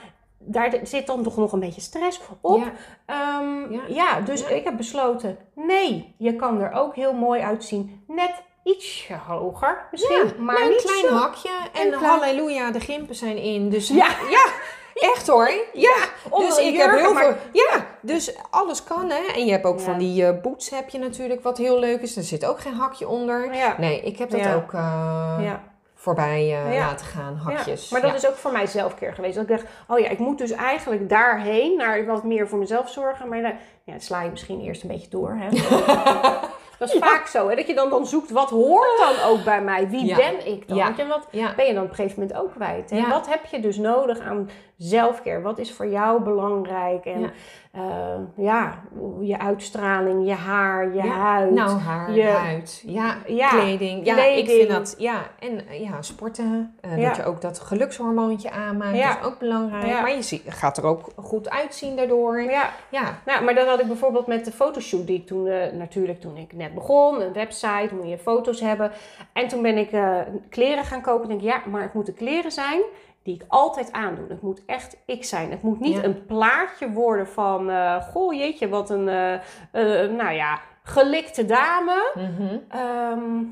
daar 0.45 0.73
zit 0.83 1.07
dan 1.07 1.23
toch 1.23 1.37
nog 1.37 1.51
een 1.51 1.59
beetje 1.59 1.81
stress 1.81 2.21
op. 2.41 2.63
Ja. 2.63 2.71
Ehm, 3.05 3.71
ja. 3.73 3.81
Ja. 3.87 4.19
dus 4.21 4.41
Ja. 4.41 4.47
ik 4.47 4.63
heb 4.63 4.77
besloten, 4.77 5.37
nee, 5.55 6.15
je 6.17 6.35
kan 6.35 6.61
er 6.61 6.71
ook 6.71 6.95
heel 6.95 7.13
mooi 7.13 7.41
uitzien. 7.41 8.03
Net 8.07 8.31
ietsje 8.63 9.13
hoger 9.27 9.87
misschien, 9.91 10.31
maar 10.39 10.55
nou, 10.59 10.69
niet 10.69 10.77
een 10.83 10.89
klein 10.99 11.07
zo. 11.07 11.13
hakje. 11.15 11.49
En 11.73 11.87
klein- 11.87 12.03
halleluja, 12.03 12.71
de 12.71 12.79
gimpen 12.79 13.15
zijn 13.15 13.37
in. 13.37 13.69
Dus 13.69 13.87
Ja. 13.87 14.07
ja, 14.29 14.45
echt 14.93 15.27
hoor. 15.27 15.51
Ja, 15.73 15.95
dus 16.37 16.57
ik 16.57 16.77
heb 16.77 16.91
heel 16.91 17.15
veel. 17.15 17.33
Ja, 17.51 17.85
dus 18.01 18.35
alles 18.49 18.83
kan 18.83 19.09
hè. 19.09 19.23
En 19.35 19.45
je 19.45 19.51
hebt 19.51 19.65
ook 19.65 19.77
Ja. 19.77 19.83
van 19.83 19.97
die 19.97 20.25
eh, 20.25 20.41
boots 20.41 20.69
heb 20.69 20.89
je 20.89 20.97
natuurlijk, 20.99 21.43
wat 21.43 21.57
heel 21.57 21.79
leuk 21.79 22.01
is. 22.01 22.15
Er 22.17 22.23
zit 22.23 22.45
ook 22.45 22.59
geen 22.59 22.73
hakje 22.73 23.07
onder. 23.07 23.53
Ja. 23.55 23.75
Nee, 23.79 24.01
ik 24.01 24.17
heb 24.17 24.29
dat 24.29 24.39
Ja. 24.39 24.55
ook. 24.55 24.73
eh, 24.73 25.37
Ja. 25.39 25.63
Voorbij 26.01 26.39
eh, 26.39 26.73
Ja. 26.73 26.79
laten 26.79 27.05
gaan, 27.05 27.35
hakjes. 27.35 27.81
Ja, 27.83 27.87
maar 27.91 28.01
dat 28.01 28.09
Ja. 28.09 28.15
is 28.15 28.27
ook 28.27 28.35
voor 28.37 28.51
mij 28.51 28.67
zelfkeer 28.67 29.13
geweest. 29.13 29.35
Dat 29.35 29.43
ik 29.43 29.49
dacht, 29.49 29.63
oh 29.87 29.99
ja, 29.99 30.09
ik 30.09 30.19
moet 30.19 30.37
dus 30.37 30.51
eigenlijk 30.51 31.09
daarheen, 31.09 31.77
naar 31.77 32.05
wat 32.05 32.23
meer 32.23 32.47
voor 32.47 32.57
mezelf 32.59 32.89
zorgen. 32.89 33.29
Maar 33.29 33.41
dan 33.41 33.53
ja, 33.83 33.99
sla 33.99 34.21
je 34.21 34.29
misschien 34.29 34.61
eerst 34.61 34.81
een 34.81 34.87
beetje 34.89 35.09
door. 35.09 35.37
Hè? 35.39 35.49
dat 36.79 36.93
is 36.93 36.99
vaak 36.99 37.27
zo, 37.27 37.49
hè? 37.49 37.55
dat 37.55 37.67
je 37.67 37.73
dan, 37.73 37.89
dan 37.89 38.05
zoekt, 38.05 38.31
wat 38.31 38.49
hoort 38.49 38.97
dan 38.97 39.29
ook 39.29 39.43
bij 39.43 39.61
mij? 39.61 39.89
Wie 39.89 40.15
ben 40.15 40.47
ik 40.47 40.67
dan? 40.67 40.77
Want 40.77 40.97
je, 40.97 41.07
wat 41.07 41.27
ben 41.55 41.65
je 41.65 41.73
dan 41.73 41.83
op 41.83 41.89
een 41.89 41.95
gegeven 41.95 42.19
moment 42.19 42.39
ook 42.39 42.51
kwijt? 42.51 42.89
Hè? 42.89 42.97
Ja. 42.97 43.09
Wat 43.09 43.27
heb 43.29 43.45
je 43.45 43.59
dus 43.59 43.77
nodig 43.77 44.19
aan 44.19 44.49
zelfcare? 44.83 45.41
Wat 45.41 45.57
is 45.59 45.71
voor 45.73 45.87
jou 45.87 46.21
belangrijk? 46.23 47.05
En 47.05 47.19
Ja. 47.19 47.29
ja, 47.73 48.23
ja 48.35 48.81
je 49.19 49.39
uitstraling, 49.39 50.27
je 50.27 50.33
haar, 50.33 50.87
je 50.87 51.03
Ja. 51.03 51.07
huid. 51.07 51.51
Nou, 51.51 51.79
haar, 51.79 52.11
je- 52.11 52.23
huid, 52.23 52.83
ja, 52.85 53.15
Ja, 53.27 53.49
kleding. 53.49 54.05
Ja, 54.05 54.13
kleding. 54.13 54.47
ik 54.49 54.55
vind 54.55 54.69
dat, 54.69 54.95
ja, 54.97 55.21
en 55.39 55.67
eh, 55.67 55.81
ja, 55.81 56.01
sporten, 56.01 56.75
eh, 56.81 57.05
dat 57.07 57.15
je 57.15 57.23
ook 57.25 57.41
dat 57.41 57.59
gelukshormoontje 57.59 58.51
aanmaakt, 58.51 58.97
dat 59.03 59.17
is 59.19 59.25
ook 59.25 59.39
belangrijk. 59.39 60.01
Maar 60.01 60.09
je 60.11 60.41
gaat 60.45 60.77
er 60.77 60.85
ook 60.85 61.05
goed 61.15 61.49
uitzien 61.49 61.95
daardoor. 61.95 62.41
ja, 62.41 62.69
Ja, 62.89 63.19
Nou, 63.25 63.43
maar 63.43 63.55
dat 63.55 63.67
had 63.67 63.79
ik 63.79 63.87
bijvoorbeeld 63.87 64.27
met 64.27 64.45
de 64.45 64.51
fotoshoot 64.51 65.07
die 65.07 65.17
ik 65.17 65.27
toen, 65.27 65.47
eh, 65.47 65.71
natuurlijk 65.73 66.21
toen 66.21 66.37
ik 66.37 66.53
net 66.53 66.73
begon, 66.73 67.21
een 67.21 67.33
website, 67.33 67.89
moet 67.95 68.09
je 68.09 68.17
foto's 68.17 68.59
hebben. 68.59 68.91
En 69.33 69.47
toen 69.47 69.61
ben 69.61 69.77
ik 69.77 69.91
eh, 69.91 70.15
kleren 70.49 70.83
gaan 70.83 71.01
kopen. 71.01 71.21
En 71.23 71.27
denk 71.29 71.41
ik, 71.41 71.47
ja, 71.47 71.61
maar 71.71 71.81
het 71.81 71.93
moeten 71.93 72.13
kleren 72.13 72.51
zijn 72.51 72.81
die 73.23 73.35
ik 73.35 73.43
altijd 73.47 73.91
aandoe. 73.91 74.25
Het 74.29 74.41
moet 74.41 74.61
echt 74.65 74.97
ik 75.05 75.23
zijn. 75.23 75.51
Het 75.51 75.61
moet 75.61 75.79
niet 75.79 75.95
Ja. 75.95 76.03
een 76.03 76.25
plaatje 76.25 76.91
worden 76.91 77.27
van, 77.27 77.69
eh 77.69 78.01
goh 78.01 78.33
jeetje, 78.33 78.69
wat 78.69 78.89
een, 78.89 79.07
eh, 79.09 79.33
eh, 79.33 80.11
nou 80.11 80.31
ja, 80.31 80.59
gelikte 80.83 81.45
dame. 81.45 82.11
Mhm. 82.15 82.57
Ehm, 82.69 83.43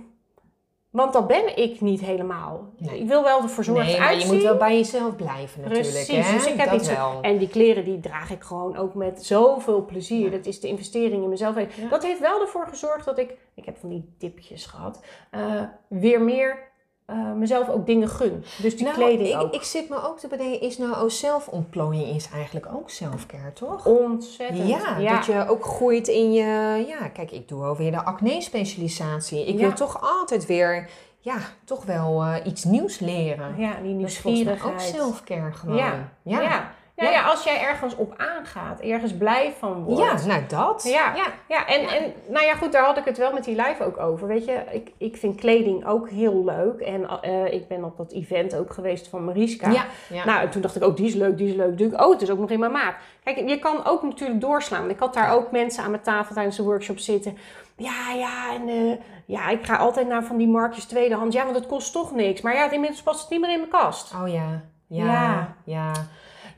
want 0.90 1.14
dat 1.14 1.28
ben 1.28 1.58
ik 1.58 1.82
niet 1.82 2.02
helemaal. 2.02 2.70
Nee. 2.78 3.00
Ik 3.00 3.08
wil 3.08 3.24
wel 3.24 3.42
de 3.42 3.48
verzorgd 3.48 3.86
Nee, 3.86 4.00
maar 4.00 4.08
je 4.10 4.14
uitzien. 4.14 4.34
moet 4.34 4.44
wel 4.44 4.58
bij 4.58 4.76
jezelf 4.76 5.16
blijven 5.16 5.62
natuurlijk. 5.62 5.90
Precies, 5.90 6.28
hè? 6.28 6.34
dus 6.34 6.46
ik 6.48 6.60
heb 6.60 6.70
dat 6.70 6.80
iets 6.80 6.90
wel. 6.96 7.22
En 7.22 7.38
die 7.38 7.48
kleren 7.50 7.84
die 7.84 8.00
draag 8.00 8.32
ik 8.32 8.44
gewoon 8.44 8.78
ook 8.78 8.94
met 8.94 9.26
zoveel 9.26 9.86
plezier. 9.86 10.26
Ja. 10.26 10.38
Dat 10.38 10.46
is 10.46 10.60
de 10.60 10.68
investering 10.68 11.24
in 11.24 11.30
mezelf. 11.30 11.56
Ja. 11.60 11.66
Dat 11.90 12.04
heeft 12.04 12.20
wel 12.20 12.42
ervoor 12.42 12.68
gezorgd 12.68 13.06
dat 13.06 13.18
ik, 13.18 13.38
ik 13.56 13.66
heb 13.66 13.78
van 13.78 13.90
die 13.90 14.14
dipjes 14.18 14.66
gehad, 14.66 15.04
eh, 15.32 15.62
weer 15.88 16.22
meer 16.22 16.68
eh, 17.10 17.32
mezelf 17.34 17.70
ook 17.70 17.86
dingen 17.86 18.10
gun. 18.10 18.44
Dus 18.62 18.76
die 18.76 18.84
nou, 18.86 18.96
kleding 18.98 19.30
ik, 19.30 19.42
ook. 19.42 19.54
ik 19.54 19.64
zit 19.64 19.90
me 19.90 20.04
ook 20.08 20.20
te 20.20 20.28
bedenken, 20.28 20.62
is 20.62 20.78
nou 20.78 20.96
ook 20.96 21.12
zelfontplooiing 21.12 22.16
is 22.16 22.30
eigenlijk 22.34 22.66
ook 22.76 22.90
selfcare, 22.90 23.54
toch? 23.54 23.86
Ontzettend. 23.86 24.68
Ja, 24.68 25.16
dat 25.16 25.26
je 25.26 25.46
ook 25.48 25.66
groeit 25.66 26.08
in 26.08 26.32
je... 26.34 26.44
Ja, 26.88 27.08
kijk, 27.08 27.32
ik 27.32 27.48
doe 27.48 27.64
over 27.66 27.92
de 27.92 28.04
acne-specialisatie. 28.04 29.46
Ik 29.46 29.54
Ja. 29.54 29.60
wil 29.60 29.74
toch 29.74 30.02
altijd 30.02 30.46
weer, 30.46 30.90
ja, 31.20 31.36
toch 31.66 31.86
wel 31.86 32.22
eh, 32.24 32.36
iets 32.46 32.64
nieuws 32.64 33.00
leren. 33.00 33.56
Ja, 33.58 33.74
die 33.84 33.98
Dus 33.98 34.20
volgens 34.20 34.44
mij 34.44 34.54
ook 34.54 34.60
nieuwsgierigheid. 34.64 34.96
selfcare 34.96 35.52
gewoon. 35.52 35.76
Ja. 35.76 36.10
Ja. 36.24 36.72
Ja. 37.02 37.10
Ja, 37.12 37.24
als 37.24 37.44
jij 37.44 37.62
ergens 37.62 37.96
op 37.96 38.14
aangaat, 38.18 38.80
ergens 38.80 39.14
blij 39.18 39.54
van 39.60 39.84
wordt. 39.84 40.22
Ja, 40.24 40.28
nou 40.28 40.44
dat. 40.48 40.84
Ja, 40.84 41.16
ja. 41.16 41.26
ja, 41.48 41.68
en, 41.68 41.82
Ja. 41.82 41.96
en 41.96 42.14
nou 42.28 42.46
ja, 42.46 42.54
goed, 42.54 42.72
daar 42.72 42.86
had 42.86 42.98
ik 42.98 43.06
het 43.06 43.18
wel 43.18 43.34
met 43.34 43.44
die 43.44 43.56
live 43.56 43.84
ook 43.84 43.98
over. 43.98 44.28
Weet 44.28 44.46
je, 44.46 44.64
ik, 44.72 44.92
ik 44.98 45.18
vind 45.18 45.36
kleding 45.40 45.86
ook 45.88 46.10
heel 46.10 46.44
leuk. 46.46 46.80
En 46.80 47.22
eh, 47.22 47.54
ik 47.54 47.68
ben 47.68 47.84
op 47.84 47.98
dat 47.98 48.12
event 48.12 48.56
ook 48.56 48.74
geweest 48.74 49.08
van 49.08 49.26
Mariska. 49.26 49.70
Ja, 49.72 49.86
ja. 50.10 50.26
Nou, 50.26 50.42
en 50.42 50.50
toen 50.50 50.62
dacht 50.62 50.76
ik, 50.76 50.84
oh, 50.84 50.96
die 50.96 51.08
is 51.08 51.14
leuk, 51.14 51.38
die 51.38 51.48
is 51.50 51.56
leuk. 51.56 52.02
Oh, 52.02 52.12
het 52.12 52.22
is 52.22 52.30
ook 52.30 52.40
nog 52.40 52.50
in 52.50 52.60
mijn 52.60 52.72
maat. 52.72 52.96
Kijk, 53.24 53.50
je 53.50 53.60
kan 53.60 53.86
ook 53.86 54.04
natuurlijk 54.04 54.42
doorslaan. 54.42 54.90
Ik 54.90 55.00
had 55.00 55.14
daar 55.14 55.34
ook 55.34 55.52
mensen 55.52 55.84
aan 55.84 55.92
mijn 55.92 56.04
tafel 56.04 56.34
tijdens 56.34 56.56
de 56.58 56.64
workshop 56.64 56.98
zitten. 57.00 57.38
Ja, 57.78 58.12
ja, 58.16 58.54
en 58.54 58.68
eh, 58.70 58.98
ja, 59.26 59.50
ik 59.50 59.66
ga 59.66 59.76
altijd 59.76 60.08
naar 60.08 60.24
van 60.24 60.38
die 60.38 60.48
marktjes 60.48 60.86
tweedehands. 60.86 61.36
Ja, 61.36 61.44
want 61.44 61.56
het 61.56 61.68
kost 61.68 61.92
toch 61.94 62.16
niks. 62.16 62.42
Maar 62.42 62.56
ja, 62.56 62.72
inmiddels 62.72 63.02
past 63.02 63.22
het 63.22 63.30
niet 63.30 63.42
meer 63.42 63.52
in 63.52 63.58
mijn 63.60 63.72
kast. 63.72 64.14
Oh 64.22 64.32
ja. 64.32 64.62
Ja. 64.88 65.56
Ja. 65.66 65.92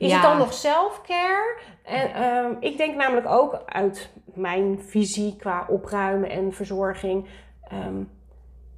Is 0.02 0.08
Ja. 0.10 0.14
het 0.14 0.22
dan 0.22 0.38
nog 0.38 0.52
self-care? 0.52 1.58
En 1.82 2.14
ehm, 2.14 2.50
ik 2.60 2.76
denk 2.76 2.96
namelijk 2.96 3.26
ook 3.28 3.62
uit 3.66 4.10
mijn 4.34 4.80
visie 4.86 5.36
qua 5.36 5.66
opruimen 5.68 6.30
en 6.30 6.52
verzorging. 6.52 7.26
ehm, 7.68 8.02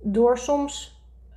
door 0.00 0.38
soms 0.38 0.92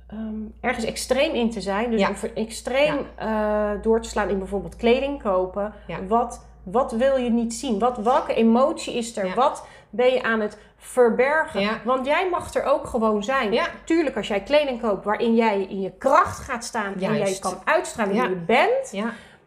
ehm, 0.08 0.34
ergens 0.60 0.84
extreem 0.84 1.34
in 1.34 1.50
te 1.50 1.60
zijn. 1.60 1.90
Dus 1.90 2.00
Ja. 2.00 2.10
extreem 2.34 3.06
eh, 3.16 3.70
door 3.82 4.00
te 4.00 4.08
slaan 4.08 4.28
in 4.28 4.38
bijvoorbeeld 4.38 4.76
kleding 4.76 5.22
kopen. 5.22 5.72
Wat, 6.08 6.46
wat 6.62 6.92
wil 6.92 7.16
je 7.16 7.30
niet 7.30 7.54
zien? 7.54 7.78
Wat, 7.78 7.96
welke 7.98 8.34
emotie 8.34 8.94
is 8.94 9.16
er? 9.16 9.34
Wat 9.34 9.66
ben 9.90 10.12
je 10.12 10.22
aan 10.22 10.40
het 10.40 10.58
verbergen? 10.76 11.60
Ja. 11.60 11.80
Want 11.84 12.06
jij 12.06 12.28
mag 12.30 12.54
er 12.54 12.64
ook 12.64 12.86
gewoon 12.86 13.22
zijn. 13.24 13.52
Ja. 13.52 13.66
Tuurlijk, 13.84 14.16
als 14.16 14.28
jij 14.28 14.40
kleding 14.42 14.80
koopt 14.80 15.04
waarin 15.04 15.34
jij 15.34 15.62
in 15.62 15.80
je 15.80 15.92
kracht 15.98 16.38
gaat 16.38 16.64
staan 16.64 16.92
en 16.94 17.00
jij 17.00 17.18
Juist. 17.18 17.40
kan 17.40 17.54
uitstralen 17.64 18.14
Ja. 18.14 18.20
wie 18.22 18.30
je 18.30 18.36
bent. 18.36 18.90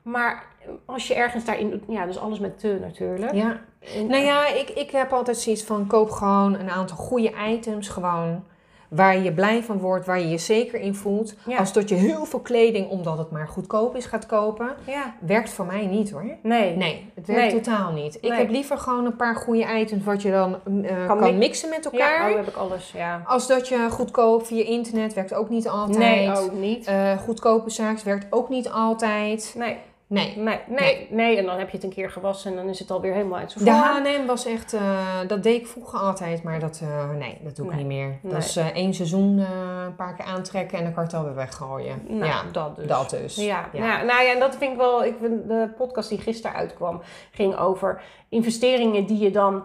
Ja. 0.04 0.12
Maar 0.12 0.44
als 0.86 1.08
je 1.08 1.16
ergens 1.16 1.46
daarin... 1.46 1.84
Ja, 1.88 2.06
dus 2.06 2.20
alles 2.20 2.40
met 2.40 2.60
te 2.60 2.78
natuurlijk. 2.82 3.34
ja. 3.34 3.60
En- 3.96 4.08
Nou 4.08 4.24
ja, 4.24 4.48
ik, 4.48 4.70
ik 4.70 4.92
heb 4.92 5.12
altijd 5.14 5.38
zoiets 5.38 5.64
van 5.64 5.88
koop 5.88 6.10
gewoon 6.10 6.54
een 6.54 6.70
aantal 6.70 6.98
goede 6.98 7.32
items. 7.50 7.90
Gewoon 7.90 8.44
waar 8.90 9.18
je 9.18 9.34
blij 9.34 9.64
van 9.64 9.78
wordt, 9.80 10.06
waar 10.06 10.20
je 10.20 10.28
je 10.30 10.38
zeker 10.38 10.80
in 10.80 10.96
voelt. 10.96 11.34
Ja. 11.46 11.58
Als 11.58 11.74
dat 11.74 11.90
je 11.90 11.96
heel 11.96 12.26
veel 12.26 12.40
kleding, 12.40 12.90
omdat 12.90 13.18
het 13.18 13.32
maar 13.32 13.48
goedkoop 13.48 13.96
is, 13.96 14.06
gaat 14.06 14.26
kopen. 14.26 14.70
Ja. 14.88 15.14
Werkt 15.20 15.50
voor 15.50 15.66
mij 15.66 15.86
niet 15.86 16.12
hoor. 16.12 16.26
Nee. 16.44 16.76
Nee, 16.76 17.12
het 17.16 17.28
werkt 17.28 17.42
Nee. 17.54 17.62
totaal 17.62 17.92
niet. 17.92 18.16
Ik 18.16 18.22
Nee. 18.30 18.32
heb 18.40 18.50
liever 18.50 18.78
gewoon 18.78 19.06
een 19.06 19.16
paar 19.16 19.36
goede 19.36 19.80
items 19.80 20.04
wat 20.04 20.22
je 20.22 20.32
dan 20.32 20.54
eh, 20.84 21.06
Kan 21.08 21.20
kan, 21.20 21.32
mi- 21.32 21.38
mixen 21.38 21.70
met 21.70 21.90
Ja, 21.92 22.00
elkaar. 22.00 22.30
oh, 22.30 22.36
heb 22.36 22.48
ik 22.48 22.56
alles, 22.56 22.92
ja. 22.92 23.22
Als 23.26 23.48
dat 23.48 23.68
je 23.68 23.88
goedkoop 23.92 24.46
via 24.46 24.64
internet 24.66 25.14
werkt 25.14 25.34
ook 25.34 25.50
niet 25.50 25.68
altijd. 25.68 25.98
Nee, 25.98 26.36
ook 26.38 26.54
niet. 26.54 26.88
Eh, 26.88 27.18
goedkope 27.18 27.70
zaaks 27.70 28.04
werkt 28.04 28.26
ook 28.30 28.50
niet 28.50 28.70
altijd. 28.70 29.54
Nee, 29.58 29.78
Nee. 30.12 30.38
nee, 30.38 30.60
nee, 30.68 31.08
nee. 31.10 31.38
En 31.38 31.46
dan 31.46 31.58
heb 31.58 31.70
je 31.70 31.76
het 31.76 31.84
een 31.86 31.92
keer 31.94 32.10
gewassen 32.12 32.52
en 32.52 32.58
dan 32.58 32.70
is 32.70 32.80
het 32.80 32.92
alweer 32.92 33.14
helemaal 33.14 33.40
uit 33.40 33.52
zijn 33.52 33.66
De. 33.66 33.72
H&M 33.72 34.26
was 34.26 34.46
echt, 34.46 34.74
eh, 34.74 35.20
dat 35.28 35.44
deed 35.44 35.60
ik 35.62 35.68
vroeger 35.68 36.00
altijd, 36.00 36.44
maar 36.44 36.60
dat, 36.60 36.80
eh, 36.84 37.10
nee, 37.12 37.38
dat 37.44 37.56
doe 37.56 37.66
ik 37.66 37.72
Nee. 37.76 37.84
niet 37.84 37.98
meer. 37.98 38.32
Dat 38.32 38.44
is 38.44 38.56
eh, 38.56 38.66
één 38.68 38.94
seizoen 38.94 39.38
een 39.86 39.96
paar 39.96 40.16
keer 40.16 40.26
aantrekken 40.26 40.78
en 40.78 40.84
dan 40.84 40.94
kan 40.94 41.04
je 41.04 41.10
het 41.10 41.18
alweer 41.20 41.36
weggooien. 41.36 42.02
Nou, 42.08 42.26
ja, 42.26 42.44
dat 42.52 42.76
dus. 42.76 42.88
dat 42.88 43.10
dus. 43.10 43.36
Ja, 43.36 43.70
Ja. 43.74 43.80
Nou, 43.88 44.06
nou 44.06 44.24
ja, 44.24 44.34
en 44.34 44.40
dat 44.40 44.56
vind 44.56 44.72
ik 44.72 44.78
wel. 44.78 45.04
Ik 45.06 45.16
vind 45.22 45.48
de 45.48 45.70
podcast 45.78 46.10
die 46.10 46.18
gisteren 46.20 46.56
uitkwam 46.58 47.02
ging 47.32 47.58
over 47.58 48.02
investeringen 48.30 49.06
die 49.06 49.20
je 49.20 49.32
dan 49.32 49.64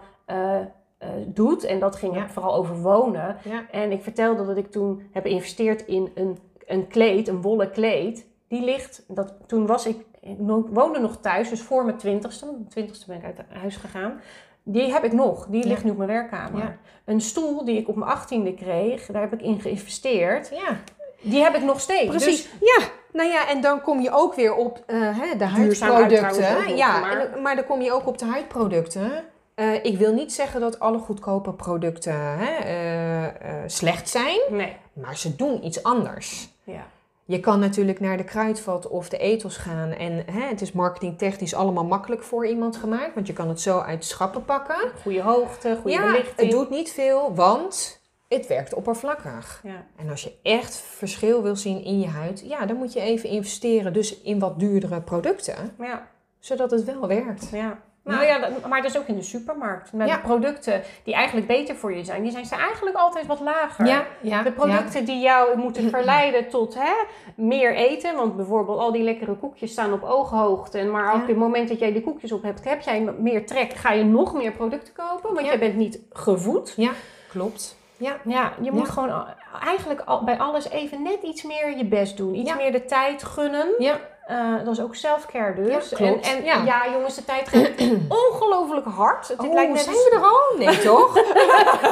doet. 1.26 1.64
En 1.64 1.78
dat 1.80 1.97
ging 1.97 2.14
Ja. 2.16 2.28
vooral 2.28 2.55
over 2.55 2.76
wonen. 2.80 3.36
Ja. 3.44 3.66
En 3.70 3.92
ik 3.92 4.03
vertelde 4.03 4.47
dat 4.47 4.57
ik 4.57 4.70
toen 4.70 5.03
heb 5.12 5.22
geïnvesteerd 5.24 5.86
in 5.86 6.11
een, 6.14 6.38
een 6.66 6.86
kleed, 6.88 7.28
een 7.28 7.40
wollen 7.42 7.70
kleed. 7.70 8.26
Die 8.49 8.64
ligt, 8.64 9.05
dat, 9.09 9.34
toen 9.47 9.66
was 9.66 9.86
ik, 9.86 9.97
ik 10.29 10.37
woonde 10.70 10.99
nog 10.99 11.16
thuis, 11.20 11.49
dus 11.49 11.62
voor 11.62 11.85
mijn 11.85 11.97
twintigste. 11.97 12.45
Mijn 12.47 12.68
twintigste 12.68 13.07
ben 13.07 13.16
ik 13.16 13.24
uit 13.24 13.39
huis 13.61 13.77
gegaan. 13.77 14.20
Die 14.62 14.93
heb 14.93 15.05
ik 15.05 15.12
nog, 15.12 15.47
die 15.47 15.62
Ja. 15.62 15.68
ligt 15.68 15.85
nu 15.85 15.91
op 15.91 15.97
mijn 15.97 16.09
werkkamer. 16.09 16.61
Ja. 16.61 16.77
Een 17.05 17.20
stoel 17.20 17.64
die 17.64 17.79
ik 17.79 17.89
op 17.89 17.97
mijn 17.97 18.11
achttiende 18.11 18.55
kreeg, 18.55 19.07
daar 19.07 19.22
heb 19.22 19.33
ik 19.33 19.43
in 19.43 19.61
geïnvesteerd. 19.61 20.49
Ja, 20.49 20.77
Die 21.22 21.43
heb 21.43 21.55
ik 21.55 21.62
nog 21.62 21.81
steeds. 21.81 22.09
precies. 22.09 22.43
Dus 22.43 22.51
ja, 22.61 22.85
nou 23.12 23.29
ja, 23.29 23.49
en 23.49 23.61
dan 23.61 23.81
kom 23.81 24.01
je 24.01 24.11
ook 24.11 24.35
weer 24.35 24.55
op 24.55 24.83
eh, 24.87 24.97
hè, 25.01 25.37
de 25.37 25.45
huidproducten. 25.45 26.77
ja, 26.77 27.01
maar- 27.01 27.20
en- 27.33 27.43
maar 27.43 27.57
dan 27.57 27.64
kom 27.66 27.81
je 27.81 27.93
ook 27.93 28.07
op 28.07 28.18
de 28.18 28.24
huidproducten. 28.24 29.11
Eh, 29.55 29.85
ik 29.85 29.99
wil 29.99 30.12
niet 30.12 30.33
zeggen 30.33 30.61
dat 30.61 30.79
alle 30.81 30.99
goedkope 30.99 31.53
producten 31.53 32.14
hè, 32.39 32.55
eh, 32.57 33.55
slecht 33.66 34.09
zijn, 34.09 34.41
nee. 34.51 34.77
maar 34.93 35.16
ze 35.16 35.37
doen 35.37 35.64
iets 35.64 35.83
anders. 35.83 36.49
Ja. 36.64 36.87
Je 37.29 37.41
kan 37.41 37.61
natuurlijk 37.61 38.01
naar 38.01 38.16
de 38.16 38.24
kruidvat 38.24 38.89
of 38.89 39.09
de 39.09 39.18
etels 39.18 39.57
gaan. 39.57 39.91
En 39.91 40.12
hè, 40.31 40.41
het 40.41 40.61
is 40.61 40.72
marketingtechnisch 40.72 41.55
allemaal 41.55 41.85
makkelijk 41.85 42.22
voor 42.22 42.47
iemand 42.47 42.77
gemaakt. 42.77 43.14
Want 43.14 43.27
je 43.27 43.33
kan 43.33 43.49
het 43.49 43.61
zo 43.61 43.79
uit 43.79 44.05
schappen 44.05 44.45
pakken. 44.45 44.77
Goede 45.03 45.22
hoogte, 45.22 45.77
goede 45.83 45.97
ja, 45.97 46.05
belichting. 46.07 46.37
het 46.37 46.51
doet 46.51 46.70
niet 46.70 46.91
veel, 46.93 47.35
want 47.35 48.01
het 48.29 48.47
werkt 48.47 48.74
oppervlakkig. 48.74 49.61
Ja. 49.64 49.87
En 49.97 50.11
als 50.11 50.22
je 50.22 50.33
echt 50.43 50.77
verschil 50.77 51.43
wil 51.43 51.57
zien 51.57 51.85
in 51.85 52.01
je 52.01 52.09
huid, 52.09 52.41
ja, 52.47 52.66
dan 52.66 52.77
moet 52.77 52.93
je 52.93 53.01
even 53.01 53.29
investeren. 53.29 53.93
Dus 53.93 54.20
in 54.20 54.39
wat 54.39 54.59
duurdere 54.59 55.01
producten, 55.01 55.74
Ja, 55.79 56.09
zodat 56.39 56.70
het 56.70 56.85
wel 56.85 57.09
werkt. 57.09 57.49
ja. 57.53 57.79
Nou 58.07 58.25
ja, 58.25 58.49
maar 58.69 58.83
dat 58.83 58.91
is 58.91 58.99
ook 58.99 59.07
in 59.07 59.15
de 59.17 59.23
supermarkt. 59.23 59.93
Met 59.93 60.09
Ja. 60.09 60.15
de 60.17 60.21
producten 60.23 60.83
die 61.05 61.15
eigenlijk 61.15 61.47
beter 61.47 61.77
voor 61.77 61.95
je 61.95 62.05
zijn, 62.05 62.23
die 62.23 62.31
zijn 62.33 62.47
ze 62.47 62.55
eigenlijk 62.57 62.97
altijd 62.97 63.27
wat 63.27 63.41
lager. 63.41 64.05
ja. 64.23 64.43
De 64.43 64.53
producten 64.53 65.05
die 65.05 65.21
jou 65.21 65.57
moeten 65.59 65.91
verleiden 65.91 66.49
tot 66.49 66.75
hè, 66.75 66.93
meer 67.35 67.75
eten. 67.75 68.17
Want 68.17 68.37
bijvoorbeeld 68.37 68.79
al 68.79 68.93
die 68.93 69.03
lekkere 69.03 69.35
koekjes 69.37 69.73
staan 69.73 69.93
op 69.93 70.03
ooghoogte. 70.03 70.79
En 70.79 70.91
maar 70.91 71.15
op 71.15 71.21
Ja. 71.21 71.27
het 71.27 71.37
moment 71.37 71.69
dat 71.69 71.79
jij 71.79 71.93
die 71.93 72.03
koekjes 72.03 72.33
op 72.33 72.43
hebt, 72.43 72.65
heb 72.65 72.81
jij 72.81 73.01
meer 73.19 73.47
trek. 73.47 73.73
Ga 73.73 73.93
je 73.93 74.05
nog 74.05 74.35
meer 74.35 74.53
producten 74.53 74.95
kopen. 74.95 75.23
Want 75.35 75.41
Ja. 75.41 75.47
jij 75.47 75.59
bent 75.59 75.77
niet 75.77 76.01
gevoed. 76.13 76.73
Ja, 76.77 76.91
klopt. 77.29 77.77
Ja, 77.97 78.17
Ja, 78.25 78.53
je 78.61 78.73
moet 78.73 78.87
Ja. 78.87 78.93
gewoon 78.93 79.25
eigenlijk 79.65 80.05
bij 80.25 80.39
alles 80.39 80.69
even 80.71 81.03
net 81.03 81.19
iets 81.23 81.43
meer 81.43 81.77
je 81.77 81.85
best 81.85 82.17
doen. 82.17 82.35
Iets 82.35 82.51
Ja. 82.51 82.57
meer 82.57 82.73
de 82.73 82.85
tijd 82.85 83.25
gunnen. 83.25 83.67
ja. 83.79 83.99
Eh, 84.27 84.55
dat 84.64 84.72
is 84.72 84.81
ook 84.81 84.95
self-care 84.95 85.55
dus. 85.55 85.89
Ja, 85.91 85.97
klopt. 85.97 86.27
En, 86.27 86.39
en 86.39 86.45
Ja. 86.45 86.62
ja. 86.64 86.91
jongens, 86.93 87.14
de 87.14 87.24
tijd 87.24 87.49
gaat 87.49 87.70
ongelooflijk 88.31 88.87
hard. 88.87 89.29
Het 89.29 89.39
Oh, 89.41 89.53
lijkt 89.55 89.72
net 89.72 89.81
zijn 89.83 89.97
we 89.97 90.11
er 90.14 90.22
al? 90.22 90.59
Nee, 90.66 90.79
toch? 90.93 91.14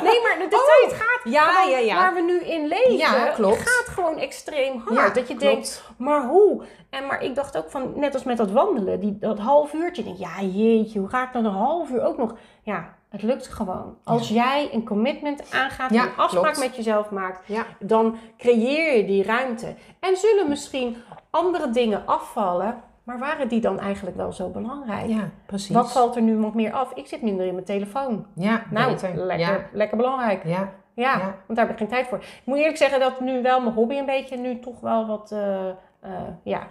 Nee, 0.02 0.22
maar 0.22 0.36
de, 0.38 0.46
de 0.50 0.82
tijd 0.88 1.00
gaat 1.00 1.20
Ja, 1.32 1.62
ja, 1.70 1.78
ja. 1.78 1.94
waar 1.96 2.14
we 2.14 2.20
nu 2.20 2.40
in 2.40 2.66
leven, 2.66 2.96
Ja, 2.96 3.26
klopt. 3.34 3.58
gaat 3.58 3.94
gewoon 3.94 4.18
extreem 4.18 4.82
hard. 4.84 5.14
Dat 5.14 5.28
je 5.28 5.34
klopt. 5.34 5.40
denkt, 5.54 5.84
maar 5.98 6.26
hoe? 6.26 6.62
En 6.90 7.06
maar 7.06 7.22
ik 7.22 7.34
dacht 7.34 7.56
ook 7.56 7.70
van, 7.70 7.92
net 7.96 8.14
als 8.14 8.22
met 8.24 8.36
dat 8.36 8.50
wandelen, 8.50 9.00
die, 9.00 9.18
dat 9.18 9.38
half 9.38 9.72
uurtje. 9.72 10.02
Denk, 10.04 10.18
ja 10.18 10.40
jeetje, 10.40 10.98
hoe 10.98 11.08
ga 11.08 11.22
ik 11.22 11.32
dan 11.32 11.44
een 11.44 11.52
half 11.52 11.90
uur 11.90 12.04
ook 12.04 12.16
nog? 12.16 12.34
Ja, 12.62 12.94
het 13.10 13.22
lukt 13.22 13.46
gewoon. 13.48 13.96
Als 14.04 14.28
jij 14.28 14.68
een 14.72 14.84
commitment 14.84 15.42
aangaat, 15.50 15.90
Ja, 15.90 16.02
een 16.02 16.16
afspraak 16.16 16.42
klopt. 16.42 16.58
met 16.68 16.76
jezelf 16.76 17.10
maakt, 17.10 17.46
Ja. 17.46 17.64
dan 17.78 18.18
creëer 18.38 18.96
je 18.96 19.04
die 19.04 19.22
ruimte. 19.22 19.74
En 20.00 20.16
zullen 20.16 20.48
misschien 20.48 20.96
andere 21.34 21.70
dingen 21.70 22.02
afvallen, 22.06 22.74
maar 23.04 23.18
waren 23.18 23.48
die 23.48 23.60
dan 23.60 23.78
eigenlijk 23.80 24.16
wel 24.16 24.32
zo 24.32 24.48
belangrijk? 24.48 25.06
Ja, 25.06 25.30
precies. 25.46 25.74
Wat 25.74 25.92
valt 25.92 26.16
er 26.16 26.22
nu 26.22 26.32
nog 26.32 26.54
meer 26.54 26.72
af? 26.72 26.92
Ik 26.92 27.06
zit 27.06 27.22
minder 27.22 27.46
in 27.46 27.52
mijn 27.54 27.64
telefoon. 27.66 28.26
Ja, 28.34 28.62
Nou, 28.70 28.90
beter. 28.92 29.14
lekker, 29.16 29.38
Ja, 29.46 29.60
lekker 29.72 29.96
belangrijk. 29.96 30.44
ja. 30.44 30.72
Ja, 30.94 31.12
Ja. 31.18 31.18
want 31.46 31.58
daar 31.58 31.66
heb 31.66 31.70
ik 31.70 31.78
geen 31.78 31.88
tijd 31.88 32.06
voor. 32.06 32.18
Ik 32.18 32.42
moet 32.44 32.58
eerlijk 32.58 32.76
zeggen 32.76 33.00
dat 33.00 33.20
nu 33.20 33.42
wel 33.42 33.60
mijn 33.60 33.74
hobby 33.74 33.94
een 33.94 34.06
beetje 34.06 34.36
nu 34.36 34.58
toch 34.58 34.80
wel 34.80 35.06
wat, 35.06 35.32
eh, 35.32 35.68
eh, 36.00 36.10
ja, 36.42 36.66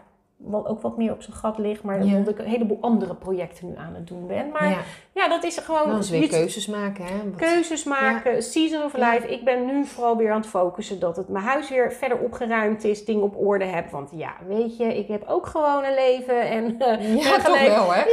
wel 0.46 0.68
ook 0.68 0.82
wat 0.82 0.98
meer 0.98 1.12
op 1.12 1.22
zijn 1.22 1.36
gat 1.36 1.58
ligt. 1.58 1.84
Maar 1.84 2.06
Ja. 2.06 2.16
omdat 2.16 2.34
ik 2.34 2.40
een 2.40 2.46
heleboel 2.52 2.78
andere 2.82 3.16
projecten 3.16 3.68
nu 3.68 3.74
aan 3.78 3.94
het 3.96 4.08
doen 4.08 4.28
ben. 4.28 4.50
Maar 4.52 4.70
ja, 4.70 4.78
ja. 5.14 5.28
dat 5.30 5.44
is 5.44 5.58
gewoon 5.58 5.90
Dan 5.90 6.00
is 6.00 6.10
weer 6.10 6.28
keuzes 6.28 6.68
maken, 6.68 7.06
hè. 7.06 7.18
Wat- 7.30 7.36
keuzes 7.40 7.84
maken, 7.84 8.44
season 8.44 8.84
of 8.84 8.94
life. 8.94 9.28
Ik 9.28 9.44
ben 9.46 9.66
nu 9.66 9.86
vooral 9.86 10.18
weer 10.18 10.32
aan 10.32 10.38
het 10.42 10.50
focussen 10.50 11.00
dat 11.00 11.16
het 11.16 11.30
mijn 11.30 11.46
huis 11.46 11.70
weer 11.70 11.92
verder 11.94 12.18
opgeruimd 12.18 12.84
is, 12.84 13.06
dingen 13.06 13.24
op 13.24 13.38
orde 13.38 13.66
heb. 13.66 13.90
Want 13.90 14.10
ja, 14.16 14.34
weet 14.48 14.78
je, 14.78 14.98
ik 14.98 15.08
heb 15.08 15.24
ook 15.28 15.46
gewoon 15.46 15.84
een 15.84 15.94
leven 15.94 16.42
en 16.50 16.80
eh, 16.80 17.16
Ja, 17.24 17.38
toch 17.38 17.62
wel, 17.68 17.94
hè? 17.94 18.04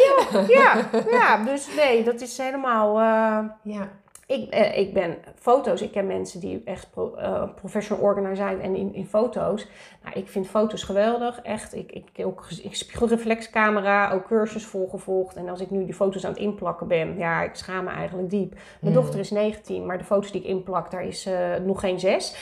Ja, 0.49 0.75
ja, 1.11 1.45
dus 1.45 1.69
nee, 1.77 2.05
dat 2.05 2.21
is 2.21 2.39
helemaal... 2.39 2.99
eh, 2.99 3.39
Ja. 3.63 3.89
Ik, 4.31 4.51
eh, 4.51 4.79
ik 4.79 4.93
ben 4.95 5.19
foto's. 5.39 5.83
Ik 5.83 5.91
ken 5.91 6.07
mensen 6.07 6.41
die 6.41 6.63
echt 6.65 6.91
pro, 6.91 7.15
eh, 7.15 7.43
professional 7.55 8.03
organizer 8.05 8.45
zijn 8.45 8.61
en 8.61 8.77
in, 8.77 8.95
in 8.95 9.07
foto's. 9.07 9.67
Nou, 10.03 10.19
ik 10.19 10.29
vind 10.29 10.49
foto's 10.49 10.83
geweldig. 10.83 11.41
Echt. 11.43 11.75
Ik, 11.75 11.93
ik, 11.93 12.27
ook, 12.27 12.47
ik 12.63 12.75
spiegelreflexcamera, 12.75 14.13
ook 14.13 14.27
cursus 14.27 14.65
volgevolgd. 14.65 15.37
En 15.37 15.49
als 15.49 15.61
ik 15.61 15.71
nu 15.71 15.85
die 15.85 15.95
foto's 15.95 16.25
aan 16.25 16.31
het 16.31 16.41
inplakken 16.41 16.89
ben, 16.89 17.19
ja, 17.19 17.43
ik 17.43 17.55
schaam 17.55 17.85
me 17.85 17.91
eigenlijk 17.91 18.31
diep. 18.31 18.51
Mijn 18.51 18.95
Hmm. 18.95 19.03
dochter 19.03 19.21
is 19.21 19.31
19, 19.31 19.87
maar 19.87 19.99
de 19.99 20.05
foto's 20.05 20.33
die 20.33 20.41
ik 20.41 20.47
inplak, 20.47 20.91
daar 20.91 21.05
is 21.05 21.27
eh, 21.27 21.57
nog 21.65 21.81
geen 21.81 22.01
zes. 22.01 22.35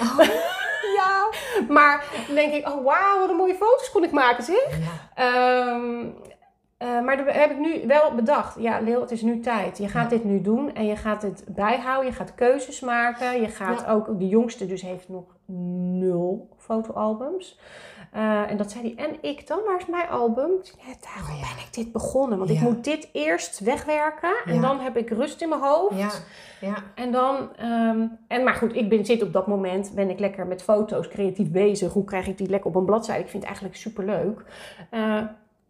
Ja. 0.94 1.28
Maar 1.68 2.04
dan 2.26 2.34
denk 2.34 2.52
ik, 2.54 2.68
oh 2.68 2.84
wauw, 2.84 3.18
wat 3.18 3.28
een 3.28 3.36
mooie 3.36 3.54
foto's 3.54 3.90
kon 3.90 4.04
ik 4.04 4.10
maken, 4.10 4.44
zeg. 4.44 4.78
Ja. 4.78 5.10
Ehm, 5.14 6.06
eh, 6.78 7.00
maar 7.00 7.16
dat 7.16 7.34
heb 7.34 7.50
ik 7.50 7.58
nu 7.58 7.86
wel 7.86 8.14
bedacht. 8.14 8.60
Ja, 8.60 8.80
Leel, 8.80 9.00
het 9.00 9.10
is 9.10 9.22
nu 9.22 9.40
tijd. 9.40 9.78
Je 9.78 9.88
gaat 9.88 10.10
dit 10.10 10.24
nu 10.24 10.40
doen 10.40 10.74
en 10.74 10.86
je 10.86 10.96
gaat 10.96 11.22
het 11.22 11.44
bijhouden. 11.48 12.10
Je 12.10 12.16
gaat 12.16 12.34
keuzes 12.34 12.80
maken. 12.80 13.40
Je 13.40 13.48
gaat 13.48 13.86
ook, 13.86 14.18
de 14.18 14.28
jongste 14.28 14.66
dus 14.66 14.82
heeft 14.82 15.08
nog 15.08 15.24
nul 15.46 16.48
fotoalbums. 16.56 17.58
Eh, 18.12 18.50
en 18.50 18.56
dat 18.56 18.70
zei 18.70 18.94
hij. 18.94 19.06
En 19.06 19.16
ik 19.20 19.46
dan, 19.46 19.58
waar 19.66 19.78
is 19.78 19.86
mijn 19.86 20.08
album? 20.08 20.50
Ja, 20.62 20.94
daarom 21.00 21.34
Oh 21.34 21.40
ja. 21.40 21.54
ben 21.54 21.64
ik 21.64 21.74
dit 21.74 21.92
begonnen. 21.92 22.38
Want 22.38 22.50
ik 22.50 22.60
moet 22.60 22.84
dit 22.84 23.08
eerst 23.12 23.58
wegwerken. 23.58 24.34
En 24.46 24.60
dan 24.60 24.80
heb 24.80 24.96
ik 24.96 25.10
rust 25.10 25.42
in 25.42 25.48
mijn 25.48 25.60
hoofd. 25.60 25.98
Ja. 25.98 26.10
Ja. 26.60 26.74
En 26.94 27.12
dan, 27.12 27.56
ehm, 27.56 28.06
en 28.28 28.44
maar 28.44 28.54
goed, 28.54 28.74
ik 28.74 28.88
ben, 28.88 29.04
zit 29.04 29.22
op 29.22 29.32
dat 29.32 29.46
moment, 29.46 29.92
ben 29.94 30.10
ik 30.10 30.18
lekker 30.18 30.46
met 30.46 30.62
foto's 30.62 31.08
creatief 31.08 31.50
bezig. 31.50 31.92
Hoe 31.92 32.04
krijg 32.04 32.26
ik 32.26 32.38
die 32.38 32.48
lekker 32.48 32.70
op 32.70 32.76
een 32.76 32.84
bladzijde? 32.84 33.22
Ik 33.22 33.28
vind 33.28 33.42
het 33.42 33.52
eigenlijk 33.52 33.76
superleuk. 33.76 34.44
Eh 34.90 35.22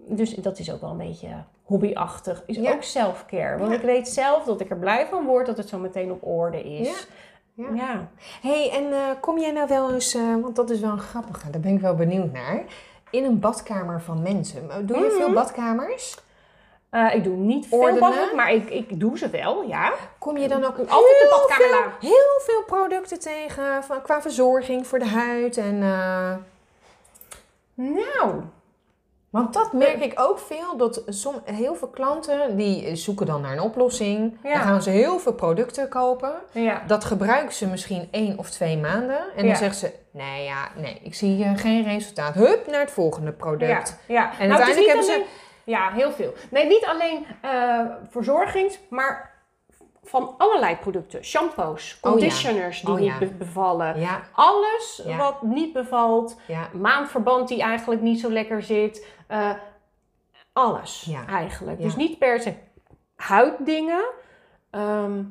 dus 0.06 0.30
dat 0.34 0.58
is 0.58 0.72
ook 0.72 0.80
wel 0.80 0.90
een 0.90 0.96
beetje 0.96 1.28
hobbyachtig. 1.62 2.42
Is 2.46 2.56
Ja. 2.56 2.72
ook 2.72 2.82
self-care. 2.82 3.58
Want 3.58 3.70
Ja. 3.70 3.76
ik 3.78 3.82
weet 3.84 4.08
zelf 4.08 4.44
dat 4.44 4.60
ik 4.60 4.70
er 4.70 4.76
blij 4.76 5.06
van 5.06 5.24
word 5.26 5.46
dat 5.46 5.56
het 5.56 5.68
zo 5.68 5.78
meteen 5.78 6.10
op 6.10 6.26
orde 6.26 6.62
is. 6.62 7.06
Ja. 7.54 7.68
Ja. 7.74 8.08
hey, 8.42 8.70
en 8.72 8.92
eh, 8.92 8.98
kom 9.20 9.38
jij 9.38 9.50
nou 9.50 9.68
wel 9.68 9.92
eens, 9.92 10.14
eh, 10.14 10.22
want 10.40 10.56
dat 10.56 10.70
is 10.70 10.80
wel 10.80 10.90
een 10.90 10.98
grappige, 10.98 11.50
daar 11.50 11.60
ben 11.60 11.74
ik 11.74 11.80
wel 11.80 11.94
benieuwd 11.94 12.32
naar, 12.32 12.64
in 13.10 13.24
een 13.24 13.38
badkamer 13.40 14.02
van 14.02 14.22
mensen. 14.22 14.66
Maar 14.66 14.84
Doe 14.84 14.96
je 14.98 15.04
Mhm. 15.04 15.14
veel 15.16 15.32
badkamers? 15.32 16.16
Eh, 16.90 17.14
ik 17.14 17.24
doe 17.24 17.36
niet 17.36 17.66
veel 17.66 17.98
maar 18.34 18.52
ik, 18.52 18.70
ik 18.70 19.00
doe 19.00 19.18
ze 19.18 19.30
wel, 19.30 19.62
ja. 19.62 19.92
Kom 20.18 20.36
je 20.36 20.48
dan 20.48 20.64
ook 20.64 20.78
Altijd 20.78 21.18
de 21.18 21.26
badkamer 21.30 21.92
veel, 22.00 22.08
heel 22.10 22.40
veel 22.40 22.64
producten 22.66 23.20
tegen 23.20 23.84
van, 23.84 24.02
qua 24.02 24.22
verzorging 24.22 24.86
voor 24.86 24.98
de 24.98 25.06
huid 25.08 25.56
en... 25.56 25.82
eh, 25.82 26.34
Nou, 27.74 28.42
Want 29.30 29.54
dat 29.54 29.72
merk 29.72 30.00
ik 30.04 30.12
ook 30.20 30.38
veel, 30.38 30.76
dat 30.76 31.02
som, 31.06 31.34
heel 31.44 31.74
veel 31.74 31.88
klanten 31.88 32.56
die 32.56 32.96
zoeken 32.96 33.26
dan 33.26 33.40
naar 33.40 33.52
een 33.52 33.60
oplossing. 33.60 34.38
Ja. 34.42 34.52
Dan 34.52 34.62
gaan 34.62 34.82
ze 34.82 34.90
heel 34.90 35.18
veel 35.18 35.32
producten 35.34 35.88
kopen. 35.88 36.32
ja. 36.52 36.82
Dat 36.86 37.04
gebruiken 37.04 37.54
ze 37.54 37.66
misschien 37.66 38.08
één 38.10 38.38
of 38.38 38.50
twee 38.50 38.76
maanden. 38.78 39.18
En 39.36 39.42
Ja. 39.42 39.48
dan 39.48 39.56
zeggen 39.56 39.76
ze, 39.78 39.92
nee 40.10 40.44
ja, 40.44 40.68
nee, 40.76 41.00
ik 41.02 41.14
zie 41.14 41.44
geen 41.56 41.84
resultaat. 41.84 42.34
Hup, 42.34 42.66
naar 42.66 42.80
het 42.80 42.90
volgende 42.90 43.32
product. 43.32 43.96
Ja. 44.08 44.30
En 44.38 44.48
Nou, 44.48 44.60
uiteindelijk 44.62 44.86
hebben 44.86 45.04
ze- 45.04 45.24
Ja, 45.64 45.90
heel 45.92 46.12
veel. 46.12 46.32
Nee, 46.50 46.66
niet 46.66 46.84
alleen 46.84 47.26
eh, 47.42 47.80
verzorgings, 48.10 48.78
maar 48.90 49.37
van 50.08 50.34
allerlei 50.38 50.76
producten. 50.76 51.24
Shampoos, 51.24 51.98
Oh 52.00 52.10
ja. 52.10 52.10
conditioners 52.10 52.80
die 52.80 52.90
Oh 52.94 53.00
niet 53.00 53.16
ja. 53.20 53.26
bevallen. 53.38 54.00
Ja, 54.00 54.22
Alles 54.32 55.02
wat 55.16 55.42
niet 55.42 55.72
bevalt. 55.72 56.36
Maandverband 56.72 57.48
die 57.48 57.62
eigenlijk 57.62 58.00
niet 58.00 58.20
zo 58.20 58.30
lekker 58.30 58.62
zit. 58.62 59.06
eh, 59.26 59.50
alles 60.52 61.02
eigenlijk. 61.28 61.80
Dus 61.80 61.96
niet 61.96 62.18
per 62.18 62.40
se 62.40 62.54
huiddingen. 63.16 64.04
Ehm, 64.70 65.22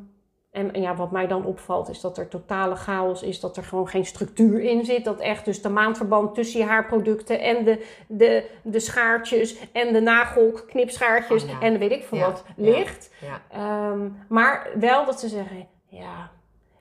en 0.51 0.81
ja, 0.81 0.95
wat 0.95 1.11
mij 1.11 1.27
dan 1.27 1.45
opvalt 1.45 1.89
is 1.89 2.01
dat 2.01 2.17
er 2.17 2.27
totale 2.27 2.75
chaos 2.75 3.23
is. 3.23 3.39
Dat 3.39 3.57
er 3.57 3.63
gewoon 3.63 3.87
geen 3.87 4.05
structuur 4.05 4.59
in 4.59 4.85
zit. 4.85 5.05
Dat 5.05 5.19
echt 5.19 5.45
dus 5.45 5.61
de 5.61 5.69
maandverband 5.69 6.35
tussen 6.35 6.59
je 6.59 6.65
haarproducten 6.65 7.39
en 7.39 7.63
de, 7.65 7.85
de, 8.07 8.49
de 8.63 8.79
schaartjes 8.79 9.57
en 9.71 9.93
de 9.93 9.99
nagelknipschaartjes 10.01 11.43
Oh 11.43 11.49
ja. 11.49 11.59
en 11.61 11.79
weet 11.79 11.91
ik 11.91 12.03
veel 12.03 12.17
Ja. 12.17 12.25
wat 12.25 12.43
ligt. 12.55 13.13
ja. 13.21 13.41
Ehm, 13.51 14.09
maar 14.29 14.69
wel 14.79 15.05
dat 15.05 15.19
ze 15.19 15.27
zeggen, 15.27 15.67
ja, 15.89 16.31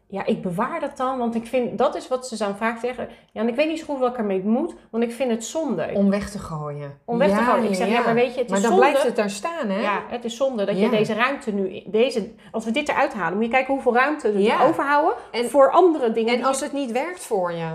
ja, 0.09 0.25
ik 0.27 0.43
bewaar 0.43 0.81
dat 0.81 0.97
dan. 0.97 1.19
Want 1.19 1.35
ik 1.35 1.47
vind, 1.47 1.79
dat 1.79 1.95
is 1.97 2.09
wat 2.09 2.27
ze 2.29 2.37
dan 2.39 2.57
vaak 2.57 2.79
zeggen. 2.81 3.09
Ja, 3.33 3.41
en 3.41 3.49
ik 3.49 3.55
weet 3.55 3.69
niet 3.69 3.79
zo 3.79 3.85
goed 3.85 3.99
wat 3.99 4.11
ik 4.13 4.19
ermee 4.19 4.43
moet. 4.45 4.75
Want 4.91 5.05
ik 5.05 5.13
vind 5.13 5.31
het 5.31 5.45
zonde. 5.45 5.91
Om 5.95 6.11
weg 6.11 6.31
te 6.31 6.39
gooien. 6.39 6.99
Om 7.05 7.19
weg 7.19 7.29
te 7.29 7.35
Ja, 7.35 7.45
gooien. 7.45 7.69
Ik 7.71 7.75
zeg, 7.75 7.89
ja, 7.89 8.03
maar 8.05 8.15
weet 8.15 8.35
je, 8.35 8.41
het 8.41 8.49
Maar 8.49 8.59
is 8.59 8.65
dan 8.65 8.73
zonde. 8.73 8.89
blijft 8.89 9.07
het 9.07 9.17
daar 9.17 9.31
staan, 9.31 9.69
hè? 9.69 9.81
Ja, 9.81 10.03
het 10.09 10.25
is 10.25 10.37
zonde 10.37 10.65
dat 10.65 10.77
Ja. 10.77 10.83
je 10.85 10.91
deze 10.91 11.15
ruimte 11.15 11.53
nu, 11.53 11.83
deze, 11.87 12.31
als 12.51 12.65
we 12.65 12.71
dit 12.71 12.89
eruit 12.89 13.15
halen, 13.15 13.35
moet 13.37 13.45
je 13.47 13.51
kijken 13.51 13.75
hoeveel 13.75 13.95
ruimte 13.95 14.33
we 14.33 14.43
Ja. 14.43 14.67
overhouden 14.67 15.15
En- 15.31 15.51
voor 15.51 15.71
andere 15.71 16.13
dingen. 16.13 16.35
En 16.35 16.45
als 16.45 16.61
het 16.61 16.73
niet 16.73 16.93
werkt 16.93 17.21
voor 17.25 17.53
je. 17.53 17.69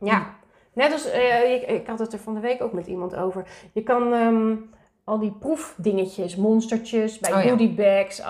Ja, 0.00 0.34
net 0.72 0.92
als, 0.92 1.10
eh, 1.10 1.54
ik, 1.54 1.62
ik 1.62 1.86
had 1.86 1.98
het 1.98 2.12
er 2.12 2.18
van 2.18 2.34
de 2.34 2.40
week 2.40 2.62
ook 2.62 2.72
met 2.72 2.86
iemand 2.86 3.16
over. 3.16 3.44
Je 3.72 3.82
kan 3.82 4.12
ehm, 4.12 4.54
al 5.06 5.18
die 5.18 5.32
proefdingetjes, 5.32 6.36
monstertjes, 6.36 7.18
bij 7.18 7.30
Oh 7.32 7.42
ja. 7.44 7.56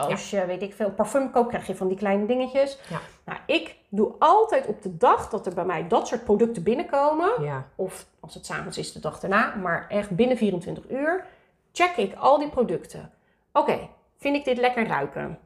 als 0.05 0.31
je, 0.31 0.47
weet 0.47 0.62
ik 0.62 0.74
veel, 0.74 0.91
parfum 0.91 1.31
koopt, 1.31 1.49
krijg 1.49 1.66
je 1.66 1.77
van 1.77 1.89
die 1.89 1.97
kleine 1.97 2.27
dingetjes. 2.27 2.79
Ja. 2.89 3.01
Nou, 3.24 3.39
ik 3.47 3.77
doe 3.89 4.12
altijd 4.18 4.66
op 4.66 4.83
de 4.83 4.97
dag 4.97 5.29
dat 5.31 5.47
er 5.47 5.55
bij 5.55 5.64
mij 5.64 5.89
dat 5.89 6.09
soort 6.09 6.24
producten 6.24 6.62
binnenkomen, 6.62 7.43
of 7.74 8.07
als 8.20 8.35
het 8.35 8.47
s'avonds 8.47 8.79
is, 8.79 8.93
de 8.93 9.01
dag 9.01 9.22
erna, 9.22 9.55
maar 9.55 9.87
echt 9.89 10.11
binnen 10.11 10.37
24 10.37 10.91
uur, 10.91 11.24
check 11.72 11.97
ik 11.97 12.14
al 12.14 12.39
die 12.39 12.49
producten. 12.49 13.11
Oké, 13.53 13.89
vind 14.18 14.37
ik 14.37 14.45
dit 14.45 14.59
lekker 14.59 14.87
ruiken? 14.87 15.39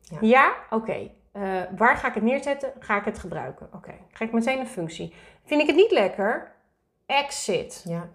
Ja. 0.00 0.18
Ja, 0.20 0.54
oké. 0.70 1.10
Eh, 1.32 1.42
waar 1.76 1.96
ga 1.96 2.08
ik 2.08 2.14
het 2.14 2.22
neerzetten? 2.22 2.72
Ga 2.78 2.96
ik 2.96 3.04
het 3.04 3.18
gebruiken? 3.18 3.68
Oké, 3.74 3.92
krijg 4.12 4.30
ik 4.30 4.36
meteen 4.36 4.58
een 4.58 4.66
functie. 4.66 5.14
Vind 5.44 5.60
ik 5.60 5.66
het 5.66 5.76
niet 5.76 5.90
lekker? 5.90 6.52
Exit. 7.06 7.84
Ja. 7.88 8.08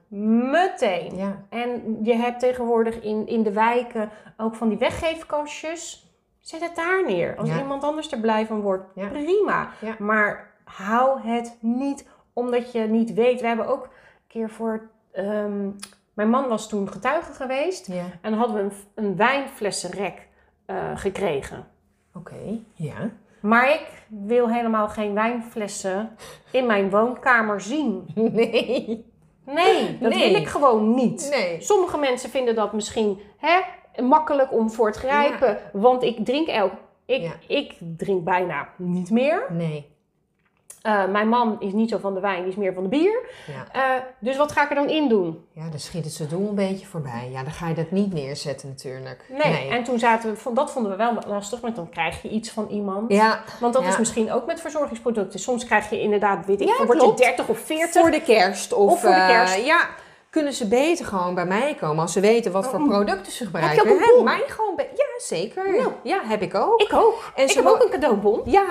Meteen. 0.52 1.16
Ja. 1.16 1.46
En 1.50 1.98
je 2.04 2.14
hebt 2.16 2.40
tegenwoordig 2.40 3.02
in, 3.02 3.28
in 3.28 3.44
de 3.44 3.52
wijken 3.52 4.10
ook 4.38 4.56
van 4.56 4.70
die 4.70 4.78
weggeefkastjes. 4.78 6.10
Zet 6.40 6.62
het 6.62 6.76
daar 6.76 7.06
neer. 7.06 7.36
Als 7.38 7.50
Ja. 7.50 7.58
iemand 7.60 7.84
anders 7.84 8.12
er 8.12 8.20
blij 8.20 8.46
van 8.46 8.62
wordt, 8.62 8.94
prima. 8.94 9.70
Maar 10.00 10.52
hou 10.64 11.22
het 11.22 11.58
niet 11.60 12.08
omdat 12.34 12.72
je 12.72 12.80
niet 12.80 13.14
weet. 13.14 13.42
We 13.42 13.48
hebben 13.48 13.68
ook 13.68 13.84
een 13.84 13.92
keer 14.28 14.50
voor... 14.50 14.90
ehm, 15.12 15.70
mijn 16.14 16.30
man 16.30 16.48
was 16.48 16.70
toen 16.70 16.92
getuige 16.92 17.34
geweest. 17.34 17.88
En 18.22 18.34
hadden 18.34 18.56
we 18.56 18.62
een, 18.62 18.72
een 19.06 19.16
wijnflessenrek 19.16 20.28
eh, 20.66 20.92
gekregen. 20.98 21.68
Oké. 22.16 22.60
Ja. 22.74 23.10
Maar 23.42 23.70
ik 23.72 23.86
wil 24.08 24.50
helemaal 24.50 24.88
geen 24.90 25.14
wijnflessen 25.14 26.16
in 26.52 26.66
mijn 26.66 26.90
woonkamer 26.90 27.62
zien. 27.62 28.06
Nee. 28.32 29.10
Nee, 29.46 29.98
dat 30.00 30.14
Nee. 30.14 30.32
wil 30.32 30.42
ik 30.42 30.48
gewoon 30.48 30.94
niet. 30.96 31.28
Nee. 31.38 31.62
Sommige 31.62 31.98
mensen 31.98 32.30
vinden 32.30 32.56
dat 32.56 32.74
misschien 32.74 33.20
hè, 33.38 33.60
makkelijk 34.04 34.54
om 34.54 34.72
voor 34.72 34.92
te 34.92 35.00
grijpen. 35.00 35.58
Want 35.74 36.04
ik 36.04 36.26
drink 36.26 36.48
elk... 36.48 36.72
Ik, 37.06 37.22
Ja. 37.22 37.32
ik 37.48 37.74
drink 37.98 38.24
bijna 38.24 38.68
niet 38.78 39.10
meer. 39.10 39.46
Nee. 39.50 39.91
Eh, 40.82 41.06
mijn 41.08 41.30
man 41.30 41.56
is 41.60 41.74
niet 41.74 41.90
zo 41.90 41.98
van 41.98 42.14
de 42.14 42.20
wijn, 42.20 42.40
die 42.42 42.52
is 42.52 42.56
meer 42.58 42.74
van 42.74 42.84
de 42.84 42.90
bier. 42.90 43.20
Ja. 43.48 43.82
Eh, 43.96 44.02
dus 44.20 44.38
wat 44.38 44.52
ga 44.52 44.64
ik 44.64 44.70
er 44.70 44.76
dan 44.76 44.90
in 44.90 45.10
doen? 45.10 45.46
ja, 45.54 45.70
dan 45.70 45.80
schiet 45.80 46.04
het 46.04 46.14
zijn 46.14 46.30
doel 46.30 46.50
een 46.50 46.56
beetje 46.56 46.86
voorbij. 46.86 47.30
Ja, 47.32 47.44
dan 47.44 47.52
ga 47.52 47.68
je 47.68 47.74
dat 47.74 47.92
niet 47.92 48.14
neerzetten 48.14 48.68
natuurlijk. 48.70 49.26
Nee. 49.44 49.70
En 49.70 49.84
toen 49.84 50.00
zaten 50.00 50.30
we, 50.30 50.38
van- 50.38 50.54
dat 50.54 50.72
vonden 50.72 50.92
we 50.92 50.98
wel 50.98 51.14
lastig, 51.28 51.60
want 51.60 51.76
dan 51.76 51.90
krijg 51.90 52.22
je 52.22 52.30
iets 52.30 52.50
van 52.50 52.68
iemand. 52.70 53.12
Ja, 53.12 53.44
Want 53.60 53.74
dat 53.74 53.84
Ja. 53.84 53.90
is 53.90 53.98
misschien 53.98 54.32
ook 54.32 54.46
met 54.46 54.62
verzorgingsproducten. 54.62 55.40
Soms 55.40 55.66
krijg 55.66 55.90
je 55.90 56.02
inderdaad, 56.02 56.46
weet 56.46 56.62
ik, 56.62 56.68
Ja, 56.68 56.86
word 56.86 57.02
je 57.02 57.14
30 57.16 57.48
of 57.48 57.60
40. 57.60 58.02
voor 58.02 58.12
de 58.12 58.22
kerst. 58.22 58.74
Of, 58.74 58.92
Of 58.92 59.02
voor 59.02 59.10
de 59.10 59.16
eh, 59.16 59.28
kerst. 59.28 59.66
ja, 59.66 59.88
kunnen 60.32 60.54
ze 60.54 60.68
beter 60.68 61.06
gewoon 61.06 61.36
bij 61.36 61.46
mij 61.46 61.76
komen 61.80 62.02
als 62.02 62.14
ze 62.14 62.20
weten 62.20 62.52
wat 62.52 62.68
voor 62.68 62.80
Oh. 62.80 62.88
producten 62.88 63.32
ze 63.32 63.44
Heb 63.44 63.54
gebruiken. 63.54 63.88
je 63.88 63.94
ook 63.94 64.00
een 64.02 64.16
bon? 64.16 64.24
Mij 64.24 64.44
gewoon 64.48 64.76
ja, 64.78 65.06
zeker. 65.18 65.72
Nou. 65.78 65.92
Ja, 66.04 66.22
heb 66.24 66.42
ik 66.42 66.56
ook. 66.56 66.82
Ik 66.82 66.94
ook. 66.94 67.32
En 67.36 67.44
ik 67.44 67.50
ze 67.50 67.58
heb 67.58 67.68
ook 67.68 67.84
een 67.84 67.90
cadeaubon. 67.90 68.42
Ja, 68.46 68.66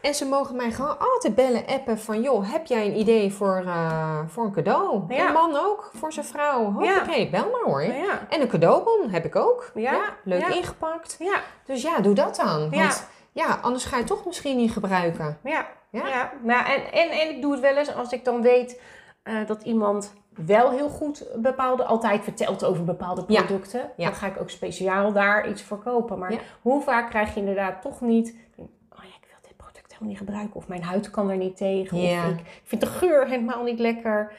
en 0.00 0.14
ze 0.14 0.24
mogen 0.24 0.56
mij 0.56 0.70
gewoon 0.70 0.98
altijd 0.98 1.34
bellen, 1.34 1.66
appen 1.66 1.98
van... 1.98 2.22
joh, 2.22 2.52
heb 2.52 2.66
jij 2.66 2.86
een 2.86 2.98
idee 2.98 3.32
voor, 3.32 3.62
eh, 3.66 4.18
voor 4.28 4.44
een 4.44 4.52
cadeau? 4.52 5.02
Ja. 5.08 5.26
Een 5.26 5.32
man 5.32 5.56
ook, 5.56 5.90
voor 5.94 6.12
zijn 6.12 6.26
vrouw. 6.26 6.72
Hoppakee, 6.72 7.30
bel 7.30 7.48
maar 7.50 7.62
hoor. 7.64 7.82
Ja. 7.82 8.26
En 8.28 8.40
een 8.40 8.48
cadeaubon 8.48 9.10
heb 9.10 9.24
ik 9.24 9.36
ook. 9.36 9.70
Ja. 9.74 10.00
leuk 10.24 10.40
Ja. 10.40 10.48
ingepakt. 10.54 11.16
Ja. 11.18 11.40
Dus 11.64 11.82
ja, 11.82 11.98
doe 12.00 12.14
dat 12.14 12.36
dan. 12.36 12.68
Ja. 12.70 12.78
Want 12.78 13.06
ja, 13.32 13.58
anders 13.62 13.84
ga 13.84 13.90
je 13.96 14.02
het 14.02 14.06
toch 14.10 14.24
misschien 14.24 14.56
niet 14.56 14.72
gebruiken. 14.72 15.38
Ja. 15.44 15.66
Ja? 15.90 16.06
ja. 16.08 16.32
Nou, 16.42 16.64
en, 16.66 16.92
en, 16.92 17.10
en 17.10 17.30
ik 17.30 17.42
doe 17.42 17.52
het 17.52 17.60
wel 17.60 17.76
eens 17.76 17.94
als 17.94 18.12
ik 18.12 18.24
dan 18.24 18.42
weet 18.42 18.80
eh, 19.22 19.34
dat 19.46 19.62
iemand 19.62 20.12
wel 20.46 20.70
heel 20.70 20.88
goed 20.88 21.26
bepaalde, 21.36 21.84
altijd 21.84 22.22
vertelt 22.24 22.64
over 22.64 22.84
bepaalde 22.84 23.24
producten. 23.24 23.90
Ja. 23.96 24.04
Dan 24.04 24.14
ga 24.14 24.26
ik 24.26 24.40
ook 24.40 24.50
speciaal 24.50 25.12
daar 25.12 25.48
iets 25.48 25.62
voor 25.62 25.78
kopen. 25.82 26.18
Maar 26.18 26.32
Ja. 26.32 26.38
hoe 26.62 26.82
vaak 26.82 27.10
krijg 27.10 27.34
je 27.34 27.40
inderdaad 27.40 27.82
toch 27.82 28.00
niet... 28.00 28.28
Oh 28.56 29.04
ja, 29.04 29.14
ik 29.20 29.26
wil 29.28 29.38
dit 29.42 29.56
product 29.56 29.86
helemaal 29.92 30.08
niet 30.08 30.18
gebruiken. 30.18 30.54
Of 30.56 30.68
mijn 30.68 30.82
huid 30.82 31.10
kan 31.10 31.30
er 31.30 31.36
niet 31.36 31.56
tegen. 31.56 31.98
Ja. 32.00 32.24
Of 32.24 32.30
ik 32.30 32.60
vind 32.64 32.80
de 32.80 32.86
geur 32.86 33.26
helemaal 33.26 33.62
niet 33.62 33.78
lekker. 33.78 34.32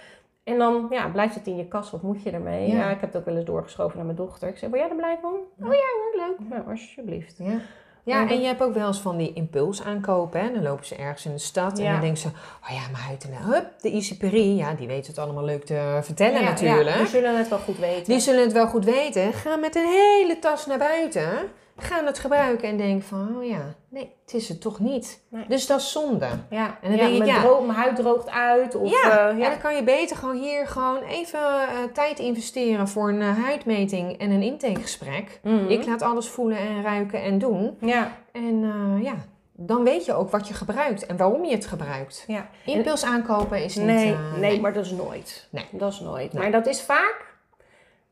En 0.44 0.57
dan 0.57 0.88
ja, 0.90 1.07
blijft 1.10 1.36
het 1.36 1.48
in 1.48 1.57
je 1.57 1.68
kast. 1.68 1.91
Wat 1.91 2.02
moet 2.02 2.23
je 2.23 2.32
ermee? 2.32 2.68
Ja. 2.68 2.76
Ja. 2.78 2.90
ik 2.90 2.99
heb 3.02 3.10
het 3.14 3.18
ook 3.18 3.26
wel 3.26 3.36
eens 3.36 3.45
doorgeschoven 3.45 3.95
naar 3.98 4.06
mijn 4.06 4.18
dochter. 4.18 4.49
Ik 4.49 4.57
zei, 4.57 4.72
wil 4.72 4.80
jij 4.80 4.90
er 4.90 4.95
blij 4.95 5.18
van? 5.22 5.34
Oh 5.34 5.73
ja 5.73 5.88
hoor, 5.95 6.26
leuk. 6.28 6.49
Nou, 6.49 6.69
alsjeblieft. 6.69 7.38
Ja. 7.38 7.60
Ja, 8.03 8.22
Maar 8.22 8.32
en 8.32 8.40
je 8.40 8.45
hebt 8.45 8.61
ook 8.61 8.73
wel 8.73 8.88
eens 8.88 8.99
van 8.99 9.18
die 9.18 9.34
impuls 9.34 9.84
aankopen. 9.84 10.41
Hè? 10.41 10.53
Dan 10.53 10.64
lopen 10.64 10.86
ze 10.86 10.95
ergens 10.95 11.26
in 11.26 11.32
de 11.32 11.38
stad 11.38 11.80
en 11.80 11.91
dan 11.91 12.02
denken 12.02 12.18
ze... 12.22 12.28
Oh 12.28 12.69
ja, 12.69 12.82
mijn 12.91 13.03
huid 13.03 13.23
en 13.23 13.52
hup, 13.52 13.65
de 13.82 13.91
Easy 13.91 14.18
Peri. 14.18 14.56
Ja, 14.56 14.73
die 14.73 14.88
weet 14.88 15.07
het 15.07 15.18
allemaal 15.18 15.44
leuk 15.45 15.65
te 15.65 15.99
vertellen 16.02 16.41
Ja, 16.41 16.49
natuurlijk. 16.49 16.95
Ja, 16.95 17.02
die 17.02 17.07
zullen 17.07 17.38
het 17.38 17.49
wel 17.49 17.60
goed 17.60 17.78
weten. 17.78 18.03
Die 18.03 18.19
zullen 18.19 18.41
het 18.44 18.52
wel 18.52 18.68
goed 18.68 18.86
weten. 18.86 19.34
Ga 19.34 19.56
met 19.56 19.76
een 19.76 19.88
hele 19.88 20.40
tas 20.40 20.65
naar 20.65 20.78
buiten. 20.78 21.30
Gaan 21.77 22.06
het 22.06 22.19
gebruiken 22.19 22.68
en 22.69 22.77
denk 22.77 23.03
van... 23.03 23.35
Oh 23.38 23.45
ja, 23.45 23.61
nee, 23.89 24.15
het 24.26 24.34
is 24.34 24.49
het 24.49 24.61
toch 24.61 24.80
niet. 24.80 25.22
Nee. 25.30 25.45
Dus 25.48 25.68
dat 25.68 25.80
is 25.80 25.91
zonde. 25.91 26.27
Ja, 26.49 26.77
En 26.81 26.89
dan 26.89 26.91
ja, 26.91 26.98
denk 26.98 27.11
ik, 27.11 27.18
mijn, 27.18 27.30
ja. 27.31 27.41
dro- 27.41 27.61
mijn 27.61 27.77
huid 27.77 27.95
droogt 27.95 28.30
uit. 28.30 28.76
Of, 28.76 28.89
ja, 28.91 29.11
eh, 29.19 29.26
en 29.30 29.38
ja. 29.38 29.49
dan 29.49 29.60
kan 29.60 29.76
je 29.76 29.84
beter 29.84 30.15
gewoon 30.18 30.35
hier 30.38 30.68
gewoon 30.68 31.03
even 31.03 31.39
eh, 31.39 31.68
tijd 31.93 32.19
investeren... 32.19 32.88
voor 32.88 33.10
een 33.10 33.22
eh, 33.22 33.43
huidmeting 33.43 34.18
en 34.18 34.31
een 34.31 34.41
intakegesprek. 34.41 35.39
Mhm. 35.43 35.68
Ik 35.68 35.85
laat 35.85 36.02
alles 36.02 36.27
voelen 36.27 36.57
en 36.57 36.81
ruiken 36.84 37.22
en 37.23 37.38
doen. 37.39 37.77
ja, 37.80 38.11
En 38.31 38.60
ja, 39.03 39.14
dan 39.53 39.84
weet 39.84 40.06
je 40.06 40.14
ook 40.14 40.31
wat 40.31 40.48
je 40.48 40.53
gebruikt 40.53 41.06
en 41.06 41.18
waarom 41.18 41.45
je 41.45 41.56
het 41.56 41.65
gebruikt. 41.65 42.23
ja. 42.27 42.49
Impuls 42.65 43.03
aankopen 43.03 43.64
is 43.64 43.76
niet... 43.76 43.85
Nee, 43.85 44.15
nee, 44.39 44.60
maar 44.61 44.73
dat 44.73 44.85
is 44.85 44.91
nooit. 44.91 45.48
Nee. 45.52 45.65
Dat 45.72 45.91
is 45.93 45.99
nooit. 45.99 46.34
Nee. 46.34 46.41
Maar 46.41 46.52
dat 46.52 46.68
is 46.68 46.81
vaak 46.81 47.30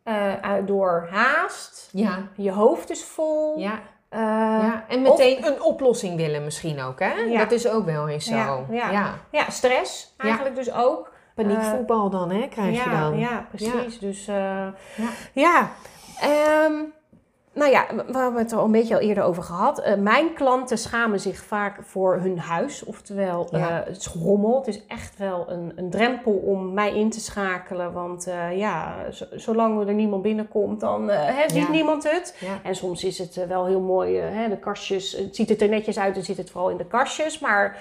eh, 0.03 0.33
uit- 0.41 0.67
door 0.67 1.07
haast. 1.11 1.89
Ja, 1.91 2.17
Je 2.35 2.51
hoofd 2.51 2.89
is 2.89 3.03
vol. 3.03 3.57
ja, 3.59 3.79
eh, 4.09 4.19
ja. 4.61 4.85
En 4.87 5.01
meteen 5.01 5.45
een 5.45 5.61
oplossing 5.61 6.15
willen 6.15 6.43
misschien 6.43 6.81
ook, 6.81 6.99
hè? 6.99 7.13
Ja. 7.13 7.39
Dat 7.39 7.51
is 7.51 7.67
ook 7.69 7.85
wel 7.85 8.07
eens 8.09 8.25
zo. 8.25 8.65
Ja, 8.69 8.91
ja. 8.91 9.13
ja. 9.31 9.49
stress 9.49 10.13
eigenlijk 10.17 10.55
dus 10.55 10.73
ook. 10.73 11.11
Paniekvoetbal 11.35 12.09
dan, 12.09 12.31
hè? 12.31 12.47
Krijg 12.47 12.83
je 12.83 12.89
dan. 12.89 13.17
Ja, 13.19 13.47
precies. 13.49 13.99
Dus 13.99 14.27
eh, 14.27 14.35
Ja. 14.95 15.09
ja. 15.33 15.69
Nou 17.53 17.71
ja, 17.71 17.85
we 18.07 18.17
hebben 18.17 18.41
het 18.41 18.51
er 18.51 18.57
al 18.57 18.65
een 18.65 18.71
beetje 18.71 18.93
al 18.95 18.99
eerder 19.01 19.23
over 19.23 19.43
gehad. 19.43 19.79
Eh, 19.79 19.95
mijn 19.95 20.33
klanten 20.33 20.77
schamen 20.77 21.19
zich 21.19 21.37
vaak 21.43 21.83
voor 21.83 22.15
hun 22.19 22.39
huis. 22.39 22.83
Oftewel, 22.83 23.47
Ja. 23.51 23.79
eh, 23.81 23.85
het 23.87 23.97
is 23.97 24.07
rommel. 24.07 24.57
Het 24.57 24.67
is 24.67 24.85
echt 24.87 25.17
wel 25.17 25.45
een, 25.51 25.71
een 25.75 25.89
drempel 25.89 26.31
om 26.33 26.73
mij 26.73 26.95
in 26.95 27.09
te 27.09 27.19
schakelen. 27.19 27.93
Want 27.93 28.27
eh, 28.27 28.57
ja, 28.57 28.95
zolang 29.31 29.87
er 29.87 29.93
niemand 29.93 30.21
binnenkomt, 30.21 30.79
dan 30.79 31.11
ziet 31.47 31.53
Ja. 31.65 31.69
niemand 31.71 32.03
het. 32.11 32.37
Ja. 32.39 32.59
En 32.63 32.75
soms 32.75 33.03
is 33.03 33.17
het 33.17 33.45
wel 33.47 33.65
heel 33.65 33.81
mooi, 33.81 34.17
hè, 34.17 34.49
de 34.49 34.57
kastjes. 34.57 35.11
Het 35.11 35.35
ziet 35.35 35.49
het 35.49 35.61
er 35.61 35.69
netjes 35.69 35.99
uit 35.99 36.15
en 36.17 36.23
zit 36.23 36.37
het 36.37 36.49
vooral 36.51 36.69
in 36.69 36.77
de 36.77 36.85
kastjes. 36.85 37.39
Maar 37.39 37.77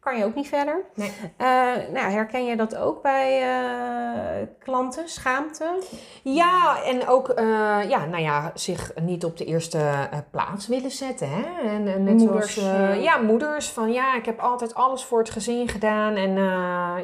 kan 0.00 0.18
je 0.18 0.24
ook 0.24 0.34
niet 0.34 0.48
verder. 0.48 0.84
Nee. 0.94 1.12
Eh, 1.36 1.46
nou, 1.92 2.10
herken 2.10 2.44
je 2.44 2.56
dat 2.56 2.76
ook 2.76 3.02
bij 3.02 3.42
eh, 3.42 4.46
klanten? 4.58 5.08
Schaamte? 5.08 5.82
Ja, 6.22 6.82
en 6.84 7.08
ook 7.08 7.28
eh, 7.28 7.44
ja, 7.88 8.04
nou 8.04 8.22
ja, 8.22 8.50
zich 8.54 8.92
niet 9.00 9.24
op 9.24 9.36
de 9.36 9.44
eerste 9.44 10.08
plaats 10.30 10.66
willen 10.66 10.90
zetten. 10.90 11.28
Hè? 11.30 11.68
En, 11.68 11.86
en 11.86 12.04
net 12.04 12.14
Moeders, 12.14 12.54
zoals 12.54 13.02
ja, 13.02 13.16
moeders 13.16 13.68
van 13.68 13.92
ja, 13.92 14.16
ik 14.16 14.24
heb 14.24 14.38
altijd 14.38 14.74
alles 14.74 15.04
voor 15.04 15.18
het 15.18 15.30
gezin 15.30 15.68
gedaan. 15.68 16.14
En 16.14 16.34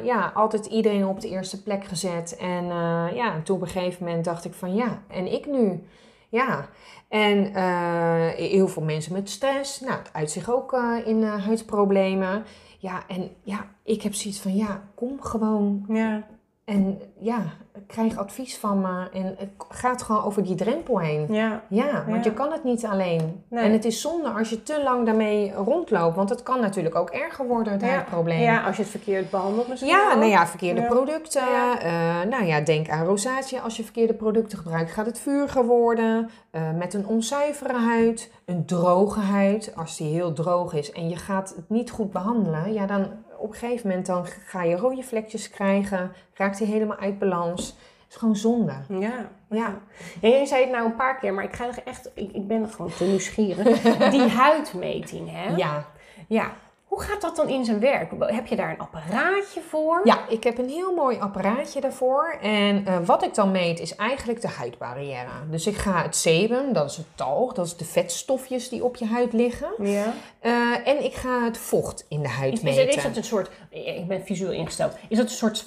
ja, 0.03 0.31
altijd 0.33 0.65
iedereen 0.65 1.05
op 1.05 1.21
de 1.21 1.29
eerste 1.29 1.63
plek 1.63 1.83
gezet. 1.85 2.37
En 2.39 2.65
ja, 3.13 3.41
toen 3.43 3.55
op 3.55 3.61
een 3.61 3.67
gegeven 3.67 4.05
moment 4.05 4.25
dacht 4.25 4.45
ik 4.45 4.53
van 4.53 4.75
ja, 4.75 5.01
en 5.07 5.31
ik 5.33 5.45
nu? 5.45 5.83
Ja, 6.29 6.67
en 7.09 7.55
heel 8.35 8.67
veel 8.67 8.83
mensen 8.83 9.13
met 9.13 9.29
stress. 9.29 9.79
Nou, 9.79 9.97
het 9.97 10.09
uit 10.13 10.31
zich 10.31 10.51
ook 10.51 10.73
in 11.05 11.23
huidproblemen. 11.23 12.43
Ja, 12.77 13.07
en 13.07 13.29
ja, 13.43 13.75
ik 13.83 14.01
heb 14.01 14.13
zoiets 14.13 14.39
van 14.39 14.55
ja, 14.55 14.89
kom 14.95 15.21
gewoon 15.21 15.85
Ja. 15.87 16.27
En 16.67 17.01
ja, 17.19 17.39
krijg 17.87 18.17
advies 18.17 18.57
van 18.57 18.81
me 18.81 19.09
en 19.13 19.35
het 19.37 19.49
gaat 19.69 20.01
gewoon 20.01 20.23
over 20.23 20.43
die 20.43 20.55
drempel 20.55 20.99
heen. 20.99 21.25
Ja. 21.33 21.61
Ja, 21.69 22.03
want 22.07 22.23
Ja. 22.25 22.31
je 22.31 22.33
kan 22.37 22.51
het 22.51 22.63
niet 22.63 22.85
alleen. 22.85 23.43
Nee. 23.49 23.63
En 23.63 23.71
het 23.71 23.85
is 23.85 24.01
zonde 24.01 24.29
als 24.29 24.49
je 24.49 24.63
te 24.63 24.83
lang 24.83 25.05
daarmee 25.05 25.53
rondloopt, 25.53 26.15
want 26.15 26.29
het 26.29 26.43
kan 26.43 26.59
natuurlijk 26.59 26.95
ook 26.95 27.09
erger 27.09 27.47
worden, 27.47 27.73
het 27.73 27.81
Ja. 27.81 27.87
huidprobleem. 27.87 28.39
ja, 28.39 28.63
als 28.63 28.75
je 28.75 28.81
het 28.81 28.91
verkeerd 28.91 29.29
behandelt 29.29 29.67
misschien 29.67 29.91
Ja, 29.91 30.13
nou 30.15 30.29
ja, 30.29 30.47
verkeerde 30.47 30.81
Ja. 30.81 30.87
producten. 30.87 31.41
Eh, 31.79 32.21
nou 32.29 32.43
ja, 32.45 32.59
denk 32.61 32.89
aan 32.89 33.05
rosatie. 33.05 33.59
Als 33.59 33.77
je 33.77 33.83
verkeerde 33.83 34.13
producten 34.13 34.57
gebruikt, 34.57 34.91
gaat 34.91 35.05
het 35.05 35.19
vuuriger 35.19 35.65
worden. 35.65 36.29
Eh, 36.51 36.61
met 36.77 36.93
een 36.93 37.07
onzuivere 37.07 37.77
huid, 37.77 38.31
een 38.45 38.65
droge 38.65 39.19
huid. 39.19 39.71
Als 39.75 39.97
die 39.97 40.13
heel 40.13 40.33
droog 40.33 40.73
is 40.73 40.91
en 40.91 41.09
je 41.09 41.15
gaat 41.15 41.53
het 41.55 41.69
niet 41.69 41.91
goed 41.91 42.11
behandelen, 42.11 42.73
ja, 42.73 42.85
dan 42.85 43.07
op 43.37 43.49
een 43.49 43.55
gegeven 43.55 43.87
moment 43.87 44.05
dan 44.05 44.25
ga 44.25 44.63
je 44.63 44.75
rode 44.75 45.03
vlekjes 45.03 45.49
krijgen. 45.49 46.11
Raakt 46.33 46.57
die 46.57 46.67
helemaal 46.67 46.97
uit 46.97 47.19
balans. 47.19 47.67
Het 47.67 48.15
is 48.15 48.15
gewoon 48.15 48.35
zonde. 48.35 48.73
Ja. 48.89 49.29
Ja. 49.49 49.79
En 50.21 50.29
je 50.29 50.45
zei 50.45 50.61
het 50.61 50.71
nou 50.71 50.85
een 50.85 50.95
paar 50.95 51.17
keer, 51.19 51.33
maar 51.33 51.43
ik 51.43 51.53
ga 51.53 51.67
er 51.67 51.83
echt, 51.85 52.09
ik, 52.13 52.31
ik 52.31 52.47
ben 52.47 52.69
gewoon 52.69 52.91
te 52.91 53.03
nieuwsgierig. 53.03 53.81
Die 54.11 54.27
huidmeting, 54.27 55.31
hè? 55.31 55.55
Ja. 55.55 55.87
Ja. 56.27 56.51
Hoe 56.87 57.01
gaat 57.01 57.21
dat 57.21 57.35
dan 57.35 57.49
in 57.49 57.65
zijn 57.65 57.79
werk? 57.79 58.11
Heb 58.19 58.47
je 58.47 58.55
daar 58.55 58.69
een 58.69 58.79
apparaatje 58.79 59.61
voor? 59.69 60.01
Ja, 60.03 60.19
ik 60.29 60.43
heb 60.43 60.57
een 60.57 60.69
heel 60.69 60.93
mooi 60.93 61.17
apparaatje 61.19 61.81
daarvoor. 61.81 62.37
En 62.41 62.85
eh, 62.85 62.97
wat 63.05 63.23
ik 63.23 63.33
dan 63.35 63.51
meet 63.51 63.79
is 63.79 63.95
eigenlijk 63.95 64.41
de 64.41 64.47
huidbarrière. 64.47 65.29
Dus 65.49 65.67
ik 65.67 65.75
ga 65.77 66.01
het 66.01 66.15
sebum, 66.15 66.73
dat 66.73 66.89
is 66.89 66.97
het 66.97 67.05
talg, 67.15 67.53
dat 67.53 67.65
is 67.65 67.75
de 67.75 67.85
vetstofjes 67.85 68.69
die 68.69 68.83
op 68.83 68.95
je 68.95 69.05
huid 69.05 69.33
liggen. 69.33 69.67
Ja. 69.77 70.13
Eh, 70.39 70.51
en 70.85 71.03
ik 71.03 71.13
ga 71.13 71.43
het 71.43 71.57
vocht 71.57 72.05
in 72.09 72.21
de 72.21 72.27
huid 72.29 72.53
Is, 72.53 72.61
meten. 72.61 72.87
is 72.87 73.03
het 73.03 73.17
een 73.17 73.23
soort, 73.23 73.49
ik 73.69 74.07
ben 74.07 74.21
visueel 74.25 74.51
ingesteld, 74.51 74.93
is 75.09 75.17
het 75.17 75.29
een 75.29 75.35
soort 75.35 75.65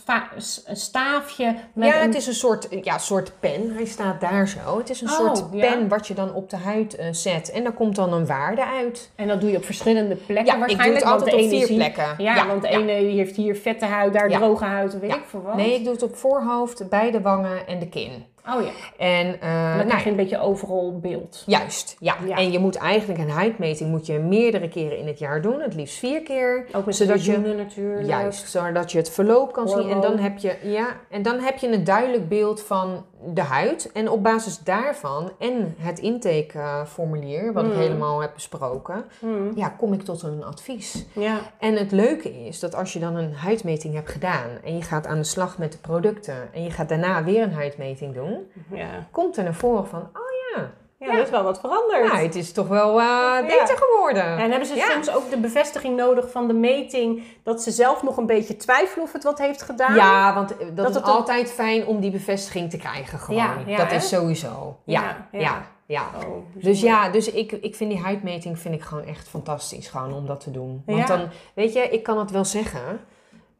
staafje 0.72 1.54
met 1.72 1.88
ja, 1.88 1.94
het 1.94 2.14
is 2.14 2.26
een 2.26 2.34
soort, 2.34 2.68
ja, 2.82 2.98
soort 2.98 3.32
pen. 3.40 3.70
Hij 3.74 3.84
staat 3.84 4.20
daar 4.20 4.48
zo. 4.48 4.78
Het 4.78 4.90
is 4.90 5.00
een 5.00 5.08
Oh, 5.10 5.14
soort 5.16 5.44
ja. 5.52 5.70
pen 5.70 5.88
wat 5.88 6.06
je 6.06 6.14
dan 6.14 6.34
op 6.34 6.50
de 6.50 6.56
huid 6.56 6.96
eh, 6.96 7.06
zet. 7.10 7.50
En 7.50 7.62
daar 7.62 7.72
komt 7.72 7.96
dan 7.96 8.12
een 8.12 8.26
waarde 8.26 8.66
uit. 8.66 9.10
En 9.14 9.28
dat 9.28 9.40
doe 9.40 9.50
je 9.50 9.56
op 9.56 9.64
verschillende 9.64 10.14
plekken 10.16 10.52
Ja, 10.52 10.58
waarschijnlijk. 10.58 11.04
Altijd 11.12 11.34
op 11.34 11.40
vier 11.48 11.66
zie- 11.66 11.76
plekken. 11.76 12.14
Ja, 12.18 12.46
want 12.46 12.62
de 12.62 12.68
ene 12.68 12.92
heeft 12.92 13.36
hier 13.36 13.56
vette 13.56 13.84
huid, 13.84 14.12
daar 14.12 14.28
droge 14.30 14.64
huid, 14.64 14.98
weet 14.98 15.14
ik 15.14 15.22
veel 15.26 15.42
wat. 15.42 15.54
Nee, 15.54 15.74
ik 15.74 15.84
doe 15.84 15.92
het 15.92 16.02
op 16.02 16.16
voorhoofd, 16.16 16.88
beide 16.88 17.20
wangen 17.20 17.66
en 17.66 17.78
de 17.78 17.88
kin. 17.88 18.28
Oh 18.54 18.62
ja, 18.62 18.70
En 18.96 19.40
eh, 19.40 19.66
dan 19.68 19.76
nou, 19.76 19.86
krijg 19.86 20.04
je 20.04 20.10
een 20.10 20.16
beetje 20.16 20.40
overal 20.40 20.98
beeld. 21.00 21.42
Juist, 21.46 21.96
ja. 21.98 22.14
Ja. 22.26 22.36
En 22.36 22.52
je 22.52 22.58
moet 22.58 22.76
eigenlijk 22.76 23.20
een 23.20 23.30
huidmeting 23.30 23.90
moet 23.90 24.06
je 24.06 24.18
meerdere 24.18 24.68
keren 24.68 24.98
in 24.98 25.06
het 25.06 25.18
jaar 25.18 25.42
doen. 25.42 25.60
Het 25.60 25.74
liefst 25.74 25.98
vier 25.98 26.22
keer. 26.22 26.66
Ook 26.72 26.86
met 26.86 26.96
Zodat 26.96 27.24
je- 27.24 27.38
natuurlijk. 27.38 28.06
Juist, 28.06 28.50
zodat 28.50 28.92
je 28.92 28.98
het 28.98 29.10
verloop 29.10 29.52
kan 29.52 29.68
zien. 29.68 29.90
En 29.90 30.00
dan, 30.00 30.18
heb 30.18 30.38
je, 30.38 30.54
ja, 30.62 30.86
en 31.10 31.22
dan 31.22 31.38
heb 31.38 31.58
je 31.58 31.72
een 31.72 31.84
duidelijk 31.84 32.28
beeld 32.28 32.62
van 32.62 33.04
de 33.24 33.40
huid. 33.42 33.90
En 33.92 34.08
op 34.10 34.22
basis 34.22 34.58
daarvan 34.58 35.32
en 35.38 35.74
het 35.78 35.98
intakeformulier, 35.98 37.52
wat 37.52 37.64
ik 37.64 37.72
Mm. 37.72 37.78
helemaal 37.78 38.20
heb 38.20 38.34
besproken, 38.34 39.04
Hmm, 39.18 39.52
ja, 39.54 39.68
kom 39.68 39.92
ik 39.92 40.02
tot 40.02 40.22
een 40.22 40.44
advies. 40.44 41.04
Ja, 41.12 41.38
En 41.58 41.74
het 41.76 41.92
leuke 41.92 42.46
is 42.46 42.60
dat 42.60 42.74
als 42.74 42.92
je 42.92 42.98
dan 42.98 43.16
een 43.16 43.34
huidmeting 43.34 43.94
hebt 43.94 44.10
gedaan 44.10 44.48
en 44.64 44.76
je 44.76 44.82
gaat 44.82 45.06
aan 45.06 45.18
de 45.18 45.24
slag 45.24 45.58
met 45.58 45.72
de 45.72 45.78
producten 45.78 46.52
en 46.52 46.62
je 46.62 46.70
gaat 46.70 46.88
daarna 46.88 47.24
weer 47.24 47.42
een 47.42 47.52
huidmeting 47.52 48.14
doen, 48.14 48.50
ja. 48.70 49.06
komt 49.10 49.36
er 49.36 49.44
naar 49.44 49.54
voren 49.54 49.86
van, 49.86 50.00
oh 50.00 50.56
ja, 50.56 50.70
ja, 51.00 51.06
Ja. 51.06 51.12
er 51.18 51.22
is 51.22 51.30
wel 51.30 51.42
wat 51.42 51.60
veranderd. 51.60 52.12
Ja, 52.12 52.16
het 52.18 52.34
is 52.34 52.52
toch 52.52 52.68
wel 52.68 53.00
eh, 53.00 53.40
beter 53.40 53.76
geworden. 53.78 54.24
En 54.38 54.50
hebben 54.50 54.66
ze 54.68 54.86
soms 54.92 55.10
ook 55.14 55.30
de 55.30 55.36
bevestiging 55.38 55.96
nodig 55.96 56.30
van 56.30 56.46
de 56.48 56.54
meting 56.54 57.22
dat 57.42 57.62
ze 57.62 57.70
zelf 57.70 58.02
nog 58.02 58.16
een 58.16 58.26
beetje 58.26 58.56
twijfelen 58.56 59.04
of 59.04 59.12
het 59.12 59.24
wat 59.24 59.38
heeft 59.38 59.62
gedaan? 59.62 59.94
Ja, 59.94 60.34
want 60.34 60.52
eh, 60.52 60.58
dat, 60.66 60.76
Dat 60.76 60.88
is 60.88 60.94
het 60.94 61.04
ook- 61.04 61.14
altijd 61.14 61.50
fijn 61.52 61.86
om 61.86 62.00
die 62.00 62.10
bevestiging 62.10 62.70
te 62.70 62.76
krijgen 62.76 63.18
gewoon. 63.18 63.64
Dat 63.66 63.90
hè? 63.90 63.96
is 63.96 64.08
sowieso. 64.08 64.76
Ja, 64.84 65.28
Ja, 65.32 65.62
ja. 65.86 66.02
Oh, 66.26 66.36
Dus 66.54 66.80
ja, 66.80 67.08
dus 67.10 67.30
ik, 67.30 67.52
ik 67.52 67.74
vind 67.74 67.90
die 67.90 68.00
huidmeting 68.00 68.58
vind 68.58 68.74
ik 68.74 68.82
gewoon 68.82 69.04
echt 69.04 69.28
fantastisch 69.28 69.88
gewoon 69.88 70.12
om 70.12 70.26
dat 70.26 70.40
te 70.40 70.50
doen. 70.50 70.82
Want 70.86 71.06
dan, 71.06 71.28
weet 71.54 71.72
je, 71.72 71.80
ik 71.80 72.02
kan 72.02 72.18
het 72.18 72.30
wel 72.30 72.44
zeggen, 72.44 73.00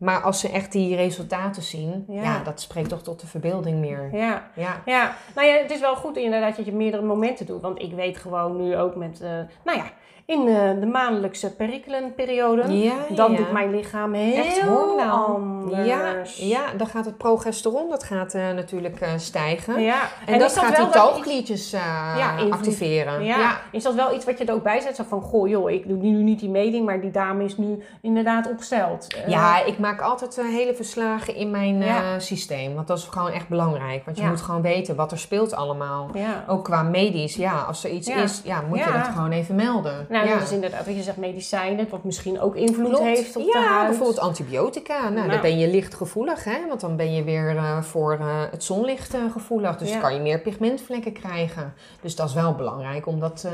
maar 0.00 0.20
als 0.22 0.40
ze 0.40 0.48
echt 0.50 0.72
die 0.72 0.96
resultaten 0.96 1.62
zien, 1.62 2.04
Ja. 2.08 2.22
ja, 2.22 2.42
dat 2.42 2.60
spreekt 2.60 2.88
toch 2.88 3.02
tot 3.02 3.20
de 3.20 3.26
verbeelding 3.26 3.78
meer. 3.78 4.08
Ja. 4.12 4.50
Ja. 4.54 4.82
Ja, 4.84 5.14
nou 5.34 5.46
ja, 5.48 5.54
het 5.56 5.70
is 5.70 5.80
wel 5.80 5.96
goed 5.96 6.16
inderdaad 6.16 6.56
dat 6.56 6.64
je 6.66 6.72
meerdere 6.72 7.02
momenten 7.02 7.46
doet. 7.46 7.60
Want 7.62 7.82
ik 7.82 7.92
weet 7.92 8.16
gewoon 8.18 8.56
nu 8.56 8.76
ook 8.76 8.96
met, 8.96 9.20
eh, 9.20 9.30
nou 9.64 9.78
ja, 9.78 9.84
in 10.30 10.48
eh, 10.48 10.80
de 10.80 10.86
maandelijkse 10.86 11.54
perikelenperiode, 11.54 12.72
Ja, 12.72 12.92
dan 13.08 13.30
ja. 13.32 13.36
doet 13.36 13.52
mijn 13.52 13.70
lichaam 13.70 14.12
heel 14.12 14.44
Echt 14.44 14.60
hormonaal. 14.60 15.24
anders. 15.26 16.36
Ja, 16.38 16.46
ja, 16.46 16.60
dan 16.76 16.86
gaat 16.86 17.04
het 17.04 17.16
progesteron, 17.16 17.88
dat 17.90 18.04
gaat 18.04 18.34
eh, 18.34 18.50
natuurlijk 18.50 19.00
eh, 19.00 19.08
stijgen. 19.16 19.80
Ja. 19.82 20.00
En, 20.26 20.38
dat 20.38 20.58
gaat 20.58 20.76
die 21.24 21.68
Ja, 21.70 22.30
invloed- 22.32 22.52
activeren. 22.52 23.24
Ja. 23.24 23.60
is 23.72 23.82
dat 23.82 23.94
wel 23.94 24.14
iets 24.14 24.24
wat 24.24 24.38
je 24.38 24.44
er 24.44 24.54
ook 24.54 24.62
bij 24.62 24.80
zet? 24.80 24.96
Zo 24.96 25.04
van, 25.08 25.20
goh 25.22 25.48
joh, 25.48 25.70
ik 25.70 25.88
doe 25.88 25.96
nu 25.98 26.22
niet 26.22 26.40
die 26.40 26.48
meting, 26.48 26.86
maar 26.86 27.00
die 27.00 27.10
dame 27.10 27.44
is 27.44 27.56
nu 27.56 27.82
inderdaad 28.02 28.48
opgesteld. 28.50 29.06
Ja, 29.26 29.64
ik 29.64 29.78
maak 29.78 30.00
altijd 30.00 30.40
hele 30.42 30.74
verslagen 30.74 31.34
in 31.34 31.50
mijn 31.50 31.84
systeem. 32.20 32.74
Want 32.74 32.86
dat 32.86 32.98
is 32.98 33.04
gewoon 33.04 33.30
echt 33.30 33.48
belangrijk. 33.48 34.04
Want 34.04 34.18
je 34.18 34.24
moet 34.26 34.40
gewoon 34.40 34.62
weten 34.62 34.96
wat 34.96 35.12
er 35.12 35.18
speelt 35.18 35.54
allemaal. 35.54 36.08
ja. 36.14 36.44
Ook 36.48 36.64
qua 36.64 36.82
medisch, 36.82 37.34
ja, 37.34 37.52
als 37.60 37.84
er 37.84 37.90
iets 37.90 38.08
is, 38.08 38.40
ja, 38.44 38.62
moet 38.68 38.78
je 38.78 38.92
dat 38.92 39.08
gewoon 39.14 39.30
even 39.32 39.54
melden. 39.54 40.06
Nou, 40.08 40.19
ja. 40.26 40.34
dat 40.34 40.42
is 40.42 40.52
inderdaad 40.52 40.86
wat 40.86 40.94
je 40.96 41.02
zegt, 41.02 41.16
medicijnen, 41.16 41.88
wat 41.88 42.04
misschien 42.04 42.40
ook 42.40 42.56
invloed 42.56 42.88
Klopt. 42.88 43.04
heeft 43.04 43.36
op 43.36 43.42
ja, 43.42 43.60
de 43.60 43.66
huid. 43.66 43.86
bijvoorbeeld 43.88 44.18
antibiotica. 44.18 45.00
Nou, 45.02 45.14
Nou. 45.14 45.28
dan 45.30 45.40
ben 45.40 45.58
je 45.58 45.68
lichtgevoelig, 45.68 46.44
hè? 46.44 46.66
Want 46.68 46.80
dan 46.80 46.96
ben 46.96 47.12
je 47.14 47.24
weer 47.24 47.56
eh, 47.56 47.82
voor 47.82 48.12
eh, 48.12 48.42
het 48.50 48.64
zonlicht 48.64 49.14
eh, 49.14 49.20
gevoelig. 49.32 49.76
Dus 49.76 49.88
Ja. 49.88 49.92
dan 49.94 50.02
kan 50.02 50.14
je 50.14 50.20
meer 50.20 50.40
pigmentvlekken 50.40 51.12
krijgen. 51.12 51.74
Dus 52.00 52.16
dat 52.16 52.28
is 52.28 52.34
wel 52.34 52.54
belangrijk 52.54 53.06
om 53.06 53.20
dat 53.20 53.36
te 53.40 53.48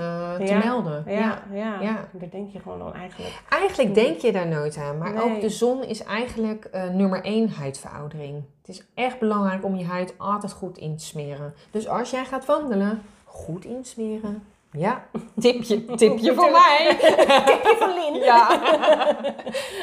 Ja. 0.44 0.58
melden. 0.64 1.04
Ja, 1.06 1.42
ja. 1.52 1.80
Ja. 1.80 2.08
daar 2.12 2.30
denk 2.30 2.52
je 2.52 2.58
gewoon 2.60 2.78
dan 2.78 2.94
eigenlijk. 2.94 3.42
Eigenlijk 3.48 3.94
denk 3.94 4.18
je 4.20 4.32
daar 4.32 4.46
nooit 4.48 4.76
aan, 4.76 4.98
maar 4.98 5.12
Nee. 5.12 5.22
ook 5.22 5.40
de 5.40 5.48
zon 5.50 5.84
is 5.84 6.02
eigenlijk 6.02 6.70
nummer 6.92 7.24
één 7.24 7.48
huidveroudering. 7.50 8.42
Het 8.60 8.68
is 8.76 8.84
echt 8.94 9.18
belangrijk 9.18 9.64
om 9.64 9.76
je 9.76 9.84
huid 9.84 10.14
altijd 10.16 10.52
goed 10.52 10.78
in 10.78 10.96
te 10.96 11.04
smeren. 11.04 11.54
Dus 11.70 11.88
als 11.88 12.10
jij 12.10 12.24
gaat 12.24 12.44
wandelen, 12.44 13.02
goed 13.24 13.64
insmeren. 13.64 14.42
Ja, 14.72 15.06
tipje, 15.40 15.84
tipje 15.84 16.34
voor 16.34 16.50
mij. 16.50 16.96
Tipje 17.48 17.74
van 17.78 17.94
Lin. 17.94 18.14
Ja. 18.14 18.48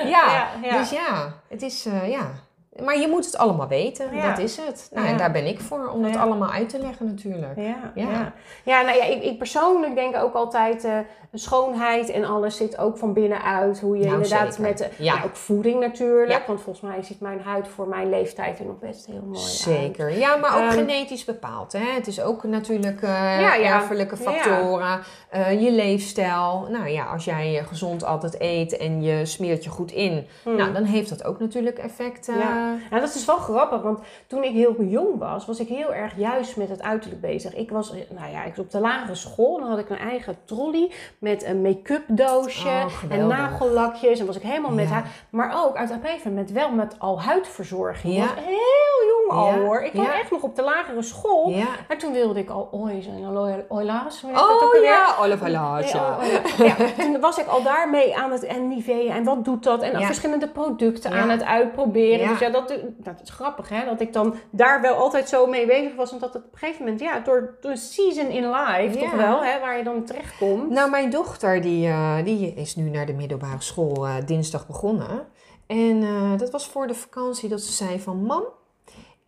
ja. 0.05 0.07
Ja, 0.07 0.49
ja. 0.63 0.77
dus 0.77 0.89
ja, 0.89 1.33
het 1.47 1.61
is, 1.61 1.85
eh, 1.85 2.09
ja. 2.09 2.31
Maar 2.83 2.99
je 2.99 3.07
moet 3.07 3.25
het 3.25 3.37
allemaal 3.37 3.67
weten, 3.67 4.15
Ja. 4.15 4.29
dat 4.29 4.37
is 4.39 4.57
het. 4.57 4.89
Nou, 4.91 5.05
Ja. 5.05 5.11
en 5.11 5.17
daar 5.17 5.31
ben 5.31 5.45
ik 5.45 5.59
voor, 5.59 5.87
om 5.89 6.01
dat 6.01 6.13
Ja. 6.13 6.21
allemaal 6.21 6.49
uit 6.51 6.69
te 6.69 6.79
leggen 6.79 7.05
natuurlijk. 7.05 7.55
Ja, 7.57 7.91
Ja. 7.95 8.33
ja. 8.63 8.81
nou 8.81 8.97
ja, 8.97 9.03
ik, 9.03 9.23
ik 9.23 9.37
persoonlijk 9.37 9.95
denk 9.95 10.15
ook 10.15 10.33
altijd, 10.33 10.83
eh 10.83 10.97
schoonheid 11.35 12.09
en 12.09 12.25
alles 12.25 12.57
zit 12.57 12.77
ook 12.77 12.97
van 12.97 13.13
binnenuit. 13.13 13.79
Hoe 13.79 13.97
je 13.97 14.03
Nou, 14.05 14.13
inderdaad 14.15 14.47
zeker. 14.55 14.61
met, 14.69 14.77
de, 14.77 15.03
Ja. 15.03 15.13
nou, 15.13 15.25
ook 15.25 15.35
voeding 15.35 15.79
natuurlijk. 15.79 16.43
Want 16.47 16.61
volgens 16.61 16.85
mij 16.91 17.03
ziet 17.03 17.19
mijn 17.19 17.41
huid 17.41 17.67
voor 17.67 17.87
mijn 17.87 18.09
leeftijd 18.09 18.59
er 18.59 18.65
nog 18.65 18.79
best 18.79 19.05
heel 19.05 19.21
mooi 19.25 19.39
uit. 19.39 19.47
Zeker, 19.49 20.17
ja, 20.17 20.35
maar 20.35 20.55
ook 20.55 20.61
Ehm, 20.61 20.71
genetisch 20.71 21.25
bepaald. 21.25 21.71
Hè? 21.73 21.85
Het 21.95 22.07
is 22.07 22.21
ook 22.21 22.43
natuurlijk 22.43 23.01
ja. 23.01 23.59
erfelijke 23.59 24.17
factoren, 24.17 24.99
eh, 25.29 25.61
je 25.63 25.71
leefstijl. 25.71 26.67
Nou 26.69 26.87
ja, 26.87 27.03
als 27.05 27.25
jij 27.25 27.63
gezond 27.67 28.03
altijd 28.05 28.35
eet 28.39 28.77
en 28.77 29.01
je 29.01 29.25
smeert 29.25 29.63
je 29.63 29.69
goed 29.69 29.91
in, 29.91 30.27
Hmm. 30.43 30.55
nou, 30.55 30.73
dan 30.73 30.83
heeft 30.83 31.09
dat 31.09 31.23
ook 31.23 31.39
natuurlijk 31.39 31.77
effect. 31.77 32.27
eh, 32.27 32.35
Ja. 32.91 32.99
Dat 32.99 33.15
is 33.15 33.25
wel 33.25 33.37
grappig, 33.37 33.81
want 33.81 33.99
toen 34.27 34.43
ik 34.43 34.51
heel 34.53 34.75
jong 34.83 35.17
was, 35.19 35.45
was 35.45 35.59
ik 35.59 35.67
heel 35.67 35.93
erg 35.93 36.17
juist 36.17 36.57
met 36.57 36.69
het 36.69 36.81
uiterlijk 36.81 37.21
bezig. 37.21 37.55
Ik 37.55 37.69
was, 37.71 37.93
nou 38.09 38.31
ja, 38.31 38.43
ik 38.43 38.55
was 38.55 38.65
op 38.65 38.71
de 38.71 38.79
lagere 38.79 39.15
school, 39.15 39.59
dan 39.59 39.69
had 39.69 39.77
ik 39.79 39.89
een 39.89 39.97
eigen 39.97 40.37
trolley 40.45 40.91
met 41.19 41.43
een 41.43 41.61
make-up 41.61 42.03
doosje 42.07 42.67
Oh, 42.67 42.85
en 43.09 43.27
nagellakjes. 43.27 44.19
En 44.19 44.25
was 44.25 44.35
ik 44.35 44.41
helemaal 44.41 44.71
met 44.71 44.89
haar. 44.89 45.07
Maar 45.29 45.63
ook 45.65 45.75
uit 45.75 45.89
een 45.89 45.99
gegeven 46.03 46.29
moment 46.31 46.51
wel 46.51 46.71
met 46.71 46.95
al 46.99 47.21
huidverzorging. 47.21 48.15
Ja. 48.15 48.23
Ik 48.23 48.29
was 48.35 48.43
heel 48.45 49.07
jong 49.07 49.39
al 49.39 49.47
Ja. 49.47 49.57
hoor. 49.65 49.81
Ik 49.81 49.93
Ja. 49.93 50.13
echt 50.19 50.31
nog 50.31 50.41
op 50.41 50.55
de 50.55 50.61
lagere 50.61 51.01
school. 51.01 51.49
Ja. 51.49 51.65
En 51.87 51.97
toen 51.97 52.13
wilde 52.13 52.39
ik 52.39 52.49
al 52.49 52.67
oils 52.71 53.05
en 53.07 53.27
oil- 53.37 53.65
oila's. 53.69 54.23
Oh 54.23 54.31
ja, 54.83 55.15
Olive. 55.19 55.49
Ja, 55.49 55.85
oh, 55.95 56.25
ja. 56.57 56.65
Ja, 56.65 56.75
toen 56.97 57.19
was 57.19 57.37
ik 57.37 57.47
al 57.47 57.63
daarmee 57.63 58.17
aan 58.17 58.31
het 58.31 58.43
en 58.43 58.67
Nivea 58.67 59.13
en 59.15 59.23
wat 59.23 59.45
doet 59.45 59.63
dat 59.63 59.81
en 59.81 60.01
verschillende 60.05 60.47
producten 60.47 61.11
aan 61.11 61.29
het 61.29 61.43
uitproberen. 61.43 62.27
Dus 62.27 62.39
ja, 62.39 62.49
dat, 62.53 62.79
dat 62.97 63.21
is 63.23 63.29
grappig 63.29 63.69
hè, 63.69 63.85
dat 63.85 64.01
ik 64.01 64.13
dan 64.13 64.35
daar 64.49 64.81
wel 64.81 64.95
altijd 64.95 65.29
zo 65.29 65.47
mee 65.47 65.65
bezig 65.65 65.95
was 65.95 66.11
en 66.11 66.19
dat 66.19 66.33
het 66.33 66.43
op 66.45 66.51
een 66.51 66.57
gegeven 66.57 66.83
moment, 66.83 67.01
ja, 67.01 67.19
door 67.19 67.57
de 67.61 67.75
season 67.75 68.27
in 68.27 68.49
life 68.49 68.99
Ja. 68.99 69.09
toch 69.09 69.15
wel, 69.15 69.43
hè, 69.43 69.59
waar 69.59 69.77
je 69.77 69.83
dan 69.83 70.03
terecht 70.03 70.37
komt. 70.37 70.69
Nou, 70.69 70.89
mijn 70.89 71.09
dochter 71.09 71.61
die, 71.61 71.87
eh, 71.87 72.23
die 72.23 72.53
is 72.53 72.75
nu 72.75 72.89
naar 72.89 73.05
de 73.05 73.13
middelbare 73.13 73.61
school 73.61 74.07
eh, 74.07 74.15
dinsdag 74.25 74.67
begonnen. 74.67 75.27
En 75.67 76.03
eh, 76.03 76.37
dat 76.37 76.49
was 76.49 76.67
voor 76.67 76.87
de 76.87 76.93
vakantie 76.95 77.49
dat 77.49 77.61
ze 77.61 77.71
zei 77.71 77.99
van... 77.99 78.23
Mam, 78.23 78.43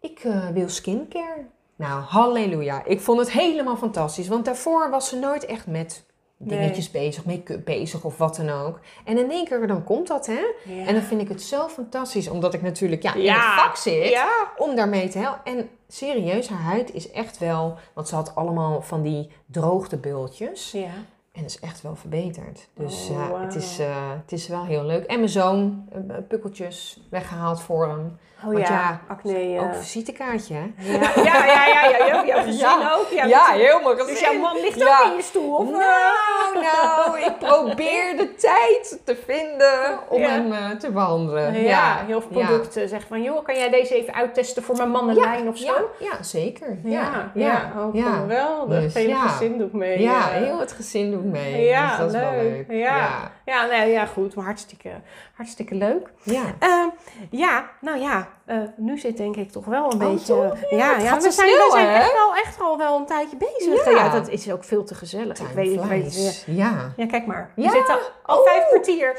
ik 0.02 0.28
wil 0.54 0.70
skincare. 0.70 1.46
Nou, 1.76 2.02
halleluja. 2.02 2.86
Ik 2.86 3.02
vond 3.02 3.20
het 3.20 3.32
helemaal 3.32 3.76
fantastisch. 3.78 4.28
Want 4.28 4.46
daarvoor 4.46 4.90
was 4.90 5.10
ze 5.10 5.20
nooit 5.20 5.46
echt 5.46 5.68
met 5.68 6.06
dingetjes 6.38 6.92
bezig, 6.92 7.26
make-up 7.26 7.66
bezig 7.66 8.04
of 8.04 8.18
wat 8.18 8.36
dan 8.36 8.50
ook. 8.50 8.80
En 9.06 9.18
in 9.18 9.32
één 9.32 9.46
keer 9.46 9.68
dan 9.68 9.84
komt 9.84 10.08
dat, 10.08 10.26
hè? 10.26 10.42
Ja. 10.66 10.86
En 10.86 10.94
dan 10.94 11.04
vind 11.04 11.22
ik 11.22 11.28
het 11.30 11.42
zo 11.42 11.68
fantastisch, 11.68 12.28
omdat 12.30 12.54
ik 12.54 12.62
natuurlijk 12.62 13.04
ja, 13.04 13.14
in 13.14 13.22
Ja. 13.22 13.34
het 13.34 13.62
vak 13.64 13.76
zit 13.76 14.10
Ja. 14.10 14.28
om 14.58 14.76
daarmee 14.76 15.08
te 15.08 15.18
helpen. 15.18 15.42
En 15.46 15.70
serieus, 15.88 16.48
haar 16.50 16.62
huid 16.62 16.94
is 16.94 17.12
echt 17.12 17.38
wel, 17.38 17.78
want 17.94 18.08
ze 18.08 18.16
had 18.16 18.36
allemaal 18.36 18.82
van 18.82 19.02
die 19.02 19.32
droogtebultjes. 19.46 20.72
Ja. 20.72 20.90
En 21.32 21.42
dat 21.42 21.50
is 21.50 21.60
echt 21.60 21.82
wel 21.82 21.96
verbeterd. 21.96 22.68
Dus 22.74 23.10
Oh, 23.12 23.42
het, 23.42 23.56
is, 23.56 23.80
eh, 23.80 24.10
het 24.22 24.32
is 24.32 24.48
wel 24.48 24.66
heel 24.66 24.84
leuk. 24.84 25.06
En 25.06 25.18
mijn 25.18 25.30
zoon, 25.30 25.90
eh, 25.92 26.16
pukkeltjes 26.28 27.00
weggehaald 27.10 27.62
voor 27.62 27.88
hem. 27.88 28.18
Oh 28.44 28.52
Want 28.54 28.68
ja, 28.68 28.74
ja, 28.74 29.00
acne. 29.08 29.34
eh. 29.40 29.62
Ook 29.64 29.68
een 29.74 29.76
visitekaartje, 29.76 30.54
hè? 30.56 30.72
ja. 30.78 31.00
ja, 31.16 31.46
ja, 31.46 31.66
ja, 31.68 31.86
ja, 31.86 32.06
ja, 32.06 32.26
jouw 32.26 32.44
gezin 32.50 32.60
Ja. 32.60 32.94
ook. 32.98 33.08
Ja, 33.10 33.26
Ja, 33.26 33.54
dus- 33.54 33.62
helemaal 33.62 33.96
Dus 33.96 34.20
jouw 34.20 34.34
man 34.34 34.60
ligt 34.62 34.84
ook 34.84 35.06
in 35.10 35.16
je 35.16 35.22
stoel? 35.22 35.56
Of? 35.56 35.70
Nou, 35.70 36.54
nou, 36.54 37.20
ik 37.20 37.38
probeer 37.48 38.18
de 38.18 38.36
tijd 38.36 39.00
te 39.04 39.16
vinden 39.26 40.00
om 40.10 40.22
hem 40.22 40.52
eh, 40.52 40.70
te 40.70 40.92
behandelen. 40.92 41.62
Ja, 41.62 42.04
heel 42.06 42.22
veel 42.22 42.30
producten 42.30 42.90
zeggen 42.90 43.08
van, 43.08 43.22
joh, 43.24 43.44
kan 43.44 43.56
jij 43.56 43.70
deze 43.70 43.96
even 43.96 44.14
uittesten 44.14 44.64
voor 44.64 44.76
mijn 44.78 44.90
mannenlijn 44.92 45.48
of 45.48 45.58
zo? 45.58 45.90
Ja, 46.00 46.24
zeker. 46.24 46.78
Ja, 46.84 47.32
ja, 47.34 47.72
ja. 47.94 48.14
geweldig. 48.14 48.82
Dus, 48.82 49.04
Het 49.04 49.32
gezin 49.32 49.58
doet 49.58 49.74
mee. 49.74 50.02
Ja, 50.02 50.30
eh. 50.32 50.36
heel 50.36 50.60
het 50.60 50.72
gezin 50.72 51.12
doet 51.12 51.26
mee. 51.26 51.66
Ja, 51.66 51.88
dus 51.90 51.98
dat 51.98 52.14
is 52.14 52.20
wel 52.20 52.32
leuk. 52.32 52.68
leuk. 52.68 52.80
Ja. 52.80 52.96
ja. 52.98 53.32
Ja, 53.46 53.66
nee, 53.66 53.92
ja, 53.92 54.06
goed, 54.06 54.36
maar 54.36 54.46
hartstikke, 54.46 54.90
hartstikke 55.36 55.76
leuk. 55.76 56.10
Ja. 56.24 56.42
Ehm, 56.60 56.88
ja, 57.30 57.70
nou 57.82 58.00
ja, 58.00 58.25
eh, 58.46 58.58
nu 58.78 58.98
zit 58.98 59.18
denk 59.18 59.36
ik 59.36 59.52
toch 59.52 59.66
wel 59.66 59.92
een 59.94 60.02
Oh, 60.04 60.10
beetje... 60.12 60.34
toch? 60.34 60.70
ja, 60.70 60.98
Ja, 60.98 61.16
we 61.16 61.32
zijn, 61.32 61.48
we 61.50 61.70
zijn 61.72 61.88
echt, 61.88 62.14
wel, 62.14 62.36
echt 62.36 62.62
al 62.62 62.78
wel 62.78 62.98
een 62.98 63.06
tijdje 63.06 63.38
bezig. 63.38 63.86
Ja. 63.86 63.92
Ja, 63.92 64.10
dat 64.10 64.28
is 64.30 64.52
ook 64.52 64.64
veel 64.64 64.84
te 64.84 64.96
gezellig. 64.96 65.36
Time 65.38 65.50
ik 65.50 65.56
weet, 65.56 65.74
ik 65.74 65.82
weet 65.84 66.44
ja. 66.48 66.54
Ja. 66.54 66.94
ja, 66.96 67.06
kijk 67.08 67.26
maar. 67.26 67.52
Ja. 67.56 67.64
We 67.70 67.72
zitten 67.76 67.98
al 68.24 68.38
Oh. 68.38 68.44
vijf 68.48 68.68
kwartier. 68.68 69.18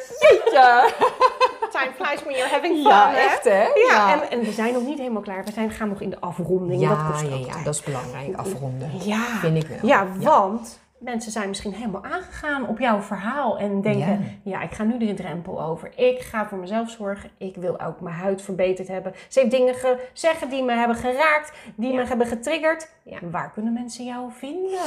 Ja, 0.52 0.84
Time 1.70 1.90
flies 1.96 2.22
when 2.22 2.34
you're 2.36 2.50
having 2.50 2.74
fun, 2.74 2.82
ja 2.90 3.10
hè? 3.10 3.16
echt 3.16 3.44
hè? 3.44 3.66
Ja, 3.88 4.12
En, 4.12 4.30
en 4.30 4.40
we 4.44 4.50
zijn 4.52 4.72
nog 4.72 4.82
niet 4.82 4.98
helemaal 4.98 5.22
klaar. 5.22 5.44
We 5.44 5.52
zijn, 5.52 5.70
gaan 5.70 5.88
nog 5.88 6.00
in 6.00 6.10
de 6.10 6.20
afronding. 6.20 6.80
dat 6.80 6.90
ja, 6.90 7.08
kost 7.10 7.46
ja, 7.46 7.62
dat 7.64 7.74
is 7.74 7.82
belangrijk, 7.82 8.36
afronden. 8.36 8.90
Ja. 9.04 9.24
Vind 9.40 9.56
ik 9.62 9.68
wel. 9.68 9.78
Ja, 9.82 10.06
want 10.20 10.78
mensen 11.06 11.32
zijn 11.32 11.48
misschien 11.48 11.72
helemaal 11.72 12.04
aangegaan 12.04 12.68
op 12.68 12.78
jouw 12.78 13.00
verhaal 13.00 13.58
en 13.58 13.80
denken: 13.80 14.40
ja. 14.42 14.62
ik 14.62 14.72
ga 14.72 14.82
nu 14.82 14.98
de 14.98 15.14
drempel 15.14 15.62
over. 15.62 15.92
Ik 15.96 16.20
ga 16.20 16.48
voor 16.48 16.58
mezelf 16.58 16.90
zorgen. 16.90 17.30
Ik 17.38 17.56
wil 17.56 17.80
ook 17.80 18.00
mijn 18.00 18.14
huid 18.14 18.42
verbeterd 18.42 18.88
hebben. 18.88 19.12
Ze 19.28 19.38
heeft 19.38 19.50
dingen 19.50 19.74
gezegd 19.74 20.50
die 20.50 20.62
me 20.62 20.72
hebben 20.72 20.96
geraakt, 20.96 21.52
die 21.74 21.94
me 21.94 22.04
hebben 22.04 22.26
getriggerd. 22.26 22.88
Ja. 23.02 23.18
Waar 23.30 23.52
kunnen 23.52 23.72
mensen 23.72 24.04
jou 24.04 24.32
vinden? 24.32 24.80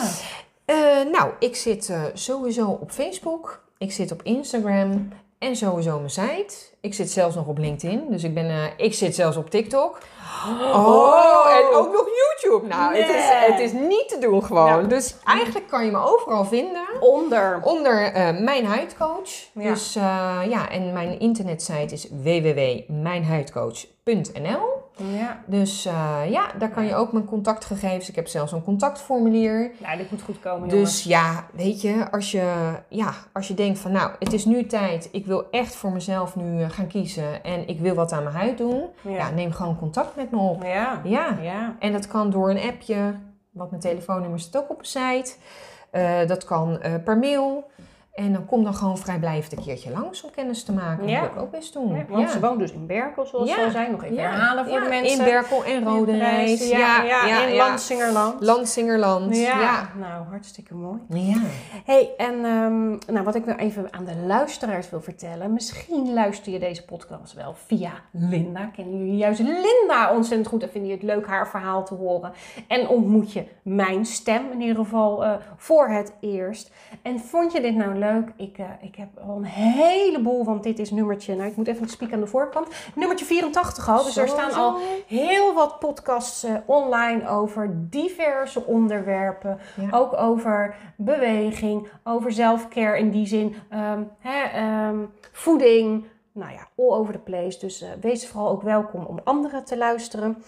Eh, 0.66 0.76
nou, 1.12 1.32
ik 1.40 1.56
zit 1.56 1.90
eh, 1.90 2.04
sowieso 2.14 2.70
op 2.70 2.92
Facebook. 2.92 3.64
Ik 3.78 3.92
zit 3.92 4.12
op 4.12 4.24
Instagram. 4.24 5.10
En 5.40 5.56
sowieso 5.56 5.98
mijn 5.98 6.10
site. 6.10 6.56
Ik 6.82 6.94
zit 6.94 7.12
zelfs 7.12 7.36
nog 7.36 7.48
op 7.48 7.58
LinkedIn. 7.58 8.06
Dus 8.10 8.24
ik, 8.24 8.34
ben, 8.34 8.50
eh, 8.50 8.64
ik 8.78 8.94
zit 8.94 9.16
zelfs 9.16 9.38
op 9.38 9.50
TikTok. 9.50 9.98
Oh, 10.74 11.58
en 11.58 11.76
ook 11.76 11.92
nog 11.92 12.06
YouTube. 12.06 12.68
Nou, 12.68 12.96
het, 12.96 13.10
is, 13.10 13.24
het 13.30 13.60
is 13.60 13.72
niet 13.72 14.08
te 14.08 14.18
doen 14.20 14.44
gewoon. 14.44 14.82
Ja. 14.82 14.84
Dus 14.88 15.16
eigenlijk 15.26 15.68
kan 15.68 15.86
je 15.86 15.92
me 15.92 16.00
overal 16.00 16.46
vinden. 16.46 16.88
Onder. 17.00 17.60
Onder 17.64 18.14
eh, 18.14 18.40
Mijn 18.40 18.66
Huidcoach. 18.66 19.30
Ja. 19.54 19.70
Dus 19.70 19.96
eh, 19.96 20.40
ja, 20.50 20.70
en 20.70 20.94
mijn 20.94 21.20
internetsite 21.20 21.94
is 21.94 22.08
www.mijnhuidcoach.nl. 22.10 24.88
Ja. 25.04 25.40
Dus 25.46 25.86
eh, 25.86 26.22
ja, 26.30 26.46
daar 26.58 26.70
kan 26.70 26.86
je 26.86 26.96
ook 26.96 27.12
mijn 27.12 27.26
contactgegevens. 27.26 28.10
Ik 28.10 28.16
heb 28.16 28.28
zelfs 28.28 28.52
een 28.52 28.64
contactformulier. 28.64 29.72
Nou, 29.78 29.98
dit 29.98 30.12
moet 30.12 30.22
goed 30.22 30.40
komen, 30.40 30.70
jongens. 30.70 30.92
Dus 30.94 31.04
ja, 31.04 31.46
weet 31.54 31.82
je, 31.82 32.12
als 32.12 32.32
je, 32.32 32.74
ja, 32.90 33.14
als 33.34 33.48
je 33.48 33.54
denkt 33.54 33.80
van 33.80 33.92
nou, 33.92 34.12
het 34.20 34.34
is 34.34 34.46
nu 34.46 34.66
tijd. 34.66 35.10
Ik 35.12 35.26
wil 35.26 35.48
echt 35.52 35.76
voor 35.76 35.92
mezelf 35.92 36.36
nu 36.36 36.62
eh, 36.62 36.70
gaan 36.70 36.88
kiezen. 36.88 37.44
En 37.44 37.68
ik 37.68 37.80
wil 37.80 37.96
wat 37.96 38.12
aan 38.12 38.24
mijn 38.24 38.36
huid 38.36 38.58
doen. 38.58 38.84
Ja, 39.02 39.12
Ja. 39.12 39.30
neem 39.30 39.52
gewoon 39.52 39.78
contact 39.78 40.16
met 40.16 40.32
me 40.32 40.38
op. 40.38 40.64
Ja. 40.64 41.02
Ja, 41.04 41.38
Ja. 41.42 41.76
en 41.80 41.92
dat 41.92 42.08
kan 42.08 42.30
door 42.30 42.50
een 42.50 42.62
appje. 42.70 43.14
Want 43.52 43.70
mijn 43.70 43.82
telefoonnummer 43.82 44.40
zit 44.40 44.58
ook 44.58 44.70
op 44.70 44.80
de 44.80 44.88
site. 44.88 45.34
Eh, 45.92 46.28
dat 46.28 46.46
kan 46.46 46.80
per 47.04 47.18
mail. 47.18 47.69
En 48.20 48.34
dan 48.34 48.46
kom 48.46 48.64
dan 48.64 48.74
gewoon 48.74 48.98
vrijblijvend 48.98 49.52
een 49.52 49.64
keertje 49.64 49.92
langs 49.92 50.24
om 50.24 50.30
kennis 50.32 50.64
te 50.64 50.74
maken. 50.74 51.08
Ja. 51.08 51.22
Dat 51.22 51.30
wil 51.30 51.38
ik 51.38 51.44
ook 51.46 51.52
best 51.52 51.74
doen. 51.74 51.96
Ja, 51.96 52.06
want 52.10 52.30
ze 52.30 52.40
woont 52.40 52.60
dus 52.60 52.72
in 52.72 52.88
Berkel, 52.88 53.26
zoals 53.26 53.52
ze 53.52 53.62
al 53.62 53.72
zei. 53.72 53.92
Nog 53.92 54.04
even 54.04 54.18
herhalen 54.18 54.66
voor 54.66 54.74
Ja, 54.74 54.84
de 54.84 54.90
mensen. 54.90 55.20
In 55.20 55.24
Berkel 55.24 55.64
en 55.64 55.84
Roderijs. 55.84 56.70
Ja, 56.70 57.04
ja, 57.04 57.46
in 57.46 57.56
Lansingerland. 57.56 58.42
Landsingerland. 58.42 59.38
Ja. 59.38 59.60
Ja. 59.60 59.90
nou 60.00 60.26
hartstikke 60.30 60.76
mooi. 60.76 61.00
Ja. 61.10 61.42
hey, 61.86 62.14
en 62.18 62.34
ehm, 62.34 62.90
nou, 63.14 63.24
wat 63.24 63.36
ik 63.36 63.46
nou 63.46 63.60
even 63.60 63.94
aan 63.94 64.06
de 64.06 64.16
luisteraars 64.16 64.90
wil 64.90 65.02
vertellen. 65.02 65.54
Misschien 65.54 66.14
luister 66.14 66.52
je 66.52 66.60
deze 66.60 66.86
podcast 66.86 67.34
wel 67.34 67.54
via 67.66 67.92
Linda. 68.12 68.66
Kennen 68.76 68.98
jullie 68.98 69.18
juist 69.18 69.40
Linda 69.40 70.14
ontzettend 70.14 70.48
goed 70.48 70.64
en 70.64 70.70
vinden 70.70 70.90
je 70.90 70.96
het 70.96 71.06
leuk 71.06 71.28
haar 71.28 71.50
verhaal 71.50 71.86
te 71.86 71.94
horen. 71.94 72.32
En 72.68 72.88
ontmoet 72.88 73.34
je 73.34 73.46
mijn 73.64 74.06
stem 74.06 74.52
in 74.52 74.62
ieder 74.62 74.76
geval 74.76 75.26
eh, 75.26 75.34
voor 75.58 75.88
het 75.88 76.14
eerst. 76.20 76.72
En 77.02 77.20
vond 77.20 77.52
je 77.52 77.62
dit 77.62 77.76
nou 77.76 77.98
leuk? 77.98 78.08
Ik, 78.36 78.58
eh, 78.58 78.66
ik 78.82 78.96
heb 78.96 79.08
al 79.28 79.36
een 79.36 79.44
heleboel, 79.44 80.46
want 80.46 80.64
dit 80.64 80.80
is 80.80 80.92
nummertje, 80.92 81.36
nou 81.36 81.50
ik 81.50 81.56
moet 81.56 81.68
even 81.68 81.90
spieken 81.90 82.16
aan 82.16 82.22
de 82.22 82.28
voorkant. 82.28 82.68
Nummertje 82.96 83.26
84 83.26 83.90
al, 83.90 84.04
dus 84.04 84.18
er 84.18 84.28
staan 84.28 84.54
al 84.54 84.78
heel 85.08 85.54
wat 85.54 85.80
podcasts 85.80 86.44
eh, 86.44 86.54
online 86.66 87.30
over 87.30 87.70
diverse 87.90 88.66
onderwerpen. 88.66 89.60
Ja. 89.76 89.98
Ook 89.98 90.18
over 90.18 90.76
beweging, 90.96 91.88
over 92.04 92.32
zelfcare 92.32 92.98
in 92.98 93.10
die 93.10 93.28
zin, 93.28 93.56
ehm, 93.70 94.04
hè, 94.20 94.44
ehm, 94.44 94.98
voeding. 95.32 96.06
Nou 96.32 96.52
ja, 96.52 96.68
all 96.78 96.98
over 96.98 97.14
the 97.14 97.20
place. 97.20 97.60
Dus 97.60 97.82
eh, 97.82 97.90
wees 98.02 98.28
vooral 98.28 98.50
ook 98.50 98.62
welkom 98.62 99.06
om 99.06 99.20
anderen 99.24 99.64
te 99.66 99.78
luisteren. 99.78 100.44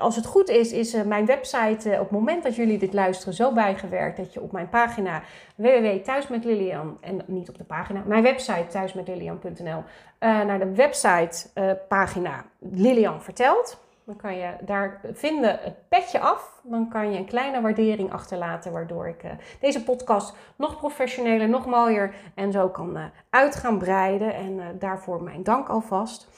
Als 0.00 0.16
het 0.16 0.26
goed 0.26 0.48
is, 0.48 0.72
is 0.72 0.94
eh, 0.94 1.02
mijn 1.02 1.26
website 1.26 1.90
eh, 1.90 2.00
op 2.00 2.08
het 2.08 2.18
moment 2.18 2.42
dat 2.42 2.56
jullie 2.56 2.78
dit 2.78 2.92
luisteren 2.92 3.34
zo 3.34 3.52
bijgewerkt 3.52 4.16
dat 4.16 4.32
je 4.32 4.40
op 4.40 4.52
mijn 4.52 4.68
pagina 4.68 5.22
www.thuismetlilian 5.54 6.98
en 7.00 7.22
niet 7.26 7.48
op 7.48 7.58
de 7.58 7.64
pagina, 7.64 8.02
mijn 8.06 8.22
website 8.22 8.66
thuismetlilian.nl 8.66 9.82
eh, 10.18 10.44
naar 10.44 10.58
de 10.58 10.74
website 10.74 11.48
eh, 11.54 11.70
pagina 11.88 12.44
Lilian 12.58 13.22
vertelt. 13.22 13.84
Dan 14.04 14.16
kan 14.16 14.36
je 14.36 14.50
daar 14.60 15.00
vinden 15.12 15.58
het 15.62 15.88
petje 15.88 16.20
af. 16.20 16.60
Dan 16.62 16.88
kan 16.88 17.12
je 17.12 17.18
een 17.18 17.26
kleine 17.26 17.60
waardering 17.60 18.12
achterlaten, 18.12 18.72
waardoor 18.72 19.08
ik 19.08 19.22
deze 19.60 19.84
podcast 19.84 20.34
nog 20.56 20.76
professioneler, 20.76 21.48
nog 21.48 21.66
mooier 21.66 22.14
en 22.34 22.52
zo 22.52 22.68
kan 22.68 22.96
eh, 22.96 23.04
uit 23.30 23.56
gaan 23.56 23.78
breiden. 23.78 24.34
En 24.34 24.78
daarvoor 24.78 25.22
mijn 25.22 25.42
dank 25.42 25.68
alvast. 25.68 26.28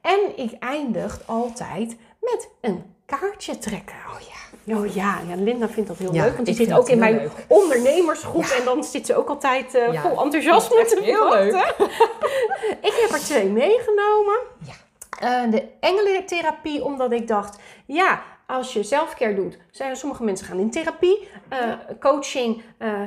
En 0.00 0.38
ik 0.38 0.52
eindig 0.58 1.26
altijd 1.26 1.96
met 2.20 2.50
een 2.60 2.94
kaartje 3.20 3.58
trekken. 3.58 3.96
Oh 4.14 4.20
ja. 4.20 4.76
Oh 4.76 4.94
ja, 4.94 5.18
ja 5.28 5.34
Linda 5.36 5.68
vindt 5.68 5.88
dat 5.88 5.98
heel 5.98 6.14
Ja, 6.14 6.24
leuk, 6.24 6.34
want 6.34 6.46
die 6.46 6.54
zit 6.54 6.72
ook 6.72 6.88
in 6.88 6.98
mijn 6.98 7.16
leuk. 7.16 7.30
ondernemersgroep 7.48 8.44
en 8.44 8.64
dan 8.64 8.84
zit 8.84 9.06
ze 9.06 9.16
ook 9.16 9.28
altijd 9.28 9.74
eh, 9.74 10.02
vol 10.02 10.22
enthousiasme 10.22 10.84
te 10.84 11.00
heel 11.02 11.28
leuk. 11.30 11.54
Ik 12.88 12.94
heb 13.02 13.10
er 13.10 13.18
twee 13.24 13.48
meegenomen. 13.48 14.38
Ja. 14.58 14.72
Eh, 15.44 15.50
de 15.50 15.68
engelentherapie, 15.80 16.84
omdat 16.84 17.12
ik 17.12 17.28
dacht, 17.28 17.58
ja, 17.86 18.22
als 18.46 18.72
je 18.72 18.82
zelfcare 18.82 19.34
doet, 19.34 19.58
zijn 19.70 19.96
sommige 19.96 20.22
mensen 20.24 20.46
gaan 20.46 20.58
in 20.58 20.70
therapie. 20.70 21.28
Eh, 21.48 21.58
Coaching, 22.00 22.62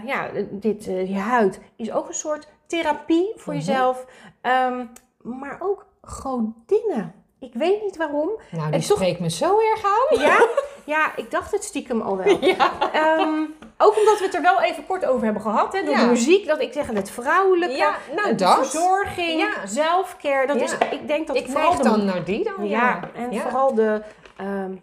ja, 0.06 0.30
dit, 0.52 0.84
je 0.86 1.18
huid 1.19 1.60
is 1.76 1.91
ook 1.91 2.07
een 2.07 2.14
soort 2.14 2.48
therapie 2.68 3.32
voor 3.36 3.53
Mhm. 3.53 3.61
jezelf. 3.65 4.06
Ehm, 4.41 4.86
maar 5.22 5.57
ook 5.60 5.86
godinnen. 6.02 7.14
Ik 7.45 7.53
weet 7.53 7.84
niet 7.84 7.97
waarom. 7.97 8.30
Nou, 8.51 8.72
die 8.72 8.88
toch- 8.88 8.97
spreekt 8.97 9.19
me 9.19 9.30
zo 9.30 9.59
erg 9.59 9.84
aan. 9.85 10.19
Ja, 10.19 10.47
ja, 10.85 11.15
ik 11.15 11.31
dacht 11.31 11.51
het 11.51 11.63
stiekem 11.63 12.01
al 12.01 12.17
wel. 12.17 12.38
Ja. 12.55 12.72
Ehm, 12.93 13.39
ook 13.77 13.97
omdat 13.97 14.19
we 14.19 14.26
het 14.26 14.34
er 14.35 14.41
wel 14.41 14.61
even 14.61 14.85
kort 14.85 15.05
over 15.05 15.23
hebben 15.23 15.41
gehad. 15.41 15.73
Hè, 15.73 15.84
door 15.84 15.93
Ja. 15.93 15.99
de 15.99 16.05
muziek, 16.09 16.47
dat 16.47 16.61
ik 16.61 16.73
zeg 16.73 16.88
het 16.88 17.11
vrouwelijke. 17.11 17.76
Ja, 17.76 17.95
nou 18.15 18.35
de 18.35 18.47
verzorging, 18.47 19.39
Ja. 19.39 19.65
zelfcare. 19.65 20.47
Dat 20.47 20.61
is, 20.61 20.77
ik 20.91 21.07
denk 21.07 21.27
dat 21.27 21.35
Ik 21.35 21.47
vooral 21.49 21.76
de 21.77 21.84
dan 21.84 22.05
naar 22.05 22.23
die 22.23 22.43
dan. 22.43 22.67
ja, 22.67 22.99
en 23.15 23.39
vooral 23.41 23.73
de. 23.73 24.01
ehm, 24.38 24.76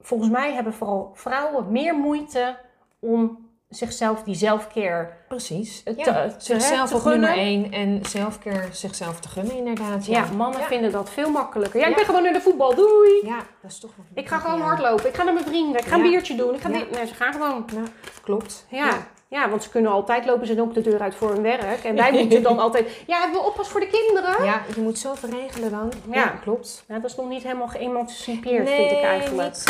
volgens 0.00 0.30
mij 0.30 0.52
hebben 0.52 0.72
vooral 0.74 1.10
vrouwen 1.14 1.72
meer 1.72 1.94
moeite 1.94 2.56
om 3.00 3.49
zichzelf 3.70 4.22
die 4.22 4.34
zelfcare 4.34 5.08
Precies. 5.28 5.82
te, 5.82 5.94
Ja. 5.96 6.04
te, 6.04 6.34
Zichzelf 6.38 6.88
te 6.90 6.96
op 6.96 7.04
nummer 7.04 7.30
één 7.30 7.72
en 7.72 8.00
zelfcare 8.08 8.68
zichzelf 8.72 9.20
te 9.20 9.28
gunnen 9.28 9.56
inderdaad. 9.56 10.06
Ja, 10.06 10.24
mannen 10.36 10.60
Ja. 10.60 10.66
vinden 10.66 10.92
dat 10.92 11.10
veel 11.10 11.30
makkelijker. 11.30 11.80
Ja, 11.80 11.84
ik 11.86 11.90
Ja. 11.90 11.96
ben 11.96 12.04
gewoon 12.06 12.22
naar 12.22 12.32
de 12.32 12.40
voetbal. 12.40 12.74
Doei. 12.74 13.10
Ja, 13.26 13.36
dat 13.62 13.70
is 13.70 13.78
toch 13.80 13.90
wel 13.96 14.06
Ik 14.14 14.28
ga 14.28 14.38
gewoon 14.38 14.58
ja. 14.58 14.64
hardlopen. 14.64 15.06
Ik 15.08 15.14
ga 15.14 15.22
naar 15.22 15.34
mijn 15.34 15.46
vrienden. 15.46 15.80
Ik 15.80 15.86
ga 15.86 15.96
een 15.96 16.02
Ja. 16.04 16.10
biertje 16.10 16.34
doen. 16.36 16.54
Ik 16.54 16.60
ga 16.60 16.68
Ja. 16.68 16.84
Nee, 16.92 17.06
ze 17.06 17.14
gaan 17.14 17.32
gewoon. 17.32 17.64
Ja, 17.74 17.82
klopt. 18.22 18.66
Ja. 18.70 18.90
ja. 19.28 19.48
want 19.50 19.62
ze 19.62 19.70
kunnen 19.70 19.90
altijd 19.90 20.26
lopen 20.26 20.46
ze 20.46 20.60
ook 20.60 20.74
de 20.74 20.80
deur 20.80 21.00
uit 21.00 21.14
voor 21.14 21.30
hun 21.32 21.42
werk. 21.42 21.84
En 21.84 21.94
wij 21.96 22.12
moeten 22.18 22.42
dan 22.42 22.58
altijd. 22.58 23.02
Ja, 23.06 23.20
hebben 23.20 23.40
we 23.40 23.46
oppas 23.46 23.68
voor 23.68 23.80
de 23.80 23.88
kinderen? 23.88 24.44
Ja, 24.44 24.62
je 24.74 24.80
moet 24.80 24.98
zoveel 24.98 25.28
regelen 25.28 25.70
dan. 25.70 25.92
Ja. 26.10 26.14
Ja, 26.14 26.26
klopt. 26.26 26.84
Nou, 26.88 27.00
dat 27.00 27.10
is 27.10 27.16
nog 27.16 27.28
niet 27.28 27.42
helemaal 27.42 27.68
geëmancipeerd, 27.68 28.68
vind 28.68 28.90
ik 28.90 29.02
eigenlijk. 29.02 29.48
Niet, 29.54 29.64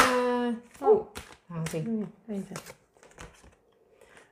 eh, 0.80 0.88
Oh. 0.88 1.06
haalt 1.48 1.72
Even. 1.72 2.12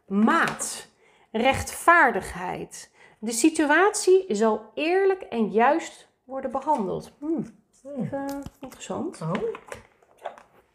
Maat, 0.08 0.88
rechtvaardigheid. 1.32 2.90
De 3.18 3.32
situatie 3.32 4.24
zal 4.28 4.70
eerlijk 4.74 5.22
en 5.22 5.48
juist 5.50 6.08
worden 6.24 6.50
behandeld. 6.50 7.12
Hmm, 7.18 7.46
Hmm. 7.82 8.04
even 8.04 8.42
interessant. 8.60 9.20
Oh. 9.20 9.32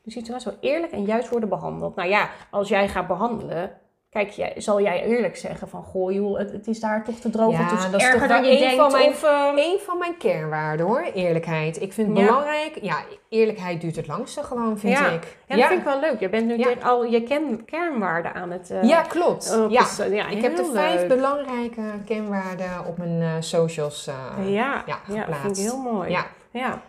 De 0.02 0.12
situatie 0.12 0.50
zal 0.52 0.58
eerlijk 0.60 0.92
en 0.92 1.06
juist 1.06 1.30
worden 1.30 1.50
behandeld. 1.50 1.96
Nou 1.96 2.10
ja, 2.10 2.30
als 2.52 2.70
jij 2.70 2.90
gaat 2.90 3.08
behandelen, 3.08 3.80
kijk, 4.14 4.30
jij, 4.30 4.54
zal 4.58 4.82
jij 4.82 5.04
eerlijk 5.06 5.38
zeggen 5.38 5.68
van, 5.68 5.84
goh 5.84 6.12
joh, 6.12 6.38
het, 6.38 6.52
het 6.52 6.68
is 6.68 6.80
daar 6.80 7.04
toch 7.04 7.16
te 7.20 7.30
droog. 7.30 7.52
Ja, 7.52 7.58
het 7.64 7.72
is 7.80 7.92
dat 7.92 8.02
is 8.02 8.06
erger 8.08 8.20
toch 8.20 8.28
dan 8.30 8.42
wel 8.42 8.50
je 8.52 8.56
een 8.56 8.62
denkt. 8.62 8.76
van 8.76 8.92
mijn- 8.92 9.10
of, 9.10 9.24
ehm, 9.24 9.58
Een 9.58 9.80
van 9.86 9.98
mijn 9.98 10.18
kernwaarden 10.18 10.86
hoor, 10.86 11.02
eerlijkheid. 11.14 11.82
Ik 11.82 11.94
vind 11.94 12.08
het 12.10 12.18
Ja. 12.18 12.26
belangrijk. 12.26 12.78
Ja, 12.82 12.96
eerlijkheid 13.30 13.82
duurt 13.82 13.96
het 13.96 14.08
langste 14.08 14.44
gewoon, 14.44 14.78
vind 14.80 14.98
Ja. 14.98 15.10
ik. 15.10 15.38
ja, 15.48 15.56
dat 15.56 15.66
vind 15.66 15.80
ik 15.80 15.86
wel 15.86 16.00
leuk. 16.00 16.20
Je 16.20 16.30
bent 16.30 16.46
nu 16.46 16.58
Ja. 16.58 16.68
al 16.84 17.04
je 17.06 17.24
ken, 17.24 17.66
kernwaarden 17.66 18.34
aan 18.34 18.52
het... 18.52 18.70
eh, 18.72 18.84
Ja, 18.84 19.02
klopt. 19.02 19.58
op 19.60 19.72
ja. 19.72 19.86
ja, 20.12 20.28
Ik 20.28 20.42
heb 20.42 20.56
de 20.56 20.70
vijf 20.74 21.00
leuk. 21.00 21.08
belangrijke 21.08 21.82
kenwaarden 22.06 22.86
op 22.88 22.98
mijn 22.98 23.22
eh, 23.22 23.30
socials 23.40 24.08
eh, 24.08 24.14
Ja, 24.54 24.54
ja, 24.54 24.84
ja, 24.86 24.96
dat 25.08 25.18
geplaatst. 25.18 25.42
vind 25.42 25.58
ik 25.58 25.64
heel 25.64 25.78
mooi. 25.94 26.10
Ja. 26.52 26.82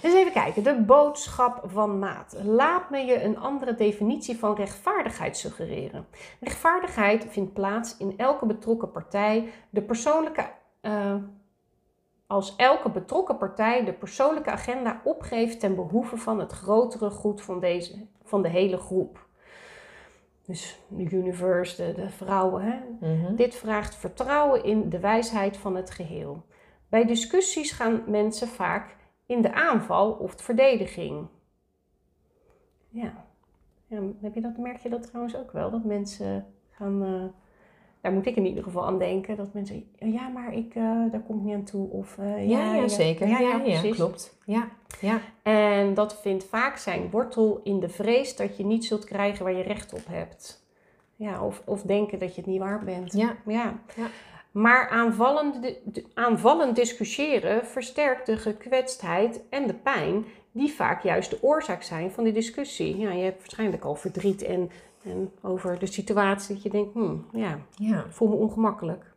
Dus 0.00 0.14
even 0.14 0.32
kijken, 0.32 0.62
de 0.62 0.82
boodschap 0.82 1.62
van 1.66 1.98
maat. 1.98 2.36
Laat 2.42 2.90
me 2.90 2.98
je 2.98 3.22
een 3.22 3.38
andere 3.38 3.74
definitie 3.74 4.38
van 4.38 4.54
rechtvaardigheid 4.54 5.36
suggereren. 5.36 6.06
Rechtvaardigheid 6.40 7.26
vindt 7.28 7.52
plaats 7.52 7.96
in 7.96 8.14
elke 8.16 8.46
betrokken 8.46 8.90
partij 8.90 9.48
de 9.70 9.82
persoonlijke. 9.82 10.50
eh, 10.80 11.14
als 12.26 12.56
elke 12.56 12.90
betrokken 12.90 13.36
partij 13.36 13.84
de 13.84 13.92
persoonlijke 13.92 14.50
agenda 14.50 15.00
opgeeft 15.04 15.60
ten 15.60 15.74
behoeve 15.74 16.16
van 16.16 16.38
het 16.38 16.52
grotere 16.52 17.10
goed 17.10 17.42
van, 17.42 17.60
deze, 17.60 18.06
van 18.22 18.42
de 18.42 18.48
hele 18.48 18.76
groep. 18.76 19.26
Dus 20.46 20.80
de 20.88 21.10
universe, 21.10 21.76
de, 21.76 21.92
de 21.92 22.10
vrouwen. 22.10 22.62
Hè? 22.62 22.78
Mhm. 23.00 23.34
Dit 23.34 23.54
vraagt 23.54 23.94
vertrouwen 23.94 24.64
in 24.64 24.88
de 24.88 25.00
wijsheid 25.00 25.56
van 25.56 25.76
het 25.76 25.90
geheel. 25.90 26.44
Bij 26.88 27.04
discussies 27.04 27.72
gaan 27.72 28.02
mensen 28.06 28.48
vaak 28.48 28.96
in 29.26 29.42
de 29.42 29.52
aanval 29.54 30.12
of 30.12 30.34
de 30.34 30.42
verdediging. 30.42 31.26
Ja. 32.88 33.24
ja 33.86 34.00
heb 34.20 34.34
je 34.34 34.40
dat, 34.40 34.56
merk 34.56 34.78
je 34.80 34.88
dat 34.88 35.02
trouwens 35.06 35.36
ook 35.36 35.52
wel? 35.52 35.70
Dat 35.70 35.84
mensen 35.84 36.46
gaan. 36.70 37.02
eh, 37.04 37.22
daar 38.00 38.12
moet 38.12 38.26
ik 38.26 38.36
in 38.36 38.46
ieder 38.46 38.62
geval 38.62 38.86
aan 38.86 38.98
denken. 38.98 39.36
Dat 39.36 39.52
mensen. 39.52 39.88
Ja, 39.98 40.28
maar 40.28 40.54
ik, 40.54 40.74
eh, 40.74 40.82
daar 41.10 41.20
kom 41.26 41.36
ik 41.38 41.42
niet 41.44 41.54
aan 41.54 41.64
toe. 41.64 41.90
Of, 41.90 42.18
eh, 42.18 42.48
Ja, 42.48 42.74
ja, 42.74 42.88
zeker. 42.88 43.28
Ja, 43.28 43.38
ja, 43.38 43.58
precies. 43.58 43.96
klopt. 43.96 44.36
Ja, 44.46 44.68
ja. 45.00 45.20
En 45.42 45.94
dat 45.94 46.20
vindt 46.20 46.44
vaak 46.44 46.76
zijn 46.76 47.10
wortel 47.10 47.60
in 47.62 47.80
de 47.80 47.88
vrees 47.88 48.36
dat 48.36 48.56
je 48.56 48.64
niet 48.64 48.84
zult 48.84 49.04
krijgen 49.04 49.44
waar 49.44 49.54
je 49.54 49.62
recht 49.62 49.92
op 49.92 50.06
hebt. 50.08 50.62
Ja, 51.16 51.44
of, 51.44 51.62
of 51.66 51.82
denken 51.82 52.18
dat 52.18 52.34
je 52.34 52.40
het 52.40 52.50
niet 52.50 52.60
waard 52.60 52.84
bent. 52.84 53.12
Ja. 53.12 53.36
Ja. 53.46 53.74
Maar 54.54 54.88
aanvallend, 56.14 56.76
discussiëren 56.76 57.66
versterkt 57.66 58.26
de 58.26 58.36
gekwetstheid 58.36 59.40
en 59.50 59.66
de 59.66 59.74
pijn, 59.74 60.24
die 60.52 60.72
vaak 60.72 61.02
juist 61.02 61.30
de 61.30 61.42
oorzaak 61.42 61.82
zijn 61.82 62.10
van 62.10 62.24
die 62.24 62.32
discussie. 62.32 62.98
Ja, 62.98 63.10
je 63.10 63.22
hebt 63.22 63.38
waarschijnlijk 63.38 63.84
al 63.84 63.94
verdriet 63.94 64.42
en, 64.42 64.70
en 65.02 65.32
over 65.42 65.78
de 65.78 65.86
situatie 65.86 66.54
dat 66.54 66.62
je 66.62 66.70
denkt, 66.70 66.92
hmm, 66.92 67.26
ja, 67.32 67.58
voel 68.08 68.28
me 68.28 68.34
ongemakkelijk. 68.34 69.12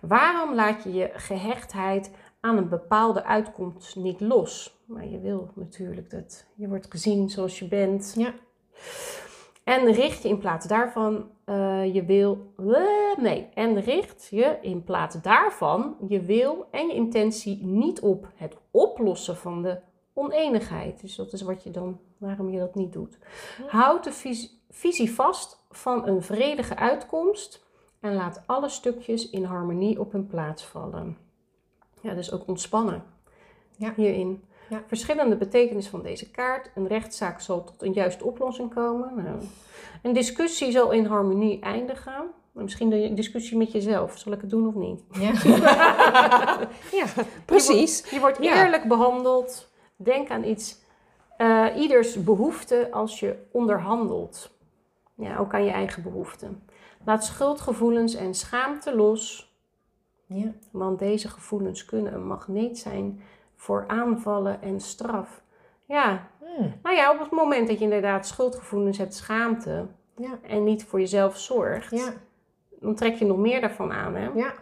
Waarom 0.00 0.54
laat 0.54 0.82
je 0.82 0.92
je 0.92 1.10
gehechtheid 1.12 2.10
aan 2.40 2.56
een 2.56 2.68
bepaalde 2.68 3.24
uitkomst 3.24 3.96
niet 3.96 4.20
los? 4.20 4.78
Maar 4.84 5.06
je 5.06 5.20
wil 5.20 5.50
natuurlijk 5.54 6.10
dat 6.10 6.46
je 6.54 6.68
wordt 6.68 6.90
gezien 6.90 7.30
zoals 7.30 7.58
je 7.58 7.68
bent. 7.68 8.14
Ja. 8.16 8.34
En 9.64 9.92
richt 9.92 10.22
je 10.22 10.28
in 10.28 10.38
plaats 10.38 10.66
daarvan 10.66 11.30
eh, 11.46 11.94
je 11.94 12.04
wil. 12.04 12.52
eh, 12.58 13.16
nee, 13.18 13.48
en 13.54 13.80
richt 13.80 14.28
je 14.30 14.58
in 14.62 14.84
plaats 14.84 15.14
daarvan 15.22 15.96
je 16.08 16.20
wil 16.20 16.66
en 16.70 16.86
je 16.86 16.94
intentie 16.94 17.64
niet 17.64 18.00
op 18.00 18.28
het 18.34 18.56
oplossen 18.70 19.36
van 19.36 19.62
de 19.62 19.78
oneenigheid. 20.12 21.00
Dus 21.00 21.16
dat 21.16 21.32
is 21.32 21.42
wat 21.42 21.62
je 21.62 21.70
dan, 21.70 21.98
waarom 22.18 22.50
je 22.50 22.58
dat 22.58 22.74
niet 22.74 22.92
doet. 22.92 23.18
Houd 23.66 24.04
de 24.04 24.12
vis- 24.12 24.60
visie 24.70 25.12
vast 25.14 25.64
van 25.70 26.06
een 26.08 26.22
vredige 26.22 26.76
uitkomst 26.76 27.64
en 28.00 28.14
laat 28.14 28.42
alle 28.46 28.68
stukjes 28.68 29.30
in 29.30 29.44
harmonie 29.44 30.00
op 30.00 30.12
hun 30.12 30.26
plaats 30.26 30.64
vallen. 30.64 31.16
Ja, 32.00 32.14
dus 32.14 32.32
ook 32.32 32.48
ontspannen 32.48 33.02
Ja. 33.76 33.92
hierin. 33.96 34.42
Ja. 34.68 34.82
Verschillende 34.86 35.36
betekenis 35.36 35.88
van 35.88 36.02
deze 36.02 36.30
kaart. 36.30 36.70
Een 36.74 36.86
rechtszaak 36.86 37.40
zal 37.40 37.64
tot 37.64 37.82
een 37.82 37.92
juiste 37.92 38.24
oplossing 38.24 38.74
komen. 38.74 39.14
Nou, 39.14 39.38
een 40.02 40.12
discussie 40.12 40.70
zal 40.70 40.90
in 40.90 41.04
harmonie 41.04 41.60
eindigen. 41.60 42.24
Misschien 42.52 42.90
de 42.90 43.14
discussie 43.14 43.56
met 43.56 43.72
jezelf. 43.72 44.18
Zal 44.18 44.32
ik 44.32 44.40
het 44.40 44.50
doen 44.50 44.66
of 44.66 44.74
niet? 44.74 45.02
Ja. 45.10 45.32
ja, 47.00 47.06
precies. 47.44 48.10
Je 48.10 48.20
wordt 48.20 48.38
eerlijk 48.38 48.84
behandeld. 48.84 49.68
Denk 49.96 50.30
aan 50.30 50.44
iets, 50.44 50.78
eh, 51.36 51.66
ieders 51.76 52.24
behoefte 52.24 52.88
als 52.90 53.20
je 53.20 53.36
onderhandelt. 53.50 54.50
Ja, 55.14 55.36
ook 55.36 55.54
aan 55.54 55.64
je 55.64 55.70
eigen 55.70 56.02
behoeften. 56.02 56.62
Laat 57.04 57.24
schuldgevoelens 57.24 58.14
en 58.14 58.34
schaamte 58.34 58.96
los. 58.96 59.54
Ja. 60.26 60.52
Want 60.70 60.98
deze 60.98 61.28
gevoelens 61.28 61.84
kunnen 61.84 62.14
een 62.14 62.26
magneet 62.26 62.78
zijn 62.78 63.20
voor 63.56 63.84
aanvallen 63.86 64.62
en 64.62 64.80
straf. 64.80 65.42
Ja, 65.84 66.26
Hmm. 66.56 66.74
nou 66.82 66.96
ja, 66.96 67.12
op 67.12 67.18
het 67.18 67.30
moment 67.30 67.68
dat 67.68 67.78
je 67.78 67.84
inderdaad 67.84 68.26
schuldgevoelens 68.26 68.98
hebt, 68.98 69.14
schaamte 69.14 69.86
Ja. 70.16 70.38
en 70.42 70.64
niet 70.64 70.84
voor 70.84 71.00
jezelf 71.00 71.38
zorgt, 71.38 71.90
Ja. 71.90 72.12
dan 72.80 72.94
trek 72.94 73.14
je 73.14 73.24
nog 73.24 73.36
meer 73.36 73.60
daarvan 73.60 73.92
aan, 73.92 74.14
hè? 74.14 74.28
Ja. 74.34 74.52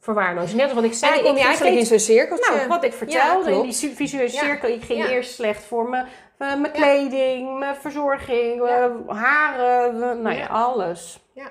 Verwaarloos. 0.00 0.52
Net 0.54 0.64
als 0.64 0.72
wat 0.72 0.84
ik 0.84 0.92
zei, 0.92 1.18
ik 1.18 1.24
kom 1.24 1.36
je 1.36 1.42
eigenlijk 1.42 1.76
in 1.76 1.86
zo'n 1.86 1.98
cirkeltje. 1.98 2.54
Nou, 2.56 2.68
wat 2.68 2.84
ik 2.84 2.92
vertelde 2.92 3.50
in 3.52 3.62
die 3.62 3.72
su- 3.72 3.94
visuele 3.94 4.32
Ja. 4.32 4.38
cirkel, 4.38 4.68
ik 4.68 4.82
ging 4.82 4.98
Ja. 5.04 5.08
eerst 5.10 5.34
slecht 5.34 5.64
voor 5.64 5.88
mijn, 5.88 6.06
eh, 6.38 6.56
mijn 6.60 6.72
kleding, 6.72 7.58
mijn 7.58 7.76
verzorging, 7.76 8.68
Ja. 8.68 8.84
eh, 9.08 9.16
haren, 9.16 9.94
eh, 9.94 10.00
nou 10.00 10.30
ja, 10.30 10.32
Ja. 10.40 10.46
alles. 10.46 11.24
Ja. 11.32 11.48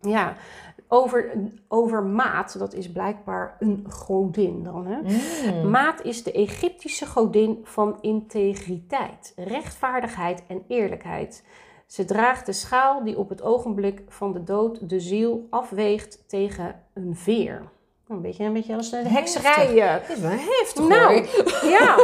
Ja, 0.00 0.34
over, 0.88 1.32
over 1.68 2.02
maat, 2.02 2.58
dat 2.58 2.74
is 2.74 2.92
blijkbaar 2.92 3.56
een 3.58 3.86
godin 3.88 4.62
dan, 4.62 4.86
hè? 4.86 4.96
Mm. 4.96 5.70
Maat 5.70 6.02
is 6.02 6.22
de 6.22 6.32
Egyptische 6.32 7.06
godin 7.06 7.60
van 7.64 7.98
integriteit, 8.00 9.32
rechtvaardigheid 9.36 10.42
en 10.48 10.64
eerlijkheid. 10.68 11.44
Ze 11.86 12.04
draagt 12.04 12.46
de 12.46 12.52
schaal 12.52 13.04
die 13.04 13.18
op 13.18 13.28
het 13.28 13.42
ogenblik 13.42 14.02
van 14.08 14.32
de 14.32 14.42
dood 14.44 14.88
de 14.88 15.00
ziel 15.00 15.46
afweegt 15.50 16.28
tegen 16.28 16.82
een 16.94 17.16
veer. 17.16 17.62
Een 18.08 18.20
beetje, 18.20 18.44
een 18.44 18.52
beetje 18.52 18.76
als 18.76 18.92
een 18.92 19.06
hekserij. 19.06 19.74
eh. 19.82 19.92
Dat 20.08 20.16
is 20.16 20.22
wel 20.22 20.30
heftig 20.30 20.88
Nou, 20.88 21.26
hoor. 21.26 21.70
ja. 21.78 21.96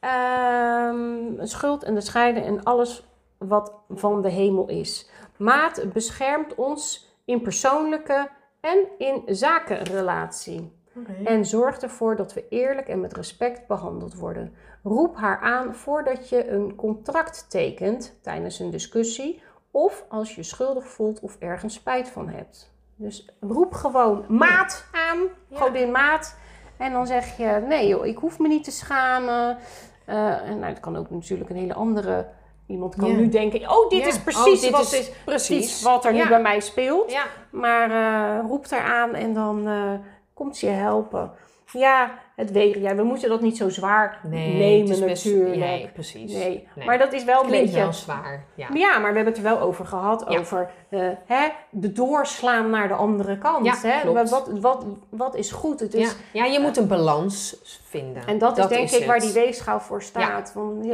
Ehm, 0.00 1.46
schuld 1.46 1.82
en 1.82 1.94
de 1.94 2.00
scheiden 2.00 2.44
en 2.44 2.62
alles 2.62 3.06
wat 3.38 3.72
van 3.88 4.22
de 4.22 4.30
hemel 4.30 4.68
is. 4.68 5.10
Maat 5.36 5.84
beschermt 5.92 6.54
ons 6.54 7.12
in 7.28 7.42
persoonlijke 7.42 8.28
en 8.60 8.78
in 8.98 9.22
zakenrelatie. 9.26 10.76
En 11.24 11.46
zorgt 11.46 11.82
ervoor 11.82 12.16
dat 12.16 12.34
we 12.34 12.48
eerlijk 12.48 12.88
en 12.88 13.00
met 13.00 13.12
respect 13.16 13.66
behandeld 13.66 14.14
worden. 14.14 14.54
Roep 14.82 15.16
haar 15.16 15.38
aan 15.40 15.74
voordat 15.74 16.28
je 16.28 16.48
een 16.48 16.74
contract 16.74 17.46
tekent 17.50 18.18
tijdens 18.22 18.58
een 18.58 18.70
discussie. 18.70 19.42
Of 19.70 20.04
als 20.08 20.34
je 20.34 20.42
schuldig 20.42 20.86
voelt 20.88 21.20
of 21.20 21.36
ergens 21.38 21.74
spijt 21.74 22.08
van 22.08 22.28
hebt. 22.28 22.72
Dus 22.96 23.28
roep 23.40 23.72
gewoon 23.72 24.24
maat 24.28 24.84
aan, 24.92 25.18
Ja. 25.48 25.58
godin 25.58 25.90
maat. 25.90 26.36
En 26.76 26.92
dan 26.92 27.06
zeg 27.06 27.36
je, 27.36 27.64
nee 27.68 27.88
joh, 27.88 28.06
ik 28.06 28.16
hoef 28.16 28.38
me 28.38 28.48
niet 28.48 28.64
te 28.64 28.70
schamen. 28.70 29.58
Eh, 30.04 30.48
en 30.48 30.58
nou, 30.58 30.72
het 30.72 30.80
kan 30.80 30.96
ook 30.96 31.10
natuurlijk 31.10 31.50
een 31.50 31.56
hele 31.56 31.74
andere... 31.74 32.26
Iemand 32.68 32.96
kan 32.96 33.08
Ja. 33.10 33.16
nu 33.16 33.28
denken, 33.28 33.70
oh 33.70 33.88
dit 33.90 34.00
Ja. 34.00 34.06
is 34.06 34.16
Oh, 34.16 34.22
precies, 34.24 34.60
dit 34.60 34.70
wat, 34.70 34.92
is 34.92 35.10
precies. 35.24 35.82
wat 35.82 36.04
er 36.04 36.12
nu 36.12 36.28
bij 36.28 36.40
mij 36.40 36.60
speelt. 36.60 37.16
Maar 37.50 37.90
eh 37.90 38.44
roep 38.48 38.70
haar 38.70 38.80
aan 38.94 39.14
en 39.14 39.34
dan 39.34 39.68
eh, 39.68 39.92
komt 40.34 40.56
ze 40.56 40.66
je 40.66 40.72
helpen. 40.72 41.30
Ja, 41.72 42.10
het 42.36 42.52
wegen. 42.52 42.80
Ja, 42.80 42.94
we 42.94 43.02
moeten 43.02 43.28
dat 43.28 43.40
niet 43.40 43.56
zo 43.56 43.68
zwaar 43.68 44.20
Nee, 44.22 44.54
nemen 44.54 44.80
het 44.88 44.98
is 44.98 45.04
best- 45.04 45.24
natuurlijk. 45.24 45.56
Nee, 45.56 45.88
precies. 45.92 46.32
Nee, 46.32 46.68
Nee. 46.74 46.86
maar 46.86 46.98
dat 46.98 47.12
is 47.12 47.24
wel 47.24 47.40
een 47.40 47.46
Klinkt 47.46 47.64
beetje... 47.66 47.80
wel 47.80 47.92
zwaar. 47.92 48.44
Ja. 48.54 48.66
Ja, 48.74 48.90
maar 48.98 49.10
we 49.10 49.16
hebben 49.16 49.24
het 49.24 49.36
er 49.36 49.42
wel 49.42 49.60
over 49.60 49.86
gehad. 49.86 50.24
Ja. 50.28 50.38
Over 50.38 50.70
eh, 50.88 51.00
hè, 51.26 51.48
de 51.70 51.92
doorslaan 51.92 52.70
naar 52.70 52.88
de 52.88 52.94
andere 52.94 53.38
kant. 53.38 53.64
Ja, 53.66 53.74
hè? 53.82 54.00
klopt. 54.00 54.30
Wat, 54.30 54.50
wat, 54.60 54.84
wat 55.10 55.34
is 55.36 55.50
goed? 55.50 55.80
Het 55.80 55.94
is, 55.94 56.16
ja. 56.32 56.44
je 56.44 56.60
moet 56.60 56.76
een 56.76 56.88
balans 56.88 57.56
vinden. 57.84 58.26
En 58.26 58.38
dat, 58.38 58.58
is 58.58 58.66
denk 58.66 58.88
ik 58.90 58.94
het. 58.98 59.04
waar 59.06 59.20
die 59.20 59.32
weegschaal 59.32 59.80
voor 59.80 60.02
staat. 60.02 60.50
Van. 60.52 60.84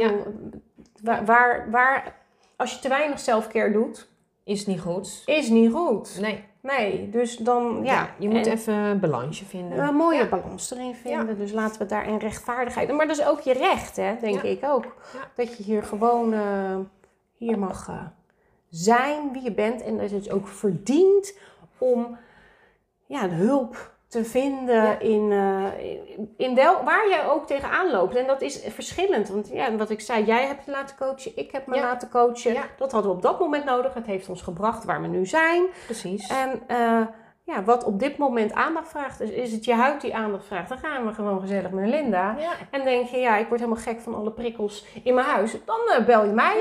Waar, 1.05 1.25
waar, 1.25 1.71
waar, 1.71 2.15
als 2.55 2.73
je 2.73 2.79
te 2.79 2.89
weinig 2.89 3.19
selfcare 3.19 3.71
doet, 3.71 4.09
Is 4.43 4.65
niet 4.65 4.79
goed. 4.81 5.21
is 5.25 5.49
niet 5.49 5.71
goed. 5.71 6.17
Nee. 6.21 6.43
Nee, 6.61 7.09
dus 7.09 7.37
dan... 7.37 7.79
Ja, 7.83 7.93
Ja, 7.93 8.09
je 8.19 8.29
moet 8.29 8.45
En- 8.47 8.51
even 8.53 8.73
een 8.73 8.99
balansje 8.99 9.45
vinden. 9.45 9.79
een 9.79 9.95
mooie 9.95 10.17
Ja. 10.23 10.27
balans 10.29 10.71
erin 10.71 10.95
vinden. 10.95 11.37
Dus 11.37 11.51
laten 11.51 11.79
we 11.81 11.85
daar 11.85 12.07
in 12.07 12.17
rechtvaardigheid. 12.17 12.91
Maar 12.91 13.07
dat 13.07 13.17
is 13.17 13.25
ook 13.25 13.39
je 13.39 13.53
recht, 13.53 13.95
hè, 13.95 14.15
denk 14.21 14.41
ik 14.41 14.63
ook. 14.63 14.95
Dat 15.35 15.57
je 15.57 15.63
hier 15.63 15.83
gewoon 15.83 16.33
eh, 16.33 16.77
hier 17.37 17.59
mag 17.59 17.87
eh, 17.89 18.05
zijn 18.69 19.31
wie 19.31 19.41
je 19.43 19.51
bent. 19.53 19.81
En 19.81 19.97
dat 19.97 20.09
je 20.09 20.15
het 20.15 20.31
ook 20.31 20.47
verdient 20.47 21.37
om 21.77 22.17
ja, 23.05 23.27
de 23.27 23.35
hulp 23.35 23.94
te 24.07 24.25
vinden 24.25 24.75
Ja. 24.83 24.99
in, 24.99 25.31
eh, 25.31 25.65
in, 26.37 26.55
wel, 26.55 26.83
waar 26.83 27.07
je 27.07 27.23
ook 27.29 27.47
tegenaan 27.47 27.91
loopt. 27.91 28.15
En 28.15 28.27
dat 28.27 28.41
is 28.41 28.61
verschillend. 28.67 29.29
Want 29.29 29.49
ja, 29.53 29.75
wat 29.75 29.89
ik 29.89 30.01
zei, 30.01 30.25
jij 30.25 30.45
hebt 30.45 30.65
je 30.65 30.71
laten 30.71 30.95
coachen, 30.97 31.31
ik 31.35 31.51
heb 31.51 31.67
me 31.67 31.75
Ja. 31.75 31.81
laten 31.81 32.09
coachen. 32.09 32.53
Ja. 32.53 32.63
Dat 32.77 32.91
hadden 32.91 33.11
we 33.11 33.17
op 33.17 33.23
dat 33.23 33.39
moment 33.39 33.65
nodig. 33.65 33.93
Het 33.93 34.05
heeft 34.05 34.29
ons 34.29 34.41
gebracht 34.41 34.83
waar 34.83 35.01
we 35.01 35.07
nu 35.07 35.25
zijn. 35.25 35.65
Precies. 35.85 36.27
En 36.29 36.61
eh, 36.67 37.01
ja, 37.47 37.63
wat 37.63 37.83
op 37.83 37.99
dit 37.99 38.17
moment 38.17 38.53
aandacht 38.53 38.87
vraagt, 38.89 39.21
is, 39.21 39.29
is 39.29 39.51
het 39.51 39.65
je 39.65 39.73
huid 39.73 40.01
die 40.01 40.15
aandacht 40.15 40.45
vraagt. 40.45 40.69
Dan 40.69 40.77
gaan 40.77 41.05
we 41.05 41.13
gewoon 41.13 41.41
gezellig 41.41 41.71
met 41.71 41.89
Linda. 41.89 42.35
Ja. 42.39 42.51
En 42.71 42.83
denk 42.83 43.07
je, 43.07 43.17
ja, 43.17 43.37
ik 43.37 43.47
word 43.47 43.59
helemaal 43.59 43.83
gek 43.83 43.99
van 44.01 44.15
alle 44.15 44.31
prikkels 44.31 44.85
in 45.03 45.13
mijn 45.13 45.27
huis. 45.27 45.51
Dan 45.65 45.79
eh, 45.97 46.05
bel 46.05 46.25
je 46.25 46.31
mij. 46.31 46.55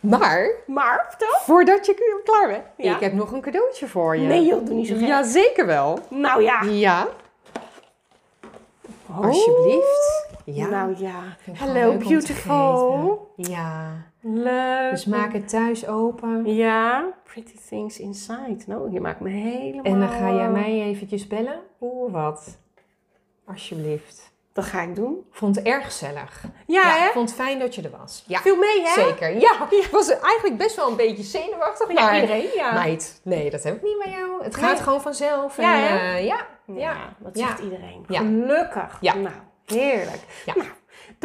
Maar, 0.00 0.48
Maar, 0.66 1.06
vertel. 1.08 1.38
voordat 1.40 1.86
je 1.86 2.20
klaar 2.24 2.48
bent, 2.48 2.64
Ja. 2.76 2.94
ik 2.94 3.00
heb 3.00 3.12
nog 3.12 3.32
een 3.32 3.40
cadeautje 3.40 3.86
voor 3.88 4.16
je. 4.16 4.26
Nee 4.26 4.44
joh, 4.44 4.64
doe 4.66 4.74
niet 4.74 4.86
zo 4.86 4.94
gek. 4.96 5.06
Ja, 5.06 5.22
zeker 5.22 5.66
wel. 5.66 5.98
Nou 6.08 6.42
ja. 6.42 6.62
Ja, 6.62 7.06
Oh. 9.10 9.24
alsjeblieft. 9.24 10.26
Ja. 10.44 10.66
Nou 10.68 10.94
ja. 10.98 11.20
Te 11.44 11.96
beautiful. 12.08 13.32
Ja. 13.36 13.90
Leuk. 14.26 14.90
Dus 14.90 15.04
maak 15.04 15.32
het 15.32 15.48
thuis 15.48 15.86
open. 15.86 16.54
Ja. 16.54 17.04
Pretty 17.24 17.54
things 17.68 17.98
inside. 17.98 18.56
Nou, 18.66 18.92
je 18.92 19.00
maakt 19.00 19.20
me 19.20 19.28
helemaal... 19.30 19.84
En 19.84 19.98
dan 20.00 20.08
ga 20.08 20.32
jij 20.34 20.48
mij 20.50 20.82
eventjes 20.82 21.26
bellen. 21.26 21.60
Oeh, 21.80 22.12
wat. 22.12 22.58
Alsjeblieft. 23.46 24.32
Dat 24.52 24.64
ga 24.64 24.80
ik 24.80 24.94
doen. 24.94 25.26
Vond 25.30 25.56
het 25.56 25.64
erg 25.66 25.84
gezellig. 25.84 26.44
Ja, 26.66 26.82
hè? 26.82 27.06
ik 27.06 27.12
vond 27.12 27.28
het 27.30 27.38
fijn 27.38 27.58
dat 27.58 27.74
je 27.74 27.82
er 27.82 27.90
was. 27.98 28.24
Ja, 28.26 28.38
Viel 28.40 28.56
mee, 28.56 28.82
hè? 28.82 29.02
zeker. 29.02 29.40
Ja, 29.40 29.66
ik 29.70 29.88
was 29.90 30.08
eigenlijk 30.18 30.56
best 30.56 30.76
wel 30.76 30.90
een 30.90 30.96
beetje 30.96 31.22
zenuwachtig. 31.22 31.88
Ja, 31.92 31.94
maar 32.04 32.14
iedereen, 32.20 32.46
ja. 32.54 32.72
Meid, 32.72 33.20
nee, 33.24 33.50
dat 33.50 33.62
heb 33.62 33.76
ik 33.76 33.82
niet 33.82 33.98
bij 34.04 34.12
jou. 34.12 34.42
Het 34.44 34.56
Nee. 34.56 34.64
gaat 34.64 34.80
gewoon 34.80 35.00
vanzelf. 35.00 35.56
Ja, 35.56 35.74
en, 35.74 35.98
hè? 35.98 36.14
eh, 36.16 36.24
ja, 36.26 36.46
Ja, 36.66 36.74
ja. 36.76 36.96
dat 37.18 37.38
Ja. 37.38 37.46
zegt 37.46 37.58
iedereen. 37.58 38.04
Ja. 38.08 38.18
Gelukkig. 38.18 38.98
Ja. 39.00 39.14
Nou, 39.14 39.34
heerlijk. 39.66 40.20
Ja. 40.46 40.54
Nou, 40.56 40.68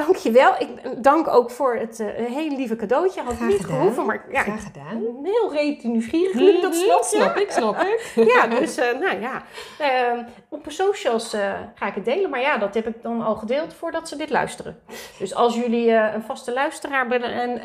dankjewel. 0.06 0.54
Ik 0.60 0.70
dank 1.04 1.28
ook 1.28 1.52
voor 1.52 1.76
het 1.76 2.00
eh, 2.00 2.08
hele 2.26 2.56
lieve 2.56 2.76
cadeautje. 2.76 3.22
Had 3.22 3.36
Graag 3.36 3.48
niet 3.48 3.60
gedaan. 3.62 3.78
gehoeven, 3.78 4.06
maar 4.06 4.26
ja, 4.32 4.42
Graag 4.42 4.64
gedaan. 4.64 5.04
heel 5.24 5.54
reet 5.54 5.84
nieuwsgierig. 5.84 6.34
lukt 6.34 6.62
dat 6.62 6.76
snap 6.76 7.00
je? 7.00 7.06
snap 7.06 7.38
ik, 7.38 7.52
snap 7.52 7.80
ik. 8.16 8.24
Ja, 8.34 8.48
dus 8.48 8.78
eh, 8.78 9.00
nou 9.00 9.20
ja. 9.22 9.44
Eh, 9.80 10.18
op 10.50 10.64
de 10.64 10.70
socials 10.72 11.34
eh, 11.34 11.54
ga 11.76 11.88
ik 11.88 11.96
het 11.96 12.06
delen. 12.06 12.30
Maar 12.30 12.42
ja, 12.42 12.58
dat 12.58 12.74
heb 12.74 12.88
ik 12.88 13.02
dan 13.02 13.22
al 13.22 13.36
gedeeld 13.36 13.74
voordat 13.74 14.08
ze 14.10 14.16
dit 14.16 14.30
luisteren. 14.30 14.80
Dus 15.20 15.36
als 15.36 15.56
jullie 15.56 15.92
een 15.92 16.24
vaste 16.24 16.54
luisteraar 16.54 17.12
en 17.12 17.62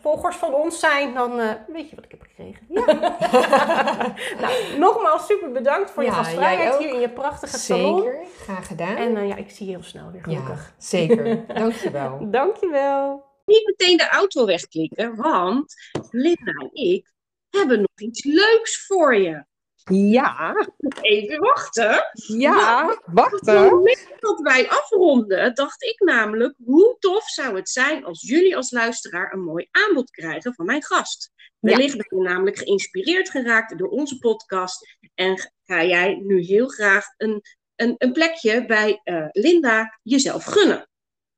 volgers 0.00 0.36
van 0.36 0.54
ons 0.54 0.78
zijn, 0.78 1.14
dan 1.14 1.36
weet 1.66 1.90
je 1.90 1.96
wat 1.96 2.04
ik 2.04 2.10
heb 2.10 2.21
gekregen. 2.34 2.66
nou, 4.40 4.78
nogmaals 4.78 5.26
super 5.26 5.52
bedankt 5.52 5.90
voor 5.90 6.02
je 6.02 6.08
Ja, 6.08 6.14
gastvrijheid 6.14 6.78
hier 6.78 6.94
in 6.94 7.00
je 7.00 7.10
prachtige 7.10 7.58
salon. 7.58 8.02
Zeker, 8.02 8.26
graag 8.38 8.66
gedaan. 8.66 8.96
En 8.96 9.16
eh, 9.16 9.28
ja, 9.28 9.36
ik 9.36 9.50
zie 9.50 9.66
je 9.66 9.72
heel 9.72 9.82
snel 9.82 10.10
weer, 10.10 10.22
gelukkig. 10.22 10.66
ja, 10.66 10.74
zeker. 10.78 11.46
Dankjewel. 11.54 12.30
Dankjewel. 12.30 13.30
Niet 13.44 13.66
meteen 13.66 13.96
de 13.96 14.08
auto 14.08 14.46
wegklikken, 14.46 15.16
want 15.16 15.74
Linda 16.10 16.52
en 16.52 16.70
ik 16.72 17.12
hebben 17.50 17.78
nog 17.78 18.00
iets 18.00 18.24
leuks 18.24 18.86
voor 18.86 19.16
je. 19.16 19.44
Ja, 19.84 20.66
Even 21.00 21.38
wachten. 21.38 22.10
ja, 22.12 22.98
wacht. 23.04 23.32
Op 23.40 23.46
het 23.46 23.70
moment 23.70 24.06
dat 24.18 24.40
wij 24.40 24.68
afronden, 24.70 25.54
dacht 25.54 25.82
ik 25.82 26.00
namelijk, 26.00 26.54
hoe 26.64 26.96
tof 26.98 27.28
zou 27.28 27.56
het 27.56 27.68
zijn 27.68 28.04
als 28.04 28.20
jullie 28.20 28.56
als 28.56 28.70
luisteraar 28.70 29.32
een 29.32 29.44
mooi 29.44 29.68
aanbod 29.70 30.10
krijgen 30.10 30.54
van 30.54 30.64
mijn 30.66 30.82
gast. 30.84 31.32
Wellicht 31.58 31.96
ben 31.96 32.18
je 32.18 32.28
namelijk 32.28 32.58
geïnspireerd 32.58 33.30
geraakt 33.30 33.78
door 33.78 33.88
onze 33.88 34.18
podcast 34.18 34.96
en 35.14 35.52
ga 35.64 35.84
jij 35.84 36.14
nu 36.14 36.40
heel 36.40 36.68
graag 36.68 37.04
een, 37.16 37.42
een, 37.76 37.94
een 37.98 38.12
plekje 38.12 38.66
bij 38.66 39.00
eh, 39.04 39.26
Linda 39.30 39.98
jezelf 40.02 40.44
gunnen. 40.44 40.88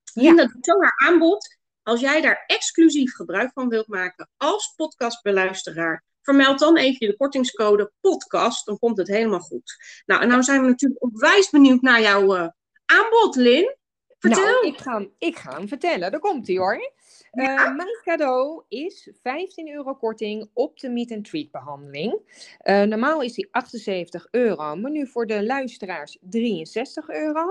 Ja. 0.02 0.22
Linda 0.22 0.46
doet 0.46 0.64
zo 0.64 0.80
haar 0.80 1.02
aanbod. 1.06 1.56
Als 1.82 2.00
jij 2.00 2.20
daar 2.20 2.44
exclusief 2.46 3.14
gebruik 3.14 3.52
van 3.52 3.68
wilt 3.68 3.88
maken 3.88 4.30
als 4.36 4.72
podcastbeluisteraar, 4.76 6.04
vermeld 6.24 6.58
dan 6.58 6.76
even 6.76 7.06
de 7.06 7.16
kortingscode 7.16 7.92
podcast, 8.00 8.66
dan 8.66 8.78
komt 8.78 8.98
het 8.98 9.08
helemaal 9.08 9.40
goed. 9.40 10.02
Nou, 10.06 10.22
en 10.22 10.28
nou 10.28 10.42
zijn 10.42 10.60
we 10.60 10.66
natuurlijk 10.66 11.02
onwijs 11.02 11.50
benieuwd 11.50 11.80
naar 11.80 12.00
jouw 12.00 12.34
eh, 12.34 12.48
aanbod, 12.84 13.36
Lin. 13.36 13.76
Vertel. 14.18 14.44
Nou, 14.44 14.66
ik 14.66 14.78
ga, 14.78 14.92
hem, 14.92 15.12
ik 15.18 15.36
ga 15.36 15.56
hem 15.56 15.68
vertellen. 15.68 16.10
Daar 16.10 16.20
komt 16.20 16.46
hij 16.46 16.56
hoor. 16.56 16.92
Eh, 17.30 17.74
mijn 17.74 17.98
cadeau 18.02 18.62
is 18.68 19.08
15 19.22 19.70
euro 19.70 19.94
korting 19.94 20.50
op 20.52 20.78
de 20.78 20.88
meet 20.88 21.12
and 21.12 21.24
treat 21.24 21.50
behandeling. 21.50 22.18
Eh, 22.58 22.82
normaal 22.82 23.22
is 23.22 23.32
die 23.32 23.48
78 23.50 24.28
euro, 24.30 24.76
maar 24.76 24.90
nu 24.90 25.06
voor 25.06 25.26
de 25.26 25.44
luisteraars 25.44 26.18
63 26.20 27.08
euro. 27.08 27.46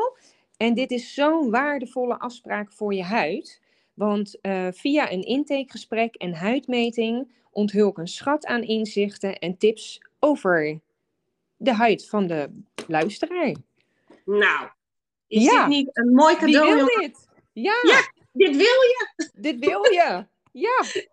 En 0.57 0.73
dit 0.73 0.91
is 0.91 1.13
zo'n 1.13 1.49
waardevolle 1.49 2.19
afspraak 2.19 2.71
voor 2.71 2.93
je 2.93 3.03
huid. 3.03 3.61
Want 3.93 4.37
via 4.71 5.11
een 5.11 5.21
intakegesprek 5.21 6.15
en 6.15 6.33
huidmeting 6.33 7.27
onthul 7.53 7.87
ik 7.89 7.97
een 7.97 8.07
schat 8.07 8.45
aan 8.45 8.61
inzichten 8.61 9.39
en 9.39 9.57
tips 9.57 10.01
over 10.19 10.79
de 11.57 11.73
huid 11.73 12.07
van 12.07 12.27
de 12.27 12.61
luisteraar. 12.87 13.55
Nou, 14.25 14.67
is 15.27 15.43
Ja. 15.43 15.59
dit 15.59 15.67
niet 15.67 15.89
een 15.97 16.11
mooi 16.13 16.35
Wie 16.37 16.45
cadeau? 16.53 16.67
wil 16.75 16.77
jongen? 16.77 16.99
dit? 16.99 17.27
Ja, 17.53 17.73
Ja. 17.81 18.11
Dit 18.31 18.55
wil 18.55 18.65
je. 18.65 19.07
dit 19.33 19.59
wil 19.59 19.83
je. 19.83 20.25
Ja. 20.51 20.83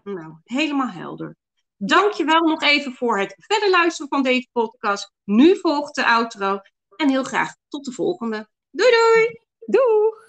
Nou, 0.03 0.33
helemaal 0.43 0.89
helder. 0.89 1.37
Dankjewel 1.77 2.41
nog 2.41 2.61
even 2.61 2.93
voor 2.93 3.19
het 3.19 3.35
verder 3.37 3.69
luisteren 3.69 4.09
van 4.09 4.23
deze 4.23 4.47
podcast. 4.51 5.13
Nu 5.23 5.57
volgt 5.57 5.95
de 5.95 6.05
outro. 6.05 6.59
En 6.95 7.09
heel 7.09 7.23
graag 7.23 7.55
tot 7.67 7.85
de 7.85 7.91
volgende. 7.91 8.49
Doei 8.71 8.91
doei! 8.91 9.39
Doeg! 9.65 10.28